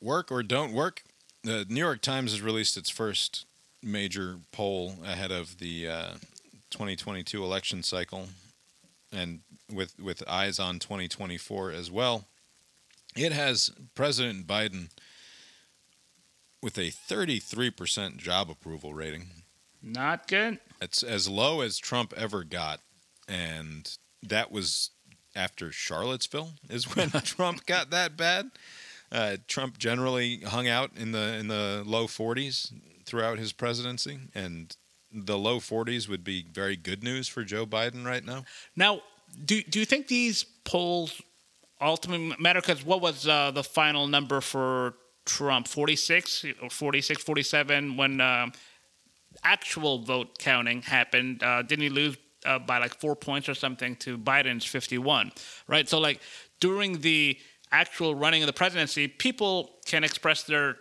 work 0.00 0.32
or 0.32 0.42
don't 0.42 0.72
work, 0.72 1.04
the 1.44 1.64
New 1.68 1.80
York 1.80 2.02
Times 2.02 2.32
has 2.32 2.42
released 2.42 2.76
its 2.76 2.90
first 2.90 3.46
major 3.82 4.40
poll 4.50 4.96
ahead 5.04 5.30
of 5.30 5.58
the 5.58 5.88
uh, 5.88 6.12
2022 6.70 7.42
election 7.42 7.82
cycle, 7.82 8.28
and 9.12 9.40
with 9.72 9.98
with 10.00 10.28
eyes 10.28 10.58
on 10.58 10.80
2024 10.80 11.70
as 11.70 11.90
well. 11.90 12.26
It 13.16 13.32
has 13.32 13.70
President 13.94 14.46
Biden 14.46 14.90
with 16.62 16.76
a 16.78 16.90
33% 16.90 18.16
job 18.16 18.50
approval 18.50 18.92
rating. 18.92 19.28
Not 19.82 20.26
good. 20.26 20.58
It's 20.80 21.02
as 21.02 21.28
low 21.28 21.60
as 21.60 21.78
Trump 21.78 22.12
ever 22.16 22.44
got, 22.44 22.80
and 23.28 23.96
that 24.22 24.50
was 24.50 24.90
after 25.38 25.70
Charlottesville 25.72 26.50
is 26.68 26.84
when 26.96 27.10
Trump 27.10 27.64
got 27.66 27.90
that 27.90 28.16
bad. 28.16 28.50
Uh, 29.10 29.36
Trump 29.46 29.78
generally 29.78 30.40
hung 30.40 30.68
out 30.68 30.90
in 30.96 31.12
the 31.12 31.34
in 31.38 31.48
the 31.48 31.82
low 31.86 32.06
40s 32.06 32.72
throughout 33.06 33.38
his 33.38 33.52
presidency, 33.54 34.18
and 34.34 34.76
the 35.10 35.38
low 35.38 35.60
40s 35.60 36.08
would 36.08 36.22
be 36.22 36.44
very 36.52 36.76
good 36.76 37.02
news 37.02 37.26
for 37.26 37.42
Joe 37.42 37.64
Biden 37.64 38.04
right 38.04 38.24
now. 38.24 38.44
Now, 38.76 39.00
do 39.46 39.62
do 39.62 39.78
you 39.78 39.86
think 39.86 40.08
these 40.08 40.44
polls 40.64 41.22
ultimately 41.80 42.36
matter? 42.38 42.60
Because 42.60 42.84
what 42.84 43.00
was 43.00 43.26
uh, 43.26 43.50
the 43.50 43.64
final 43.64 44.06
number 44.06 44.42
for 44.42 44.94
Trump? 45.24 45.68
46 45.68 46.44
or 46.62 46.68
46, 46.68 47.22
47 47.22 47.96
when 47.96 48.20
um 48.20 48.52
actual 49.42 50.00
vote 50.00 50.38
counting 50.38 50.82
happened? 50.82 51.42
Uh, 51.42 51.62
didn't 51.62 51.84
he 51.84 51.88
lose 51.88 52.16
uh, 52.44 52.58
by 52.58 52.78
like 52.78 52.94
four 52.98 53.16
points 53.16 53.48
or 53.48 53.54
something 53.54 53.96
to 53.96 54.18
Biden's 54.18 54.64
51? 54.64 55.32
Right. 55.66 55.88
So 55.88 55.98
like 55.98 56.20
during 56.60 57.00
the 57.00 57.38
actual 57.70 58.14
running 58.14 58.42
of 58.42 58.46
the 58.46 58.52
presidency, 58.52 59.08
people 59.08 59.70
can 59.86 60.04
express 60.04 60.42
their 60.44 60.76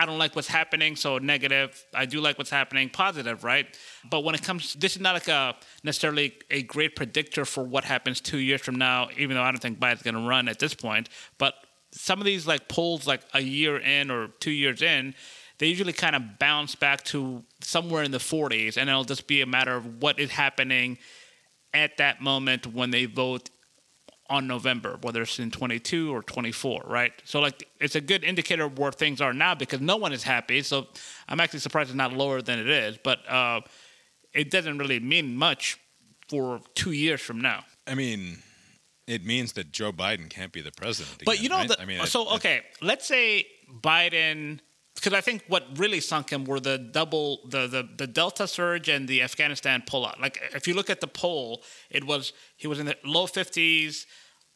I 0.00 0.06
don't 0.06 0.18
like 0.18 0.34
what's 0.34 0.48
happening, 0.48 0.96
so 0.96 1.18
negative. 1.18 1.84
I 1.92 2.06
do 2.06 2.22
like 2.22 2.38
what's 2.38 2.48
happening, 2.48 2.88
positive, 2.88 3.44
right? 3.44 3.66
But 4.08 4.24
when 4.24 4.34
it 4.34 4.42
comes, 4.42 4.72
this 4.72 4.96
is 4.96 5.02
not 5.02 5.12
like 5.12 5.28
a 5.28 5.54
necessarily 5.84 6.32
a 6.50 6.62
great 6.62 6.96
predictor 6.96 7.44
for 7.44 7.62
what 7.64 7.84
happens 7.84 8.18
two 8.22 8.38
years 8.38 8.62
from 8.62 8.76
now. 8.76 9.10
Even 9.18 9.36
though 9.36 9.42
I 9.42 9.50
don't 9.50 9.60
think 9.60 9.78
Biden's 9.78 10.00
going 10.00 10.14
to 10.14 10.26
run 10.26 10.48
at 10.48 10.58
this 10.58 10.72
point, 10.72 11.10
but 11.36 11.52
some 11.92 12.18
of 12.18 12.24
these 12.24 12.46
like 12.46 12.66
polls, 12.66 13.06
like 13.06 13.20
a 13.34 13.40
year 13.40 13.76
in 13.76 14.10
or 14.10 14.28
two 14.40 14.52
years 14.52 14.80
in, 14.80 15.14
they 15.60 15.66
usually 15.66 15.92
kind 15.92 16.16
of 16.16 16.38
bounce 16.38 16.74
back 16.74 17.04
to 17.04 17.44
somewhere 17.60 18.02
in 18.02 18.10
the 18.10 18.18
40s, 18.18 18.76
and 18.78 18.88
it'll 18.88 19.04
just 19.04 19.26
be 19.26 19.42
a 19.42 19.46
matter 19.46 19.76
of 19.76 20.02
what 20.02 20.18
is 20.18 20.30
happening 20.30 20.96
at 21.74 21.98
that 21.98 22.20
moment 22.22 22.66
when 22.66 22.90
they 22.90 23.04
vote 23.04 23.50
on 24.30 24.46
November, 24.46 24.96
whether 25.02 25.22
it's 25.22 25.38
in 25.38 25.50
22 25.50 26.10
or 26.14 26.22
24, 26.22 26.84
right? 26.86 27.12
So 27.24 27.40
like 27.40 27.68
it's 27.78 27.94
a 27.94 28.00
good 28.00 28.24
indicator 28.24 28.64
of 28.64 28.78
where 28.78 28.90
things 28.92 29.20
are 29.20 29.32
now 29.34 29.54
because 29.54 29.80
no 29.80 29.96
one 29.96 30.12
is 30.12 30.22
happy. 30.22 30.62
So 30.62 30.86
I'm 31.28 31.40
actually 31.40 31.58
surprised 31.60 31.90
it's 31.90 31.96
not 31.96 32.12
lower 32.14 32.40
than 32.40 32.58
it 32.58 32.68
is, 32.68 32.96
but 33.04 33.18
uh, 33.28 33.60
it 34.32 34.50
doesn't 34.50 34.78
really 34.78 34.98
mean 35.00 35.36
much 35.36 35.78
for 36.28 36.60
two 36.74 36.92
years 36.92 37.20
from 37.20 37.40
now. 37.40 37.64
I 37.86 37.94
mean, 37.94 38.38
it 39.06 39.26
means 39.26 39.52
that 39.54 39.72
Joe 39.72 39.92
Biden 39.92 40.30
can't 40.30 40.52
be 40.52 40.60
the 40.62 40.72
president. 40.72 41.16
Again, 41.16 41.24
But 41.26 41.42
you 41.42 41.48
know, 41.50 41.56
right? 41.58 41.68
the, 41.68 41.80
I 41.82 41.84
mean, 41.84 42.06
so 42.06 42.24
I- 42.26 42.30
I- 42.30 42.34
okay, 42.36 42.60
let's 42.80 43.06
say 43.06 43.46
Biden, 43.82 44.60
because 44.94 45.12
I 45.12 45.20
think 45.20 45.44
what 45.48 45.64
really 45.78 46.00
sunk 46.00 46.30
him 46.30 46.44
were 46.44 46.60
the 46.60 46.76
double, 46.78 47.40
the, 47.48 47.66
the 47.66 47.88
the 47.96 48.06
Delta 48.06 48.46
surge 48.46 48.88
and 48.88 49.08
the 49.08 49.22
Afghanistan 49.22 49.82
pullout. 49.86 50.20
Like 50.20 50.38
if 50.54 50.66
you 50.68 50.74
look 50.74 50.90
at 50.90 51.00
the 51.00 51.06
poll, 51.06 51.62
it 51.90 52.04
was 52.04 52.32
he 52.56 52.66
was 52.66 52.78
in 52.78 52.86
the 52.86 52.96
low 53.04 53.26
50s, 53.26 54.04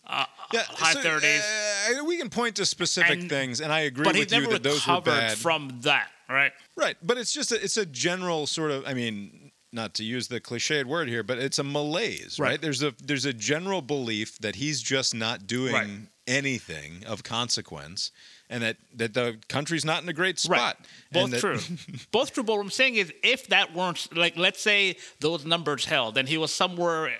uh, 0.06 0.26
high 0.52 0.92
so, 0.92 1.00
30s, 1.00 1.98
uh, 2.00 2.04
we 2.04 2.18
can 2.18 2.28
point 2.28 2.56
to 2.56 2.66
specific 2.66 3.20
And- 3.20 3.28
things, 3.30 3.60
and 3.60 3.72
I 3.72 3.80
agree 3.80 4.04
with 4.06 4.32
you 4.32 4.46
that 4.48 4.62
those 4.62 4.86
were 4.86 5.00
bad. 5.00 5.38
from 5.38 5.78
that, 5.82 6.08
right? 6.28 6.52
Right, 6.76 6.96
but 7.02 7.16
it's 7.16 7.32
just 7.32 7.52
a, 7.52 7.62
it's 7.62 7.76
a 7.78 7.86
general 7.86 8.46
sort 8.46 8.70
of. 8.70 8.84
I 8.86 8.92
mean, 8.92 9.50
not 9.72 9.94
to 9.94 10.04
use 10.04 10.28
the 10.28 10.40
cliched 10.40 10.84
word 10.84 11.08
here, 11.08 11.22
but 11.22 11.38
it's 11.38 11.58
a 11.58 11.64
malaise, 11.64 12.38
right? 12.38 12.50
Right. 12.50 12.60
There's 12.60 12.82
a 12.82 12.92
there's 13.02 13.24
a 13.24 13.32
general 13.32 13.80
belief 13.82 14.38
that 14.40 14.56
he's 14.56 14.82
just 14.82 15.14
not 15.14 15.46
doing 15.46 15.72
Right. 15.74 15.90
anything 16.26 17.04
of 17.06 17.22
consequence, 17.22 18.10
and 18.50 18.62
that 18.62 18.76
that 18.96 19.14
the 19.14 19.38
country's 19.48 19.84
not 19.84 20.02
in 20.02 20.08
a 20.08 20.12
great 20.12 20.38
spot. 20.38 20.76
Right. 20.78 20.86
Both 21.12 21.30
that- 21.32 21.40
true. 21.40 21.58
Both 22.12 22.32
true. 22.34 22.42
But 22.42 22.56
what 22.56 22.62
I'm 22.62 22.70
saying 22.70 22.96
is, 22.96 23.12
if 23.22 23.48
that 23.48 23.74
weren't 23.74 24.14
like, 24.16 24.36
let's 24.36 24.60
say 24.60 24.96
those 25.20 25.44
numbers 25.44 25.84
held, 25.86 26.18
and 26.18 26.28
he 26.28 26.36
was 26.38 26.52
somewhere 26.52 27.10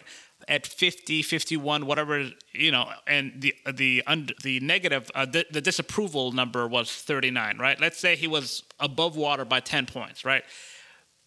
at 0.46 0.66
50, 0.66 1.22
51, 1.22 1.86
whatever 1.86 2.28
you 2.52 2.70
know, 2.70 2.90
and 3.06 3.32
the 3.40 3.54
the 3.72 4.02
und- 4.06 4.34
the 4.42 4.60
negative, 4.60 5.10
uh, 5.14 5.24
the, 5.24 5.46
the 5.50 5.60
disapproval 5.62 6.32
number 6.32 6.68
was 6.68 6.90
39, 6.92 7.56
right? 7.58 7.80
Let's 7.80 7.98
say 7.98 8.14
he 8.16 8.28
was 8.28 8.62
above 8.78 9.16
water 9.16 9.46
by 9.46 9.60
10 9.60 9.86
points, 9.86 10.22
right? 10.24 10.44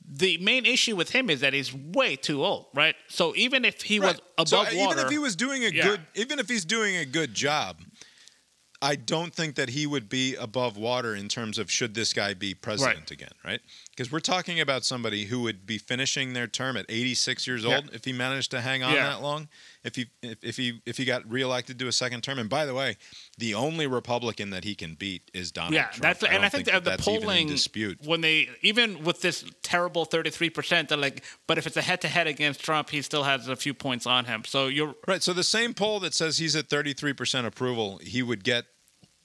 The 0.10 0.38
main 0.38 0.65
issue 0.65 0.95
with 0.95 1.10
him 1.10 1.30
is 1.30 1.41
that 1.41 1.53
he's 1.53 1.74
way 1.74 2.15
too 2.15 2.45
old, 2.45 2.68
right? 2.76 2.95
So 3.10 3.34
even 3.36 3.65
if 3.65 3.82
he 3.82 3.99
Right. 3.99 4.19
was 4.38 4.48
So 4.48 4.60
above 4.61 4.74
even 4.74 4.99
if 4.99 5.10
he 5.10 5.18
was 5.18 5.36
doing 5.36 5.65
a 5.65 5.69
Yeah. 5.69 5.84
good, 5.84 6.02
even 6.15 6.38
if 6.40 6.48
he's 6.48 6.64
doing 6.64 6.95
a 6.95 7.03
good 7.06 7.34
job, 7.34 7.82
I 8.81 8.95
don't 8.95 9.33
think 9.33 9.55
that 9.55 9.69
he 9.69 9.87
would 9.87 10.07
be 10.07 10.35
above 10.35 10.77
water 10.77 11.15
in 11.15 11.27
terms 11.27 11.57
of 11.57 11.71
should 11.71 11.95
this 11.95 12.13
guy 12.13 12.33
be 12.33 12.53
president 12.53 13.09
again, 13.11 13.31
right? 13.43 13.61
Because 13.98 14.11
we're 14.11 14.19
talking 14.19 14.60
about 14.60 14.86
somebody 14.86 15.26
who 15.26 15.41
would 15.41 15.65
be 15.65 15.80
finishing 15.80 16.34
their 16.34 16.45
term 16.45 16.78
at 16.78 16.86
86 16.88 17.48
years 17.48 17.64
Yeah. 17.64 17.78
old 17.78 17.90
if 17.95 18.06
he 18.06 18.14
managed 18.14 18.52
to 18.52 18.61
hang 18.61 18.84
on 18.84 18.94
Yeah. 18.94 19.10
that 19.10 19.24
long. 19.24 19.49
If 19.84 19.95
he 19.95 20.06
if, 20.22 20.38
if 20.44 20.56
he 20.57 20.82
if 20.86 20.98
he 20.98 21.06
got 21.06 21.28
reelected 21.30 21.80
to 21.80 21.88
a 21.88 21.91
second 21.91 22.22
term, 22.22 22.38
and 22.38 22.48
by 22.48 22.68
the 22.68 22.76
way, 22.76 22.98
the 23.40 23.56
only 23.56 23.88
Republican 23.88 24.52
that 24.52 24.65
he 24.65 24.76
can 24.76 24.94
beat 24.94 25.32
is 25.34 25.52
Donald 25.52 25.74
yeah, 25.74 25.86
Trump. 25.86 26.02
that's 26.03 26.24
I 26.24 26.28
and 26.28 26.45
I 26.45 26.49
think, 26.49 26.65
that 26.65 26.84
the 26.84 26.91
that's 26.91 27.07
even 27.07 27.15
in 27.15 27.22
polling 27.24 27.48
dispute. 27.48 27.99
when 28.06 28.22
they 28.22 28.49
even 28.61 29.03
with 29.03 29.22
this 29.22 29.44
terrible 29.64 30.06
thirty 30.06 30.30
three 30.30 30.52
percent, 30.52 30.90
they're 30.90 30.98
like, 30.99 31.24
but 31.48 31.57
if 31.57 31.65
it's 31.65 31.78
a 31.78 31.82
head 31.82 31.99
to 32.02 32.07
head 32.07 32.28
against 32.28 32.60
Trump, 32.60 32.91
he 32.91 33.02
still 33.02 33.24
has 33.24 33.48
a 33.48 33.56
few 33.56 33.74
points 33.74 34.06
on 34.06 34.26
him. 34.26 34.44
So 34.45 34.68
you're 34.68 34.94
Right. 35.07 35.24
So 35.24 35.34
the 35.34 35.44
same 35.44 35.74
poll 35.74 35.99
that 36.02 36.14
says 36.14 36.38
he's 36.38 36.56
at 36.56 36.69
33% 36.69 37.45
approval, 37.48 37.98
he 38.03 38.22
would 38.22 38.44
get, 38.44 38.65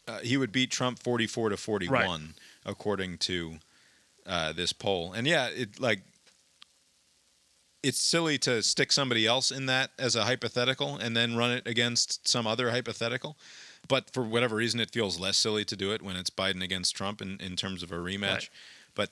uh, 0.09 0.21
he 0.21 0.39
would 0.39 0.51
beat 0.51 0.71
Trump 0.71 0.99
44 1.03 1.51
to 1.51 1.57
41, 1.59 2.35
according 2.65 3.19
to 3.19 3.59
uh, 4.27 4.53
this 4.53 4.73
poll. 4.73 5.13
And 5.13 5.27
yeah, 5.27 5.49
it 5.49 5.81
like, 5.81 6.01
it's 7.83 7.99
silly 7.99 8.39
to 8.39 8.63
stick 8.63 8.93
somebody 8.93 9.27
else 9.27 9.51
in 9.51 9.67
that 9.67 9.91
as 9.99 10.15
a 10.15 10.25
hypothetical 10.25 10.97
and 10.97 11.17
then 11.17 11.37
run 11.37 11.51
it 11.51 11.67
against 11.67 12.29
some 12.29 12.47
other 12.47 12.71
hypothetical. 12.71 13.37
But 13.89 14.11
for 14.13 14.23
whatever 14.23 14.57
reason, 14.57 14.79
it 14.79 14.93
feels 14.93 15.19
less 15.19 15.37
silly 15.37 15.65
to 15.65 15.77
do 15.77 15.93
it 15.93 16.03
when 16.03 16.17
it's 16.17 16.31
Biden 16.31 16.63
against 16.63 16.95
Trump 16.95 17.21
in, 17.21 17.39
in 17.41 17.57
terms 17.57 17.83
of 17.83 17.91
a 17.91 17.97
rematch. 17.97 18.23
Right. 18.23 18.51
But 18.95 19.11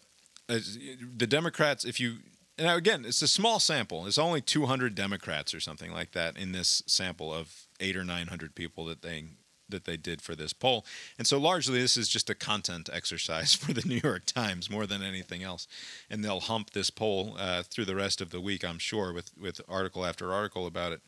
as, 0.48 0.78
the 1.16 1.26
Democrats, 1.26 1.84
if 1.84 1.98
you 1.98 2.18
now 2.58 2.76
again, 2.76 3.04
it's 3.06 3.22
a 3.22 3.28
small 3.28 3.58
sample. 3.58 4.06
It's 4.06 4.18
only 4.18 4.40
200 4.40 4.94
Democrats 4.94 5.54
or 5.54 5.60
something 5.60 5.92
like 5.92 6.12
that 6.12 6.36
in 6.36 6.52
this 6.52 6.82
sample 6.86 7.32
of 7.32 7.66
eight 7.80 7.96
or 7.96 8.04
900 8.04 8.54
people 8.54 8.84
that 8.86 9.02
they 9.02 9.24
that 9.70 9.84
they 9.84 9.96
did 9.96 10.22
for 10.22 10.34
this 10.34 10.52
poll. 10.52 10.84
And 11.18 11.26
so 11.26 11.38
largely 11.38 11.80
this 11.80 11.96
is 11.96 12.08
just 12.08 12.30
a 12.30 12.34
content 12.34 12.88
exercise 12.92 13.54
for 13.60 13.72
the 13.72 13.86
New 13.86 14.00
York 14.02 14.26
Times 14.26 14.70
more 14.70 14.86
than 14.86 15.02
anything 15.02 15.42
else. 15.42 15.66
And 16.08 16.24
they'll 16.24 16.40
hump 16.40 16.70
this 16.70 16.90
poll 16.90 17.36
uh, 17.38 17.62
through 17.62 17.86
the 17.86 17.96
rest 17.96 18.20
of 18.20 18.30
the 18.30 18.40
week, 18.40 18.64
I'm 18.64 18.78
sure, 18.78 19.12
with 19.12 19.30
with 19.38 19.60
article 19.68 20.04
after 20.04 20.32
article 20.32 20.66
about 20.66 20.92
it. 20.92 21.00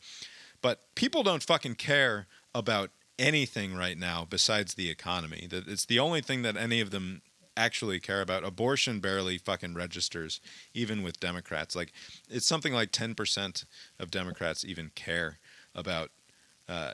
But 0.61 0.79
people 0.95 1.23
don't 1.23 1.43
fucking 1.43 1.75
care 1.75 2.27
about 2.55 2.91
anything 3.19 3.75
right 3.75 3.97
now 3.97 4.25
besides 4.27 4.73
the 4.73 4.89
economy. 4.89 5.47
That 5.49 5.67
it's 5.67 5.85
the 5.85 5.99
only 5.99 6.21
thing 6.21 6.41
that 6.43 6.57
any 6.57 6.81
of 6.81 6.91
them 6.91 7.21
actually 7.55 7.99
care 7.99 8.21
about. 8.21 8.43
Abortion 8.43 8.99
barely 8.99 9.37
fucking 9.37 9.75
registers, 9.75 10.41
even 10.73 11.03
with 11.03 11.19
Democrats. 11.19 11.75
Like 11.75 11.91
it's 12.29 12.47
something 12.47 12.73
like 12.73 12.91
ten 12.91 13.15
percent 13.15 13.65
of 13.99 14.11
Democrats 14.11 14.65
even 14.65 14.91
care 14.95 15.39
about 15.75 16.11
uh, 16.67 16.93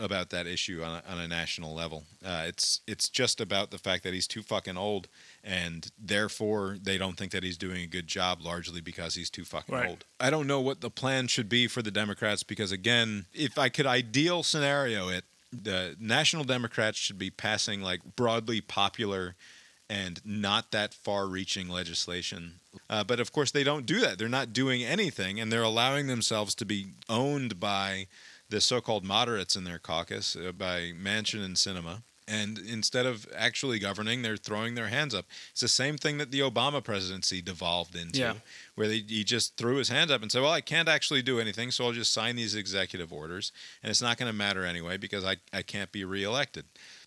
about 0.00 0.30
that 0.30 0.46
issue 0.46 0.82
on 0.82 1.00
a, 1.06 1.12
on 1.12 1.20
a 1.20 1.28
national 1.28 1.74
level. 1.74 2.04
Uh, 2.24 2.44
it's 2.46 2.80
it's 2.86 3.08
just 3.08 3.40
about 3.40 3.70
the 3.70 3.78
fact 3.78 4.02
that 4.04 4.12
he's 4.12 4.26
too 4.26 4.42
fucking 4.42 4.76
old, 4.76 5.08
and 5.44 5.90
therefore 5.98 6.76
they 6.82 6.98
don't 6.98 7.16
think 7.16 7.32
that 7.32 7.42
he's 7.44 7.56
doing 7.56 7.82
a 7.82 7.86
good 7.86 8.06
job, 8.06 8.40
largely 8.42 8.80
because 8.80 9.14
he's 9.14 9.30
too 9.30 9.44
fucking 9.44 9.74
Right. 9.74 9.88
old. 9.90 10.04
I 10.18 10.30
don't 10.30 10.46
know 10.46 10.60
what 10.60 10.80
the 10.80 10.90
plan 10.90 11.28
should 11.28 11.48
be 11.48 11.66
for 11.68 11.82
the 11.82 11.90
Democrats 11.90 12.42
because 12.42 12.72
again, 12.72 13.26
if 13.32 13.56
I 13.58 13.68
could 13.68 13.86
ideal 13.86 14.42
scenario 14.42 15.08
it, 15.08 15.24
the 15.52 15.94
National 16.00 16.42
Democrats 16.44 16.98
should 16.98 17.18
be 17.18 17.30
passing 17.30 17.80
like 17.80 18.00
broadly 18.16 18.60
popular 18.60 19.36
and 19.88 20.20
not 20.24 20.72
that 20.72 20.92
far 20.94 21.26
reaching 21.26 21.68
legislation. 21.68 22.54
Uh, 22.90 23.04
but 23.04 23.20
of 23.20 23.32
course, 23.32 23.50
they 23.52 23.62
don't 23.62 23.86
do 23.86 24.00
that. 24.00 24.18
They're 24.18 24.28
not 24.28 24.52
doing 24.52 24.82
anything, 24.82 25.38
and 25.38 25.52
they're 25.52 25.62
allowing 25.62 26.06
themselves 26.08 26.54
to 26.56 26.64
be 26.64 26.86
owned 27.08 27.60
by 27.60 28.06
the 28.50 28.60
so 28.60 28.80
called 28.80 29.04
moderates 29.04 29.56
in 29.56 29.64
their 29.64 29.78
caucus, 29.78 30.36
uh, 30.36 30.52
by 30.52 30.92
Manchin 30.92 31.44
and 31.44 31.56
Sinema. 31.56 32.02
And 32.26 32.58
instead 32.58 33.04
of 33.04 33.26
actually 33.36 33.78
governing, 33.78 34.22
they're 34.22 34.38
throwing 34.38 34.74
their 34.76 34.88
hands 34.88 35.14
up. 35.14 35.26
It's 35.50 35.60
the 35.60 35.68
same 35.68 35.98
thing 35.98 36.16
that 36.16 36.30
the 36.30 36.40
Obama 36.40 36.82
presidency 36.82 37.42
devolved 37.42 37.94
into, 37.94 38.18
Yeah. 38.18 38.34
where 38.76 38.88
they, 38.88 39.00
he 39.06 39.24
just 39.24 39.58
threw 39.58 39.76
his 39.76 39.90
hands 39.90 40.10
up 40.10 40.22
and 40.22 40.32
said, 40.32 40.40
Well, 40.40 40.50
I 40.50 40.62
can't 40.62 40.88
actually 40.88 41.20
do 41.20 41.38
anything, 41.38 41.70
so 41.70 41.84
I'll 41.84 41.92
just 41.92 42.14
sign 42.14 42.36
these 42.36 42.54
executive 42.54 43.12
orders, 43.12 43.52
and 43.82 43.90
it's 43.90 44.00
not 44.00 44.16
going 44.16 44.30
to 44.30 44.36
matter 44.36 44.64
anyway 44.64 44.96
because 44.96 45.22
I, 45.22 45.36
I 45.52 45.60
can't 45.60 45.92
be 45.92 46.02
reelected. 46.04 46.64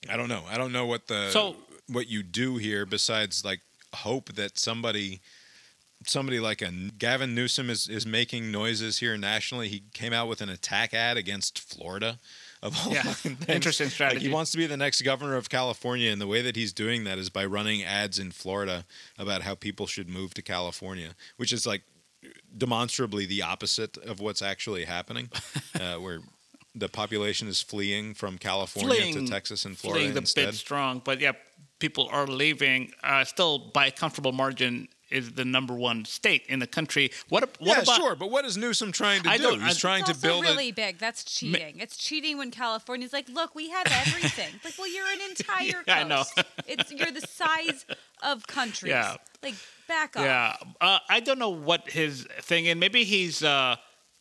I 0.07 0.17
don't 0.17 0.29
know. 0.29 0.43
I 0.47 0.55
don't 0.55 0.71
know 0.71 0.85
what 0.85 1.07
the 1.07 1.31
So- 1.31 1.55
what 1.89 2.07
you 2.09 2.21
do 2.21 2.57
here 2.57 2.85
besides 2.85 3.43
like 3.43 3.61
hope 3.95 4.33
that 4.33 4.59
somebody 4.59 5.21
somebody 6.05 6.39
like 6.39 6.61
a 6.61 6.71
Gavin 6.97 7.33
Newsom 7.35 7.69
is, 7.69 7.87
is 7.89 8.05
making 8.05 8.51
noises 8.51 8.99
here 8.99 9.17
nationally. 9.17 9.67
He 9.67 9.83
came 9.93 10.13
out 10.13 10.27
with 10.27 10.41
an 10.41 10.49
attack 10.49 10.93
ad 10.93 11.17
against 11.17 11.59
Florida. 11.59 12.19
Of 12.63 12.75
all 12.85 12.93
Yeah. 12.93 13.13
Interesting 13.47 13.85
Like 13.87 13.93
strategy. 13.93 14.27
he 14.27 14.33
wants 14.33 14.51
to 14.51 14.57
be 14.57 14.65
the 14.65 14.77
next 14.77 15.01
governor 15.03 15.35
of 15.35 15.49
California, 15.49 16.11
and 16.11 16.19
the 16.19 16.27
way 16.27 16.41
that 16.41 16.55
he's 16.55 16.73
doing 16.73 17.03
that 17.03 17.17
is 17.19 17.29
by 17.29 17.45
running 17.45 17.83
ads 17.83 18.17
in 18.19 18.31
Florida 18.31 18.85
about 19.17 19.43
how 19.43 19.53
people 19.55 19.85
should 19.85 20.09
move 20.09 20.33
to 20.35 20.41
California, 20.41 21.09
which 21.37 21.51
is 21.53 21.67
like 21.67 21.83
demonstrably 22.57 23.25
the 23.25 23.41
opposite 23.41 23.97
of 23.97 24.19
what's 24.19 24.41
actually 24.41 24.85
happening, 24.85 25.29
uh, 25.79 25.95
where 25.95 26.19
the 26.73 26.89
population 26.89 27.47
is 27.47 27.61
fleeing 27.61 28.13
from 28.13 28.37
California 28.37 28.95
Fleeing- 28.95 29.25
to 29.25 29.31
Texas 29.31 29.65
and 29.65 29.77
Florida 29.77 30.01
fleeing 30.01 30.15
a 30.15 30.19
instead. 30.19 30.45
bit 30.47 30.55
strong, 30.55 31.01
but 31.03 31.19
yeah, 31.19 31.33
people 31.79 32.07
are 32.11 32.25
leaving. 32.27 32.91
Uh, 33.03 33.23
still, 33.23 33.59
by 33.59 33.87
a 33.87 33.91
comfortable 33.91 34.31
margin, 34.31 34.87
is 35.09 35.33
the 35.33 35.45
number 35.45 35.73
one 35.73 36.05
state 36.05 36.43
in 36.47 36.59
the 36.59 36.67
country. 36.67 37.11
What? 37.29 37.43
What 37.59 37.77
yeah, 37.77 37.81
about? 37.83 37.95
sure, 37.95 38.15
but 38.15 38.29
what 38.31 38.45
is 38.45 38.57
Newsom 38.57 38.91
trying 38.91 39.23
to 39.23 39.29
I 39.29 39.37
do? 39.37 39.43
don't- 39.43 39.61
He's 39.61 39.77
I- 39.77 39.79
trying 39.79 39.99
It's 40.01 40.09
to 40.09 40.15
also 40.15 40.27
build 40.27 40.43
really 40.43 40.69
a 40.69 40.71
big. 40.71 40.97
That's 40.99 41.23
cheating. 41.23 41.79
It's 41.79 41.97
cheating 41.97 42.37
when 42.37 42.51
California's 42.51 43.13
like, 43.13 43.29
look, 43.29 43.55
we 43.55 43.69
have 43.69 43.87
everything. 44.07 44.53
like, 44.63 44.73
well, 44.77 44.87
you're 44.93 45.05
an 45.05 45.19
entire 45.29 45.71
coast. 45.71 45.83
Yeah, 45.87 45.99
I 45.99 46.03
know. 46.03 46.23
it's 46.67 46.91
you're 46.91 47.11
the 47.11 47.21
size 47.21 47.85
of 48.23 48.45
countries. 48.47 48.89
Yeah. 48.91 49.15
Like, 49.41 49.55
back 49.87 50.17
off. 50.17 50.23
Yeah, 50.23 50.55
uh, 50.81 50.99
I 51.09 51.19
don't 51.21 51.39
know 51.39 51.49
what 51.49 51.89
his 51.89 52.27
thing 52.41 52.67
and 52.67 52.79
Maybe 52.79 53.03
he's 53.05 53.43
uh, 53.43 53.77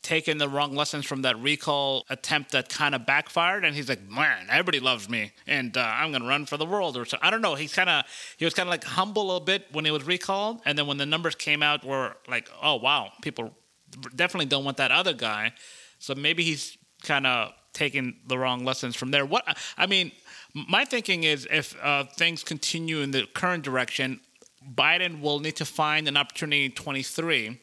taken 0.07 0.39
the 0.39 0.49
wrong 0.49 0.73
lessons 0.73 1.05
from 1.05 1.23
that 1.23 1.37
recall 1.41 2.07
attempt 2.09 2.53
that 2.53 2.69
kind 2.69 2.95
of 2.95 3.05
backfired, 3.05 3.65
and 3.65 3.75
he's 3.75 3.89
like, 3.89 4.09
"Man, 4.09 4.47
everybody 4.49 4.79
loves 4.79 5.09
me, 5.09 5.33
and 5.49 5.77
uh, 5.77 5.81
I'm 5.81 6.13
gonna 6.13 6.29
run 6.29 6.47
for 6.47 6.57
the 6.57 6.65
world." 6.65 6.97
Or 6.97 7.05
so 7.05 7.19
I 7.21 7.29
don't 7.29 7.43
know. 7.43 7.57
He's 7.57 7.75
kind 7.75 7.91
of 7.91 8.05
he 8.37 8.45
was 8.45 8.55
kind 8.55 8.69
of 8.69 8.71
like 8.71 8.85
humble 8.85 9.23
a 9.23 9.27
little 9.27 9.41
bit 9.41 9.67
when 9.73 9.85
he 9.85 9.91
was 9.91 10.05
recalled, 10.05 10.61
and 10.65 10.79
then 10.79 10.87
when 10.87 10.97
the 10.97 11.07
numbers 11.07 11.35
came 11.35 11.61
out, 11.61 11.85
were 11.85 12.17
like, 12.29 12.49
"Oh 12.63 12.77
wow, 12.77 13.11
people 13.21 13.51
definitely 14.15 14.47
don't 14.47 14.65
want 14.65 14.77
that 14.77 14.93
other 14.93 15.13
guy." 15.13 15.53
So 15.99 16.15
maybe 16.15 16.45
he's 16.45 16.79
kind 17.03 17.27
of 17.27 17.51
taking 17.73 18.17
the 18.29 18.39
wrong 18.39 18.65
lessons 18.65 18.95
from 18.95 19.11
there. 19.11 19.27
What 19.27 19.45
I 19.77 19.87
mean, 19.87 20.13
my 20.55 20.85
thinking 20.85 21.25
is 21.25 21.49
if 21.51 21.75
uh, 21.83 22.05
things 22.05 22.45
continue 22.45 23.01
in 23.01 23.11
the 23.11 23.27
current 23.35 23.65
direction, 23.65 24.21
Biden 24.73 25.21
will 25.21 25.41
need 25.41 25.57
to 25.57 25.65
find 25.65 26.07
an 26.07 26.17
opportunity 26.17 26.65
in 26.65 26.73
23 26.73 27.59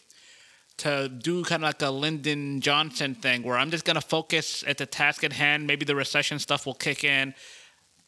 to 0.77 1.09
do 1.09 1.43
kind 1.43 1.63
of 1.63 1.67
like 1.67 1.81
a 1.81 1.89
Lyndon 1.89 2.61
Johnson 2.61 3.15
thing 3.15 3.43
where 3.43 3.57
I'm 3.57 3.71
just 3.71 3.85
going 3.85 3.95
to 3.95 4.01
focus 4.01 4.63
at 4.67 4.77
the 4.77 4.85
task 4.85 5.23
at 5.23 5.33
hand. 5.33 5.67
Maybe 5.67 5.85
the 5.85 5.95
recession 5.95 6.39
stuff 6.39 6.65
will 6.65 6.73
kick 6.73 7.03
in. 7.03 7.33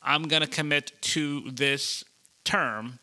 I'm 0.02 0.24
going 0.24 0.42
to 0.42 0.48
commit 0.48 0.92
to 1.02 1.52
this 1.52 2.04
term. 2.44 3.00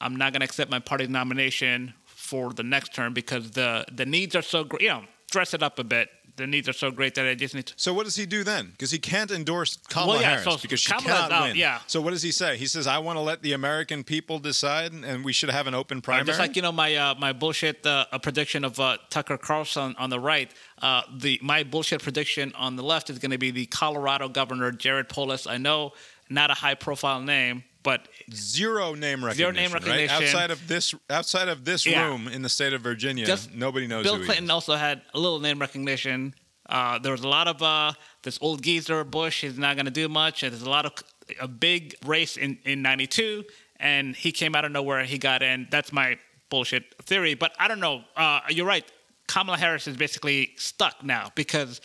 I'm 0.00 0.16
not 0.16 0.32
going 0.32 0.40
to 0.40 0.44
accept 0.44 0.70
my 0.70 0.78
party's 0.78 1.08
nomination 1.08 1.94
for 2.04 2.52
the 2.52 2.62
next 2.62 2.94
term 2.94 3.12
because 3.12 3.52
the, 3.52 3.84
the 3.92 4.06
needs 4.06 4.34
are 4.34 4.42
so 4.42 4.64
great. 4.64 4.82
You 4.82 4.88
know, 4.88 5.04
dress 5.30 5.54
it 5.54 5.62
up 5.62 5.78
a 5.78 5.84
bit. 5.84 6.08
The 6.36 6.46
needs 6.48 6.68
are 6.68 6.72
so 6.72 6.90
great 6.90 7.14
that 7.14 7.26
I 7.26 7.34
just 7.36 7.54
need 7.54 7.66
to. 7.66 7.74
So 7.76 7.94
what 7.94 8.04
does 8.04 8.16
he 8.16 8.26
do 8.26 8.42
then? 8.42 8.70
Because 8.72 8.90
he 8.90 8.98
can't 8.98 9.30
endorse 9.30 9.78
Kamala 9.88 10.14
Well, 10.14 10.20
yeah, 10.20 10.28
Harris 10.30 10.44
so 10.44 10.56
because 10.60 10.80
she 10.80 10.90
Kamala's 10.90 11.06
cannot 11.20 11.32
out, 11.32 11.42
win. 11.48 11.56
yeah. 11.56 11.78
So 11.86 12.00
what 12.00 12.10
does 12.10 12.22
he 12.22 12.32
say? 12.32 12.56
He 12.56 12.66
says, 12.66 12.86
"I 12.88 12.98
want 12.98 13.16
to 13.18 13.20
let 13.20 13.42
the 13.42 13.52
American 13.52 14.02
people 14.02 14.40
decide, 14.40 14.92
and 14.92 15.24
we 15.24 15.32
should 15.32 15.50
have 15.50 15.66
an 15.68 15.74
open 15.74 15.98
Uh, 15.98 16.00
primary." 16.00 16.26
just 16.26 16.40
like 16.40 16.56
you 16.56 16.62
know 16.62 16.72
my 16.72 16.96
uh, 16.96 17.14
my 17.16 17.32
bullshit 17.32 17.86
uh, 17.86 18.06
prediction 18.20 18.64
of 18.64 18.80
uh, 18.80 18.96
Tucker 19.10 19.38
Carlson 19.38 19.94
on 19.98 20.10
the 20.10 20.18
right. 20.18 20.50
Uh, 20.82 21.02
the 21.18 21.38
my 21.40 21.62
bullshit 21.62 22.02
prediction 22.02 22.52
on 22.56 22.74
the 22.76 22.82
left 22.82 23.10
is 23.10 23.18
going 23.20 23.30
to 23.30 23.38
be 23.38 23.52
the 23.52 23.66
Colorado 23.66 24.28
governor 24.28 24.72
Jared 24.72 25.08
Polis. 25.08 25.46
I 25.46 25.58
know 25.58 25.92
not 26.28 26.50
a 26.50 26.54
high 26.54 26.74
profile 26.74 27.20
name, 27.20 27.62
but 27.84 28.08
Zero 28.32 28.94
name 28.94 29.24
recognition. 29.24 29.36
Zero 29.36 29.50
name 29.52 29.72
right? 29.72 29.82
recognition. 29.84 30.16
Outside 30.24 30.50
of 30.50 30.66
this, 30.66 30.92
outside 31.08 31.46
of 31.48 31.64
this 31.64 31.86
Yeah. 31.86 32.06
room 32.08 32.26
in 32.26 32.42
the 32.42 32.48
state 32.48 32.72
of 32.72 32.82
Virginia, 32.82 33.24
Just 33.24 33.52
nobody 33.52 33.86
knows 33.86 34.02
Bill 34.02 34.14
who 34.16 34.22
he 34.22 34.26
Clinton 34.26 34.46
is. 34.46 34.50
also 34.50 34.74
had 34.74 35.02
a 35.14 35.18
little 35.20 35.38
name 35.38 35.60
recognition. 35.60 36.34
Uh, 36.68 36.98
there 36.98 37.12
was 37.12 37.20
a 37.22 37.28
lot 37.28 37.46
of 37.46 37.62
uh, 37.62 37.92
this 38.22 38.38
old 38.40 38.62
geezer 38.62 39.04
Bush. 39.04 39.42
He's 39.42 39.58
not 39.58 39.76
going 39.76 39.84
to 39.84 39.92
do 39.92 40.08
much. 40.08 40.42
And 40.42 40.50
there's 40.52 40.62
a 40.62 40.70
lot 40.70 40.86
of 40.86 40.92
a 41.40 41.46
big 41.46 41.94
race 42.04 42.36
in 42.36 42.58
in 42.64 42.82
'92, 42.82 43.44
and 43.76 44.16
he 44.16 44.32
came 44.32 44.54
out 44.54 44.64
of 44.64 44.72
nowhere. 44.72 45.04
He 45.04 45.18
got 45.18 45.42
in. 45.42 45.68
That's 45.70 45.92
my 45.92 46.18
bullshit 46.48 46.94
theory. 47.04 47.34
But 47.34 47.52
I 47.58 47.68
don't 47.68 47.80
know. 47.80 48.04
Uh, 48.16 48.40
you're 48.48 48.66
right. 48.66 48.84
Kamala 49.26 49.56
Harris 49.58 49.86
is 49.86 49.96
basically 49.96 50.52
stuck 50.56 51.02
now 51.02 51.30
because, 51.34 51.80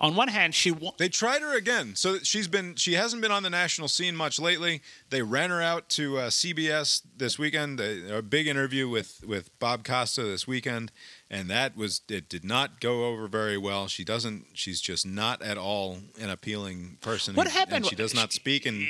on 0.00 0.14
one 0.16 0.28
hand, 0.28 0.54
she 0.54 0.70
wa- 0.70 0.92
They 0.98 1.10
tried 1.10 1.42
her 1.42 1.54
again. 1.54 1.94
So 1.94 2.18
she's 2.20 2.48
been 2.48 2.74
she 2.76 2.94
hasn't 2.94 3.20
been 3.20 3.30
on 3.30 3.42
the 3.42 3.50
national 3.50 3.88
scene 3.88 4.16
much 4.16 4.40
lately. 4.40 4.80
They 5.10 5.20
ran 5.20 5.50
her 5.50 5.60
out 5.60 5.88
to 5.90 6.16
uh, 6.18 6.30
CBS 6.30 7.02
this 7.16 7.38
weekend. 7.38 7.78
A, 7.80 8.16
a 8.18 8.22
big 8.22 8.46
interview 8.46 8.88
with 8.88 9.22
with 9.26 9.56
Bob 9.58 9.84
Costa 9.84 10.22
this 10.22 10.46
weekend, 10.46 10.90
and 11.30 11.50
that 11.50 11.76
was 11.76 12.00
it 12.08 12.30
did 12.30 12.44
not 12.44 12.80
go 12.80 13.04
over 13.04 13.28
very 13.28 13.58
well. 13.58 13.88
She 13.88 14.02
doesn't. 14.02 14.46
She's 14.54 14.80
just 14.80 15.06
not 15.06 15.42
at 15.42 15.58
all 15.58 15.98
an 16.18 16.30
appealing 16.30 16.96
person. 17.02 17.34
What 17.34 17.46
and- 17.46 17.54
happened? 17.54 17.76
And 17.76 17.86
she 17.86 17.94
does 17.96 18.14
not 18.14 18.32
speak. 18.32 18.64
And 18.64 18.82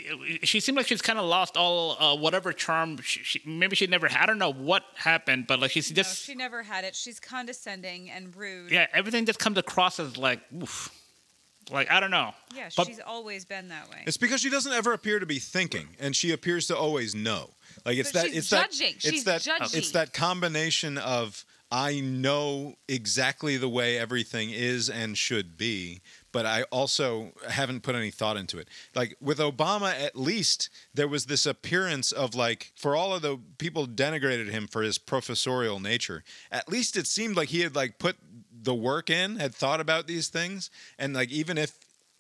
she 0.45 0.61
seemed 0.61 0.77
like 0.79 0.87
she's 0.87 1.03
kind 1.03 1.19
of 1.19 1.25
lost 1.25 1.57
all 1.57 1.97
uh, 2.01 2.15
whatever 2.17 2.53
charm. 2.53 2.99
She, 3.03 3.21
she, 3.25 3.41
maybe 3.45 3.75
she 3.75 3.89
never. 3.89 4.07
Had. 4.07 4.23
I 4.23 4.27
don't 4.27 4.39
know 4.39 4.53
what 4.53 4.85
happened, 4.95 5.49
but 5.49 5.59
like 5.59 5.73
she's 5.73 5.91
No, 5.91 5.97
just 5.97 6.23
she 6.25 6.37
never 6.37 6.63
had 6.63 6.85
it. 6.85 6.95
She's 6.95 7.19
condescending 7.19 8.11
and 8.11 8.35
rude. 8.37 8.71
yeah. 8.71 8.87
Everything 8.93 9.27
just 9.27 9.41
comes 9.41 9.59
across 9.59 9.99
as 9.99 10.17
like 10.17 10.41
oof. 10.63 10.89
Like 11.71 11.91
I 11.91 12.01
don't 12.01 12.11
know. 12.11 12.33
Yeah, 12.55 12.69
But- 12.77 12.87
she's 12.87 13.01
always 13.01 13.45
been 13.45 13.69
that 13.69 13.89
way. 13.91 14.03
It's 14.07 14.17
because 14.17 14.41
she 14.41 14.51
doesn't 14.51 14.73
ever 14.73 14.93
appear 14.93 15.19
to 15.19 15.27
be 15.27 15.39
thinking, 15.39 15.89
and 15.99 16.15
she 16.17 16.33
appears 16.33 16.67
to 16.69 16.77
always 16.77 17.15
know. 17.15 17.51
Like 17.85 17.99
it's 17.99 18.13
But 18.13 18.23
that 18.23 18.29
she's 18.29 18.37
it's 18.39 18.49
judging. 18.51 18.95
that 18.95 18.97
it's 18.97 19.05
She's 19.09 19.25
that 19.25 19.41
judgy. 19.43 19.75
it's 19.77 19.91
that 19.93 20.13
combination 20.13 20.99
of 20.99 21.45
I 21.73 22.01
know 22.01 22.75
exactly 22.89 23.57
the 23.57 23.69
way 23.69 23.97
everything 23.97 24.51
is 24.51 24.91
and 24.91 25.17
should 25.17 25.57
be, 25.57 26.01
but 26.33 26.45
I 26.45 26.65
also 26.65 27.31
haven't 27.49 27.85
put 27.85 27.95
any 27.95 28.11
thought 28.11 28.37
into 28.37 28.59
it. 28.59 28.67
Like 28.97 29.15
with 29.21 29.39
Obama, 29.39 29.93
at 29.95 30.17
least 30.17 30.69
there 30.93 31.07
was 31.07 31.27
this 31.27 31.47
appearance 31.47 32.11
of 32.11 32.35
like, 32.35 32.73
for 32.75 32.97
all 32.97 33.15
of 33.15 33.23
the 33.23 33.39
people 33.59 33.87
denigrated 33.87 34.51
him 34.51 34.67
for 34.67 34.83
his 34.83 34.99
professorial 34.99 35.79
nature, 35.79 36.25
at 36.51 36.69
least 36.69 36.97
it 36.97 37.07
seemed 37.07 37.37
like 37.37 37.51
he 37.51 37.61
had 37.61 37.77
like 37.77 38.01
put 38.01 38.17
the 38.63 38.75
work 38.75 39.11
in, 39.11 39.37
had 39.37 39.55
thought 39.55 39.81
about 39.81 40.07
these 40.07 40.29
things, 40.29 40.71
and 40.99 41.15
like 41.15 41.31
even 41.31 41.57
if 41.59 41.73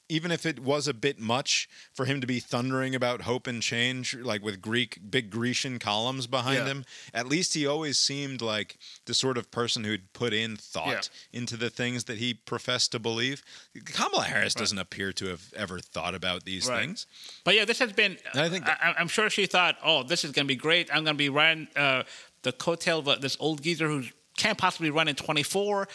even 0.08 0.32
if 0.32 0.44
it 0.44 0.58
was 0.58 0.88
a 0.88 0.92
bit 0.92 1.20
much 1.20 1.68
for 1.92 2.04
him 2.04 2.20
to 2.20 2.26
be 2.26 2.40
thundering 2.40 2.96
about 2.96 3.20
hope 3.22 3.46
and 3.46 3.62
change, 3.62 4.12
like 4.16 4.42
with 4.42 4.60
Greek 4.60 4.98
big 5.08 5.30
Grecian 5.30 5.78
columns 5.78 6.26
behind 6.26 6.58
Yeah. 6.58 6.64
him, 6.66 6.84
at 7.14 7.28
least 7.28 7.54
he 7.54 7.64
always 7.64 7.96
seemed 7.96 8.42
like 8.42 8.76
the 9.04 9.14
sort 9.14 9.38
of 9.38 9.52
person 9.52 9.84
who'd 9.84 10.12
put 10.12 10.32
in 10.32 10.56
thought 10.56 11.08
into 11.32 11.56
the 11.56 11.70
things 11.70 12.04
that 12.06 12.18
he 12.18 12.34
professed 12.34 12.90
to 12.90 12.98
believe. 12.98 13.44
Kamala 13.84 14.24
Harris 14.24 14.52
doesn't 14.52 14.78
appear 14.78 15.12
to 15.12 15.26
have 15.26 15.52
ever 15.54 15.78
thought 15.78 16.16
about 16.16 16.44
these 16.44 16.66
Right. 16.66 16.80
things. 16.80 17.06
But 17.44 17.54
yeah, 17.54 17.64
this 17.64 17.78
has 17.78 17.92
been. 17.92 18.18
And 18.32 18.40
I 18.40 18.48
think 18.48 18.64
that- 18.66 18.82
I, 18.82 19.00
am 19.00 19.06
sure 19.06 19.30
she 19.30 19.46
thought, 19.46 19.78
"Oh, 19.80 20.02
this 20.02 20.24
is 20.24 20.32
going 20.32 20.46
to 20.46 20.52
be 20.52 20.56
great. 20.56 20.90
I'm 20.90 21.04
going 21.04 21.14
to 21.16 21.22
be 21.22 21.28
riding 21.28 21.68
uh, 21.76 22.02
the 22.42 22.52
coattail 22.52 22.98
of 22.98 23.06
uh, 23.06 23.14
this 23.14 23.36
old 23.38 23.62
geezer 23.62 23.86
who 23.86 24.02
can't 24.40 24.58
possibly 24.58 24.90
run 24.90 25.06
in 25.06 25.16
24. 25.16 25.86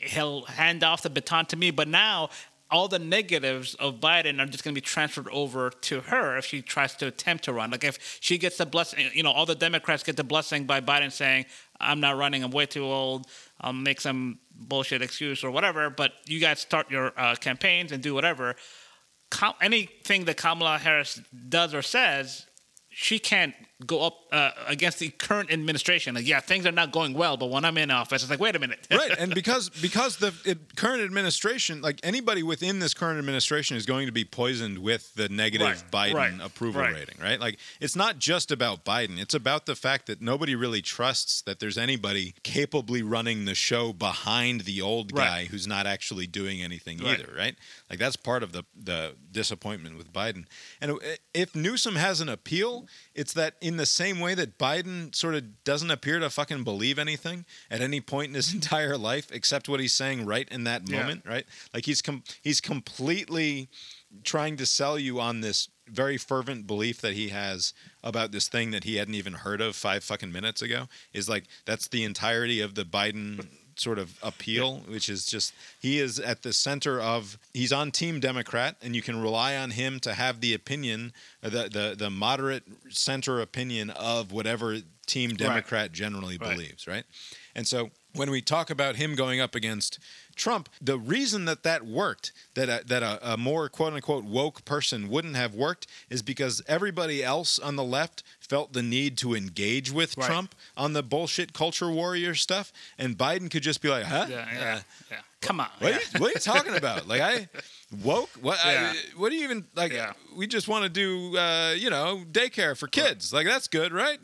He'll 0.00 0.42
hand 0.42 0.82
off 0.82 1.02
the 1.02 1.10
baton 1.10 1.46
to 1.46 1.56
me." 1.56 1.70
But 1.70 1.88
now, 1.88 2.30
all 2.70 2.88
the 2.88 2.98
negatives 2.98 3.74
of 3.76 4.00
Biden 4.00 4.40
are 4.40 4.46
just 4.46 4.62
going 4.64 4.74
to 4.74 4.80
be 4.80 4.84
transferred 4.84 5.28
over 5.32 5.70
to 5.70 6.00
her 6.00 6.36
if 6.36 6.44
she 6.44 6.62
tries 6.62 6.94
to 6.96 7.06
attempt 7.06 7.44
to 7.44 7.52
run. 7.52 7.70
Like 7.70 7.84
if 7.84 8.18
she 8.20 8.38
gets 8.38 8.58
the 8.58 8.66
blessing, 8.66 9.10
you 9.12 9.22
know, 9.22 9.32
all 9.32 9.46
the 9.46 9.54
Democrats 9.54 10.02
get 10.02 10.16
the 10.16 10.24
blessing 10.24 10.64
by 10.64 10.80
Biden 10.80 11.10
saying, 11.12 11.46
"I'm 11.80 12.00
not 12.00 12.16
running. 12.16 12.42
I'm 12.44 12.50
way 12.50 12.66
too 12.66 12.84
old. 12.84 13.26
I'll 13.60 13.72
make 13.72 14.00
some 14.00 14.38
bullshit 14.52 15.02
excuse 15.02 15.42
or 15.44 15.50
whatever." 15.50 15.90
But 15.90 16.12
you 16.26 16.40
guys 16.40 16.60
start 16.60 16.90
your 16.90 17.12
uh, 17.16 17.34
campaigns 17.36 17.92
and 17.92 18.02
do 18.02 18.14
whatever. 18.14 18.56
Kam- 19.30 19.54
anything 19.60 20.24
that 20.24 20.36
Kamala 20.36 20.78
Harris 20.78 21.20
does 21.48 21.72
or 21.72 21.82
says, 21.82 22.46
she 22.88 23.18
can't 23.18 23.54
go 23.86 24.02
up 24.06 24.18
uh, 24.32 24.50
against 24.66 24.98
the 24.98 25.08
current 25.08 25.50
administration. 25.50 26.14
Like, 26.14 26.26
yeah, 26.26 26.40
things 26.40 26.66
are 26.66 26.72
not 26.72 26.92
going 26.92 27.14
well, 27.14 27.36
but 27.36 27.50
when 27.50 27.64
I'm 27.64 27.78
in 27.78 27.90
office, 27.90 28.22
it's 28.22 28.30
like, 28.30 28.40
wait 28.40 28.54
a 28.56 28.58
minute. 28.58 28.86
right 28.90 29.10
and 29.18 29.34
because 29.34 29.68
because 29.82 30.16
the 30.18 30.34
it, 30.44 30.76
current 30.76 31.02
administration 31.02 31.80
like 31.80 32.00
anybody 32.02 32.42
within 32.42 32.78
this 32.78 32.92
current 32.94 33.18
administration 33.18 33.76
is 33.76 33.86
going 33.86 34.06
to 34.06 34.12
be 34.12 34.24
poisoned 34.24 34.78
with 34.78 35.14
the 35.14 35.28
negative 35.28 35.66
Right, 35.92 36.12
biden 36.12 36.14
right, 36.14 36.32
approval 36.42 36.82
right. 36.82 36.94
rating 36.94 37.16
right 37.22 37.38
like 37.40 37.58
it's 37.80 37.94
not 37.96 38.18
just 38.18 38.50
about 38.50 38.84
biden 38.84 39.18
it's 39.20 39.34
about 39.34 39.66
the 39.66 39.74
fact 39.76 40.06
that 40.06 40.20
nobody 40.20 40.54
really 40.54 40.82
trusts 40.82 41.42
that 41.42 41.60
there's 41.60 41.78
anybody 41.78 42.34
capably 42.42 43.02
running 43.02 43.44
the 43.44 43.54
show 43.54 43.92
behind 43.92 44.62
the 44.62 44.80
old 44.80 45.12
Right. 45.12 45.24
guy 45.24 45.44
who's 45.46 45.66
not 45.66 45.86
actually 45.86 46.26
doing 46.26 46.62
anything 46.62 46.98
Right. 46.98 47.18
either 47.20 47.32
right 47.36 47.56
like 47.88 47.98
that's 47.98 48.16
part 48.16 48.42
of 48.42 48.52
the 48.52 48.64
the 48.76 49.14
disappointment 49.32 49.96
with 49.96 50.12
biden 50.12 50.44
and 50.80 50.98
if 51.34 51.54
newsom 51.54 51.94
has 51.96 52.20
an 52.20 52.28
appeal 52.28 52.86
it's 53.20 53.34
that 53.34 53.54
in 53.60 53.76
the 53.76 53.86
same 53.86 54.18
way 54.18 54.34
that 54.34 54.56
Biden 54.58 55.14
sort 55.14 55.34
of 55.34 55.42
doesn't 55.64 55.90
appear 55.90 56.18
to 56.20 56.30
fucking 56.30 56.64
believe 56.64 56.98
anything 56.98 57.44
at 57.70 57.80
any 57.82 58.00
point 58.00 58.28
in 58.28 58.34
his 58.34 58.52
entire 58.58 58.96
life 58.96 59.28
except 59.30 59.68
what 59.68 59.78
he's 59.80 59.94
saying 59.94 60.24
right 60.26 60.48
in 60.50 60.64
that 60.64 60.88
Yeah. 60.88 61.00
moment, 61.00 61.22
right? 61.26 61.44
Like 61.74 61.84
he's 61.84 62.00
com- 62.02 62.24
he's 62.42 62.60
completely 62.60 63.68
trying 64.24 64.56
to 64.56 64.66
sell 64.66 64.98
you 64.98 65.20
on 65.20 65.40
this 65.40 65.68
very 65.86 66.16
fervent 66.16 66.66
belief 66.66 67.00
that 67.00 67.14
he 67.14 67.28
has 67.28 67.74
about 68.02 68.32
this 68.32 68.48
thing 68.48 68.70
that 68.70 68.84
he 68.84 68.96
hadn't 68.96 69.14
even 69.16 69.32
heard 69.34 69.60
of 69.60 69.74
5 69.76 70.02
fucking 70.04 70.32
minutes 70.32 70.62
ago 70.62 70.86
is 71.12 71.28
like 71.28 71.44
that's 71.66 71.88
the 71.88 72.04
entirety 72.04 72.60
of 72.60 72.74
the 72.74 72.84
Biden 72.84 73.46
sort 73.80 73.98
of 73.98 74.08
appeal 74.22 74.78
which 74.86 75.08
is 75.08 75.24
just 75.24 75.54
he 75.80 75.98
is 75.98 76.18
at 76.20 76.42
the 76.42 76.52
center 76.52 77.00
of 77.00 77.38
he's 77.54 77.72
on 77.72 77.90
team 77.90 78.20
democrat 78.20 78.76
and 78.82 78.94
you 78.94 79.02
can 79.02 79.20
rely 79.20 79.56
on 79.56 79.70
him 79.70 79.98
to 80.00 80.12
have 80.14 80.40
the 80.40 80.52
opinion 80.54 81.12
uh, 81.42 81.48
the 81.48 81.62
the, 81.68 81.94
the 81.98 82.10
moderate 82.10 82.64
center 82.90 83.40
opinion 83.40 83.88
of 83.90 84.32
whatever 84.32 84.76
team 85.06 85.30
democrat 85.34 85.92
generally 85.92 86.36
Right. 86.38 86.50
believes 86.56 86.86
right? 86.86 87.04
And 87.56 87.66
so 87.66 87.90
when 88.14 88.30
we 88.30 88.40
talk 88.42 88.70
about 88.70 88.96
him 88.96 89.14
going 89.14 89.40
up 89.40 89.54
against 89.54 89.98
Trump, 90.40 90.68
the 90.80 90.98
reason 90.98 91.44
that 91.44 91.62
that 91.62 91.86
worked, 91.86 92.32
that 92.54 92.68
a, 92.68 92.84
that 92.86 93.02
a, 93.02 93.34
a 93.34 93.36
more 93.36 93.68
quote 93.68 93.92
unquote 93.92 94.24
woke 94.24 94.64
person 94.64 95.08
wouldn't 95.08 95.36
have 95.36 95.54
worked, 95.54 95.86
is 96.08 96.22
because 96.22 96.62
everybody 96.66 97.22
else 97.22 97.58
on 97.58 97.76
the 97.76 97.84
left 97.84 98.22
felt 98.40 98.72
the 98.72 98.82
need 98.82 99.16
to 99.18 99.34
engage 99.34 99.92
with 99.92 100.16
Right. 100.16 100.26
Trump 100.26 100.54
on 100.76 100.92
the 100.94 101.02
bullshit 101.02 101.52
culture 101.52 101.90
warrior 101.90 102.34
stuff, 102.34 102.72
and 102.98 103.16
Biden 103.16 103.50
could 103.50 103.62
just 103.62 103.80
be 103.82 103.88
like, 103.88 104.04
"Huh? 104.04 104.26
yeah, 104.28 104.46
yeah, 104.52 104.60
uh, 104.60 104.80
yeah. 105.10 105.16
Come 105.40 105.60
on. 105.60 105.68
What, 105.78 105.90
yeah. 105.90 105.96
are 105.96 106.00
you, 106.00 106.06
what 106.20 106.30
are 106.30 106.34
you 106.34 106.40
talking 106.40 106.74
about? 106.74 107.06
Like 107.06 107.20
I 107.20 107.48
woke? 108.04 108.30
What? 108.40 108.58
Yeah. 108.64 108.92
I, 108.94 109.18
what 109.18 109.30
do 109.30 109.36
you 109.36 109.44
even 109.44 109.66
like? 109.74 109.92
Yeah. 109.92 110.12
We 110.36 110.46
just 110.46 110.68
want 110.68 110.84
to 110.84 110.88
do, 110.88 111.36
uh, 111.36 111.74
you 111.76 111.90
know, 111.90 112.22
daycare 112.30 112.76
for 112.76 112.86
kids. 112.86 113.32
Like 113.32 113.46
that's 113.46 113.66
good, 113.68 113.92
right? 113.92 114.18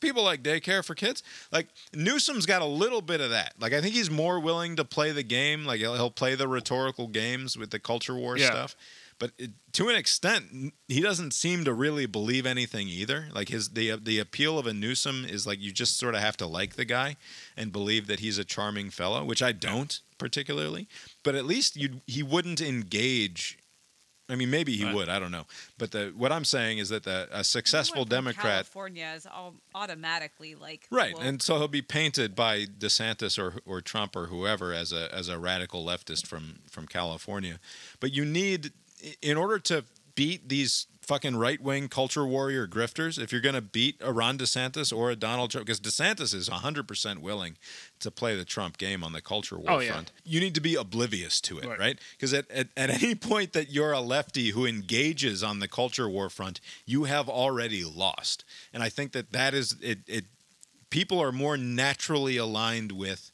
People 0.00 0.24
like 0.24 0.42
daycare 0.42 0.84
for 0.84 0.94
kids. 0.94 1.22
Like 1.52 1.68
Newsom's 1.94 2.46
got 2.46 2.62
a 2.62 2.66
little 2.66 3.00
bit 3.02 3.20
of 3.20 3.30
that. 3.30 3.54
Like 3.60 3.72
I 3.72 3.80
think 3.80 3.94
he's 3.94 4.10
more 4.10 4.40
willing 4.40 4.76
to 4.76 4.84
play 4.84 5.12
the 5.12 5.22
game. 5.22 5.64
Like 5.64 5.78
he'll, 5.80 5.94
he'll 5.94 6.10
play 6.10 6.34
the 6.34 6.48
rhetorical 6.48 7.06
games 7.06 7.56
with 7.56 7.70
the 7.70 7.78
culture 7.78 8.14
war 8.14 8.36
Yeah. 8.36 8.46
stuff. 8.46 8.76
But 9.22 9.30
it, 9.38 9.50
to 9.74 9.88
an 9.88 9.94
extent, 9.94 10.72
he 10.88 11.00
doesn't 11.00 11.30
seem 11.32 11.62
to 11.66 11.72
really 11.72 12.06
believe 12.06 12.44
anything 12.44 12.88
either. 12.88 13.28
Like 13.32 13.50
his 13.50 13.68
the 13.68 13.94
the 13.96 14.18
appeal 14.18 14.58
of 14.58 14.66
a 14.66 14.72
Newsom 14.74 15.24
is 15.24 15.46
like 15.46 15.60
you 15.60 15.70
just 15.70 15.96
sort 15.96 16.16
of 16.16 16.20
have 16.20 16.36
to 16.38 16.46
like 16.46 16.74
the 16.74 16.84
guy 16.84 17.14
and 17.56 17.70
believe 17.70 18.08
that 18.08 18.18
he's 18.18 18.36
a 18.38 18.44
charming 18.44 18.90
fellow, 18.90 19.24
which 19.24 19.40
I 19.40 19.52
don't 19.52 20.00
particularly. 20.18 20.88
But 21.22 21.36
at 21.36 21.44
least 21.44 21.76
you 21.76 22.00
he 22.08 22.24
wouldn't 22.24 22.60
engage. 22.60 23.58
I 24.28 24.34
mean, 24.34 24.50
maybe 24.50 24.76
he 24.76 24.84
Right. 24.84 24.94
would. 24.94 25.08
I 25.08 25.18
don't 25.18 25.30
know. 25.30 25.46
But 25.78 25.90
the 25.92 26.12
what 26.16 26.32
I'm 26.32 26.44
saying 26.44 26.78
is 26.78 26.88
that 26.88 27.04
the 27.04 27.28
a 27.30 27.44
successful 27.44 28.04
Democrat 28.04 28.44
California 28.64 29.12
is 29.14 29.26
all 29.26 29.54
automatically 29.74 30.54
like 30.56 30.86
Right, 30.90 31.14
woke. 31.14 31.22
and 31.22 31.42
so 31.42 31.58
he'll 31.58 31.68
be 31.68 31.82
painted 31.82 32.34
by 32.34 32.64
DeSantis 32.64 33.38
or 33.38 33.60
or 33.66 33.80
Trump 33.80 34.16
or 34.16 34.26
whoever 34.26 34.72
as 34.72 34.92
a 34.92 35.14
as 35.14 35.28
a 35.28 35.38
radical 35.38 35.84
leftist 35.84 36.26
from 36.26 36.60
from 36.70 36.86
California. 36.88 37.60
But 38.00 38.12
you 38.12 38.24
need, 38.24 38.72
in 39.20 39.36
order 39.36 39.58
to 39.58 39.84
beat 40.14 40.48
these 40.48 40.86
fucking 41.00 41.34
right 41.34 41.60
wing 41.60 41.88
culture 41.88 42.24
warrior 42.24 42.66
grifters, 42.68 43.18
if 43.20 43.32
you're 43.32 43.40
going 43.40 43.54
to 43.56 43.60
beat 43.60 43.96
a 44.00 44.12
Ron 44.12 44.38
DeSantis 44.38 44.96
or 44.96 45.10
a 45.10 45.16
Donald 45.16 45.50
Trump, 45.50 45.66
because 45.66 45.80
DeSantis 45.80 46.32
is 46.34 46.48
100 46.50 46.86
percent 46.86 47.20
willing 47.20 47.56
to 47.98 48.10
play 48.10 48.36
the 48.36 48.44
Trump 48.44 48.78
game 48.78 49.02
on 49.02 49.12
the 49.12 49.20
culture 49.20 49.56
war 49.58 49.70
Oh, 49.72 49.78
yeah. 49.80 49.92
front, 49.92 50.12
you 50.24 50.38
need 50.38 50.54
to 50.54 50.60
be 50.60 50.76
oblivious 50.76 51.40
to 51.42 51.58
it, 51.58 51.66
Right. 51.66 51.78
right? 51.78 51.98
Because 52.16 52.32
at, 52.32 52.48
at 52.50 52.68
at 52.76 52.90
any 53.02 53.14
point 53.16 53.52
that 53.54 53.70
you're 53.70 53.92
a 53.92 54.00
lefty 54.00 54.50
who 54.50 54.64
engages 54.66 55.42
on 55.42 55.58
the 55.58 55.68
culture 55.68 56.08
war 56.08 56.30
front, 56.30 56.60
you 56.86 57.04
have 57.04 57.28
already 57.28 57.84
lost. 57.84 58.44
And 58.72 58.82
I 58.82 58.88
think 58.88 59.12
that 59.12 59.32
that 59.32 59.54
is 59.54 59.76
it. 59.80 59.98
it 60.06 60.24
people 60.90 61.18
are 61.20 61.32
more 61.32 61.56
naturally 61.56 62.36
aligned 62.36 62.92
with 62.92 63.30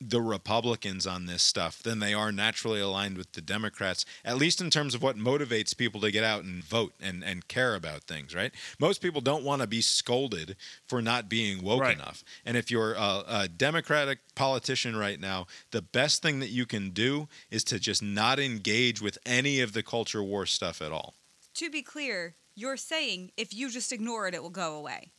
the 0.00 0.20
Republicans 0.20 1.06
on 1.06 1.24
this 1.26 1.42
stuff 1.42 1.82
than 1.82 2.00
they 2.00 2.12
are 2.12 2.30
naturally 2.30 2.80
aligned 2.80 3.16
with 3.16 3.32
the 3.32 3.40
Democrats, 3.40 4.04
at 4.26 4.36
least 4.36 4.60
in 4.60 4.68
terms 4.68 4.94
of 4.94 5.02
what 5.02 5.16
motivates 5.16 5.74
people 5.76 6.00
to 6.02 6.10
get 6.10 6.22
out 6.22 6.44
and 6.44 6.62
vote 6.62 6.92
and, 7.00 7.24
and 7.24 7.48
care 7.48 7.74
about 7.74 8.02
things, 8.04 8.34
right? 8.34 8.52
Most 8.78 9.00
people 9.00 9.22
don't 9.22 9.42
want 9.44 9.62
to 9.62 9.66
be 9.66 9.80
scolded 9.80 10.56
for 10.86 11.00
not 11.00 11.28
being 11.30 11.62
woke 11.62 11.80
Right. 11.80 11.94
enough. 11.94 12.22
And 12.44 12.56
if 12.58 12.70
you're 12.70 12.92
a, 12.92 13.24
a 13.26 13.48
Democratic 13.48 14.18
politician 14.34 14.96
right 14.96 15.18
now, 15.18 15.46
the 15.70 15.82
best 15.82 16.20
thing 16.22 16.40
that 16.40 16.50
you 16.50 16.66
can 16.66 16.90
do 16.90 17.28
is 17.50 17.64
to 17.64 17.78
just 17.78 18.02
not 18.02 18.38
engage 18.38 19.00
with 19.00 19.16
any 19.24 19.60
of 19.60 19.72
the 19.72 19.82
culture 19.82 20.22
war 20.22 20.44
stuff 20.44 20.82
at 20.82 20.92
all. 20.92 21.14
to 21.54 21.70
be 21.70 21.80
clear, 21.80 22.34
you're 22.54 22.76
saying 22.76 23.30
if 23.38 23.54
you 23.54 23.70
just 23.70 23.92
ignore 23.92 24.28
it, 24.28 24.34
it 24.34 24.42
will 24.42 24.50
go 24.50 24.74
away. 24.76 25.10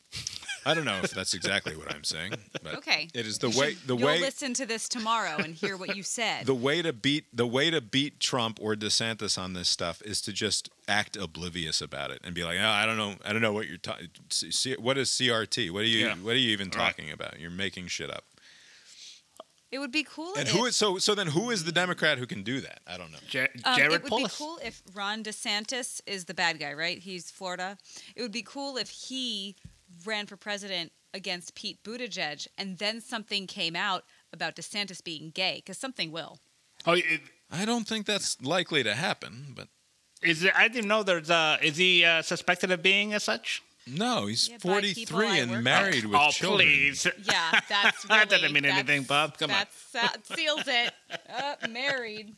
I 0.65 0.73
don't 0.73 0.83
know 0.83 0.99
if 1.01 1.11
that's 1.11 1.33
exactly 1.33 1.77
what 1.77 1.93
I'm 1.95 2.03
saying, 2.03 2.33
but 2.61 2.75
Okay. 2.75 3.07
it 3.13 3.25
is 3.25 3.37
the 3.39 3.49
You 3.49 3.57
way 3.59 3.73
should- 3.75 3.87
the 3.87 3.95
You'll 3.95 4.07
way 4.07 4.19
listen 4.19 4.53
to 4.55 4.65
this 4.65 4.89
tomorrow 4.89 5.37
and 5.37 5.55
hear 5.55 5.77
what 5.77 5.95
you 5.95 6.03
said. 6.03 6.45
the 6.45 6.53
way 6.55 6.81
to 6.81 6.91
beat 6.91 7.25
the 7.31 7.47
way 7.47 7.69
to 7.69 7.79
beat 7.79 8.19
Trump 8.19 8.57
or 8.61 8.75
DeSantis 8.75 9.37
on 9.37 9.53
this 9.53 9.69
stuff 9.69 10.01
is 10.01 10.19
to 10.23 10.33
just 10.33 10.69
act 10.89 11.15
oblivious 11.15 11.79
about 11.79 12.11
it 12.11 12.19
and 12.23 12.35
be 12.35 12.43
like, 12.43 12.57
oh, 12.59 12.67
I 12.67 12.85
don't 12.85 12.97
know, 12.97 13.15
I 13.23 13.31
don't 13.31 13.41
know 13.41 13.53
what 13.53 13.67
you're 13.69 13.77
talking. 13.77 14.09
What 14.79 14.97
is 14.97 15.09
CRT? 15.09 15.69
What 15.71 15.83
are 15.83 15.85
you 15.85 16.05
Yeah. 16.07 16.15
What 16.15 16.33
are 16.33 16.39
you 16.39 16.51
even 16.51 16.67
Right. 16.69 16.73
talking 16.73 17.11
about? 17.11 17.39
You're 17.39 17.49
making 17.49 17.87
shit 17.87 18.09
up. 18.11 18.25
it 19.69 19.79
would 19.79 19.91
be 19.91 20.03
cool 20.03 20.33
And 20.35 20.47
if 20.47 20.53
who 20.53 20.65
is 20.65 20.75
so 20.77 20.97
so 20.97 21.13
then 21.13 21.27
who 21.27 21.49
is 21.51 21.63
the 21.65 21.71
Democrat 21.73 22.17
who 22.17 22.25
can 22.25 22.41
do 22.43 22.59
that? 22.61 22.79
I 22.87 22.97
don't 22.97 23.11
know. 23.11 23.19
Ja- 23.29 23.47
Um, 23.65 23.77
Jared 23.77 23.93
it 23.93 24.03
would 24.03 24.09
Polis. 24.09 24.33
be 24.33 24.37
cool 24.37 24.59
if 24.63 24.81
Ron 24.93 25.23
DeSantis 25.23 25.99
is 26.05 26.25
the 26.25 26.33
bad 26.33 26.57
guy, 26.59 26.71
right? 26.73 26.99
He's 26.99 27.29
Florida. 27.31 27.77
It 28.15 28.21
would 28.21 28.31
be 28.31 28.43
cool 28.43 28.77
if 28.77 28.89
he 28.89 29.55
ran 30.07 30.25
for 30.25 30.37
president 30.37 30.91
against 31.13 31.55
Pete 31.55 31.83
Buttigieg, 31.83 32.47
and 32.57 32.77
then 32.77 33.01
something 33.01 33.47
came 33.47 33.75
out 33.75 34.03
about 34.33 34.55
DeSantis 34.55 35.03
being 35.03 35.31
gay, 35.31 35.57
because 35.57 35.77
something 35.77 36.11
will. 36.11 36.39
Oh, 36.85 36.93
it, 36.93 37.21
I 37.51 37.65
don't 37.65 37.87
think 37.87 38.05
that's 38.05 38.41
likely 38.41 38.83
to 38.83 38.93
happen, 38.93 39.53
but 39.55 39.67
is 40.21 40.43
it, 40.43 40.53
I 40.55 40.67
didn't 40.67 40.87
know 40.87 41.03
there's 41.03 41.29
uh 41.29 41.57
is 41.61 41.77
he 41.77 42.03
uh, 42.05 42.21
suspected 42.21 42.71
of 42.71 42.81
being 42.81 43.13
as 43.13 43.23
such? 43.23 43.61
no, 43.89 44.25
he's 44.25 44.49
Yeah, 44.49 44.57
43 44.57 45.39
and 45.39 45.49
work 45.51 45.57
with. 45.59 45.63
married 45.63 46.05
with 46.05 46.19
oh, 46.21 46.29
children. 46.29 46.67
please. 46.67 47.07
Yeah, 47.23 47.59
that's 47.69 48.03
really, 48.09 48.19
That 48.19 48.29
doesn't 48.29 48.51
mean 48.51 48.65
anything, 48.65 49.03
Bob. 49.03 49.37
Come 49.37 49.49
on. 49.51 49.57
that's, 49.57 49.91
That 49.93 50.25
seals 50.27 50.67
it. 50.67 50.93
Uh, 51.29 51.67
married. 51.69 52.35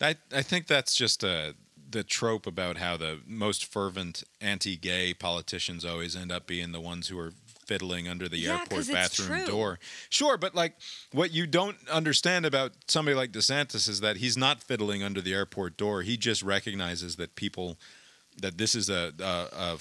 I 0.00 0.14
I 0.32 0.42
think 0.42 0.66
that's 0.68 0.94
just 0.94 1.24
uh, 1.24 1.52
the 1.96 2.04
trope 2.04 2.46
about 2.46 2.76
how 2.76 2.96
the 2.98 3.20
most 3.26 3.64
fervent 3.64 4.22
anti-gay 4.40 5.14
politicians 5.14 5.82
always 5.82 6.14
end 6.14 6.30
up 6.30 6.46
being 6.46 6.72
the 6.72 6.80
ones 6.80 7.08
who 7.08 7.18
are 7.18 7.32
fiddling 7.64 8.06
under 8.06 8.28
the 8.28 8.36
Yeah, 8.36 8.60
airport 8.60 8.86
bathroom 8.92 9.46
door. 9.46 9.78
Sure, 10.10 10.36
but 10.36 10.54
like 10.54 10.74
what 11.12 11.32
you 11.32 11.46
don't 11.46 11.76
understand 11.88 12.44
about 12.44 12.72
somebody 12.86 13.14
like 13.16 13.32
DeSantis 13.32 13.88
is 13.88 14.00
that 14.00 14.18
he's 14.18 14.36
not 14.36 14.62
fiddling 14.62 15.02
under 15.02 15.22
the 15.22 15.32
airport 15.32 15.78
door. 15.78 16.02
He 16.02 16.18
just 16.18 16.42
recognizes 16.42 17.16
that 17.16 17.34
people 17.34 17.78
that 18.42 18.58
this 18.58 18.74
is 18.74 18.90
a 18.90 19.12
a, 19.18 19.48
a, 19.56 19.78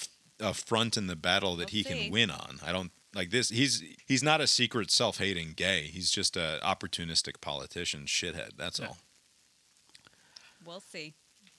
a 0.50 0.54
front 0.54 0.96
in 0.96 1.08
the 1.08 1.18
battle 1.18 1.58
that 1.58 1.72
We'll 1.74 1.84
he 1.84 1.84
see. 1.84 1.90
can 2.04 2.12
win 2.14 2.32
on. 2.32 2.60
I 2.66 2.72
don't 2.72 2.92
like 3.14 3.30
this. 3.30 3.50
He's 3.50 3.84
he's 4.08 4.24
not 4.24 4.40
a 4.40 4.48
secret 4.48 4.90
self-hating 4.90 5.54
gay. 5.58 5.82
He's 5.84 6.10
just 6.12 6.38
a 6.38 6.60
opportunistic 6.64 7.42
politician 7.42 8.06
shithead. 8.06 8.52
That's 8.58 8.80
all. 8.80 8.98
We'll 10.66 10.80
see. 10.80 11.14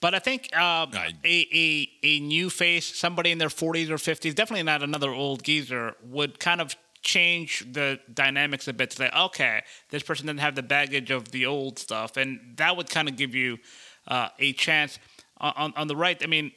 But 0.07 0.15
I 0.15 0.21
think 0.21 0.51
uh, 0.55 0.87
I- 0.93 1.15
a, 1.25 1.49
a 1.53 1.91
a 2.05 2.21
new 2.21 2.49
face, 2.49 2.87
somebody 2.95 3.33
in 3.33 3.39
their 3.39 3.49
40s 3.49 3.91
or 3.91 3.97
50s, 3.97 4.37
definitely 4.37 4.63
not 4.63 4.85
another 4.85 5.11
old 5.11 5.43
geezer, 5.43 5.97
would 6.05 6.39
kind 6.39 6.61
of 6.61 6.77
change 7.03 7.67
the 7.73 7.99
dynamics 8.15 8.69
a 8.69 8.73
bit 8.73 8.91
to 8.91 8.97
say, 8.99 9.11
okay, 9.13 9.65
this 9.91 10.05
person 10.05 10.27
doesn't 10.27 10.39
have 10.39 10.55
the 10.55 10.63
baggage 10.63 11.11
of 11.11 11.33
the 11.33 11.47
old 11.47 11.81
stuff, 11.81 12.17
and 12.17 12.39
that 12.55 12.77
would 12.77 12.89
kind 12.89 13.09
of 13.09 13.17
give 13.17 13.35
you 13.35 13.59
uh, 14.07 14.29
a 14.39 14.53
chance. 14.53 15.01
On, 15.39 15.53
on, 15.57 15.73
on 15.77 15.89
the 15.89 15.97
right, 15.97 16.23
I 16.23 16.29
mean, 16.29 16.53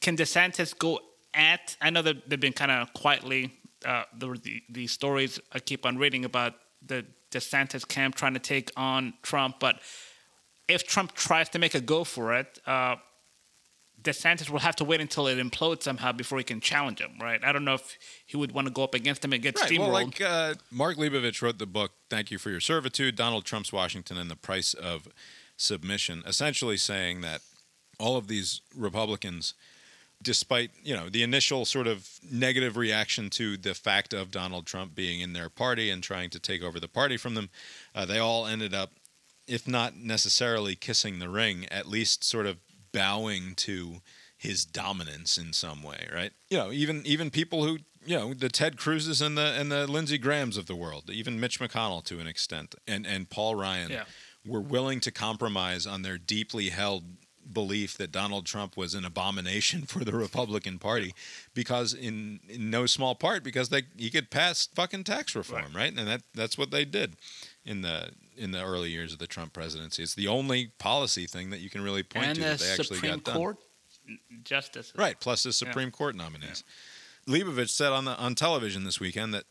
can 0.00 0.16
DeSantis 0.16 0.76
go 0.76 0.98
at? 1.34 1.76
I 1.80 1.90
know 1.90 2.02
that 2.02 2.28
they've 2.28 2.40
been 2.40 2.52
kind 2.52 2.72
of 2.72 2.92
quietly 2.94 3.52
uh, 3.84 4.02
the, 4.18 4.36
the 4.42 4.62
the 4.70 4.86
stories 4.88 5.38
I 5.52 5.60
keep 5.60 5.86
on 5.86 5.98
reading 5.98 6.24
about 6.24 6.54
the 6.84 7.06
DeSantis 7.30 7.86
camp 7.86 8.16
trying 8.16 8.34
to 8.34 8.40
take 8.40 8.72
on 8.76 9.14
Trump, 9.22 9.60
but 9.60 9.76
if 10.68 10.86
Trump 10.86 11.12
tries 11.14 11.48
to 11.50 11.58
make 11.58 11.74
a 11.74 11.80
go 11.80 12.04
for 12.04 12.34
it, 12.34 12.58
uh, 12.66 12.96
DeSantis 14.02 14.50
will 14.50 14.60
have 14.60 14.76
to 14.76 14.84
wait 14.84 15.00
until 15.00 15.26
it 15.26 15.38
implodes 15.38 15.82
somehow 15.82 16.12
before 16.12 16.38
he 16.38 16.44
can 16.44 16.60
challenge 16.60 17.00
him, 17.00 17.12
right? 17.20 17.42
I 17.42 17.50
don't 17.50 17.64
know 17.64 17.74
if 17.74 17.98
he 18.24 18.36
would 18.36 18.52
want 18.52 18.66
to 18.68 18.72
go 18.72 18.84
up 18.84 18.94
against 18.94 19.24
him 19.24 19.32
and 19.32 19.42
get 19.42 19.56
Right. 19.56 19.70
steamrolled. 19.70 19.78
Well, 19.78 19.92
like 19.92 20.20
uh, 20.20 20.54
Mark 20.70 20.96
Leibovich 20.96 21.40
wrote 21.42 21.58
the 21.58 21.66
book 21.66 21.92
"Thank 22.10 22.30
You 22.30 22.38
for 22.38 22.50
Your 22.50 22.60
Servitude: 22.60 23.16
Donald 23.16 23.44
Trump's 23.44 23.72
Washington 23.72 24.16
and 24.18 24.30
the 24.30 24.36
Price 24.36 24.74
of 24.74 25.08
Submission," 25.56 26.22
essentially 26.26 26.76
saying 26.76 27.22
that 27.22 27.40
all 27.98 28.16
of 28.16 28.28
these 28.28 28.60
Republicans, 28.76 29.54
despite 30.22 30.70
you 30.84 30.94
know 30.94 31.08
the 31.08 31.22
initial 31.22 31.64
sort 31.64 31.86
of 31.86 32.20
negative 32.30 32.76
reaction 32.76 33.30
to 33.30 33.56
the 33.56 33.74
fact 33.74 34.12
of 34.12 34.30
Donald 34.30 34.66
Trump 34.66 34.94
being 34.94 35.20
in 35.20 35.32
their 35.32 35.48
party 35.48 35.90
and 35.90 36.02
trying 36.02 36.30
to 36.30 36.38
take 36.38 36.62
over 36.62 36.78
the 36.78 36.88
party 36.88 37.16
from 37.16 37.34
them, 37.34 37.48
uh, 37.94 38.04
they 38.04 38.18
all 38.18 38.46
ended 38.46 38.74
up, 38.74 38.92
if 39.46 39.66
not 39.68 39.96
necessarily 39.96 40.74
kissing 40.74 41.18
the 41.18 41.28
ring, 41.28 41.66
at 41.70 41.86
least 41.86 42.24
sort 42.24 42.46
of 42.46 42.58
bowing 42.92 43.54
to 43.56 43.96
his 44.36 44.64
dominance 44.64 45.38
in 45.38 45.52
some 45.52 45.82
way, 45.82 46.06
right? 46.14 46.32
You 46.50 46.58
know, 46.58 46.72
even 46.72 47.02
even 47.06 47.30
people 47.30 47.64
who 47.64 47.78
you 48.04 48.16
know 48.16 48.34
the 48.34 48.48
Ted 48.48 48.76
Cruzes 48.76 49.24
and 49.24 49.36
the 49.36 49.54
and 49.58 49.70
the 49.70 49.86
Lindsey 49.86 50.18
Grahams 50.18 50.56
of 50.56 50.66
the 50.66 50.76
world, 50.76 51.10
even 51.10 51.40
Mitch 51.40 51.58
McConnell 51.60 52.04
to 52.04 52.18
an 52.20 52.26
extent, 52.26 52.74
and 52.86 53.06
and 53.06 53.28
Paul 53.30 53.54
Ryan, 53.54 53.90
Yeah. 53.90 54.04
were 54.44 54.60
willing 54.60 55.00
to 55.00 55.10
compromise 55.10 55.86
on 55.86 56.02
their 56.02 56.18
deeply 56.18 56.68
held 56.70 57.04
belief 57.52 57.96
that 57.96 58.10
Donald 58.10 58.44
Trump 58.44 58.76
was 58.76 58.92
an 58.94 59.04
abomination 59.04 59.82
for 59.86 60.04
the 60.04 60.12
Republican 60.12 60.78
Party 60.80 61.14
because 61.54 61.94
in, 61.94 62.40
in 62.48 62.70
no 62.70 62.86
small 62.86 63.14
part 63.14 63.44
because 63.44 63.68
they 63.68 63.82
he 63.96 64.10
could 64.10 64.30
pass 64.30 64.66
fucking 64.74 65.04
tax 65.04 65.34
reform, 65.36 65.72
right? 65.74 65.96
And 65.96 66.06
that 66.08 66.22
that's 66.34 66.58
what 66.58 66.70
they 66.70 66.84
did 66.84 67.14
in 67.64 67.82
the 67.82 68.10
in 68.36 68.50
the 68.50 68.62
early 68.62 68.90
years 68.90 69.12
of 69.12 69.18
the 69.18 69.26
Trump 69.26 69.52
presidency. 69.52 70.02
It's 70.02 70.14
the 70.14 70.28
only 70.28 70.72
policy 70.78 71.26
thing 71.26 71.50
that 71.50 71.60
you 71.60 71.70
can 71.70 71.82
really 71.82 72.02
point 72.02 72.26
and 72.26 72.34
to 72.36 72.40
the 72.40 72.48
that 72.48 72.58
they 72.58 72.70
actually 72.70 72.96
Supreme 72.96 73.12
got 73.12 73.24
done. 73.24 73.36
Court 73.36 73.56
justice. 74.44 74.92
Right, 74.96 75.18
plus 75.18 75.42
the 75.42 75.52
Supreme 75.52 75.90
Court 75.90 76.14
nominees. 76.14 76.64
Leibovich 77.28 77.70
said 77.70 77.92
on 77.92 78.04
the 78.04 78.16
on 78.16 78.34
television 78.34 78.84
this 78.84 79.00
weekend 79.00 79.34
that 79.34 79.44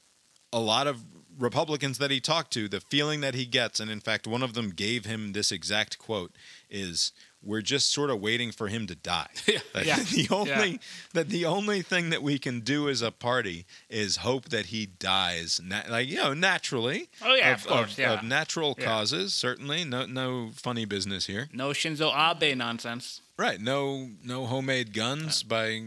a 0.54 0.60
lot 0.60 0.88
of 0.88 1.04
Republicans 1.38 1.98
that 1.98 2.12
he 2.12 2.20
talked 2.20 2.52
to, 2.54 2.68
the 2.68 2.82
feeling 2.82 3.22
that 3.22 3.36
he 3.36 3.46
gets, 3.46 3.80
and 3.80 3.90
in 3.92 4.00
fact, 4.00 4.28
one 4.28 4.44
of 4.44 4.54
them 4.54 4.70
gave 4.70 5.06
him 5.06 5.34
this 5.34 5.52
exact 5.52 5.98
quote: 5.98 6.32
"Is 6.70 7.12
we're 7.46 7.62
just 7.62 7.92
sort 7.92 8.10
of 8.10 8.20
waiting 8.20 8.52
for 8.52 8.68
him 8.68 8.88
to 8.88 8.96
die. 8.96 9.28
That 9.74 9.86
yeah, 9.86 9.98
the 9.98 10.28
only 10.32 10.72
yeah. 10.72 10.78
that 11.14 11.30
the 11.30 11.46
only 11.46 11.82
thing 11.82 12.10
that 12.10 12.24
we 12.24 12.40
can 12.40 12.62
do 12.62 12.90
as 12.90 13.02
a 13.02 13.12
party 13.12 13.66
is 13.90 14.18
hope 14.18 14.46
that 14.50 14.68
he 14.68 14.86
dies, 14.86 15.60
na- 15.64 15.84
like 15.90 16.08
you 16.08 16.16
know, 16.16 16.34
naturally. 16.34 17.10
Oh, 17.22 17.36
yeah, 17.36 17.54
of 17.54 17.68
course, 17.68 17.98
yeah. 17.98 18.14
of 18.14 18.24
natural 18.24 18.76
Yeah. 18.80 18.86
causes. 18.86 19.34
Certainly, 19.34 19.84
no 19.86 20.06
no 20.06 20.52
funny 20.54 20.86
business 20.86 21.26
here. 21.28 21.50
No 21.54 21.70
Shinzo 21.70 22.12
Abe 22.16 22.58
nonsense. 22.58 23.22
Right. 23.38 23.60
No 23.60 24.10
no 24.24 24.46
homemade 24.46 24.94
guns 24.94 25.44
by 25.44 25.84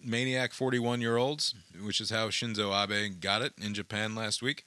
maniac 0.00 0.52
41 0.52 1.00
year 1.00 1.16
olds, 1.16 1.54
which 1.82 2.00
is 2.00 2.10
how 2.10 2.28
Shinzo 2.28 2.72
Abe 2.72 3.20
got 3.20 3.42
it 3.42 3.52
in 3.60 3.74
Japan 3.74 4.14
last 4.14 4.42
week. 4.42 4.64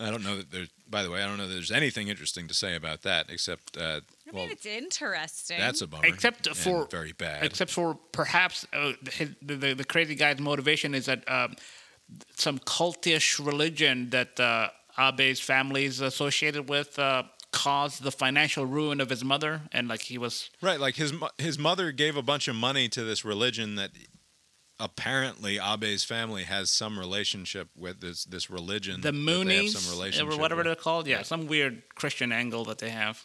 I 0.00 0.10
don't 0.10 0.22
know 0.22 0.36
that 0.36 0.50
there's, 0.50 0.68
by 0.88 1.02
the 1.02 1.10
way, 1.10 1.22
I 1.22 1.26
don't 1.26 1.36
know 1.36 1.46
that 1.46 1.52
there's 1.52 1.70
anything 1.70 2.08
interesting 2.08 2.48
to 2.48 2.54
say 2.54 2.74
about 2.74 3.02
that 3.02 3.26
except, 3.28 3.76
uh, 3.76 3.80
I 3.80 4.00
well, 4.32 4.44
mean, 4.44 4.52
it's 4.52 4.66
interesting. 4.66 5.58
that's 5.58 5.82
a 5.82 5.86
bummer. 5.86 6.06
Except 6.06 6.46
and 6.46 6.56
for- 6.56 6.86
very 6.90 7.12
bad. 7.12 7.44
Except 7.44 7.70
for 7.70 7.98
perhaps 8.12 8.66
uh, 8.72 8.92
his, 9.12 9.30
the, 9.42 9.56
the 9.56 9.74
the 9.74 9.84
crazy 9.84 10.14
guy's 10.14 10.40
motivation 10.40 10.94
is 10.94 11.06
that 11.06 11.28
um, 11.30 11.54
some 12.34 12.58
cultish 12.58 13.44
religion 13.44 14.10
that 14.10 14.40
uh, 14.40 14.68
Abe's 14.96 15.40
family 15.40 15.84
is 15.84 16.00
associated 16.00 16.68
with 16.68 16.98
uh, 16.98 17.24
caused 17.52 18.02
the 18.02 18.12
financial 18.12 18.64
ruin 18.64 19.00
of 19.00 19.10
his 19.10 19.24
mother, 19.24 19.62
and 19.72 19.88
like 19.88 20.02
he 20.02 20.18
was 20.18 20.50
right. 20.62 20.80
Like 20.80 20.96
his, 20.96 21.12
his 21.38 21.58
mother 21.58 21.92
gave 21.92 22.16
a 22.16 22.22
bunch 22.22 22.48
of 22.48 22.56
money 22.56 22.88
to 22.88 23.02
this 23.04 23.24
religion 23.24 23.74
that 23.76 23.90
apparently 24.80 25.58
Abe's 25.58 26.02
family 26.04 26.44
has 26.44 26.70
some 26.70 26.98
relationship 26.98 27.68
with 27.76 28.00
this, 28.00 28.24
this 28.24 28.48
religion. 28.50 29.00
the 29.02 29.12
Moonies 29.12 29.70
some 29.70 29.88
or 29.92 29.94
relationship 29.96 30.40
whatever 30.40 30.60
with. 30.60 30.66
they're 30.66 30.74
called. 30.74 31.06
Yeah, 31.06 31.22
some 31.22 31.46
weird 31.46 31.82
Christian 31.94 32.32
angle 32.32 32.64
that 32.64 32.78
they 32.78 32.90
have. 32.90 33.22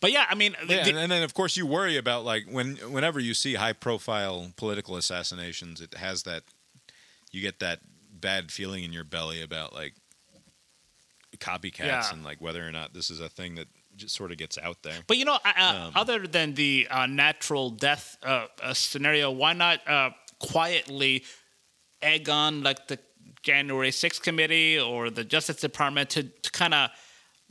But 0.00 0.12
yeah, 0.12 0.24
I 0.30 0.34
mean, 0.34 0.54
Yeah, 0.66 0.82
the- 0.84 0.90
and, 0.90 0.98
and 0.98 1.12
then 1.12 1.22
of 1.22 1.34
course 1.34 1.56
you 1.56 1.66
worry 1.66 1.96
about 1.96 2.24
like 2.24 2.44
when 2.50 2.76
whenever 2.92 3.18
you 3.20 3.34
see 3.34 3.54
high 3.54 3.72
profile 3.74 4.52
political 4.56 4.96
assassinations, 4.96 5.80
it 5.80 5.94
has 5.94 6.22
that 6.24 6.42
you 7.32 7.40
get 7.40 7.58
that 7.60 7.80
bad 8.12 8.50
feeling 8.52 8.84
in 8.84 8.92
your 8.92 9.04
belly 9.04 9.40
about 9.42 9.72
like 9.72 9.94
copycats 11.38 11.78
Yeah. 11.86 12.12
and 12.12 12.24
like 12.24 12.40
whether 12.40 12.66
or 12.66 12.72
not 12.72 12.92
this 12.92 13.10
is 13.10 13.20
a 13.20 13.28
thing 13.28 13.54
that 13.54 13.66
just 13.96 14.14
sort 14.14 14.30
of 14.30 14.38
gets 14.38 14.56
out 14.58 14.82
there. 14.82 14.98
But 15.06 15.16
you 15.18 15.24
know, 15.24 15.38
uh, 15.44 15.52
uh, 15.56 15.84
Um, 15.88 15.92
other 15.94 16.26
than 16.26 16.54
the 16.54 16.86
uh, 16.90 17.06
natural 17.06 17.70
death 17.70 18.16
uh, 18.22 18.46
uh, 18.62 18.72
scenario, 18.74 19.30
why 19.30 19.52
not 19.52 19.86
uh, 19.88 20.10
quietly 20.40 21.24
egg 22.02 22.28
on 22.28 22.62
like 22.62 22.88
the 22.88 22.98
January 23.42 23.90
6th 23.90 24.22
committee 24.22 24.78
or 24.78 25.10
the 25.10 25.24
Justice 25.24 25.56
Department 25.56 26.10
to, 26.10 26.24
to 26.24 26.50
kind 26.50 26.74
of 26.74 26.90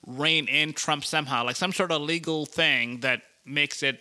rein 0.06 0.48
in 0.48 0.74
Trump 0.74 1.06
somehow, 1.06 1.45
like 1.45 1.56
some 1.56 1.72
sort 1.72 1.91
of 1.91 2.02
legal 2.02 2.45
thing 2.45 2.99
that 3.02 3.22
makes 3.45 3.84
it 3.84 3.99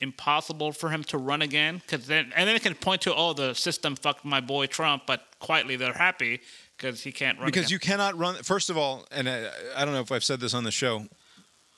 impossible 0.00 0.72
for 0.72 0.90
him 0.90 1.02
to 1.04 1.18
run 1.18 1.42
again? 1.42 1.78
Because 1.78 2.06
then, 2.06 2.32
and 2.36 2.48
then 2.48 2.56
it 2.56 2.62
can 2.62 2.74
point 2.74 3.02
to, 3.02 3.14
oh, 3.14 3.32
the 3.32 3.54
system 3.54 3.96
fucked 3.96 4.24
my 4.24 4.40
boy 4.40 4.66
Trump, 4.66 5.04
but 5.06 5.22
quietly 5.40 5.76
they're 5.76 5.92
happy 5.92 6.40
because 6.76 7.02
he 7.02 7.12
can't 7.12 7.38
run 7.38 7.46
because 7.46 7.66
again. 7.66 7.72
you 7.72 7.78
cannot 7.78 8.16
run. 8.16 8.36
First 8.36 8.70
of 8.70 8.76
all, 8.76 9.06
and 9.10 9.28
I, 9.28 9.48
I 9.76 9.84
don't 9.84 9.94
know 9.94 10.00
if 10.00 10.12
I've 10.12 10.24
said 10.24 10.40
this 10.40 10.54
on 10.54 10.64
the 10.64 10.70
show, 10.70 11.06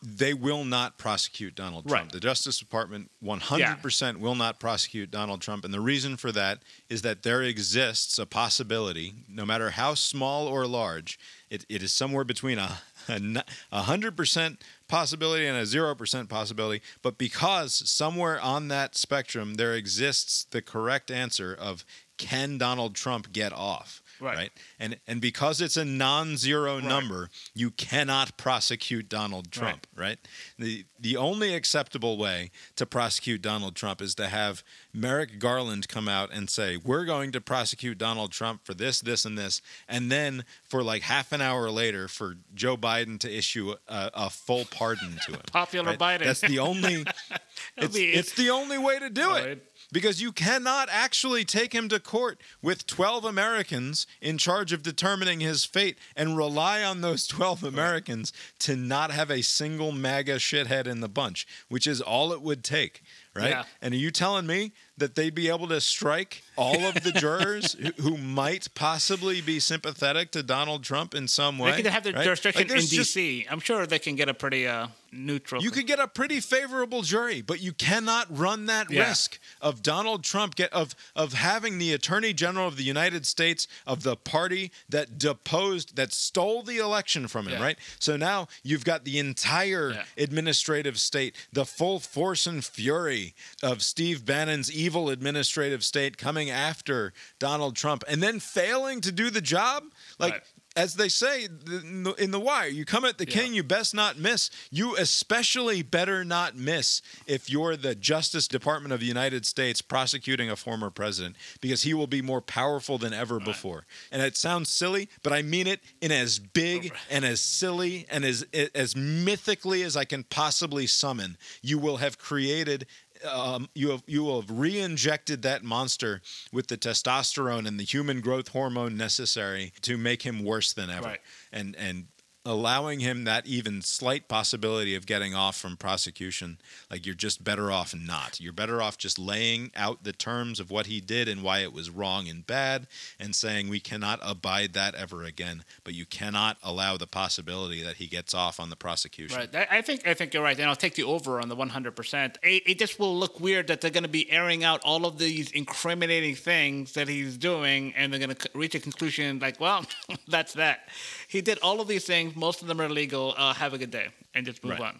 they 0.02 0.32
will 0.32 0.64
not 0.64 0.96
prosecute 0.96 1.54
Donald 1.54 1.86
Trump. 1.86 2.04
Right. 2.04 2.12
The 2.12 2.20
Justice 2.20 2.58
Department 2.58 3.10
100% 3.22 4.16
will 4.16 4.34
not 4.34 4.58
prosecute 4.58 5.10
Donald 5.10 5.42
Trump. 5.42 5.64
And 5.64 5.74
the 5.74 5.80
reason 5.80 6.16
for 6.16 6.32
that 6.32 6.60
is 6.88 7.02
that 7.02 7.22
there 7.22 7.42
exists 7.42 8.18
a 8.18 8.24
possibility, 8.24 9.12
no 9.28 9.44
matter 9.44 9.70
how 9.70 9.94
small 9.94 10.46
or 10.46 10.66
large, 10.66 11.18
it, 11.50 11.66
it 11.68 11.82
is 11.82 11.92
somewhere 11.92 12.24
between 12.24 12.58
a, 12.58 12.78
a 13.08 13.82
100% 13.82 14.56
possibility 14.88 15.46
and 15.46 15.58
a 15.58 15.62
0% 15.62 16.28
possibility. 16.28 16.82
But 17.02 17.18
because 17.18 17.74
somewhere 17.90 18.40
on 18.40 18.68
that 18.68 18.96
spectrum 18.96 19.54
there 19.54 19.74
exists 19.74 20.44
the 20.44 20.62
correct 20.62 21.10
answer 21.10 21.54
of 21.54 21.84
can 22.16 22.56
Donald 22.56 22.94
Trump 22.94 23.32
get 23.32 23.52
off? 23.52 24.02
Right. 24.20 24.50
And 24.78 24.98
and 25.06 25.20
because 25.20 25.60
it's 25.60 25.76
a 25.76 25.84
non-zero 25.84 26.78
number, 26.80 27.30
you 27.54 27.70
cannot 27.70 28.36
prosecute 28.36 29.08
Donald 29.08 29.50
Trump, 29.50 29.86
right. 29.96 30.18
The 30.58 30.84
the 30.98 31.16
only 31.16 31.54
acceptable 31.54 32.18
way 32.18 32.50
to 32.76 32.84
prosecute 32.86 33.40
Donald 33.42 33.74
Trump 33.74 34.02
is 34.02 34.14
to 34.16 34.28
have 34.28 34.62
Merrick 34.92 35.38
Garland 35.38 35.88
come 35.88 36.08
out 36.08 36.30
and 36.32 36.50
say, 36.50 36.76
"We're 36.76 37.04
going 37.04 37.32
to 37.32 37.40
prosecute 37.40 37.96
Donald 37.98 38.32
Trump 38.32 38.64
for 38.64 38.74
this, 38.74 39.00
this 39.00 39.24
and 39.24 39.38
this." 39.38 39.62
And 39.88 40.10
then 40.12 40.44
for 40.62 40.82
like 40.82 41.02
half 41.02 41.32
an 41.32 41.40
hour 41.40 41.70
later 41.70 42.08
for 42.08 42.36
Joe 42.54 42.76
Biden 42.76 43.18
to 43.20 43.32
issue 43.34 43.74
a, 43.88 44.10
a 44.14 44.30
full 44.30 44.64
pardon 44.66 45.18
to 45.26 45.32
him. 45.32 45.40
Popular 45.52 45.90
right? 45.90 45.98
Biden. 45.98 46.24
That's 46.24 46.40
the 46.40 46.58
only 46.58 47.04
it's, 47.76 47.94
be- 47.94 48.12
it's 48.12 48.34
the 48.34 48.50
only 48.50 48.78
way 48.78 48.98
to 48.98 49.08
do 49.10 49.30
Right. 49.30 49.46
it 49.48 49.69
because 49.92 50.22
you 50.22 50.32
cannot 50.32 50.88
actually 50.90 51.44
take 51.44 51.72
him 51.74 51.88
to 51.88 52.00
court 52.00 52.40
with 52.62 52.86
12 52.86 53.24
Americans 53.24 54.06
in 54.20 54.38
charge 54.38 54.72
of 54.72 54.82
determining 54.82 55.40
his 55.40 55.64
fate 55.64 55.98
and 56.16 56.36
rely 56.36 56.82
on 56.82 57.00
those 57.00 57.26
12 57.26 57.64
Americans 57.64 58.32
to 58.58 58.76
not 58.76 59.10
have 59.10 59.30
a 59.30 59.42
single 59.42 59.92
MAGA 59.92 60.36
shithead 60.36 60.86
in 60.86 61.00
the 61.00 61.08
bunch, 61.08 61.46
which 61.68 61.86
is 61.86 62.00
all 62.00 62.32
it 62.32 62.42
would 62.42 62.64
take, 62.64 63.02
right? 63.34 63.50
Yeah. 63.50 63.62
And 63.82 63.94
are 63.94 63.96
you 63.98 64.10
telling 64.10 64.46
me 64.46 64.72
that 64.98 65.14
they'd 65.14 65.34
be 65.34 65.48
able 65.48 65.68
to 65.68 65.80
strike 65.80 66.42
all 66.56 66.84
of 66.86 66.94
the 67.02 67.12
jurors 67.16 67.74
who, 68.00 68.16
might 68.18 68.68
possibly 68.74 69.40
be 69.40 69.58
sympathetic 69.60 70.30
to 70.32 70.42
Donald 70.42 70.82
Trump 70.84 71.14
in 71.14 71.26
some 71.28 71.58
way? 71.58 71.70
They 71.72 71.82
could 71.82 71.86
have 71.92 72.02
their 72.04 72.12
right? 72.12 72.24
jurisdiction 72.24 72.62
Like, 72.68 72.70
in 72.76 72.80
just- 72.86 72.90
D.C. 73.14 73.46
I'm 73.50 73.60
sure 73.60 73.86
they 73.86 73.98
can 73.98 74.14
get 74.16 74.28
a 74.28 74.34
pretty 74.34 74.66
uh, 74.68 74.88
neutral. 75.12 75.62
You 75.62 75.70
could 75.70 75.86
get 75.86 75.98
a 76.00 76.06
pretty 76.06 76.40
favorable 76.40 77.02
jury, 77.02 77.40
but 77.40 77.60
you 77.62 77.72
cannot 77.72 78.26
run 78.36 78.66
that 78.66 78.90
Yeah. 78.90 79.08
risk 79.08 79.38
of 79.60 79.82
Donald 79.82 80.22
Trump 80.22 80.54
get 80.54 80.72
of 80.72 80.94
of 81.16 81.32
having 81.32 81.78
the 81.78 81.92
Attorney 81.94 82.32
General 82.32 82.68
of 82.68 82.76
the 82.76 82.84
United 82.84 83.26
States 83.26 83.66
of 83.86 84.02
the 84.02 84.16
party 84.16 84.70
that 84.88 85.18
deposed 85.18 85.96
that 85.96 86.12
stole 86.12 86.62
the 86.62 86.78
election 86.78 87.26
from 87.26 87.46
him, 87.46 87.54
Yeah. 87.54 87.62
right? 87.62 87.78
So 87.98 88.16
now 88.16 88.48
you've 88.62 88.84
got 88.84 89.04
the 89.04 89.18
entire 89.18 90.04
administrative 90.16 90.98
state, 91.00 91.34
the 91.52 91.64
full 91.64 91.98
force 92.00 92.46
and 92.46 92.64
fury 92.64 93.19
of 93.62 93.82
Steve 93.82 94.24
Bannon's 94.24 94.70
evil 94.72 95.08
administrative 95.10 95.82
state 95.84 96.16
coming 96.16 96.50
after 96.50 97.12
Donald 97.38 97.76
Trump 97.76 98.04
and 98.08 98.22
then 98.22 98.40
failing 98.40 99.00
to 99.02 99.12
do 99.12 99.30
the 99.30 99.40
job. 99.42 99.84
Like 100.18 100.32
Right. 100.34 100.42
as 100.76 100.94
they 100.94 101.08
say 101.08 101.44
in 101.46 102.04
the, 102.04 102.14
in 102.14 102.30
the 102.30 102.38
wire, 102.38 102.68
you 102.68 102.84
come 102.84 103.04
at 103.04 103.18
the 103.18 103.26
Yeah. 103.26 103.34
king, 103.40 103.54
you 103.54 103.64
best 103.64 103.92
not 103.92 104.16
miss. 104.18 104.50
You 104.70 104.96
especially 104.96 105.82
better 105.82 106.24
not 106.24 106.54
miss 106.54 107.02
if 107.26 107.50
you're 107.50 107.76
the 107.76 107.94
Justice 107.96 108.46
Department 108.46 108.92
of 108.92 109.00
the 109.00 109.06
United 109.06 109.44
States 109.46 109.82
prosecuting 109.82 110.48
a 110.48 110.54
former 110.56 110.88
president, 110.90 111.34
because 111.60 111.82
he 111.82 111.92
will 111.92 112.06
be 112.06 112.22
more 112.22 112.40
powerful 112.40 112.98
than 112.98 113.12
ever 113.12 113.40
before. 113.40 113.84
And 114.12 114.22
it 114.22 114.36
sounds 114.36 114.70
silly, 114.70 115.08
but 115.24 115.32
I 115.32 115.42
mean 115.42 115.66
it 115.66 115.80
in 116.00 116.12
as 116.12 116.38
big 116.38 116.92
and 117.10 117.24
as 117.24 117.40
silly 117.40 118.06
and 118.08 118.24
as 118.24 118.44
as 118.74 118.94
mythically 118.94 119.82
as 119.82 119.96
I 119.96 120.04
can 120.04 120.22
possibly 120.22 120.86
summon. 120.86 121.36
You 121.62 121.78
will 121.78 121.96
have 121.96 122.16
created 122.16 122.86
um, 123.24 123.68
you 123.74 123.90
have 123.90 124.02
you 124.06 124.22
will 124.24 124.40
have 124.40 124.50
re-injected 124.50 125.42
that 125.42 125.62
monster 125.64 126.20
with 126.52 126.68
the 126.68 126.76
testosterone 126.76 127.66
and 127.66 127.78
the 127.78 127.84
human 127.84 128.20
growth 128.20 128.48
hormone 128.48 128.96
necessary 128.96 129.72
to 129.82 129.96
make 129.96 130.22
him 130.22 130.44
worse 130.44 130.72
than 130.72 130.90
ever, 130.90 131.06
Right. 131.08 131.20
and 131.52 131.74
and 131.76 132.06
allowing 132.44 133.00
him 133.00 133.24
that 133.24 133.46
even 133.46 133.82
slight 133.82 134.26
possibility 134.26 134.94
of 134.94 135.06
getting 135.06 135.34
off 135.34 135.56
from 135.56 135.76
prosecution, 135.76 136.58
like 136.90 137.04
you're 137.04 137.14
just 137.14 137.44
better 137.44 137.70
off 137.70 137.94
not. 137.94 138.40
You're 138.40 138.52
better 138.52 138.80
off 138.80 138.96
just 138.96 139.18
laying 139.18 139.70
out 139.76 140.04
the 140.04 140.12
terms 140.12 140.58
of 140.58 140.70
what 140.70 140.86
he 140.86 141.00
did 141.00 141.28
and 141.28 141.42
why 141.42 141.58
it 141.58 141.72
was 141.72 141.90
wrong 141.90 142.28
and 142.28 142.46
bad, 142.46 142.86
and 143.18 143.34
saying 143.34 143.68
we 143.68 143.80
cannot 143.80 144.20
abide 144.22 144.72
that 144.72 144.94
ever 144.94 145.24
again. 145.24 145.64
But 145.84 145.94
you 145.94 146.06
cannot 146.06 146.56
allow 146.62 146.96
the 146.96 147.06
possibility 147.06 147.82
that 147.82 147.96
he 147.96 148.06
gets 148.06 148.32
off 148.32 148.58
on 148.58 148.70
the 148.70 148.76
prosecution. 148.76 149.36
Right. 149.36 149.66
I 149.70 149.82
think 149.82 150.06
I 150.06 150.14
think 150.14 150.32
you're 150.32 150.42
right, 150.42 150.58
and 150.58 150.68
I'll 150.68 150.76
take 150.76 150.94
the 150.94 151.04
over 151.04 151.40
on 151.40 151.48
the 151.48 151.56
100. 151.56 151.94
percent 151.94 152.38
It 152.42 152.62
it 152.66 152.78
just 152.78 152.98
will 152.98 153.16
look 153.16 153.38
weird 153.38 153.66
that 153.66 153.80
they're 153.80 153.90
going 153.90 154.04
to 154.04 154.08
be 154.08 154.30
airing 154.30 154.64
out 154.64 154.80
all 154.84 155.04
of 155.04 155.18
these 155.18 155.50
incriminating 155.50 156.36
things 156.36 156.94
that 156.94 157.08
he's 157.08 157.36
doing, 157.36 157.92
and 157.96 158.12
they're 158.12 158.20
going 158.20 158.34
to 158.34 158.50
reach 158.54 158.74
a 158.74 158.80
conclusion 158.80 159.38
like, 159.40 159.60
well, 159.60 159.84
that's 160.28 160.54
that. 160.54 160.88
He 161.28 161.40
did 161.42 161.58
all 161.62 161.80
of 161.80 161.88
these 161.88 162.06
things. 162.06 162.29
Most 162.36 162.62
of 162.62 162.68
them 162.68 162.80
are 162.80 162.84
illegal. 162.86 163.34
Uh, 163.36 163.54
have 163.54 163.74
a 163.74 163.78
good 163.78 163.90
day, 163.90 164.08
and 164.34 164.46
just 164.46 164.62
move 164.64 164.78
Right. 164.78 164.88
on. 164.94 164.98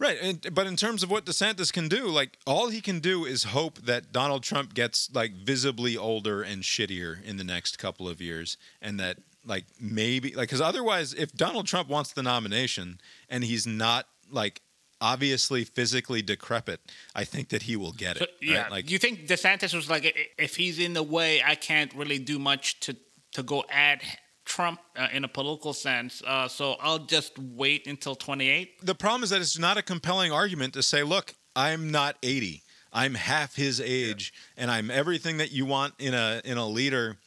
Right, 0.00 0.16
and, 0.22 0.54
but 0.54 0.68
in 0.68 0.76
terms 0.76 1.02
of 1.02 1.10
what 1.10 1.24
DeSantis 1.24 1.72
can 1.72 1.88
do, 1.88 2.06
like 2.06 2.38
all 2.46 2.68
he 2.68 2.80
can 2.80 3.00
do 3.00 3.24
is 3.24 3.42
hope 3.44 3.78
that 3.80 4.12
Donald 4.12 4.44
Trump 4.44 4.72
gets 4.72 5.12
like 5.12 5.32
visibly 5.32 5.96
older 5.96 6.40
and 6.42 6.62
shittier 6.62 7.20
in 7.24 7.36
the 7.36 7.42
next 7.42 7.78
couple 7.80 8.08
of 8.08 8.20
years, 8.20 8.56
and 8.80 9.00
that 9.00 9.18
like 9.44 9.64
maybe 9.80 10.34
like 10.34 10.48
because 10.48 10.60
otherwise, 10.60 11.14
if 11.14 11.32
Donald 11.32 11.66
Trump 11.66 11.88
wants 11.88 12.12
the 12.12 12.22
nomination 12.22 13.00
and 13.28 13.42
he's 13.42 13.66
not 13.66 14.06
like 14.30 14.60
obviously 15.00 15.64
physically 15.64 16.22
decrepit, 16.22 16.80
I 17.14 17.24
think 17.24 17.48
that 17.48 17.62
he 17.62 17.74
will 17.76 17.92
get 17.92 18.16
it. 18.16 18.20
But, 18.20 18.30
yeah. 18.40 18.62
right? 18.62 18.70
like 18.70 18.90
you 18.90 18.98
think 18.98 19.26
DeSantis 19.26 19.74
was 19.74 19.90
like, 19.90 20.32
if 20.38 20.54
he's 20.56 20.78
in 20.78 20.92
the 20.92 21.02
way, 21.02 21.42
I 21.44 21.56
can't 21.56 21.92
really 21.94 22.20
do 22.20 22.38
much 22.38 22.78
to 22.80 22.96
to 23.32 23.42
go 23.42 23.64
at 23.68 24.02
Trump 24.48 24.80
uh, 24.96 25.06
in 25.12 25.24
a 25.24 25.28
political 25.28 25.72
sense. 25.72 26.22
Uh, 26.26 26.48
so 26.48 26.76
I'll 26.80 26.98
just 26.98 27.38
wait 27.38 27.86
until 27.86 28.16
28. 28.16 28.84
the 28.84 28.94
problem 28.94 29.22
is 29.22 29.30
that 29.30 29.40
it's 29.40 29.58
not 29.58 29.76
a 29.76 29.82
compelling 29.82 30.32
argument 30.32 30.74
to 30.74 30.82
say, 30.82 31.02
look, 31.02 31.34
I'm 31.54 31.90
not 31.90 32.16
80. 32.22 32.62
I'm 32.92 33.14
half 33.14 33.54
his 33.54 33.80
age 33.80 34.32
and 34.56 34.70
I'm 34.70 34.90
everything 34.90 35.36
that 35.36 35.52
you 35.52 35.66
want 35.66 35.94
in 35.98 36.14
a 36.14 36.40
in 36.44 36.56
a 36.56 36.66
leader 36.66 37.18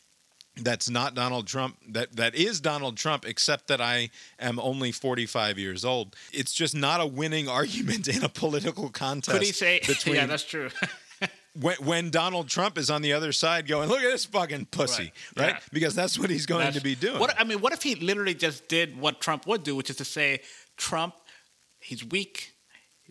that's 0.57 0.89
not 0.89 1.13
Donald 1.15 1.47
Trump 1.47 1.77
that 1.89 2.15
that 2.15 2.35
is 2.35 2.59
Donald 2.59 2.97
Trump 2.97 3.25
except 3.25 3.67
that 3.67 3.79
I 3.79 4.09
am 4.39 4.59
only 4.59 4.91
45 4.91 5.59
years 5.59 5.85
old. 5.85 6.15
It's 6.33 6.53
just 6.53 6.75
not 6.75 6.99
a 6.99 7.05
winning 7.05 7.47
argument 7.59 8.07
in 8.07 8.23
a 8.23 8.29
political 8.29 8.89
contest. 8.89 9.37
Could 9.37 9.45
he 9.45 9.53
say? 9.53 9.79
between 9.87 10.15
yeah, 10.15 10.25
that's 10.25 10.43
true. 10.43 10.69
when, 11.59 11.75
when 11.77 12.09
Donald 12.11 12.47
Trump 12.47 12.77
is 12.77 12.89
on 12.89 13.01
the 13.01 13.13
other 13.13 13.31
side 13.31 13.67
going, 13.67 13.89
look 13.89 13.99
at 14.01 14.11
this 14.11 14.25
fucking 14.25 14.65
pussy, 14.71 15.11
Right. 15.35 15.43
right? 15.45 15.53
Yeah. 15.55 15.59
Because 15.73 15.95
that's 15.95 16.17
what 16.17 16.29
he's 16.29 16.45
going 16.45 16.59
That's- 16.65 16.75
to 16.77 16.83
be 16.83 16.95
doing. 16.95 17.19
What 17.19 17.39
I 17.39 17.43
mean, 17.43 17.59
what 17.61 17.73
if 17.73 17.83
he 17.83 17.95
literally 17.95 18.33
just 18.33 18.67
did 18.67 18.97
what 18.99 19.19
Trump 19.21 19.45
would 19.47 19.63
do, 19.63 19.75
which 19.75 19.89
is 19.89 19.97
to 19.97 20.05
say, 20.05 20.41
Trump, 20.77 21.15
he's 21.79 22.03
weak. 22.05 22.53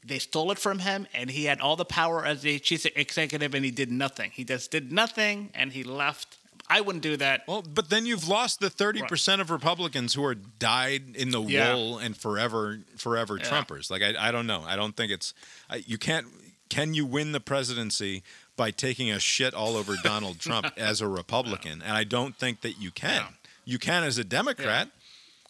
They 0.03 0.19
stole 0.19 0.51
it 0.51 0.59
from 0.59 0.79
him, 0.79 1.07
and 1.13 1.29
he 1.31 1.45
had 1.45 1.61
all 1.61 1.77
the 1.77 1.85
power 1.85 2.25
as 2.25 2.41
the 2.41 2.59
chief 2.59 2.87
executive, 2.97 3.55
and 3.55 3.63
he 3.65 3.71
did 3.71 3.91
nothing. 3.93 4.31
He 4.33 4.45
just 4.45 4.71
did 4.71 4.91
nothing, 4.91 5.51
and 5.55 5.73
he 5.73 5.85
left. 5.85 6.39
I 6.71 6.81
wouldn't 6.81 7.03
do 7.03 7.17
that. 7.19 7.43
Well, 7.47 7.63
but 7.63 7.91
then 7.91 8.07
you've 8.07 8.27
lost 8.29 8.61
the 8.61 8.71
thirty 8.71 9.03
percent 9.03 9.43
of 9.43 9.51
Republicans 9.51 10.15
who 10.15 10.25
are 10.25 10.37
dyed 10.37 11.17
in 11.17 11.33
the 11.33 11.43
Yeah. 11.43 11.75
wool 11.75 11.99
and 11.99 12.17
forever, 12.17 12.79
forever 12.97 13.37
Yeah. 13.39 13.45
Trumpers. 13.45 13.91
Like 13.91 14.03
I, 14.03 14.29
I 14.29 14.31
don't 14.31 14.47
know. 14.47 14.63
I 14.67 14.77
don't 14.77 14.97
think 14.97 15.13
it's. 15.13 15.35
I, 15.69 15.83
you 15.87 15.99
can't. 15.99 16.27
Can 16.71 16.95
you 16.95 17.05
win 17.05 17.33
the 17.33 17.41
presidency 17.41 18.23
by 18.57 18.71
taking 18.71 19.11
a 19.11 19.21
shit 19.21 19.53
all 19.53 19.77
over 19.77 19.97
Donald 20.03 20.39
Trump 20.39 20.67
as 20.79 21.03
a 21.03 21.09
Republican? 21.09 21.83
And 21.83 21.93
I 21.93 22.05
don't 22.05 22.35
think 22.37 22.63
that 22.63 22.81
you 22.81 22.91
can. 22.91 23.25
You 23.67 23.79
can 23.79 24.05
as 24.05 24.17
a 24.17 24.25
Democrat, 24.25 24.89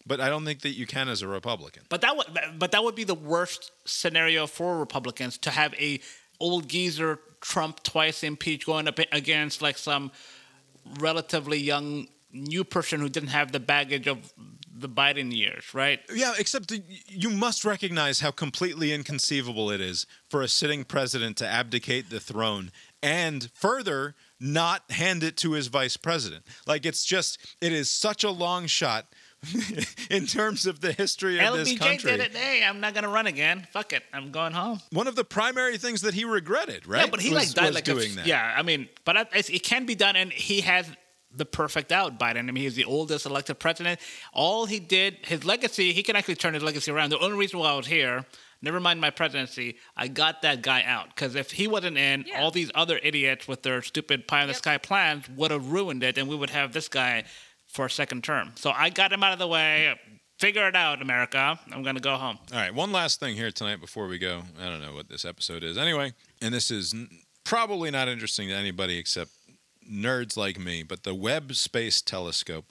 but 0.05 0.21
I 0.21 0.29
don't 0.29 0.45
think 0.45 0.63
that 0.63 0.71
you 0.71 0.87
can 0.87 1.09
as 1.09 1.23
a 1.23 1.29
Republican. 1.29 1.85
But 1.89 2.01
that 2.01 2.17
would, 2.17 2.27
but 2.59 2.73
that 2.73 2.83
would 2.83 2.97
be 2.97 3.05
the 3.05 3.15
worst 3.15 3.71
scenario 3.85 4.49
for 4.49 4.79
Republicans 4.79 5.39
to 5.39 5.51
have 5.51 5.73
a 5.75 6.01
old 6.41 6.69
geezer 6.69 7.21
Trump 7.41 7.83
twice 7.83 8.23
impeached 8.25 8.67
going 8.67 8.89
up 8.89 8.99
against 9.13 9.63
like 9.63 9.79
some 9.79 10.11
relatively 10.99 11.59
young 11.59 12.09
new 12.33 12.65
person 12.65 13.01
who 13.01 13.09
didn't 13.09 13.31
have 13.31 13.53
the 13.53 13.61
baggage 13.61 14.07
of 14.07 14.33
the 14.81 14.89
Biden 14.89 15.35
years, 15.37 15.73
right? 15.75 16.01
Yeah, 16.13 16.33
except 16.39 16.73
you 17.09 17.31
must 17.31 17.65
recognize 17.65 18.21
how 18.21 18.31
completely 18.31 18.93
inconceivable 18.93 19.71
it 19.71 19.81
is 19.81 20.07
for 20.29 20.43
a 20.43 20.49
sitting 20.49 20.85
president 20.85 21.37
to 21.39 21.47
abdicate 21.47 22.11
the 22.11 22.21
throne 22.21 22.71
and 23.03 23.51
further 23.55 24.15
not 24.39 24.91
hand 24.91 25.23
it 25.23 25.37
to 25.39 25.53
his 25.53 25.67
vice 25.69 25.97
president. 25.97 26.45
Like 26.67 26.87
it's 26.87 27.05
just 27.05 27.39
it 27.61 27.73
is 27.73 27.91
such 27.91 28.25
a 28.25 28.31
long 28.31 28.67
shot 28.67 29.07
in 30.11 30.27
terms 30.27 30.67
of 30.67 30.81
the 30.81 30.93
history 30.93 31.39
of 31.41 31.55
this 31.57 31.79
country. 31.79 32.11
LBJ 32.11 32.17
did 32.17 32.21
it. 32.21 32.35
Hey, 32.37 32.63
I'm 32.65 32.81
not 32.81 32.95
gonna 32.95 33.09
run 33.09 33.27
again. 33.27 33.67
Fuck 33.73 33.93
it. 33.95 34.03
I'm 34.13 34.31
going 34.31 34.53
home. 34.53 34.81
One 34.93 35.07
of 35.07 35.17
the 35.17 35.25
primary 35.25 35.79
things 35.79 36.03
that 36.03 36.13
he 36.15 36.25
regretted, 36.25 36.87
right? 36.87 37.05
Yeah, 37.05 37.11
but 37.11 37.21
he 37.21 37.31
was, 37.31 37.39
like 37.39 37.55
died 37.55 37.75
like 37.75 37.89
a 37.89 37.95
doing 37.95 38.15
that. 38.17 38.27
Yeah, 38.27 38.55
I 38.57 38.63
mean, 38.63 38.89
but 39.05 39.17
I- 39.17 39.27
it 39.33 39.63
can 39.63 39.87
be 39.87 39.95
done, 39.95 40.17
and 40.17 40.31
he 40.33 40.61
has 40.63 40.87
the 41.35 41.45
perfect 41.45 41.93
out. 41.93 42.19
Biden. 42.19 42.39
I 42.49 42.53
mean, 42.53 42.57
he's 42.65 42.75
the 42.75 42.85
oldest 42.85 43.25
elected 43.27 43.59
president. 43.59 44.01
All 44.33 44.67
he 44.67 44.81
did, 44.81 45.19
his 45.23 45.45
legacy, 45.45 45.93
he 45.93 46.03
can 46.03 46.17
actually 46.17 46.35
turn 46.37 46.55
his 46.55 46.63
legacy 46.63 46.91
around. 46.91 47.11
The 47.11 47.19
only 47.19 47.37
reason 47.39 47.59
why 47.61 47.71
I 47.71 47.77
was 47.77 47.87
here. 47.87 48.27
Never 48.63 48.79
mind 48.81 49.01
my 49.01 49.09
presidency. 49.11 49.77
I 49.97 50.09
got 50.09 50.43
that 50.43 50.61
guy 50.61 50.83
out 50.83 51.09
because 51.09 51.35
if 51.35 51.51
he 51.53 51.67
wasn't 51.67 51.97
in, 51.97 52.25
Yeah. 52.27 52.43
all 52.43 52.51
these 52.51 52.71
other 52.75 52.99
idiots 53.03 53.49
with 53.49 53.63
their 53.63 53.81
stupid 53.81 54.29
pie 54.29 54.43
in 54.43 54.49
the 54.49 54.53
Yep. 54.53 54.59
sky 54.59 54.79
plans 54.79 55.29
would 55.31 55.51
have 55.51 55.67
ruined 55.69 56.03
it, 56.03 56.19
and 56.19 56.29
we 56.29 56.37
would 56.37 56.51
have 56.51 56.73
this 56.73 56.87
guy 56.89 57.25
for 57.67 57.87
a 57.87 57.91
second 57.91 58.23
term. 58.25 58.53
So 58.57 58.71
I 58.71 58.91
got 58.91 59.13
him 59.13 59.23
out 59.23 59.33
of 59.33 59.39
the 59.39 59.47
way. 59.49 59.95
Figure 60.39 60.67
it 60.69 60.75
out, 60.77 61.01
America. 61.01 61.59
I'm 61.73 61.83
gonna 61.83 62.01
go 62.01 62.17
home. 62.17 62.39
All 62.53 62.59
right, 62.59 62.75
one 62.75 62.93
last 62.93 63.21
thing 63.21 63.35
here 63.37 63.51
tonight 63.53 63.77
before 63.81 64.09
we 64.09 64.19
go. 64.19 64.43
I 64.61 64.65
don't 64.67 64.81
know 64.83 64.95
what 64.95 65.09
this 65.09 65.25
episode 65.25 65.63
is 65.63 65.79
anyway, 65.79 66.13
and 66.43 66.53
this 66.53 66.71
is 66.71 66.95
probably 67.45 67.91
not 67.91 68.09
interesting 68.09 68.49
to 68.49 68.55
anybody 68.55 68.99
except 68.99 69.31
nerds 69.91 70.37
like 70.37 70.59
me, 70.59 70.83
but 70.83 71.03
the 71.03 71.15
Webb 71.15 71.55
Space 71.55 72.01
Telescope 72.01 72.67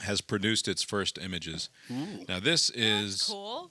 has 0.00 0.20
produced 0.20 0.68
its 0.68 0.82
first 0.82 1.18
images. 1.18 1.68
Now, 2.28 2.40
this 2.40 2.70
is 2.70 3.24
Cool. 3.30 3.70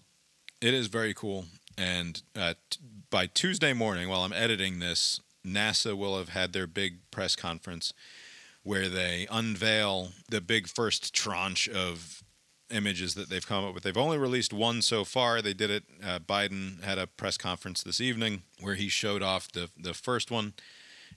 it 0.61 0.73
is 0.73 0.88
very 0.88 1.14
cool, 1.14 1.45
and 1.77 2.22
uh, 2.35 2.53
t- 2.69 2.80
by 3.10 3.26
Tuesday 3.27 3.73
morning, 3.73 4.07
while 4.07 4.22
I'm 4.22 4.34
editing 4.34 4.80
this, 4.80 5.19
NASA 5.45 5.98
will 5.98 6.18
have 6.18 6.30
had 6.30 6.53
their 6.53 6.68
big 6.68 7.10
press 7.10 7.35
conference 7.35 7.93
where 8.64 8.88
they 8.89 9.27
unveil 9.31 10.10
the 10.30 10.39
big 10.39 10.68
first 10.68 11.14
tranche 11.15 11.68
of 11.68 12.22
images 12.69 13.15
that 13.15 13.27
they've 13.30 13.48
come 13.48 13.65
up 13.65 13.73
with. 13.73 13.81
They've 13.84 13.98
only 13.98 14.19
released 14.19 14.53
one 14.53 14.84
so 14.84 15.03
far. 15.03 15.41
They 15.41 15.53
did 15.56 15.72
it. 15.72 15.84
Uh, 16.06 16.19
Biden 16.19 16.81
had 16.84 16.99
a 16.99 17.07
press 17.07 17.38
conference 17.38 17.81
this 17.81 17.99
evening 17.99 18.43
where 18.61 18.76
he 18.76 18.88
showed 18.88 19.23
off 19.23 19.52
the 19.52 19.69
the 19.77 19.95
first 19.95 20.30
one, 20.30 20.53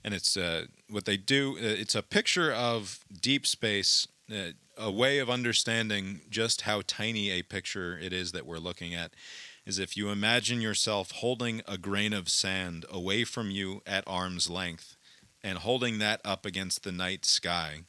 and 0.05 0.13
it's 0.13 0.37
uh, 0.37 0.65
what 0.87 1.05
they 1.05 1.17
do. 1.17 1.57
Uh, 1.57 1.61
it's 1.63 1.95
a 1.95 2.03
picture 2.03 2.53
of 2.53 2.99
deep 3.19 3.45
space. 3.45 4.07
Uh, 4.31 4.51
a 4.77 4.91
way 4.91 5.17
of 5.19 5.29
understanding 5.29 6.21
just 6.29 6.61
how 6.61 6.81
tiny 6.85 7.31
a 7.31 7.41
picture 7.41 7.97
it 7.97 8.13
is 8.13 8.31
that 8.33 8.45
we're 8.45 8.57
looking 8.57 8.93
at. 8.93 9.13
is 9.65 9.79
if 9.79 9.97
you 9.97 10.09
imagine 10.09 10.61
yourself 10.61 11.11
holding 11.11 11.61
a 11.67 11.77
grain 11.77 12.13
of 12.13 12.29
sand 12.29 12.85
away 12.89 13.23
from 13.23 13.49
you 13.49 13.81
at 13.87 14.03
arm's 14.05 14.49
length 14.49 14.95
and 15.43 15.59
holding 15.59 15.97
that 15.99 16.21
up 16.23 16.45
against 16.45 16.83
the 16.83 16.91
night 16.91 17.25
sky, 17.25 17.81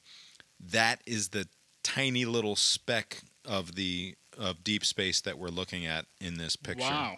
that 0.58 1.02
is 1.06 1.30
the 1.30 1.48
tiny 1.82 2.24
little 2.24 2.56
speck 2.56 3.22
of 3.44 3.74
the 3.74 4.14
of 4.38 4.62
deep 4.62 4.84
space 4.84 5.20
that 5.22 5.38
we're 5.38 5.48
looking 5.48 5.86
at 5.86 6.06
in 6.20 6.38
this 6.38 6.56
picture. 6.56 6.82
Wow. 6.82 7.16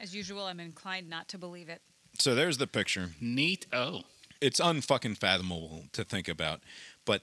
As 0.00 0.14
usual, 0.14 0.44
I'm 0.44 0.60
inclined 0.60 1.08
not 1.08 1.28
to 1.28 1.38
believe 1.38 1.68
it. 1.68 1.82
So 2.18 2.34
there's 2.34 2.58
the 2.58 2.66
picture. 2.66 3.10
Neat. 3.20 3.66
Oh. 3.72 4.02
It's 4.40 4.60
unfucking 4.60 5.18
fathomable 5.18 5.84
to 5.92 6.02
think 6.02 6.28
about, 6.28 6.60
but 7.04 7.22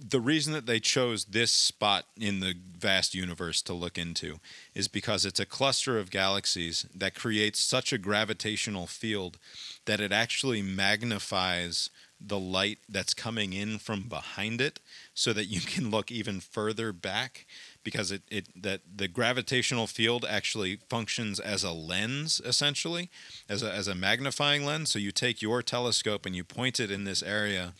the 0.00 0.20
reason 0.20 0.52
that 0.52 0.66
they 0.66 0.78
chose 0.78 1.24
this 1.26 1.50
spot 1.50 2.04
in 2.16 2.40
the 2.40 2.54
vast 2.78 3.14
universe 3.14 3.60
to 3.62 3.72
look 3.72 3.98
into 3.98 4.38
is 4.74 4.86
because 4.86 5.24
it's 5.24 5.40
a 5.40 5.46
cluster 5.46 5.98
of 5.98 6.10
galaxies 6.10 6.86
that 6.94 7.14
creates 7.14 7.58
such 7.58 7.92
a 7.92 7.98
gravitational 7.98 8.86
field 8.86 9.38
that 9.86 10.00
it 10.00 10.12
actually 10.12 10.62
magnifies 10.62 11.90
the 12.20 12.38
light 12.38 12.78
that's 12.88 13.14
coming 13.14 13.52
in 13.52 13.78
from 13.78 14.02
behind 14.02 14.60
it 14.60 14.80
so 15.14 15.32
that 15.32 15.46
you 15.46 15.60
can 15.60 15.90
look 15.90 16.10
even 16.10 16.40
further 16.40 16.92
back 16.92 17.46
because 17.88 18.12
it, 18.12 18.22
it 18.30 18.48
that 18.54 18.80
the 18.96 19.08
gravitational 19.08 19.86
field 19.86 20.24
actually 20.28 20.78
functions 20.90 21.40
as 21.40 21.64
a 21.64 21.72
lens 21.72 22.40
essentially 22.44 23.08
as 23.48 23.62
a, 23.62 23.72
as 23.72 23.88
a 23.88 23.94
magnifying 23.94 24.66
lens 24.66 24.90
so 24.90 24.98
you 24.98 25.10
take 25.10 25.40
your 25.40 25.62
telescope 25.62 26.26
and 26.26 26.36
you 26.36 26.44
point 26.44 26.78
it 26.78 26.90
in 26.90 27.04
this 27.04 27.22
area 27.22 27.72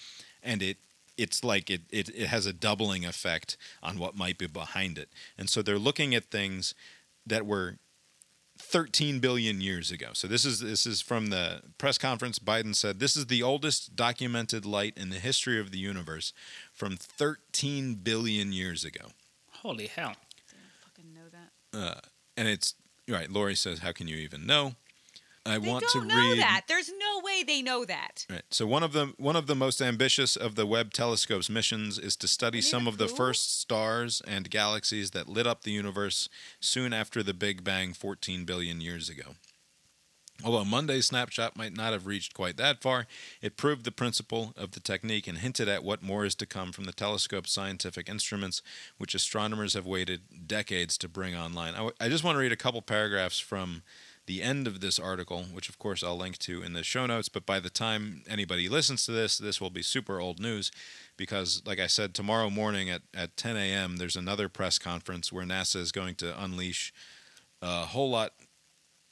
and 0.43 0.63
it 0.63 0.79
it's 1.19 1.43
like 1.43 1.69
it, 1.69 1.83
it, 1.91 2.09
it 2.11 2.29
has 2.29 2.47
a 2.47 2.53
doubling 2.53 3.05
effect 3.05 3.57
on 3.83 3.99
what 3.99 4.17
might 4.17 4.39
be 4.39 4.47
behind 4.47 4.97
it. 4.97 5.09
And 5.37 5.51
so 5.51 5.61
they're 5.61 5.79
looking 5.79 6.15
at 6.15 6.27
things 6.27 6.75
that 7.27 7.45
were 7.45 7.79
13 8.59 9.19
billion 9.19 9.61
years 9.61 9.91
ago. 9.91 10.09
So 10.13 10.27
this 10.27 10.45
is 10.45 10.61
this 10.61 10.87
is 10.87 11.01
from 11.01 11.27
the 11.27 11.63
press 11.77 11.99
conference 11.99 12.39
Biden 12.39 12.75
said 12.75 12.99
this 12.99 13.17
is 13.17 13.27
the 13.27 13.43
oldest 13.43 13.97
documented 13.97 14.65
light 14.65 14.95
in 14.97 15.11
the 15.11 15.19
history 15.19 15.61
of 15.61 15.71
the 15.71 15.79
universe 15.79 16.33
from 16.73 16.97
13 16.97 17.97
billion 17.97 18.53
years 18.53 18.85
ago. 18.85 19.09
Holy 19.63 19.87
hell. 19.87 20.15
Didn't 20.49 20.65
fucking 20.85 21.15
know 21.15 21.29
that. 21.33 21.97
Uh, 21.97 22.01
and 22.37 22.49
it's 22.49 22.75
right, 23.09 23.31
Lori 23.31 23.55
says 23.55 23.81
how 23.81 23.93
can 23.93 24.09
you 24.09 24.17
even 24.17 24.47
know? 24.47 24.75
I 25.47 25.59
They 25.59 25.69
want 25.71 25.85
don't 25.93 26.03
to 26.03 26.09
know 26.09 26.15
read 26.15 26.39
that. 26.41 26.63
There's 26.69 26.91
no 26.91 27.21
way 27.25 27.43
they 27.43 27.63
know 27.63 27.85
that. 27.87 28.27
Right. 28.29 28.43
So 28.51 28.67
one 28.67 28.83
of 28.83 28.93
the 28.93 29.15
one 29.17 29.37
of 29.37 29.47
the 29.47 29.55
most 29.55 29.81
ambitious 29.81 30.37
of 30.37 30.57
the 30.57 30.67
Webb 30.67 30.93
telescope's 30.93 31.49
missions 31.49 31.99
is 31.99 32.17
to 32.17 32.29
study 32.29 32.61
some 32.61 32.87
it 32.87 32.91
of 32.91 32.99
the 32.99 33.09
first 33.09 33.59
stars 33.61 34.21
and 34.27 34.51
galaxies 34.51 35.13
that 35.13 35.29
lit 35.29 35.47
up 35.47 35.63
the 35.63 35.71
universe 35.71 36.29
soon 36.61 36.93
after 36.93 37.23
the 37.23 37.35
Big 37.35 37.65
Bang 37.65 37.95
14 37.95 38.45
billion 38.45 38.81
years 38.81 39.09
ago. 39.09 39.35
Although 40.45 40.65
Monday's 40.65 41.07
snapshot 41.07 41.57
might 41.57 41.77
not 41.77 41.93
have 41.93 42.07
reached 42.07 42.33
quite 42.33 42.57
that 42.59 42.81
far, 42.81 43.07
it 43.43 43.57
proved 43.57 43.85
the 43.85 43.91
principle 43.91 44.55
of 44.57 44.71
the 44.71 44.81
technique 44.81 45.27
and 45.27 45.39
hinted 45.39 45.69
at 45.69 45.83
what 45.83 46.01
more 46.01 46.25
is 46.25 46.37
to 46.37 46.47
come 46.47 46.71
from 46.71 46.85
the 46.85 46.93
telescope's 46.93 47.53
scientific 47.53 48.09
instruments, 48.09 48.63
which 48.99 49.17
astronomers 49.17 49.75
have 49.75 49.85
waited 49.85 50.47
decades 50.47 50.97
to 50.99 51.09
bring 51.09 51.35
online. 51.35 51.75
I, 51.75 51.79
w- 51.79 51.95
I 52.01 52.09
just 52.09 52.23
want 52.23 52.37
to 52.37 52.41
read 52.41 52.53
a 52.53 52.57
couple 52.57 52.81
paragraphs 52.83 53.41
from 53.41 53.83
the 54.27 54.43
end 54.43 54.69
of 54.69 54.81
this 54.81 54.99
article, 54.99 55.47
which 55.53 55.69
of 55.69 55.79
course 55.79 56.05
I'll 56.05 56.17
link 56.17 56.39
to 56.39 56.63
in 56.63 56.75
the 56.75 56.85
show 56.85 57.07
notes. 57.07 57.29
But 57.29 57.47
by 57.47 57.59
the 57.59 57.71
time 57.71 58.23
anybody 58.29 58.69
listens 58.69 59.07
to 59.07 59.13
this, 59.13 59.39
this 59.39 59.61
will 59.61 59.71
be 59.71 59.83
super 59.83 60.21
old 60.21 60.39
news 60.39 60.71
because, 61.17 61.63
like 61.67 61.81
I 61.81 61.89
said, 61.89 62.15
tomorrow 62.15 62.49
morning 62.49 62.91
at, 62.91 63.03
at 63.13 63.37
10 63.37 63.57
a.m., 63.57 63.97
there's 63.97 64.17
another 64.17 64.49
press 64.49 64.79
conference 64.79 65.33
where 65.33 65.45
NASA 65.45 65.77
is 65.77 65.91
going 65.91 66.15
to 66.17 66.41
unleash 66.41 66.93
a 67.61 67.87
whole 67.87 68.11
lot 68.11 68.35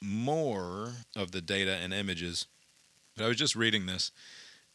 more 0.01 0.93
of 1.15 1.31
the 1.31 1.41
data 1.41 1.75
and 1.75 1.93
images. 1.93 2.47
But 3.15 3.25
I 3.25 3.27
was 3.29 3.37
just 3.37 3.55
reading 3.55 3.85
this, 3.85 4.11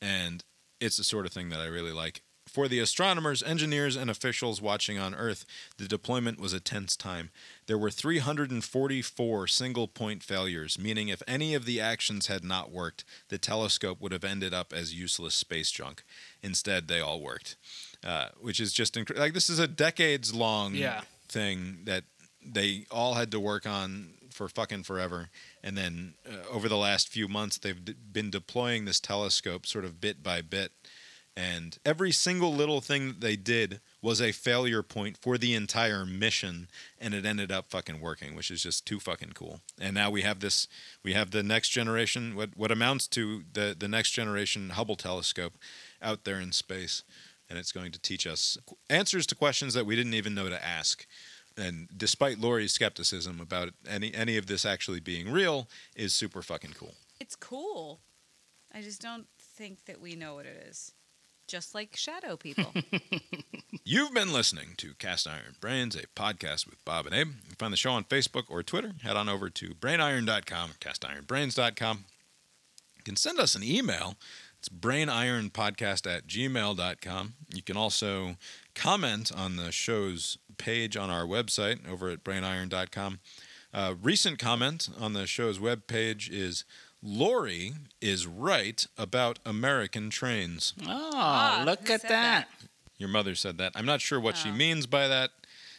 and 0.01 0.43
it's 0.81 0.97
the 0.97 1.05
sort 1.05 1.27
of 1.27 1.33
thing 1.33 1.49
that 1.51 1.61
I 1.61 1.67
really 1.67 1.93
like. 1.93 2.23
For 2.49 2.67
the 2.69 2.81
astronomers, 2.81 3.41
engineers, 3.43 3.95
and 3.97 4.11
officials 4.11 4.61
watching 4.61 4.99
on 4.99 5.15
Earth, 5.15 5.47
the 5.79 5.87
deployment 5.87 6.41
was 6.41 6.53
a 6.53 6.59
tense 6.61 6.97
time. 6.97 7.31
There 7.67 7.79
were 7.79 7.91
344 7.91 9.47
single 9.47 9.87
point 9.89 10.23
failures, 10.25 10.77
meaning 10.79 11.09
if 11.09 11.23
any 11.27 11.55
of 11.55 11.65
the 11.65 11.81
actions 11.81 12.27
had 12.27 12.43
not 12.45 12.73
worked, 12.73 13.05
the 13.29 13.39
telescope 13.39 14.01
would 14.01 14.13
have 14.13 14.25
ended 14.25 14.53
up 14.53 14.73
as 14.73 14.93
useless 14.93 15.35
space 15.37 15.71
junk. 15.71 16.03
Instead, 16.43 16.89
they 16.89 17.01
all 17.01 17.21
worked, 17.21 17.57
uh, 18.05 18.27
which 18.41 18.59
is 18.61 18.73
just 18.73 18.95
inc- 18.97 19.17
like 19.17 19.35
this 19.35 19.49
is 19.49 19.61
a 19.61 19.69
decades 19.69 20.35
long 20.35 20.75
Yeah. 20.75 21.03
thing 21.29 21.83
that 21.85 22.05
they 22.45 22.87
all 22.91 23.15
had 23.15 23.31
to 23.31 23.41
work 23.41 23.67
on 23.67 24.15
for 24.33 24.49
fucking 24.49 24.85
forever. 24.85 25.31
And 25.63 25.77
then 25.77 26.15
uh, 26.29 26.49
over 26.51 26.69
the 26.69 26.77
last 26.77 27.09
few 27.09 27.29
months, 27.29 27.59
they've 27.59 27.85
d- 27.85 27.95
been 28.13 28.31
deploying 28.31 28.85
this 28.85 29.01
telescope 29.01 29.67
sort 29.67 29.85
of 29.85 30.01
bit 30.01 30.23
by 30.23 30.41
bit. 30.43 30.73
And 31.35 31.79
every 31.87 32.13
single 32.13 32.53
little 32.53 32.83
thing 32.83 33.09
that 33.09 33.21
they 33.21 33.37
did 33.37 33.81
was 34.03 34.21
a 34.21 34.33
failure 34.33 34.83
point 34.83 35.17
for 35.17 35.39
the 35.39 35.55
entire 35.55 36.05
mission, 36.05 36.69
and 37.01 37.15
it 37.15 37.25
ended 37.25 37.51
up 37.51 37.71
fucking 37.71 38.01
working, 38.01 38.35
which 38.35 38.51
is 38.51 38.63
just 38.63 38.85
too 38.85 39.01
fucking 39.01 39.33
cool. 39.33 39.61
And 39.81 39.95
now 39.95 40.11
we 40.11 40.23
have 40.23 40.41
this, 40.41 40.69
we 41.03 41.15
have 41.15 41.31
the 41.31 41.43
next 41.43 41.71
generation, 41.71 42.37
what 42.37 42.51
what 42.55 42.71
amounts 42.71 43.07
to 43.09 43.45
the 43.51 43.75
the 43.79 43.89
next 43.89 44.11
generation 44.11 44.71
Hubble 44.71 44.97
telescope, 44.97 45.55
out 46.03 46.25
there 46.25 46.39
in 46.39 46.53
space, 46.53 47.03
and 47.49 47.59
it's 47.59 47.73
going 47.73 47.93
to 47.93 47.99
teach 47.99 48.27
us 48.27 48.59
answers 48.91 49.27
to 49.29 49.35
questions 49.35 49.73
that 49.73 49.87
we 49.87 49.97
didn't 49.97 50.15
even 50.15 50.35
know 50.35 50.51
to 50.51 50.63
ask. 50.63 51.07
And 51.57 51.89
despite 51.97 52.39
Lori's 52.39 52.73
skepticism 52.73 53.41
about 53.41 53.71
any 53.89 54.15
any 54.15 54.37
of 54.37 54.47
this 54.47 54.65
actually 54.65 55.01
being 55.01 55.31
real, 55.31 55.69
is 55.95 56.15
super 56.15 56.43
fucking 56.43 56.75
cool. 56.79 56.95
It's 57.21 57.37
cool. 57.37 58.01
I 58.75 58.81
just 58.83 59.03
don't 59.03 59.27
think 59.39 59.85
that 59.85 60.01
we 60.01 60.17
know 60.17 60.35
what 60.35 60.47
it 60.47 60.67
is. 60.69 60.93
Just 61.47 61.75
like 61.75 61.97
shadow 61.97 62.37
people. 62.37 62.73
You've 63.85 64.15
been 64.15 64.33
listening 64.33 64.75
to 64.79 64.95
Cast 64.95 65.27
Iron 65.27 65.57
Brains, 65.61 65.97
a 65.97 66.07
podcast 66.17 66.67
with 66.67 66.83
Bob 66.85 67.05
and 67.07 67.15
Abe. 67.15 67.29
You 67.29 67.49
can 67.49 67.57
find 67.57 67.73
the 67.73 67.77
show 67.77 67.93
on 67.93 68.05
Facebook 68.05 68.45
or 68.49 68.63
Twitter. 68.63 68.93
Head 69.03 69.17
on 69.17 69.29
over 69.29 69.51
to 69.51 69.75
brainiron.com, 69.75 70.71
castironbrains.com. 70.81 72.05
You 72.97 73.03
can 73.05 73.17
send 73.17 73.39
us 73.39 73.55
an 73.55 73.63
email. 73.63 74.15
It's 74.59 74.69
brainironpodcast 74.69 76.07
at 76.07 76.29
gmail.com. 76.29 77.35
You 77.53 77.63
can 77.63 77.77
also 77.77 78.37
comment 78.77 79.33
on 79.37 79.57
the 79.57 79.73
show's 79.73 80.39
page 80.63 80.97
on 80.97 81.11
our 81.11 81.25
website 81.25 81.89
over 81.89 82.09
at 82.11 82.23
brainiron.com. 82.23 83.19
Uh, 83.75 83.95
recent 84.01 84.39
comment 84.39 84.89
on 85.01 85.13
the 85.13 85.27
show's 85.27 85.59
webpage 85.59 86.31
is 86.31 86.65
Lori 87.03 87.73
is 88.01 88.27
right 88.27 88.87
about 88.97 89.39
American 89.45 90.09
trains. 90.11 90.73
Oh, 90.87 91.11
Ah, 91.15 91.63
look 91.67 91.91
at 91.91 92.03
said 92.03 92.11
that. 92.11 92.49
Your 92.99 93.09
mother 93.09 93.35
said 93.35 93.59
that. 93.59 93.73
I'm 93.75 93.87
not 93.87 94.01
sure 94.01 94.21
what 94.21 94.37
she 94.37 94.51
Oh. 94.51 94.53
means 94.53 94.87
by 94.87 95.09
that, 95.09 95.31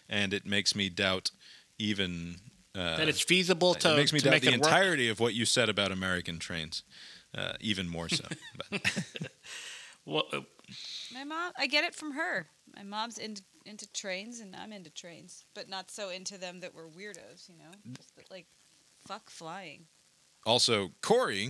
and 0.09 0.33
it 0.33 0.45
makes 0.45 0.75
me 0.75 0.89
doubt 0.89 1.31
even. 1.79 2.37
Uh, 2.75 2.97
that 2.97 3.07
it's 3.07 3.21
feasible 3.21 3.75
to, 3.75 3.93
it 3.93 3.97
makes 3.97 4.11
me 4.11 4.19
to 4.19 4.25
doubt 4.25 4.31
make 4.31 4.41
the 4.41 4.49
it 4.49 4.59
work. 4.59 4.65
entirety 4.67 5.07
of 5.07 5.19
what 5.19 5.33
you 5.35 5.45
said 5.45 5.69
about 5.69 5.91
American 5.91 6.39
trains, 6.39 6.83
uh, 7.37 7.53
even 7.61 7.87
more 7.87 8.09
so. 8.09 8.25
But 8.71 8.81
Well, 10.05 10.23
uh, 10.33 10.41
My 11.13 11.23
mom, 11.23 11.53
I 11.57 11.67
get 11.67 11.83
it 11.85 11.95
from 11.95 12.13
her. 12.13 12.47
My 12.75 12.83
mom's 12.83 13.17
into 13.19 13.43
into 13.65 13.91
trains, 13.93 14.39
and 14.39 14.55
I'm 14.55 14.71
into 14.73 14.89
trains, 14.89 15.45
but 15.53 15.69
not 15.69 15.91
so 15.91 16.09
into 16.09 16.37
them 16.37 16.59
that 16.61 16.73
we're 16.75 16.87
weirdos. 16.87 17.49
You 17.49 17.55
know, 17.57 17.93
just 17.97 18.11
like 18.31 18.45
fuck 19.07 19.29
flying. 19.29 19.85
also, 20.45 20.91
Corey, 21.01 21.49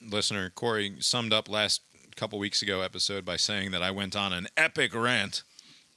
listener 0.00 0.50
Corey, 0.50 0.94
summed 1.00 1.32
up 1.32 1.48
last 1.48 1.82
couple 2.16 2.38
weeks 2.38 2.62
ago 2.62 2.80
episode 2.80 3.24
by 3.24 3.36
saying 3.36 3.70
that 3.72 3.82
I 3.82 3.90
went 3.90 4.14
on 4.16 4.32
an 4.32 4.46
epic 4.56 4.94
rant. 4.94 5.42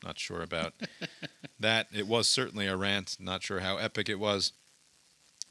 Not 0.04 0.20
sure 0.20 0.42
about 0.42 0.74
that. 1.60 1.88
It 1.94 2.08
was 2.08 2.28
certainly 2.28 2.68
a 2.68 2.76
rant. 2.76 3.18
Not 3.20 3.44
sure 3.44 3.60
how 3.60 3.78
epic 3.78 4.10
it 4.10 4.20
was. 4.20 4.54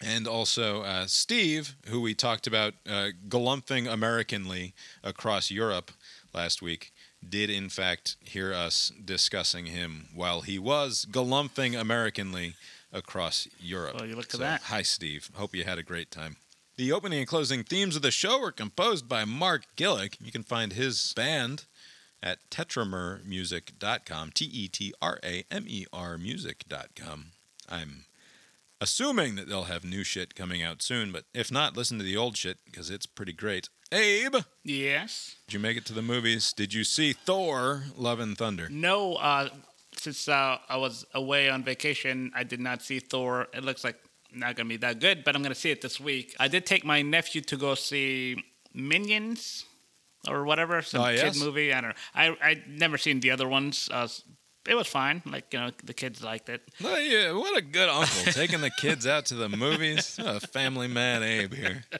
And 0.00 0.26
also, 0.28 0.82
uh, 0.82 1.06
Steve, 1.06 1.74
who 1.86 2.00
we 2.02 2.14
talked 2.14 2.46
about 2.46 2.74
uh, 2.86 3.08
galumphing 3.28 3.90
Americanly 3.90 4.74
across 5.02 5.50
Europe 5.50 5.90
last 6.34 6.60
week, 6.60 6.92
did 7.30 7.50
in 7.50 7.68
fact 7.68 8.16
hear 8.20 8.52
us 8.52 8.92
discussing 9.04 9.66
him 9.66 10.08
while 10.14 10.40
he 10.42 10.58
was 10.58 11.06
galumphing 11.10 11.78
Americanly 11.78 12.54
across 12.92 13.46
Europe. 13.60 13.94
Well, 13.96 14.06
you 14.06 14.14
look 14.16 14.26
at 14.26 14.32
So, 14.32 14.38
that. 14.38 14.62
Hi, 14.62 14.82
Steve. 14.82 15.30
Hope 15.34 15.54
you 15.54 15.64
had 15.64 15.78
a 15.78 15.82
great 15.82 16.10
time. 16.10 16.36
The 16.76 16.92
opening 16.92 17.18
and 17.20 17.28
closing 17.28 17.64
themes 17.64 17.96
of 17.96 18.02
the 18.02 18.10
show 18.10 18.38
were 18.38 18.52
composed 18.52 19.08
by 19.08 19.24
Mark 19.24 19.62
Gillick. 19.76 20.16
You 20.20 20.30
can 20.30 20.42
find 20.42 20.72
his 20.74 21.12
band 21.14 21.64
at 22.22 22.38
tetramermusic.com, 22.50 24.30
T 24.32 24.44
E 24.44 24.68
T 24.68 24.92
R 25.00 25.18
A 25.24 25.44
M 25.50 25.64
E 25.66 25.86
R 25.92 26.18
music.com. 26.18 27.26
I'm 27.68 28.04
assuming 28.80 29.36
that 29.36 29.48
they'll 29.48 29.64
have 29.64 29.84
new 29.84 30.04
shit 30.04 30.34
coming 30.34 30.62
out 30.62 30.82
soon, 30.82 31.12
but 31.12 31.24
if 31.34 31.50
not, 31.50 31.76
listen 31.76 31.98
to 31.98 32.04
the 32.04 32.16
old 32.16 32.36
shit 32.36 32.58
because 32.64 32.90
it's 32.90 33.06
pretty 33.06 33.32
great. 33.32 33.68
Abe, 33.92 34.36
yes. 34.64 35.36
did 35.46 35.54
you 35.54 35.60
make 35.60 35.76
it 35.76 35.86
to 35.86 35.92
the 35.92 36.02
movies? 36.02 36.52
Did 36.52 36.74
you 36.74 36.82
see 36.82 37.12
Thor 37.12 37.84
Love 37.96 38.18
and 38.20 38.36
Thunder? 38.36 38.68
No, 38.68 39.14
uh, 39.14 39.48
since 39.96 40.28
uh, 40.28 40.58
I 40.68 40.76
was 40.76 41.04
away 41.14 41.48
on 41.48 41.62
vacation, 41.62 42.32
I 42.34 42.42
did 42.42 42.60
not 42.60 42.82
see 42.82 42.98
Thor. 42.98 43.46
It 43.54 43.62
looks 43.64 43.84
like 43.84 43.96
not 44.32 44.56
gonna 44.56 44.68
be 44.68 44.76
that 44.78 44.98
good, 44.98 45.22
but 45.24 45.36
I'm 45.36 45.42
gonna 45.42 45.54
see 45.54 45.70
it 45.70 45.82
this 45.82 46.00
week. 46.00 46.34
I 46.40 46.48
did 46.48 46.66
take 46.66 46.84
my 46.84 47.00
nephew 47.02 47.40
to 47.42 47.56
go 47.56 47.74
see 47.76 48.42
Minions 48.74 49.64
or 50.28 50.44
whatever, 50.44 50.82
some 50.82 51.02
Oh, 51.02 51.14
kid 51.14 51.36
movie. 51.38 51.72
I 51.72 51.80
don't 51.80 51.90
know. 51.90 51.96
I 52.14 52.26
I 52.42 52.62
never 52.68 52.98
seen 52.98 53.20
the 53.20 53.30
other 53.30 53.48
ones. 53.48 53.88
Uh, 53.92 54.08
it 54.68 54.74
was 54.74 54.86
fine. 54.86 55.22
Like 55.26 55.52
you 55.52 55.58
know, 55.60 55.70
the 55.84 55.94
kids 55.94 56.22
liked 56.22 56.48
it. 56.48 56.62
Oh, 56.84 56.96
yeah, 56.96 57.32
what 57.32 57.56
a 57.56 57.62
good 57.62 57.88
uncle 57.88 58.32
taking 58.32 58.60
the 58.60 58.70
kids 58.70 59.06
out 59.06 59.26
to 59.26 59.34
the 59.34 59.48
movies. 59.48 60.18
A 60.22 60.40
family 60.40 60.88
man, 60.88 61.22
Abe 61.22 61.54
here. 61.54 61.84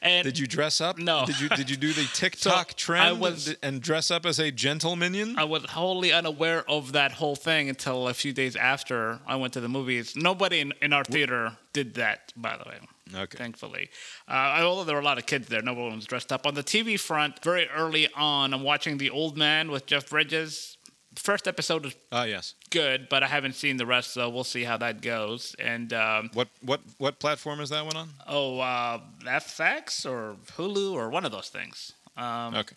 And 0.00 0.24
Did 0.24 0.38
you 0.38 0.46
dress 0.46 0.80
up? 0.80 0.98
No. 0.98 1.26
Did 1.26 1.40
you 1.40 1.48
did 1.50 1.68
you 1.70 1.76
do 1.76 1.92
the 1.92 2.08
TikTok 2.14 2.74
trend 2.74 3.04
I 3.04 3.12
was- 3.12 3.54
and 3.62 3.80
dress 3.82 4.10
up 4.10 4.24
as 4.24 4.38
a 4.38 4.50
gentle 4.50 4.96
minion? 4.96 5.38
I 5.38 5.44
was 5.44 5.64
wholly 5.64 6.12
unaware 6.12 6.68
of 6.70 6.92
that 6.92 7.12
whole 7.12 7.36
thing 7.36 7.68
until 7.68 8.08
a 8.08 8.14
few 8.14 8.32
days 8.32 8.56
after 8.56 9.20
I 9.26 9.36
went 9.36 9.52
to 9.54 9.60
the 9.60 9.68
movies. 9.68 10.14
Nobody 10.16 10.60
in, 10.60 10.72
in 10.80 10.92
our 10.92 11.04
theater 11.04 11.56
did 11.72 11.94
that, 11.94 12.32
by 12.36 12.56
the 12.56 12.64
way. 12.68 12.76
Okay. 13.14 13.38
Thankfully. 13.38 13.90
Uh, 14.28 14.60
although 14.62 14.84
there 14.84 14.94
were 14.94 15.00
a 15.02 15.04
lot 15.04 15.18
of 15.18 15.26
kids 15.26 15.48
there, 15.48 15.62
no 15.62 15.74
one 15.74 15.96
was 15.96 16.04
dressed 16.06 16.32
up. 16.32 16.46
On 16.46 16.54
the 16.54 16.62
TV 16.62 16.98
front, 16.98 17.42
very 17.42 17.68
early 17.68 18.08
on, 18.14 18.52
I'm 18.54 18.62
watching 18.62 18.98
The 18.98 19.10
Old 19.10 19.36
Man 19.36 19.70
with 19.70 19.86
Jeff 19.86 20.08
Bridges. 20.10 20.76
First 21.18 21.48
episode 21.48 21.84
was 21.84 21.94
Ah, 22.12 22.24
yes. 22.24 22.54
good, 22.70 23.08
but 23.08 23.22
I 23.22 23.26
haven't 23.26 23.54
seen 23.54 23.76
the 23.76 23.86
rest, 23.86 24.12
so 24.14 24.28
we'll 24.28 24.44
see 24.44 24.64
how 24.64 24.76
that 24.78 25.02
goes. 25.02 25.54
And 25.58 25.92
um, 25.92 26.30
What 26.32 26.48
what 26.62 26.80
what 26.98 27.18
platform 27.18 27.60
is 27.60 27.70
that 27.70 27.84
one 27.84 27.96
on? 27.96 28.08
oh, 28.26 28.60
uh, 28.60 29.00
FX 29.24 30.06
or 30.06 30.36
Hulu 30.56 30.92
or 30.94 31.10
one 31.10 31.24
of 31.24 31.32
those 31.32 31.48
things. 31.48 31.92
Um, 32.16 32.54
Okay. 32.54 32.76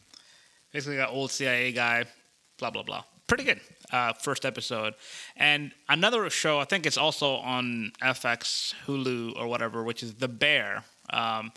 basically 0.73 0.97
got 0.97 1.09
old 1.11 1.31
CIA 1.31 1.71
guy, 1.71 2.05
blah 2.57 2.71
blah 2.71 2.83
blah. 2.83 3.03
Pretty 3.27 3.43
good. 3.45 3.61
Uh, 3.91 4.11
first 4.13 4.43
episode, 4.45 4.93
and 5.37 5.71
another 5.87 6.29
show. 6.29 6.59
I 6.59 6.65
think 6.65 6.85
it's 6.85 6.97
also 6.97 7.35
on 7.35 7.91
FX, 8.01 8.73
Hulu, 8.87 9.37
or 9.37 9.47
whatever, 9.47 9.83
which 9.83 10.03
is 10.03 10.15
The 10.15 10.27
Bear. 10.27 10.83
Um, 11.11 11.53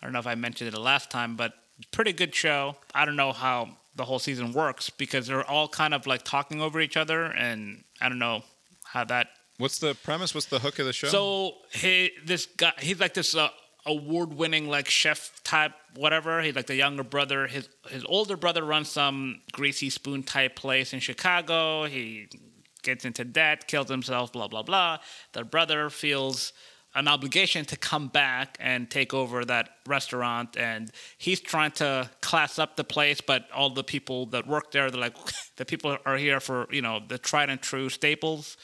I 0.00 0.06
don't 0.06 0.12
know 0.12 0.20
if 0.20 0.26
I 0.26 0.36
mentioned 0.36 0.68
it 0.68 0.70
the 0.74 0.80
last 0.80 1.10
time, 1.10 1.36
but 1.36 1.52
pretty 1.90 2.12
good 2.14 2.34
show. 2.34 2.76
I 2.94 3.04
don't 3.04 3.16
know 3.16 3.32
how 3.32 3.76
the 3.98 4.06
whole 4.06 4.18
season 4.18 4.52
works 4.52 4.88
because 4.88 5.26
they're 5.26 5.44
all 5.44 5.68
kind 5.68 5.92
of 5.92 6.06
like 6.06 6.22
talking 6.22 6.62
over 6.62 6.80
each 6.80 6.96
other, 6.96 7.24
and 7.26 7.84
I 8.00 8.08
don't 8.08 8.18
know 8.18 8.42
how 8.84 9.04
that 9.04 9.28
What's 9.58 9.80
the 9.80 9.96
premise? 10.04 10.34
What's 10.34 10.46
the 10.46 10.60
hook 10.60 10.78
of 10.78 10.86
the 10.86 10.92
show? 10.92 11.08
so 11.08 11.54
he, 11.72 12.12
this 12.24 12.46
guy, 12.46 12.72
he's 12.78 13.00
like 13.00 13.12
this 13.12 13.34
uh, 13.34 13.48
award-winning 13.86 14.68
like 14.68 14.88
chef 14.88 15.40
type, 15.42 15.72
whatever. 15.96 16.40
He's 16.42 16.54
like 16.54 16.68
the 16.68 16.76
younger 16.76 17.02
brother. 17.02 17.48
His 17.48 17.68
his 17.88 18.04
older 18.04 18.36
brother 18.36 18.64
runs 18.64 18.88
some 18.88 19.40
greasy 19.52 19.90
spoon 19.90 20.22
type 20.22 20.54
place 20.54 20.92
in 20.92 21.00
Chicago. 21.00 21.86
He 21.86 22.28
gets 22.84 23.04
into 23.04 23.24
debt, 23.24 23.66
kills 23.66 23.88
himself, 23.88 24.32
blah 24.32 24.46
blah 24.46 24.62
blah. 24.62 24.98
The 25.32 25.42
brother 25.42 25.90
feels 25.90 26.52
an 26.98 27.08
obligation 27.08 27.64
to 27.66 27.76
come 27.76 28.08
back 28.08 28.56
and 28.60 28.90
take 28.90 29.14
over 29.14 29.44
that 29.44 29.70
restaurant, 29.86 30.56
and 30.56 30.90
he's 31.16 31.40
trying 31.40 31.72
to 31.72 32.10
class 32.20 32.58
up 32.58 32.76
the 32.76 32.84
place. 32.84 33.20
But 33.20 33.50
all 33.54 33.70
the 33.70 33.84
people 33.84 34.26
that 34.26 34.46
work 34.46 34.72
there, 34.72 34.90
they're 34.90 35.00
like, 35.00 35.16
the 35.56 35.64
people 35.64 35.96
are 36.04 36.16
here 36.16 36.40
for 36.40 36.66
you 36.70 36.82
know 36.82 37.00
the 37.06 37.18
tried 37.18 37.50
and 37.50 37.60
true 37.60 37.88
staples 37.88 38.56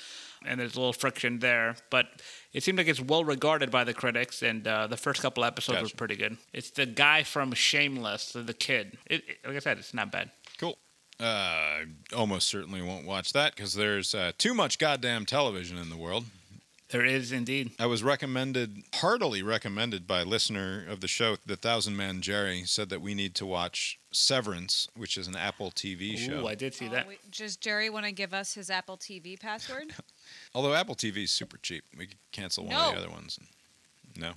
and 0.46 0.60
there's 0.60 0.74
a 0.74 0.78
little 0.78 0.92
friction 0.92 1.38
there. 1.38 1.76
But 1.90 2.06
it 2.52 2.62
seems 2.62 2.76
like 2.78 2.86
it's 2.88 3.00
well 3.00 3.24
regarded 3.24 3.70
by 3.70 3.84
the 3.84 3.94
critics, 3.94 4.42
and 4.42 4.66
uh, 4.66 4.86
the 4.86 4.96
first 4.96 5.22
couple 5.22 5.44
episodes 5.44 5.78
were 5.78 5.82
Gotcha. 5.84 5.96
pretty 5.96 6.16
good. 6.16 6.36
It's 6.52 6.70
the 6.70 6.86
guy 6.86 7.22
from 7.22 7.52
Shameless, 7.52 8.32
the, 8.32 8.42
the 8.42 8.54
kid. 8.54 8.98
It, 9.06 9.22
it- 9.28 9.46
like 9.46 9.56
I 9.56 9.60
said, 9.60 9.78
it's 9.78 9.94
not 9.94 10.12
bad. 10.12 10.30
Cool. 10.58 10.76
Uh, 11.20 11.84
almost 12.14 12.48
certainly 12.48 12.82
won't 12.82 13.06
watch 13.06 13.32
that 13.32 13.54
because 13.54 13.74
there's 13.74 14.14
uh, 14.14 14.32
too 14.36 14.52
much 14.52 14.78
goddamn 14.78 15.24
television 15.24 15.78
in 15.78 15.88
the 15.88 15.96
world. 15.96 16.24
There 16.90 17.04
is 17.04 17.32
indeed. 17.32 17.72
I 17.78 17.86
was 17.86 18.02
recommended, 18.02 18.82
heartily 18.96 19.42
recommended 19.42 20.06
by 20.06 20.20
a 20.20 20.24
listener 20.24 20.84
of 20.86 21.00
the 21.00 21.08
show, 21.08 21.36
the 21.46 21.56
Thousand 21.56 21.96
Man 21.96 22.20
Jerry, 22.20 22.64
said 22.66 22.90
that 22.90 23.00
we 23.00 23.14
need 23.14 23.34
to 23.36 23.46
watch 23.46 23.98
Severance, 24.12 24.86
which 24.94 25.16
is 25.16 25.26
an 25.26 25.34
Apple 25.34 25.70
TV 25.70 26.16
show. 26.18 26.42
Ooh, 26.42 26.46
I 26.46 26.54
did 26.54 26.74
see 26.74 26.86
Oh, 26.88 26.90
that. 26.90 27.08
wait, 27.08 27.18
does 27.30 27.56
Jerry 27.56 27.88
want 27.88 28.04
to 28.04 28.12
give 28.12 28.34
us 28.34 28.52
his 28.54 28.68
Apple 28.68 28.98
TV 28.98 29.40
password? 29.40 29.94
Although 30.54 30.74
Apple 30.74 30.94
TV 30.94 31.24
is 31.24 31.32
super 31.32 31.56
cheap, 31.56 31.84
we 31.96 32.06
could 32.06 32.18
cancel 32.32 32.64
one 32.66 32.74
of 32.74 32.92
the 32.92 32.98
other 33.00 33.10
ones. 33.10 33.38
No. 34.16 34.32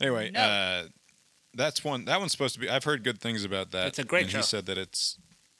Anyway, 0.00 0.30
No. 0.30 0.40
uh, 0.40 0.82
that's 1.52 1.82
one. 1.82 2.04
That 2.04 2.20
one's 2.20 2.30
supposed 2.32 2.54
to 2.54 2.60
be. 2.60 2.70
I've 2.70 2.84
heard 2.84 3.02
good 3.02 3.20
things 3.20 3.44
about 3.44 3.72
that. 3.72 3.88
It's 3.88 3.98
a 3.98 4.04
great 4.04 4.22
and 4.22 4.30
show. 4.30 4.38
He 4.38 4.42
said 4.44 4.66
that 4.66 4.78
it's. 4.78 5.18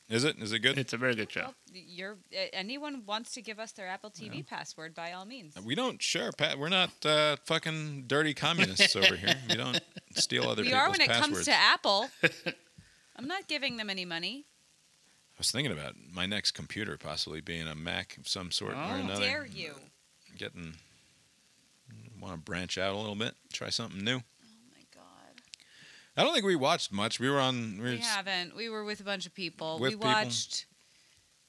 Is 0.08 0.24
it? 0.24 0.38
Is 0.38 0.52
it 0.52 0.60
good? 0.60 0.78
It's 0.78 0.94
a 0.94 0.96
very 0.96 1.14
good 1.14 1.30
show. 1.30 1.42
well, 1.42 1.54
you're 1.72 2.16
uh, 2.34 2.46
anyone 2.54 3.02
wants 3.06 3.32
to 3.32 3.42
give 3.42 3.58
us 3.58 3.72
their 3.72 3.88
Apple 3.88 4.10
TV 4.10 4.46
password 4.46 4.94
by 4.94 5.12
all 5.12 5.26
means. 5.26 5.54
we 5.62 5.74
don't 5.74 6.00
share. 6.02 6.32
Pat, 6.32 6.58
we're 6.58 6.70
not 6.70 6.90
uh, 7.04 7.36
fucking 7.44 8.04
dirty 8.06 8.32
communists 8.32 8.96
over 8.96 9.14
here. 9.16 9.34
We 9.50 9.56
don't 9.56 9.78
steal 10.14 10.44
other 10.48 10.62
we 10.62 10.68
people's 10.68 10.82
are 10.82 10.90
when 10.90 11.00
it 11.02 11.08
passwords. 11.08 11.34
comes 11.34 11.44
to 11.46 11.52
Apple. 11.52 12.08
I'm 13.16 13.26
not 13.26 13.48
giving 13.48 13.76
them 13.76 13.90
any 13.90 14.04
money. 14.06 14.46
I 15.36 15.38
was 15.38 15.50
thinking 15.50 15.72
about 15.72 15.94
my 16.12 16.24
next 16.26 16.52
computer 16.52 16.96
possibly 16.96 17.40
being 17.42 17.68
a 17.68 17.74
Mac 17.74 18.16
of 18.16 18.26
some 18.26 18.50
sort 18.50 18.72
Oh. 18.74 18.78
or 18.78 18.84
How 18.84 18.94
another. 18.96 19.20
dare 19.24 19.46
you? 19.46 19.74
Getting 20.38 20.74
want 22.20 22.34
to 22.34 22.40
branch 22.40 22.78
out 22.78 22.94
a 22.94 22.98
little 22.98 23.14
bit, 23.14 23.34
try 23.52 23.68
something 23.68 24.02
new. 24.02 24.20
I 26.18 26.24
don't 26.24 26.34
think 26.34 26.44
we 26.44 26.56
watched 26.56 26.92
much. 26.92 27.20
We 27.20 27.30
were 27.30 27.38
on. 27.38 27.76
We, 27.78 27.84
were, 27.84 27.90
We 27.90 27.98
haven't. 27.98 28.56
We 28.56 28.68
were 28.68 28.84
with 28.84 29.00
a 29.00 29.04
bunch 29.04 29.24
of 29.24 29.34
people. 29.34 29.78
We 29.78 29.90
people. 29.90 30.08
watched 30.08 30.66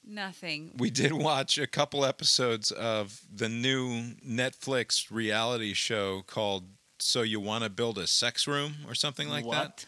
nothing. 0.06 0.74
we 0.78 0.90
did 0.90 1.12
watch 1.12 1.58
a 1.58 1.66
couple 1.66 2.04
episodes 2.04 2.70
of 2.70 3.20
the 3.32 3.48
new 3.48 4.14
Netflix 4.26 5.10
reality 5.10 5.74
show 5.74 6.22
called 6.26 6.68
"So 7.00 7.22
You 7.22 7.40
Want 7.40 7.64
to 7.64 7.70
Build 7.70 7.98
a 7.98 8.06
Sex 8.06 8.46
Room" 8.46 8.74
or 8.86 8.94
something 8.94 9.28
like 9.28 9.44
that. 9.44 9.48
what? 9.50 9.86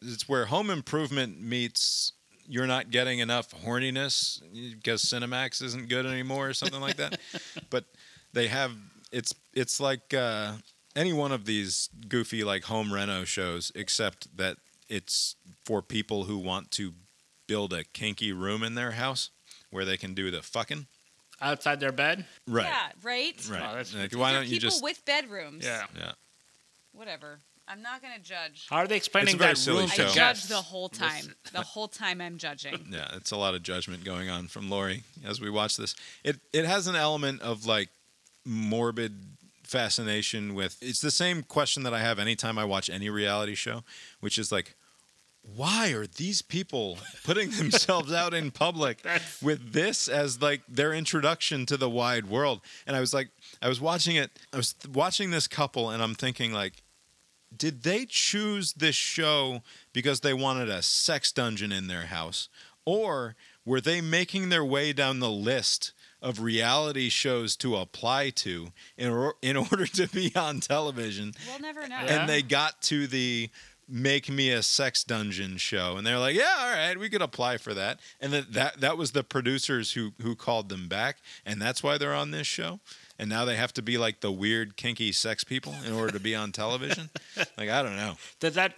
It's 0.00 0.26
where 0.26 0.46
Home 0.46 0.70
Improvement 0.70 1.38
meets. 1.40 2.12
You're 2.46 2.66
not 2.66 2.90
getting 2.90 3.18
enough 3.20 3.50
horniness 3.64 4.40
because 4.72 5.04
Cinemax 5.04 5.62
isn't 5.62 5.88
good 5.90 6.06
anymore, 6.06 6.48
or 6.48 6.54
something 6.54 6.80
like 6.80 6.96
that. 6.96 7.20
But 7.70 7.84
they 8.32 8.48
have 8.48 8.72
it's 9.12 9.34
it's 9.52 9.78
like 9.78 10.14
uh, 10.14 10.54
any 10.96 11.12
one 11.12 11.32
of 11.32 11.44
these 11.44 11.88
goofy 12.08 12.42
like 12.44 12.64
home 12.64 12.92
reno 12.92 13.24
shows, 13.24 13.70
except 13.74 14.36
that 14.36 14.56
it's 14.88 15.36
for 15.64 15.82
people 15.82 16.24
who 16.24 16.38
want 16.38 16.70
to 16.72 16.92
build 17.46 17.72
a 17.72 17.84
kinky 17.84 18.32
room 18.32 18.62
in 18.62 18.74
their 18.74 18.92
house 18.92 19.30
where 19.70 19.84
they 19.84 19.96
can 19.96 20.14
do 20.14 20.30
the 20.30 20.42
fucking. 20.42 20.86
Outside 21.40 21.80
their 21.80 21.92
bed? 21.92 22.26
Right. 22.46 22.66
Yeah, 22.66 22.88
right? 23.02 23.48
Right. 23.50 23.60
Oh, 23.62 23.74
that's- 23.76 23.94
Like, 23.94 24.12
why 24.14 24.32
don't 24.32 24.44
you 24.46 24.56
people 24.58 24.70
just? 24.70 24.82
with 24.82 25.02
bedrooms. 25.04 25.64
Yeah. 25.64 25.84
yeah. 25.96 26.12
Whatever. 26.92 27.38
I'm 27.66 27.82
not 27.82 28.02
going 28.02 28.12
to 28.14 28.20
judge. 28.20 28.66
How 28.68 28.78
are 28.78 28.88
they 28.88 28.96
explaining 28.96 29.38
very 29.38 29.52
that 29.52 29.56
silly 29.56 29.82
room 29.82 29.90
I 29.92 29.94
to 29.94 30.02
show. 30.02 30.06
judge 30.08 30.14
guests? 30.16 30.48
the 30.48 30.56
whole 30.56 30.88
time. 30.88 31.34
The 31.52 31.62
whole 31.62 31.86
time 31.88 32.20
I'm 32.20 32.36
judging. 32.36 32.86
Yeah, 32.90 33.08
it's 33.14 33.30
a 33.30 33.36
lot 33.36 33.54
of 33.54 33.62
judgment 33.62 34.04
going 34.04 34.28
on 34.28 34.48
from 34.48 34.68
Lori 34.68 35.04
as 35.24 35.40
we 35.40 35.50
watch 35.50 35.76
this. 35.76 35.94
It 36.24 36.40
it 36.52 36.64
has 36.64 36.88
an 36.88 36.96
element 36.96 37.42
of 37.42 37.66
like 37.66 37.88
morbid 38.44 39.12
fascination 39.70 40.54
with 40.54 40.76
it's 40.82 41.00
the 41.00 41.12
same 41.12 41.44
question 41.44 41.84
that 41.84 41.94
I 41.94 42.00
have 42.00 42.18
anytime 42.18 42.58
I 42.58 42.64
watch 42.64 42.90
any 42.90 43.08
reality 43.08 43.54
show, 43.54 43.84
which 44.18 44.36
is 44.36 44.50
like 44.50 44.74
why 45.56 45.92
are 45.92 46.06
these 46.06 46.42
people 46.42 46.98
putting 47.24 47.50
themselves 47.50 48.12
out 48.12 48.34
in 48.34 48.50
public 48.50 49.06
with 49.42 49.72
this 49.72 50.08
as 50.08 50.42
like 50.42 50.62
their 50.68 50.92
introduction 50.92 51.66
to 51.66 51.76
the 51.76 51.88
wide 51.88 52.28
world? 52.28 52.60
And 52.86 52.96
I 52.96 53.00
was 53.00 53.14
like 53.14 53.30
I 53.62 53.68
was 53.68 53.80
watching 53.80 54.16
it 54.16 54.30
I 54.52 54.56
was 54.56 54.74
watching 54.92 55.30
this 55.30 55.46
couple 55.46 55.88
and 55.90 56.02
I'm 56.02 56.14
thinking 56.14 56.52
like 56.52 56.82
did 57.56 57.82
they 57.82 58.06
choose 58.06 58.72
this 58.72 58.96
show 58.96 59.62
because 59.92 60.20
they 60.20 60.34
wanted 60.34 60.68
a 60.68 60.82
sex 60.82 61.32
dungeon 61.32 61.72
in 61.72 61.86
their 61.86 62.06
house? 62.06 62.48
Or 62.84 63.36
were 63.64 63.80
they 63.80 64.00
making 64.00 64.48
their 64.48 64.64
way 64.64 64.92
down 64.92 65.20
the 65.20 65.30
list 65.30 65.92
of 66.22 66.40
reality 66.40 67.08
shows 67.08 67.56
to 67.56 67.76
apply 67.76 68.30
to 68.30 68.68
in, 68.96 69.10
or, 69.10 69.34
in 69.42 69.56
order 69.70 69.86
to 69.86 70.06
be 70.08 70.32
on 70.36 70.60
television? 70.60 71.32
We'll 71.48 71.60
never 71.60 71.86
know. 71.88 71.96
Yeah. 72.04 72.20
And 72.20 72.28
they 72.28 72.42
got 72.42 72.80
to 72.82 73.06
the 73.06 73.50
make 73.92 74.30
me 74.30 74.50
a 74.52 74.62
sex 74.62 75.02
dungeon 75.02 75.56
show 75.56 75.96
and 75.96 76.06
they're 76.06 76.16
like 76.16 76.36
yeah 76.36 76.58
all 76.60 76.70
right 76.70 76.96
we 76.96 77.10
could 77.10 77.20
apply 77.20 77.56
for 77.56 77.74
that 77.74 77.98
and 78.20 78.32
that 78.32 78.52
that, 78.52 78.80
that 78.80 78.96
was 78.96 79.10
the 79.10 79.24
producers 79.24 79.94
who 79.94 80.12
who 80.22 80.36
called 80.36 80.68
them 80.68 80.86
back 80.86 81.16
and 81.44 81.60
that's 81.60 81.82
why 81.82 81.98
they're 81.98 82.14
on 82.14 82.30
this 82.30 82.46
show 82.46 82.78
and 83.18 83.28
now 83.28 83.44
they 83.44 83.56
have 83.56 83.72
to 83.72 83.82
be 83.82 83.98
like 83.98 84.20
the 84.20 84.30
weird 84.30 84.76
kinky 84.76 85.10
sex 85.10 85.42
people 85.42 85.74
in 85.84 85.92
order 85.92 86.12
to 86.12 86.20
be 86.20 86.36
on 86.36 86.52
television 86.52 87.10
like 87.58 87.68
i 87.68 87.82
don't 87.82 87.96
know 87.96 88.14
Does 88.38 88.54
that. 88.54 88.74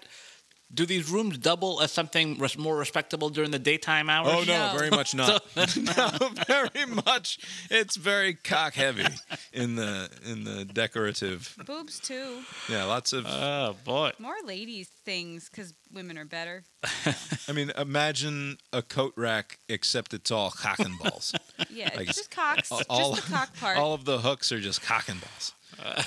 Do 0.75 0.87
these 0.87 1.11
rooms 1.11 1.37
double 1.37 1.83
as 1.83 1.93
something 1.93 2.39
res- 2.39 2.57
more 2.57 2.77
respectable 2.79 3.29
during 3.29 3.51
the 3.51 3.59
daytime 3.59 4.09
hours? 4.09 4.33
Oh 4.33 4.43
no, 4.45 4.73
No. 4.73 4.79
very 4.79 4.89
much 4.91 5.15
not. 5.15 5.45
no, 5.57 6.31
very 6.47 6.87
much. 6.87 7.39
It's 7.71 7.97
very 7.97 8.33
cock 8.35 8.73
heavy 8.75 9.05
in 9.53 9.77
the 9.77 10.09
in 10.25 10.45
the 10.45 10.65
decorative. 10.65 11.55
Boobs 11.67 12.01
too. 12.01 12.41
Yeah, 12.71 12.85
lots 12.85 13.13
of. 13.13 13.27
Oh 13.27 13.77
boy. 13.85 14.13
More 14.19 14.37
ladies 14.47 14.89
things 15.05 15.51
because 15.51 15.75
women 15.93 16.17
are 16.17 16.25
better. 16.25 16.63
I 17.49 17.53
mean, 17.53 17.71
imagine 17.77 18.57
a 18.73 18.81
coat 18.81 19.13
rack 19.17 19.59
except 19.69 20.15
it's 20.15 20.31
all 20.31 20.51
cock 20.51 20.79
and 20.79 20.99
balls. 20.99 21.35
Yeah, 21.69 21.91
Like, 21.95 22.09
it's 22.09 22.17
just 22.17 22.31
cocks. 22.31 22.73
all, 22.89 23.13
just 23.15 23.27
the 23.27 23.33
cock 23.35 23.55
part. 23.59 23.77
all 23.77 23.93
of 23.93 24.05
the 24.07 24.19
hooks 24.21 24.51
are 24.53 24.61
just 24.61 24.81
cock 24.83 25.09
and 25.11 25.21
balls. 25.21 25.53
Uh, 25.85 26.03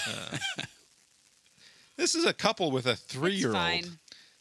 this 1.97 2.15
is 2.15 2.25
a 2.25 2.33
couple 2.33 2.71
with 2.71 2.85
a 2.87 2.95
three-year-old. 2.95 3.89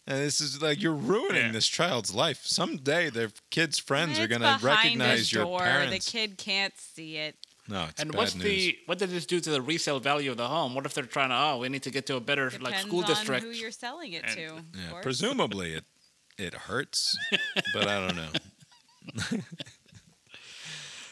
Fine. 0.07 0.17
And 0.17 0.25
this 0.25 0.41
is 0.41 0.61
like 0.63 0.81
you're 0.83 0.93
ruining 0.93 1.47
Yeah. 1.47 1.53
this 1.53 1.67
child's 1.69 2.15
life. 2.15 2.45
Someday 2.45 3.11
their 3.11 3.31
kids' 3.51 3.79
friends 3.79 4.19
are 4.19 4.27
going 4.27 4.43
to 4.43 4.59
recognize 4.63 5.31
the 5.31 5.37
your 5.37 5.45
door. 5.45 5.59
parents. 5.61 6.05
The 6.07 6.13
kid 6.13 6.39
can't 6.39 6.75
see 6.79 7.17
it. 7.17 7.37
no, 7.69 7.85
it's 7.89 8.01
And 8.01 8.13
bad 8.13 8.19
what's 8.19 8.35
news. 8.35 8.45
the 8.45 8.79
what 8.87 8.99
did 8.99 9.11
this 9.11 9.25
do 9.27 9.41
to 9.41 9.51
the 9.51 9.63
resale 9.63 10.01
value 10.01 10.31
of 10.31 10.37
the 10.37 10.47
home? 10.49 10.75
What 10.75 10.85
if 10.87 10.93
they're 10.95 11.05
trying 11.05 11.31
to 11.31 11.35
oh 11.37 11.59
we 11.59 11.69
need 11.71 11.83
to 11.85 11.91
get 11.91 12.07
to 12.07 12.17
a 12.17 12.21
better 12.21 12.51
Depends 12.51 12.71
like 12.71 12.81
school 12.81 13.01
on 13.01 13.07
district? 13.07 13.43
who 13.45 13.51
you're 13.51 13.71
selling 13.71 14.13
it 14.13 14.25
And- 14.25 14.35
to. 14.35 14.41
Yeah, 14.79 15.01
presumably 15.03 15.73
it 15.75 15.85
it 16.37 16.53
hurts, 16.55 17.17
but 17.73 17.87
I 17.89 18.07
don't 18.07 18.17
know. 18.17 18.33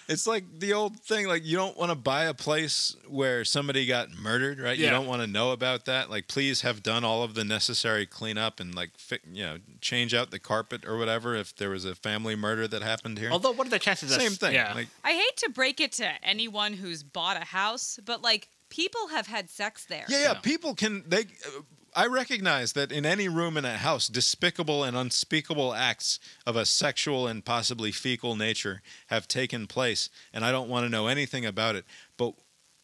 it's 0.08 0.26
like 0.26 0.44
the 0.58 0.72
old 0.72 0.98
thing 1.00 1.26
like 1.28 1.44
you 1.44 1.56
don't 1.56 1.76
want 1.76 1.90
to 1.90 1.94
buy 1.94 2.24
a 2.24 2.34
place 2.34 2.96
where 3.08 3.44
somebody 3.44 3.86
got 3.86 4.10
murdered, 4.10 4.58
right? 4.60 4.76
You 4.78 4.90
don't 4.90 5.06
want 5.06 5.22
to 5.22 5.26
know 5.26 5.52
about 5.52 5.84
that. 5.86 6.10
Like 6.10 6.28
please 6.28 6.60
have 6.62 6.82
done 6.82 7.04
all 7.04 7.22
of 7.22 7.34
the 7.34 7.44
necessary 7.44 8.06
cleanup 8.06 8.60
and 8.60 8.74
like 8.74 8.90
fi- 8.98 9.18
you 9.32 9.44
know, 9.44 9.58
change 9.80 10.14
out 10.14 10.30
the 10.30 10.38
carpet 10.38 10.84
or 10.86 10.96
whatever 10.98 11.34
if 11.34 11.54
there 11.56 11.70
was 11.70 11.84
a 11.84 11.94
family 11.94 12.36
murder 12.36 12.66
that 12.68 12.82
happened 12.82 13.18
here. 13.18 13.30
Although 13.30 13.52
what 13.52 13.66
are 13.66 13.70
the 13.70 13.78
chances? 13.78 14.10
that- 14.10 14.20
Same 14.20 14.32
thing. 14.32 14.54
Yeah. 14.54 14.72
Like 14.74 14.88
I 15.04 15.12
hate 15.12 15.36
to 15.38 15.50
break 15.50 15.80
it 15.80 15.92
to 15.92 16.06
anyone 16.24 16.72
who's 16.74 17.02
bought 17.02 17.36
a 17.36 17.44
house, 17.44 17.98
but 18.04 18.22
like 18.22 18.48
people 18.68 19.08
have 19.08 19.26
had 19.26 19.50
sex 19.50 19.84
there. 19.86 20.04
Yeah, 20.08 20.18
yeah. 20.18 20.24
Yeah. 20.32 20.40
People 20.40 20.74
can. 20.74 21.04
They. 21.06 21.20
Uh, 21.20 21.60
I 21.94 22.06
recognize 22.06 22.72
that 22.72 22.90
in 22.90 23.04
any 23.04 23.28
room 23.28 23.56
in 23.56 23.64
a 23.64 23.76
house, 23.76 24.08
despicable 24.08 24.82
and 24.82 24.96
unspeakable 24.96 25.74
acts 25.74 26.18
of 26.46 26.56
a 26.56 26.64
sexual 26.64 27.26
and 27.26 27.44
possibly 27.44 27.92
fecal 27.92 28.34
nature 28.34 28.80
have 29.08 29.28
taken 29.28 29.66
place, 29.66 30.08
and 30.32 30.44
I 30.44 30.52
don't 30.52 30.70
want 30.70 30.86
to 30.86 30.90
know 30.90 31.06
anything 31.06 31.44
about 31.44 31.76
it. 31.76 31.84
But 32.16 32.34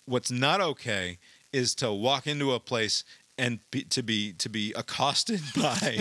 what's 0.05 0.31
not 0.31 0.61
okay 0.61 1.19
is 1.53 1.75
to 1.77 1.93
walk 1.93 2.27
into 2.27 2.53
a 2.53 2.61
place 2.61 3.03
and 3.39 3.61
be, 3.71 3.85
to 3.85 4.03
be 4.03 4.33
to 4.35 4.49
be 4.49 4.73
accosted 4.75 5.41
by 5.57 6.01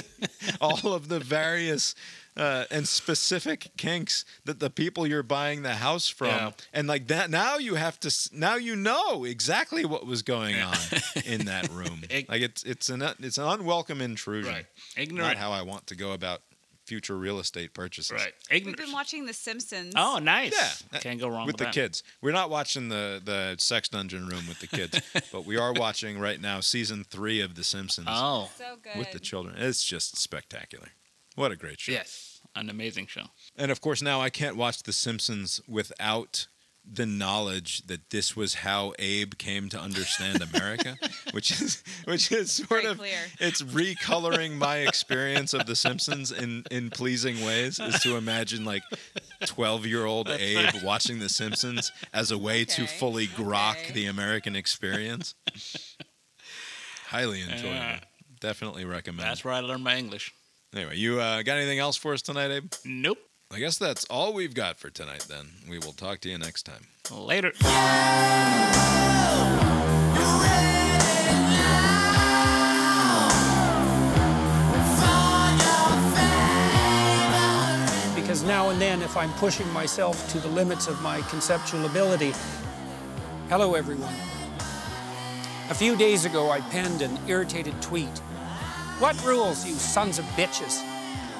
all 0.59 0.93
of 0.93 1.07
the 1.07 1.19
various 1.19 1.95
uh, 2.38 2.65
and 2.72 2.88
specific 2.88 3.69
kinks 3.77 4.23
that 4.45 4.59
the 4.59 4.69
people 4.69 5.07
you're 5.07 5.23
buying 5.23 5.64
the 5.64 5.76
house 5.76 6.07
from 6.07 6.27
Yeah. 6.27 6.51
and 6.73 6.88
like 6.88 7.07
that 7.07 7.30
now 7.30 7.57
you 7.57 7.76
have 7.76 7.99
to 8.01 8.11
now 8.31 8.55
you 8.55 8.76
know 8.76 9.23
exactly 9.23 9.85
what 9.85 10.05
was 10.05 10.22
going 10.22 10.55
on 10.61 10.77
in 11.26 11.45
that 11.45 11.69
room 11.69 12.01
Ig- 12.09 12.30
like 12.30 12.41
it's 12.41 12.64
it's 12.64 12.89
an 12.89 13.01
it's 13.19 13.38
an 13.38 13.45
unwelcome 13.45 14.01
intrusion 14.01 14.53
Right. 14.53 14.65
not 14.95 15.03
Ignorant. 15.03 15.38
how 15.38 15.51
i 15.51 15.61
want 15.61 15.88
to 15.88 15.95
go 15.95 16.11
about 16.14 16.41
future 16.85 17.18
real 17.18 17.39
estate 17.39 17.73
purchases 17.73 18.11
Right. 18.14 18.34
We've 18.49 18.77
been 18.77 18.93
watching 18.93 19.26
The 19.26 19.34
Simpsons. 19.34 19.93
Oh, 19.97 20.19
nice. 20.19 20.53
yeah 20.91 20.99
Can't 21.01 21.19
go 21.19 21.27
wrong 21.27 21.45
with 21.45 21.55
with, 21.55 21.57
the 21.57 21.64
that. 21.65 21.73
kids 21.73 22.01
we're 22.22 22.31
not 22.31 22.49
watching 22.49 22.88
the 22.88 23.22
the 23.23 23.55
sex 23.59 23.89
dungeon 23.89 24.26
room 24.27 24.47
with 24.47 24.59
the 24.59 24.68
kids 24.68 25.01
but 25.34 25.45
we 25.45 25.57
are 25.57 25.73
watching 25.73 26.18
right 26.18 26.39
now 26.39 26.61
season 26.61 27.03
three 27.03 27.41
of 27.41 27.55
the 27.55 27.64
simpsons 27.65 28.07
Oh, 28.09 28.49
So 28.57 28.77
good. 28.81 28.97
with 28.97 29.11
the 29.11 29.19
children 29.19 29.55
it's 29.57 29.84
just 29.84 30.18
spectacular 30.18 30.89
what 31.35 31.51
a 31.51 31.55
great 31.57 31.80
show 31.80 31.91
yes, 31.91 32.26
an 32.59 32.69
amazing 32.69 33.07
show. 33.07 33.23
And 33.55 33.71
of 33.71 33.81
course, 33.81 34.01
now 34.01 34.21
I 34.21 34.29
can't 34.29 34.55
watch 34.55 34.84
The 34.84 34.93
Simpsons 34.93 35.61
without 35.67 36.47
the 36.89 37.05
knowledge 37.05 37.85
that 37.88 38.11
this 38.11 38.35
was 38.35 38.55
how 38.55 38.93
Abe 38.97 39.34
came 39.38 39.67
to 39.69 39.79
understand 39.79 40.41
America, 40.41 40.95
which 41.31 41.51
is 41.51 41.84
which 42.05 42.31
is 42.31 42.51
sort 42.51 42.69
Very 42.69 42.85
of 42.85 42.97
clear. 42.97 43.17
it's 43.39 43.61
recoloring 43.61 44.53
my 44.53 44.77
experience 44.77 45.53
of 45.53 45.65
The 45.65 45.75
Simpsons 45.75 46.31
in 46.31 46.63
in 46.71 46.89
pleasing 46.89 47.43
ways. 47.45 47.79
Is 47.79 47.99
to 48.01 48.15
imagine 48.15 48.63
like 48.63 48.84
twelve 49.45 49.85
year 49.85 50.05
old 50.05 50.29
Abe 50.29 50.81
watching 50.84 51.19
The 51.19 51.29
Simpsons 51.29 51.91
as 52.13 52.31
a 52.31 52.38
way 52.38 52.63
to 52.65 52.88
fully 52.88 53.27
grok 53.27 53.81
okay. 53.84 53.93
the 53.93 54.05
American 54.05 54.55
experience. 54.55 55.35
Highly 57.07 57.41
enjoyable. 57.41 58.05
Definitely 58.39 58.85
recommend. 58.85 59.27
That's 59.27 59.43
where 59.43 59.53
I 59.53 59.61
learned 59.61 59.84
my 59.84 59.97
English. 59.97 60.34
Anyway, 60.76 60.98
you 60.98 61.19
uh, 61.19 61.41
got 61.44 61.57
anything 61.57 61.80
else 61.80 61.95
for 61.95 62.14
us 62.14 62.22
tonight, 62.22 62.52
Abe? 62.52 62.72
Nope. 62.84 63.19
I 63.52 63.60
guess 63.60 63.77
that's 63.77 64.03
all 64.06 64.34
we've 64.34 64.53
got 64.53 64.77
for 64.77 64.89
tonight 64.89 65.26
then. 65.30 65.48
We 65.69 65.80
will 65.80 65.94
talk 65.94 66.19
to 66.22 66.30
you 66.30 66.38
next 66.38 66.64
time. 66.64 66.88
Later. 67.10 67.53
Because 78.15 78.44
now 78.44 78.69
and 78.69 78.81
then, 78.81 79.02
if 79.02 79.15
I'm 79.15 79.31
pushing 79.34 79.72
myself 79.72 80.30
to 80.31 80.39
the 80.39 80.49
limits 80.49 80.88
of 80.88 81.02
my 81.02 81.22
conceptual 81.22 81.85
ability. 81.85 82.34
Hello, 83.48 83.76
everyone. 83.76 84.14
A 85.69 85.73
few 85.73 85.95
days 85.95 86.26
ago, 86.26 86.49
I 86.49 86.60
penned 86.60 87.02
an 87.02 87.18
irritated 87.27 87.81
tweet. 87.81 88.22
What 88.99 89.24
rules, 89.24 89.64
you 89.64 89.76
sons 89.76 90.18
of 90.18 90.26
bitches? 90.36 90.82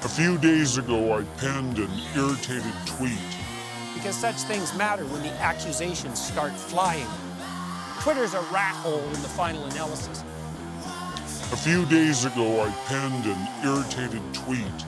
A 0.04 0.08
few 0.08 0.38
days 0.38 0.78
ago, 0.78 1.18
I 1.18 1.24
penned 1.40 1.80
an 1.80 1.90
irritated 2.16 2.72
tweet. 2.86 3.18
Because 3.96 4.16
such 4.16 4.36
things 4.36 4.78
matter 4.78 5.04
when 5.06 5.24
the 5.24 5.32
accusations 5.42 6.24
start 6.24 6.52
flying. 6.52 7.08
Twitter's 8.02 8.36
a 8.36 8.42
rat 8.54 8.76
hole 8.76 9.02
in 9.02 9.22
the 9.24 9.30
final 9.30 9.66
analysis. 9.66 10.24
A 11.52 11.58
few 11.58 11.84
days 11.88 12.26
ago, 12.26 12.62
I 12.62 12.70
penned 12.86 13.26
an 13.26 13.48
irritated 13.66 14.22
tweet. 14.36 14.86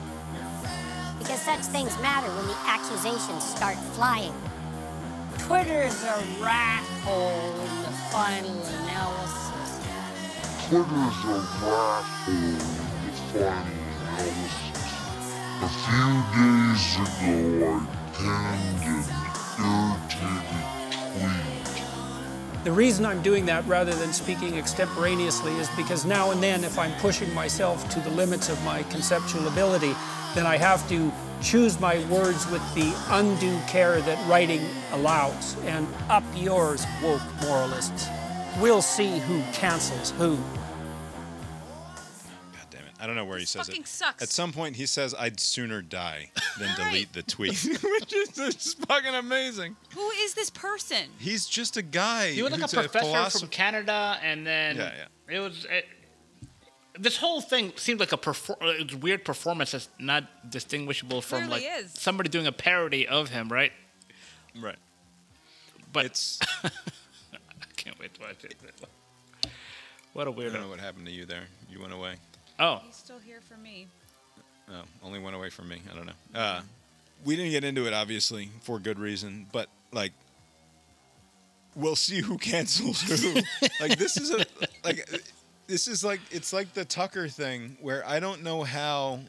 Because 1.18 1.40
such 1.40 1.62
things 1.74 1.90
matter 2.00 2.28
when 2.28 2.46
the 2.46 2.56
accusations 2.66 3.42
start 3.42 3.74
flying. 3.94 4.32
Twitter's 5.38 6.04
a 6.04 6.24
rat 6.40 6.84
hole 7.02 7.50
in 7.50 7.82
the 7.82 7.90
final 8.12 8.62
analysis. 8.84 9.39
Twitter's 10.70 11.24
a 11.24 11.34
in 12.28 12.54
the 12.54 13.10
final 13.32 13.74
analysis. 14.06 14.94
A 15.60 15.68
few 15.82 16.12
days 16.38 16.94
ago, 16.94 17.34
I 17.66 17.82
penned 18.14 18.84
an 18.86 19.02
irritated 19.66 20.68
tweet. 20.94 22.62
The 22.62 22.70
reason 22.70 23.04
I'm 23.04 23.20
doing 23.20 23.46
that 23.46 23.66
rather 23.66 23.92
than 23.92 24.12
speaking 24.12 24.58
extemporaneously 24.58 25.56
is 25.56 25.68
because 25.76 26.04
now 26.04 26.30
and 26.30 26.40
then, 26.40 26.62
if 26.62 26.78
I'm 26.78 26.92
pushing 27.00 27.34
myself 27.34 27.88
to 27.90 27.98
the 27.98 28.10
limits 28.10 28.48
of 28.48 28.64
my 28.64 28.84
conceptual 28.84 29.48
ability, 29.48 29.96
then 30.36 30.46
I 30.46 30.56
have 30.56 30.88
to 30.88 31.10
choose 31.42 31.80
my 31.80 31.98
words 32.04 32.48
with 32.48 32.62
the 32.76 32.94
undue 33.08 33.58
care 33.66 34.00
that 34.02 34.28
writing 34.28 34.64
allows. 34.92 35.56
And 35.64 35.88
up 36.08 36.22
yours, 36.36 36.86
woke 37.02 37.22
moralists. 37.42 38.06
We'll 38.60 38.82
see 38.82 39.18
who 39.18 39.42
cancels 39.52 40.12
who. 40.12 40.38
God 43.00 43.02
damn 43.02 43.02
it. 43.02 43.04
I 43.04 43.06
don't 43.06 43.16
know 43.16 43.24
where 43.24 43.38
he 43.38 43.44
says 43.44 43.66
fucking 43.66 43.82
it. 43.82 43.84
Fucking 43.84 43.86
sucks. 43.86 44.22
At 44.22 44.28
some 44.28 44.52
point, 44.52 44.76
he 44.76 44.86
says, 44.86 45.14
I'd 45.18 45.40
sooner 45.40 45.82
die 45.82 46.30
than 46.58 46.74
delete 46.76 47.12
the 47.12 47.22
tweet, 47.22 47.52
which 47.82 48.12
is 48.12 48.28
just 48.30 48.78
fucking 48.86 49.14
amazing. 49.14 49.76
Who 49.94 50.08
is 50.10 50.34
this 50.34 50.50
person? 50.50 51.10
He's 51.18 51.46
just 51.46 51.76
a 51.76 51.82
guy. 51.82 52.32
He 52.32 52.42
was 52.42 52.52
like 52.52 52.60
a 52.60 52.64
who's 52.64 52.72
professor 52.74 53.06
philosopher- 53.06 53.38
from 53.40 53.48
Canada, 53.48 54.18
and 54.22 54.46
then 54.46 54.76
Yeah, 54.76 54.92
it 55.28 55.40
was. 55.40 55.66
It, 55.70 55.86
this 56.98 57.16
whole 57.16 57.40
thing 57.40 57.72
seemed 57.76 58.00
like 58.00 58.12
a 58.12 58.18
perfor- 58.18 58.60
uh, 58.60 58.98
weird 58.98 59.24
performance 59.24 59.72
that's 59.72 59.88
not 59.98 60.50
distinguishable 60.50 61.22
from 61.22 61.46
Clearly 61.46 61.66
like 61.66 61.84
is. 61.84 61.92
somebody 61.92 62.28
doing 62.28 62.46
a 62.46 62.52
parody 62.52 63.08
of 63.08 63.30
him, 63.30 63.48
right? 63.50 63.72
Right. 64.60 64.76
But 65.92 66.04
It's, 66.06 66.38
I 66.64 66.70
can't 67.76 67.98
wait 67.98 68.14
to 68.14 68.20
watch 68.20 68.44
it. 68.44 68.54
What 70.12 70.26
a 70.26 70.30
I 70.30 70.34
don't 70.34 70.60
know 70.60 70.68
what 70.68 70.80
happened 70.80 71.06
to 71.06 71.12
you 71.12 71.24
there. 71.24 71.44
You 71.70 71.80
went 71.80 71.92
away. 71.92 72.16
Oh, 72.60 72.80
He's 72.84 72.94
still 72.94 73.18
here 73.18 73.40
for 73.40 73.56
me. 73.56 73.86
Oh, 74.68 74.82
only 75.02 75.18
went 75.18 75.34
away 75.34 75.48
from 75.50 75.68
me. 75.68 75.80
I 75.90 75.96
don't 75.96 76.06
know. 76.06 76.12
Uh, 76.38 76.60
we 77.24 77.34
didn't 77.34 77.50
get 77.50 77.64
into 77.64 77.86
it, 77.86 77.92
obviously, 77.94 78.50
for 78.60 78.78
good 78.78 78.98
reason, 78.98 79.46
but 79.50 79.68
like, 79.92 80.12
we'll 81.74 81.96
see 81.96 82.20
who 82.20 82.36
cancels 82.38 83.00
who. 83.02 83.34
like, 83.80 83.98
this 83.98 84.16
is 84.16 84.30
a 84.30 84.44
like, 84.84 85.08
this 85.66 85.88
is 85.88 86.04
like 86.04 86.20
it's 86.30 86.52
like 86.52 86.74
the 86.74 86.84
Tucker 86.84 87.28
thing 87.28 87.76
where 87.80 88.06
I 88.06 88.20
don't 88.20 88.42
know 88.44 88.62
how 88.62 89.20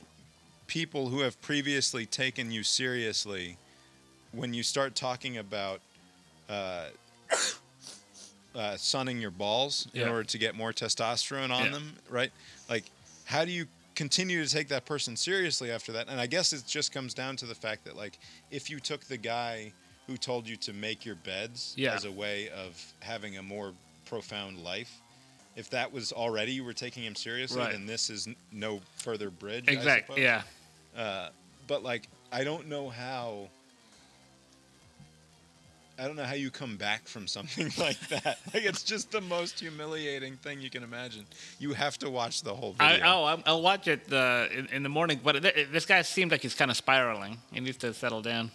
people 0.68 1.08
who 1.10 1.22
have 1.22 1.42
previously 1.42 2.06
taken 2.06 2.52
you 2.52 2.64
seriously, 2.64 3.58
when 4.34 4.54
you 4.54 4.62
start 4.64 4.94
talking 4.94 5.38
about. 5.38 5.80
Uh, 6.50 6.88
uh, 8.56 8.76
sunning 8.76 9.22
your 9.22 9.32
balls 9.32 9.88
in 9.94 10.06
order 10.08 10.26
to 10.26 10.38
get 10.38 10.54
more 10.56 10.74
testosterone 10.74 11.50
on 11.52 11.66
Yeah. 11.66 11.72
them, 11.72 11.94
right? 12.10 12.32
Like, 12.70 12.84
how 13.32 13.46
do 13.46 13.52
you 13.52 13.66
continue 13.96 14.44
to 14.44 14.50
take 14.52 14.68
that 14.68 14.86
person 14.86 15.16
seriously 15.16 15.72
after 15.72 15.94
that? 15.94 16.10
And 16.10 16.20
I 16.20 16.28
guess 16.28 16.52
it 16.52 16.64
just 16.68 16.92
comes 16.92 17.14
down 17.14 17.38
to 17.38 17.46
the 17.46 17.56
fact 17.56 17.86
that, 17.86 17.96
like, 17.96 18.20
if 18.52 18.70
you 18.70 18.80
took 18.82 19.06
the 19.06 19.16
guy 19.18 19.72
who 20.08 20.18
told 20.18 20.48
you 20.48 20.58
to 20.58 20.74
make 20.74 21.06
your 21.06 21.16
beds 21.16 21.74
Yeah. 21.78 21.94
as 21.96 22.04
a 22.04 22.12
way 22.12 22.50
of 22.50 22.78
having 23.00 23.38
a 23.38 23.42
more 23.44 23.74
profound 24.06 24.60
life, 24.60 24.92
if 25.56 25.70
that 25.70 25.92
was 25.94 26.12
already 26.12 26.52
you 26.52 26.66
were 26.66 26.74
taking 26.74 27.04
him 27.04 27.16
seriously, 27.16 27.60
Right. 27.60 27.72
then 27.72 27.86
this 27.86 28.10
is 28.10 28.28
n- 28.28 28.36
no 28.52 28.82
further 28.98 29.30
bridge. 29.30 29.66
Exactly. 29.70 30.22
Yeah. 30.22 30.44
Uh, 30.96 31.30
but 31.68 31.84
like, 31.84 32.10
I 32.34 32.44
don't 32.44 32.68
know 32.68 32.90
how. 32.90 33.50
I 36.00 36.08
don't 36.08 36.16
know 36.16 36.24
how 36.24 36.34
you 36.34 36.50
come 36.50 36.78
back 36.78 37.08
from 37.08 37.28
something 37.28 37.72
like 37.78 38.00
that. 38.10 38.40
Like 38.54 38.64
it's 38.66 38.82
just 38.84 39.12
the 39.12 39.22
most 39.22 39.60
humiliating 39.60 40.36
thing 40.38 40.60
you 40.62 40.70
can 40.70 40.84
imagine. 40.84 41.26
You 41.60 41.74
have 41.74 41.98
to 42.00 42.10
watch 42.10 42.42
the 42.42 42.54
whole 42.56 42.76
I, 42.80 42.94
video. 42.94 43.06
oh, 43.08 43.24
I'm- 43.26 43.44
I'll 43.46 43.62
watch 43.62 43.88
it 43.88 44.12
uh, 44.12 44.48
in, 44.56 44.68
in 44.68 44.84
the 44.84 44.90
morning. 44.90 45.20
But 45.24 45.42
th- 45.44 45.68
this 45.72 45.86
guy 45.86 46.02
seems 46.02 46.32
like 46.32 46.42
he's 46.42 46.56
kind 46.56 46.72
of 46.72 46.78
spiraling. 46.78 47.38
He 47.52 47.60
needs 47.60 47.78
to 47.78 47.94
settle 47.94 48.22
down. 48.22 48.52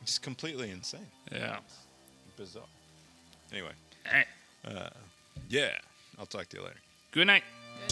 He's 0.00 0.18
completely 0.18 0.70
insane. 0.70 1.06
Yeah. 1.32 1.58
Bizarre. 2.36 2.64
Anyway, 3.52 3.70
Hey, 4.04 4.24
uh, 4.66 4.88
yeah. 5.48 5.70
I'll 6.18 6.26
talk 6.26 6.48
to 6.50 6.56
you 6.58 6.62
later. 6.62 6.76
good 7.12 7.26
night. 7.26 7.42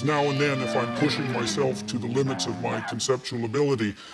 Now 0.04 0.22
and 0.24 0.40
then, 0.40 0.60
if 0.60 0.74
I'm 0.76 0.94
pushing 0.96 1.30
myself 1.32 1.86
to 1.86 1.98
the 1.98 2.06
limits 2.06 2.46
of 2.46 2.60
my 2.62 2.80
conceptual 2.80 3.44
ability, 3.44 3.94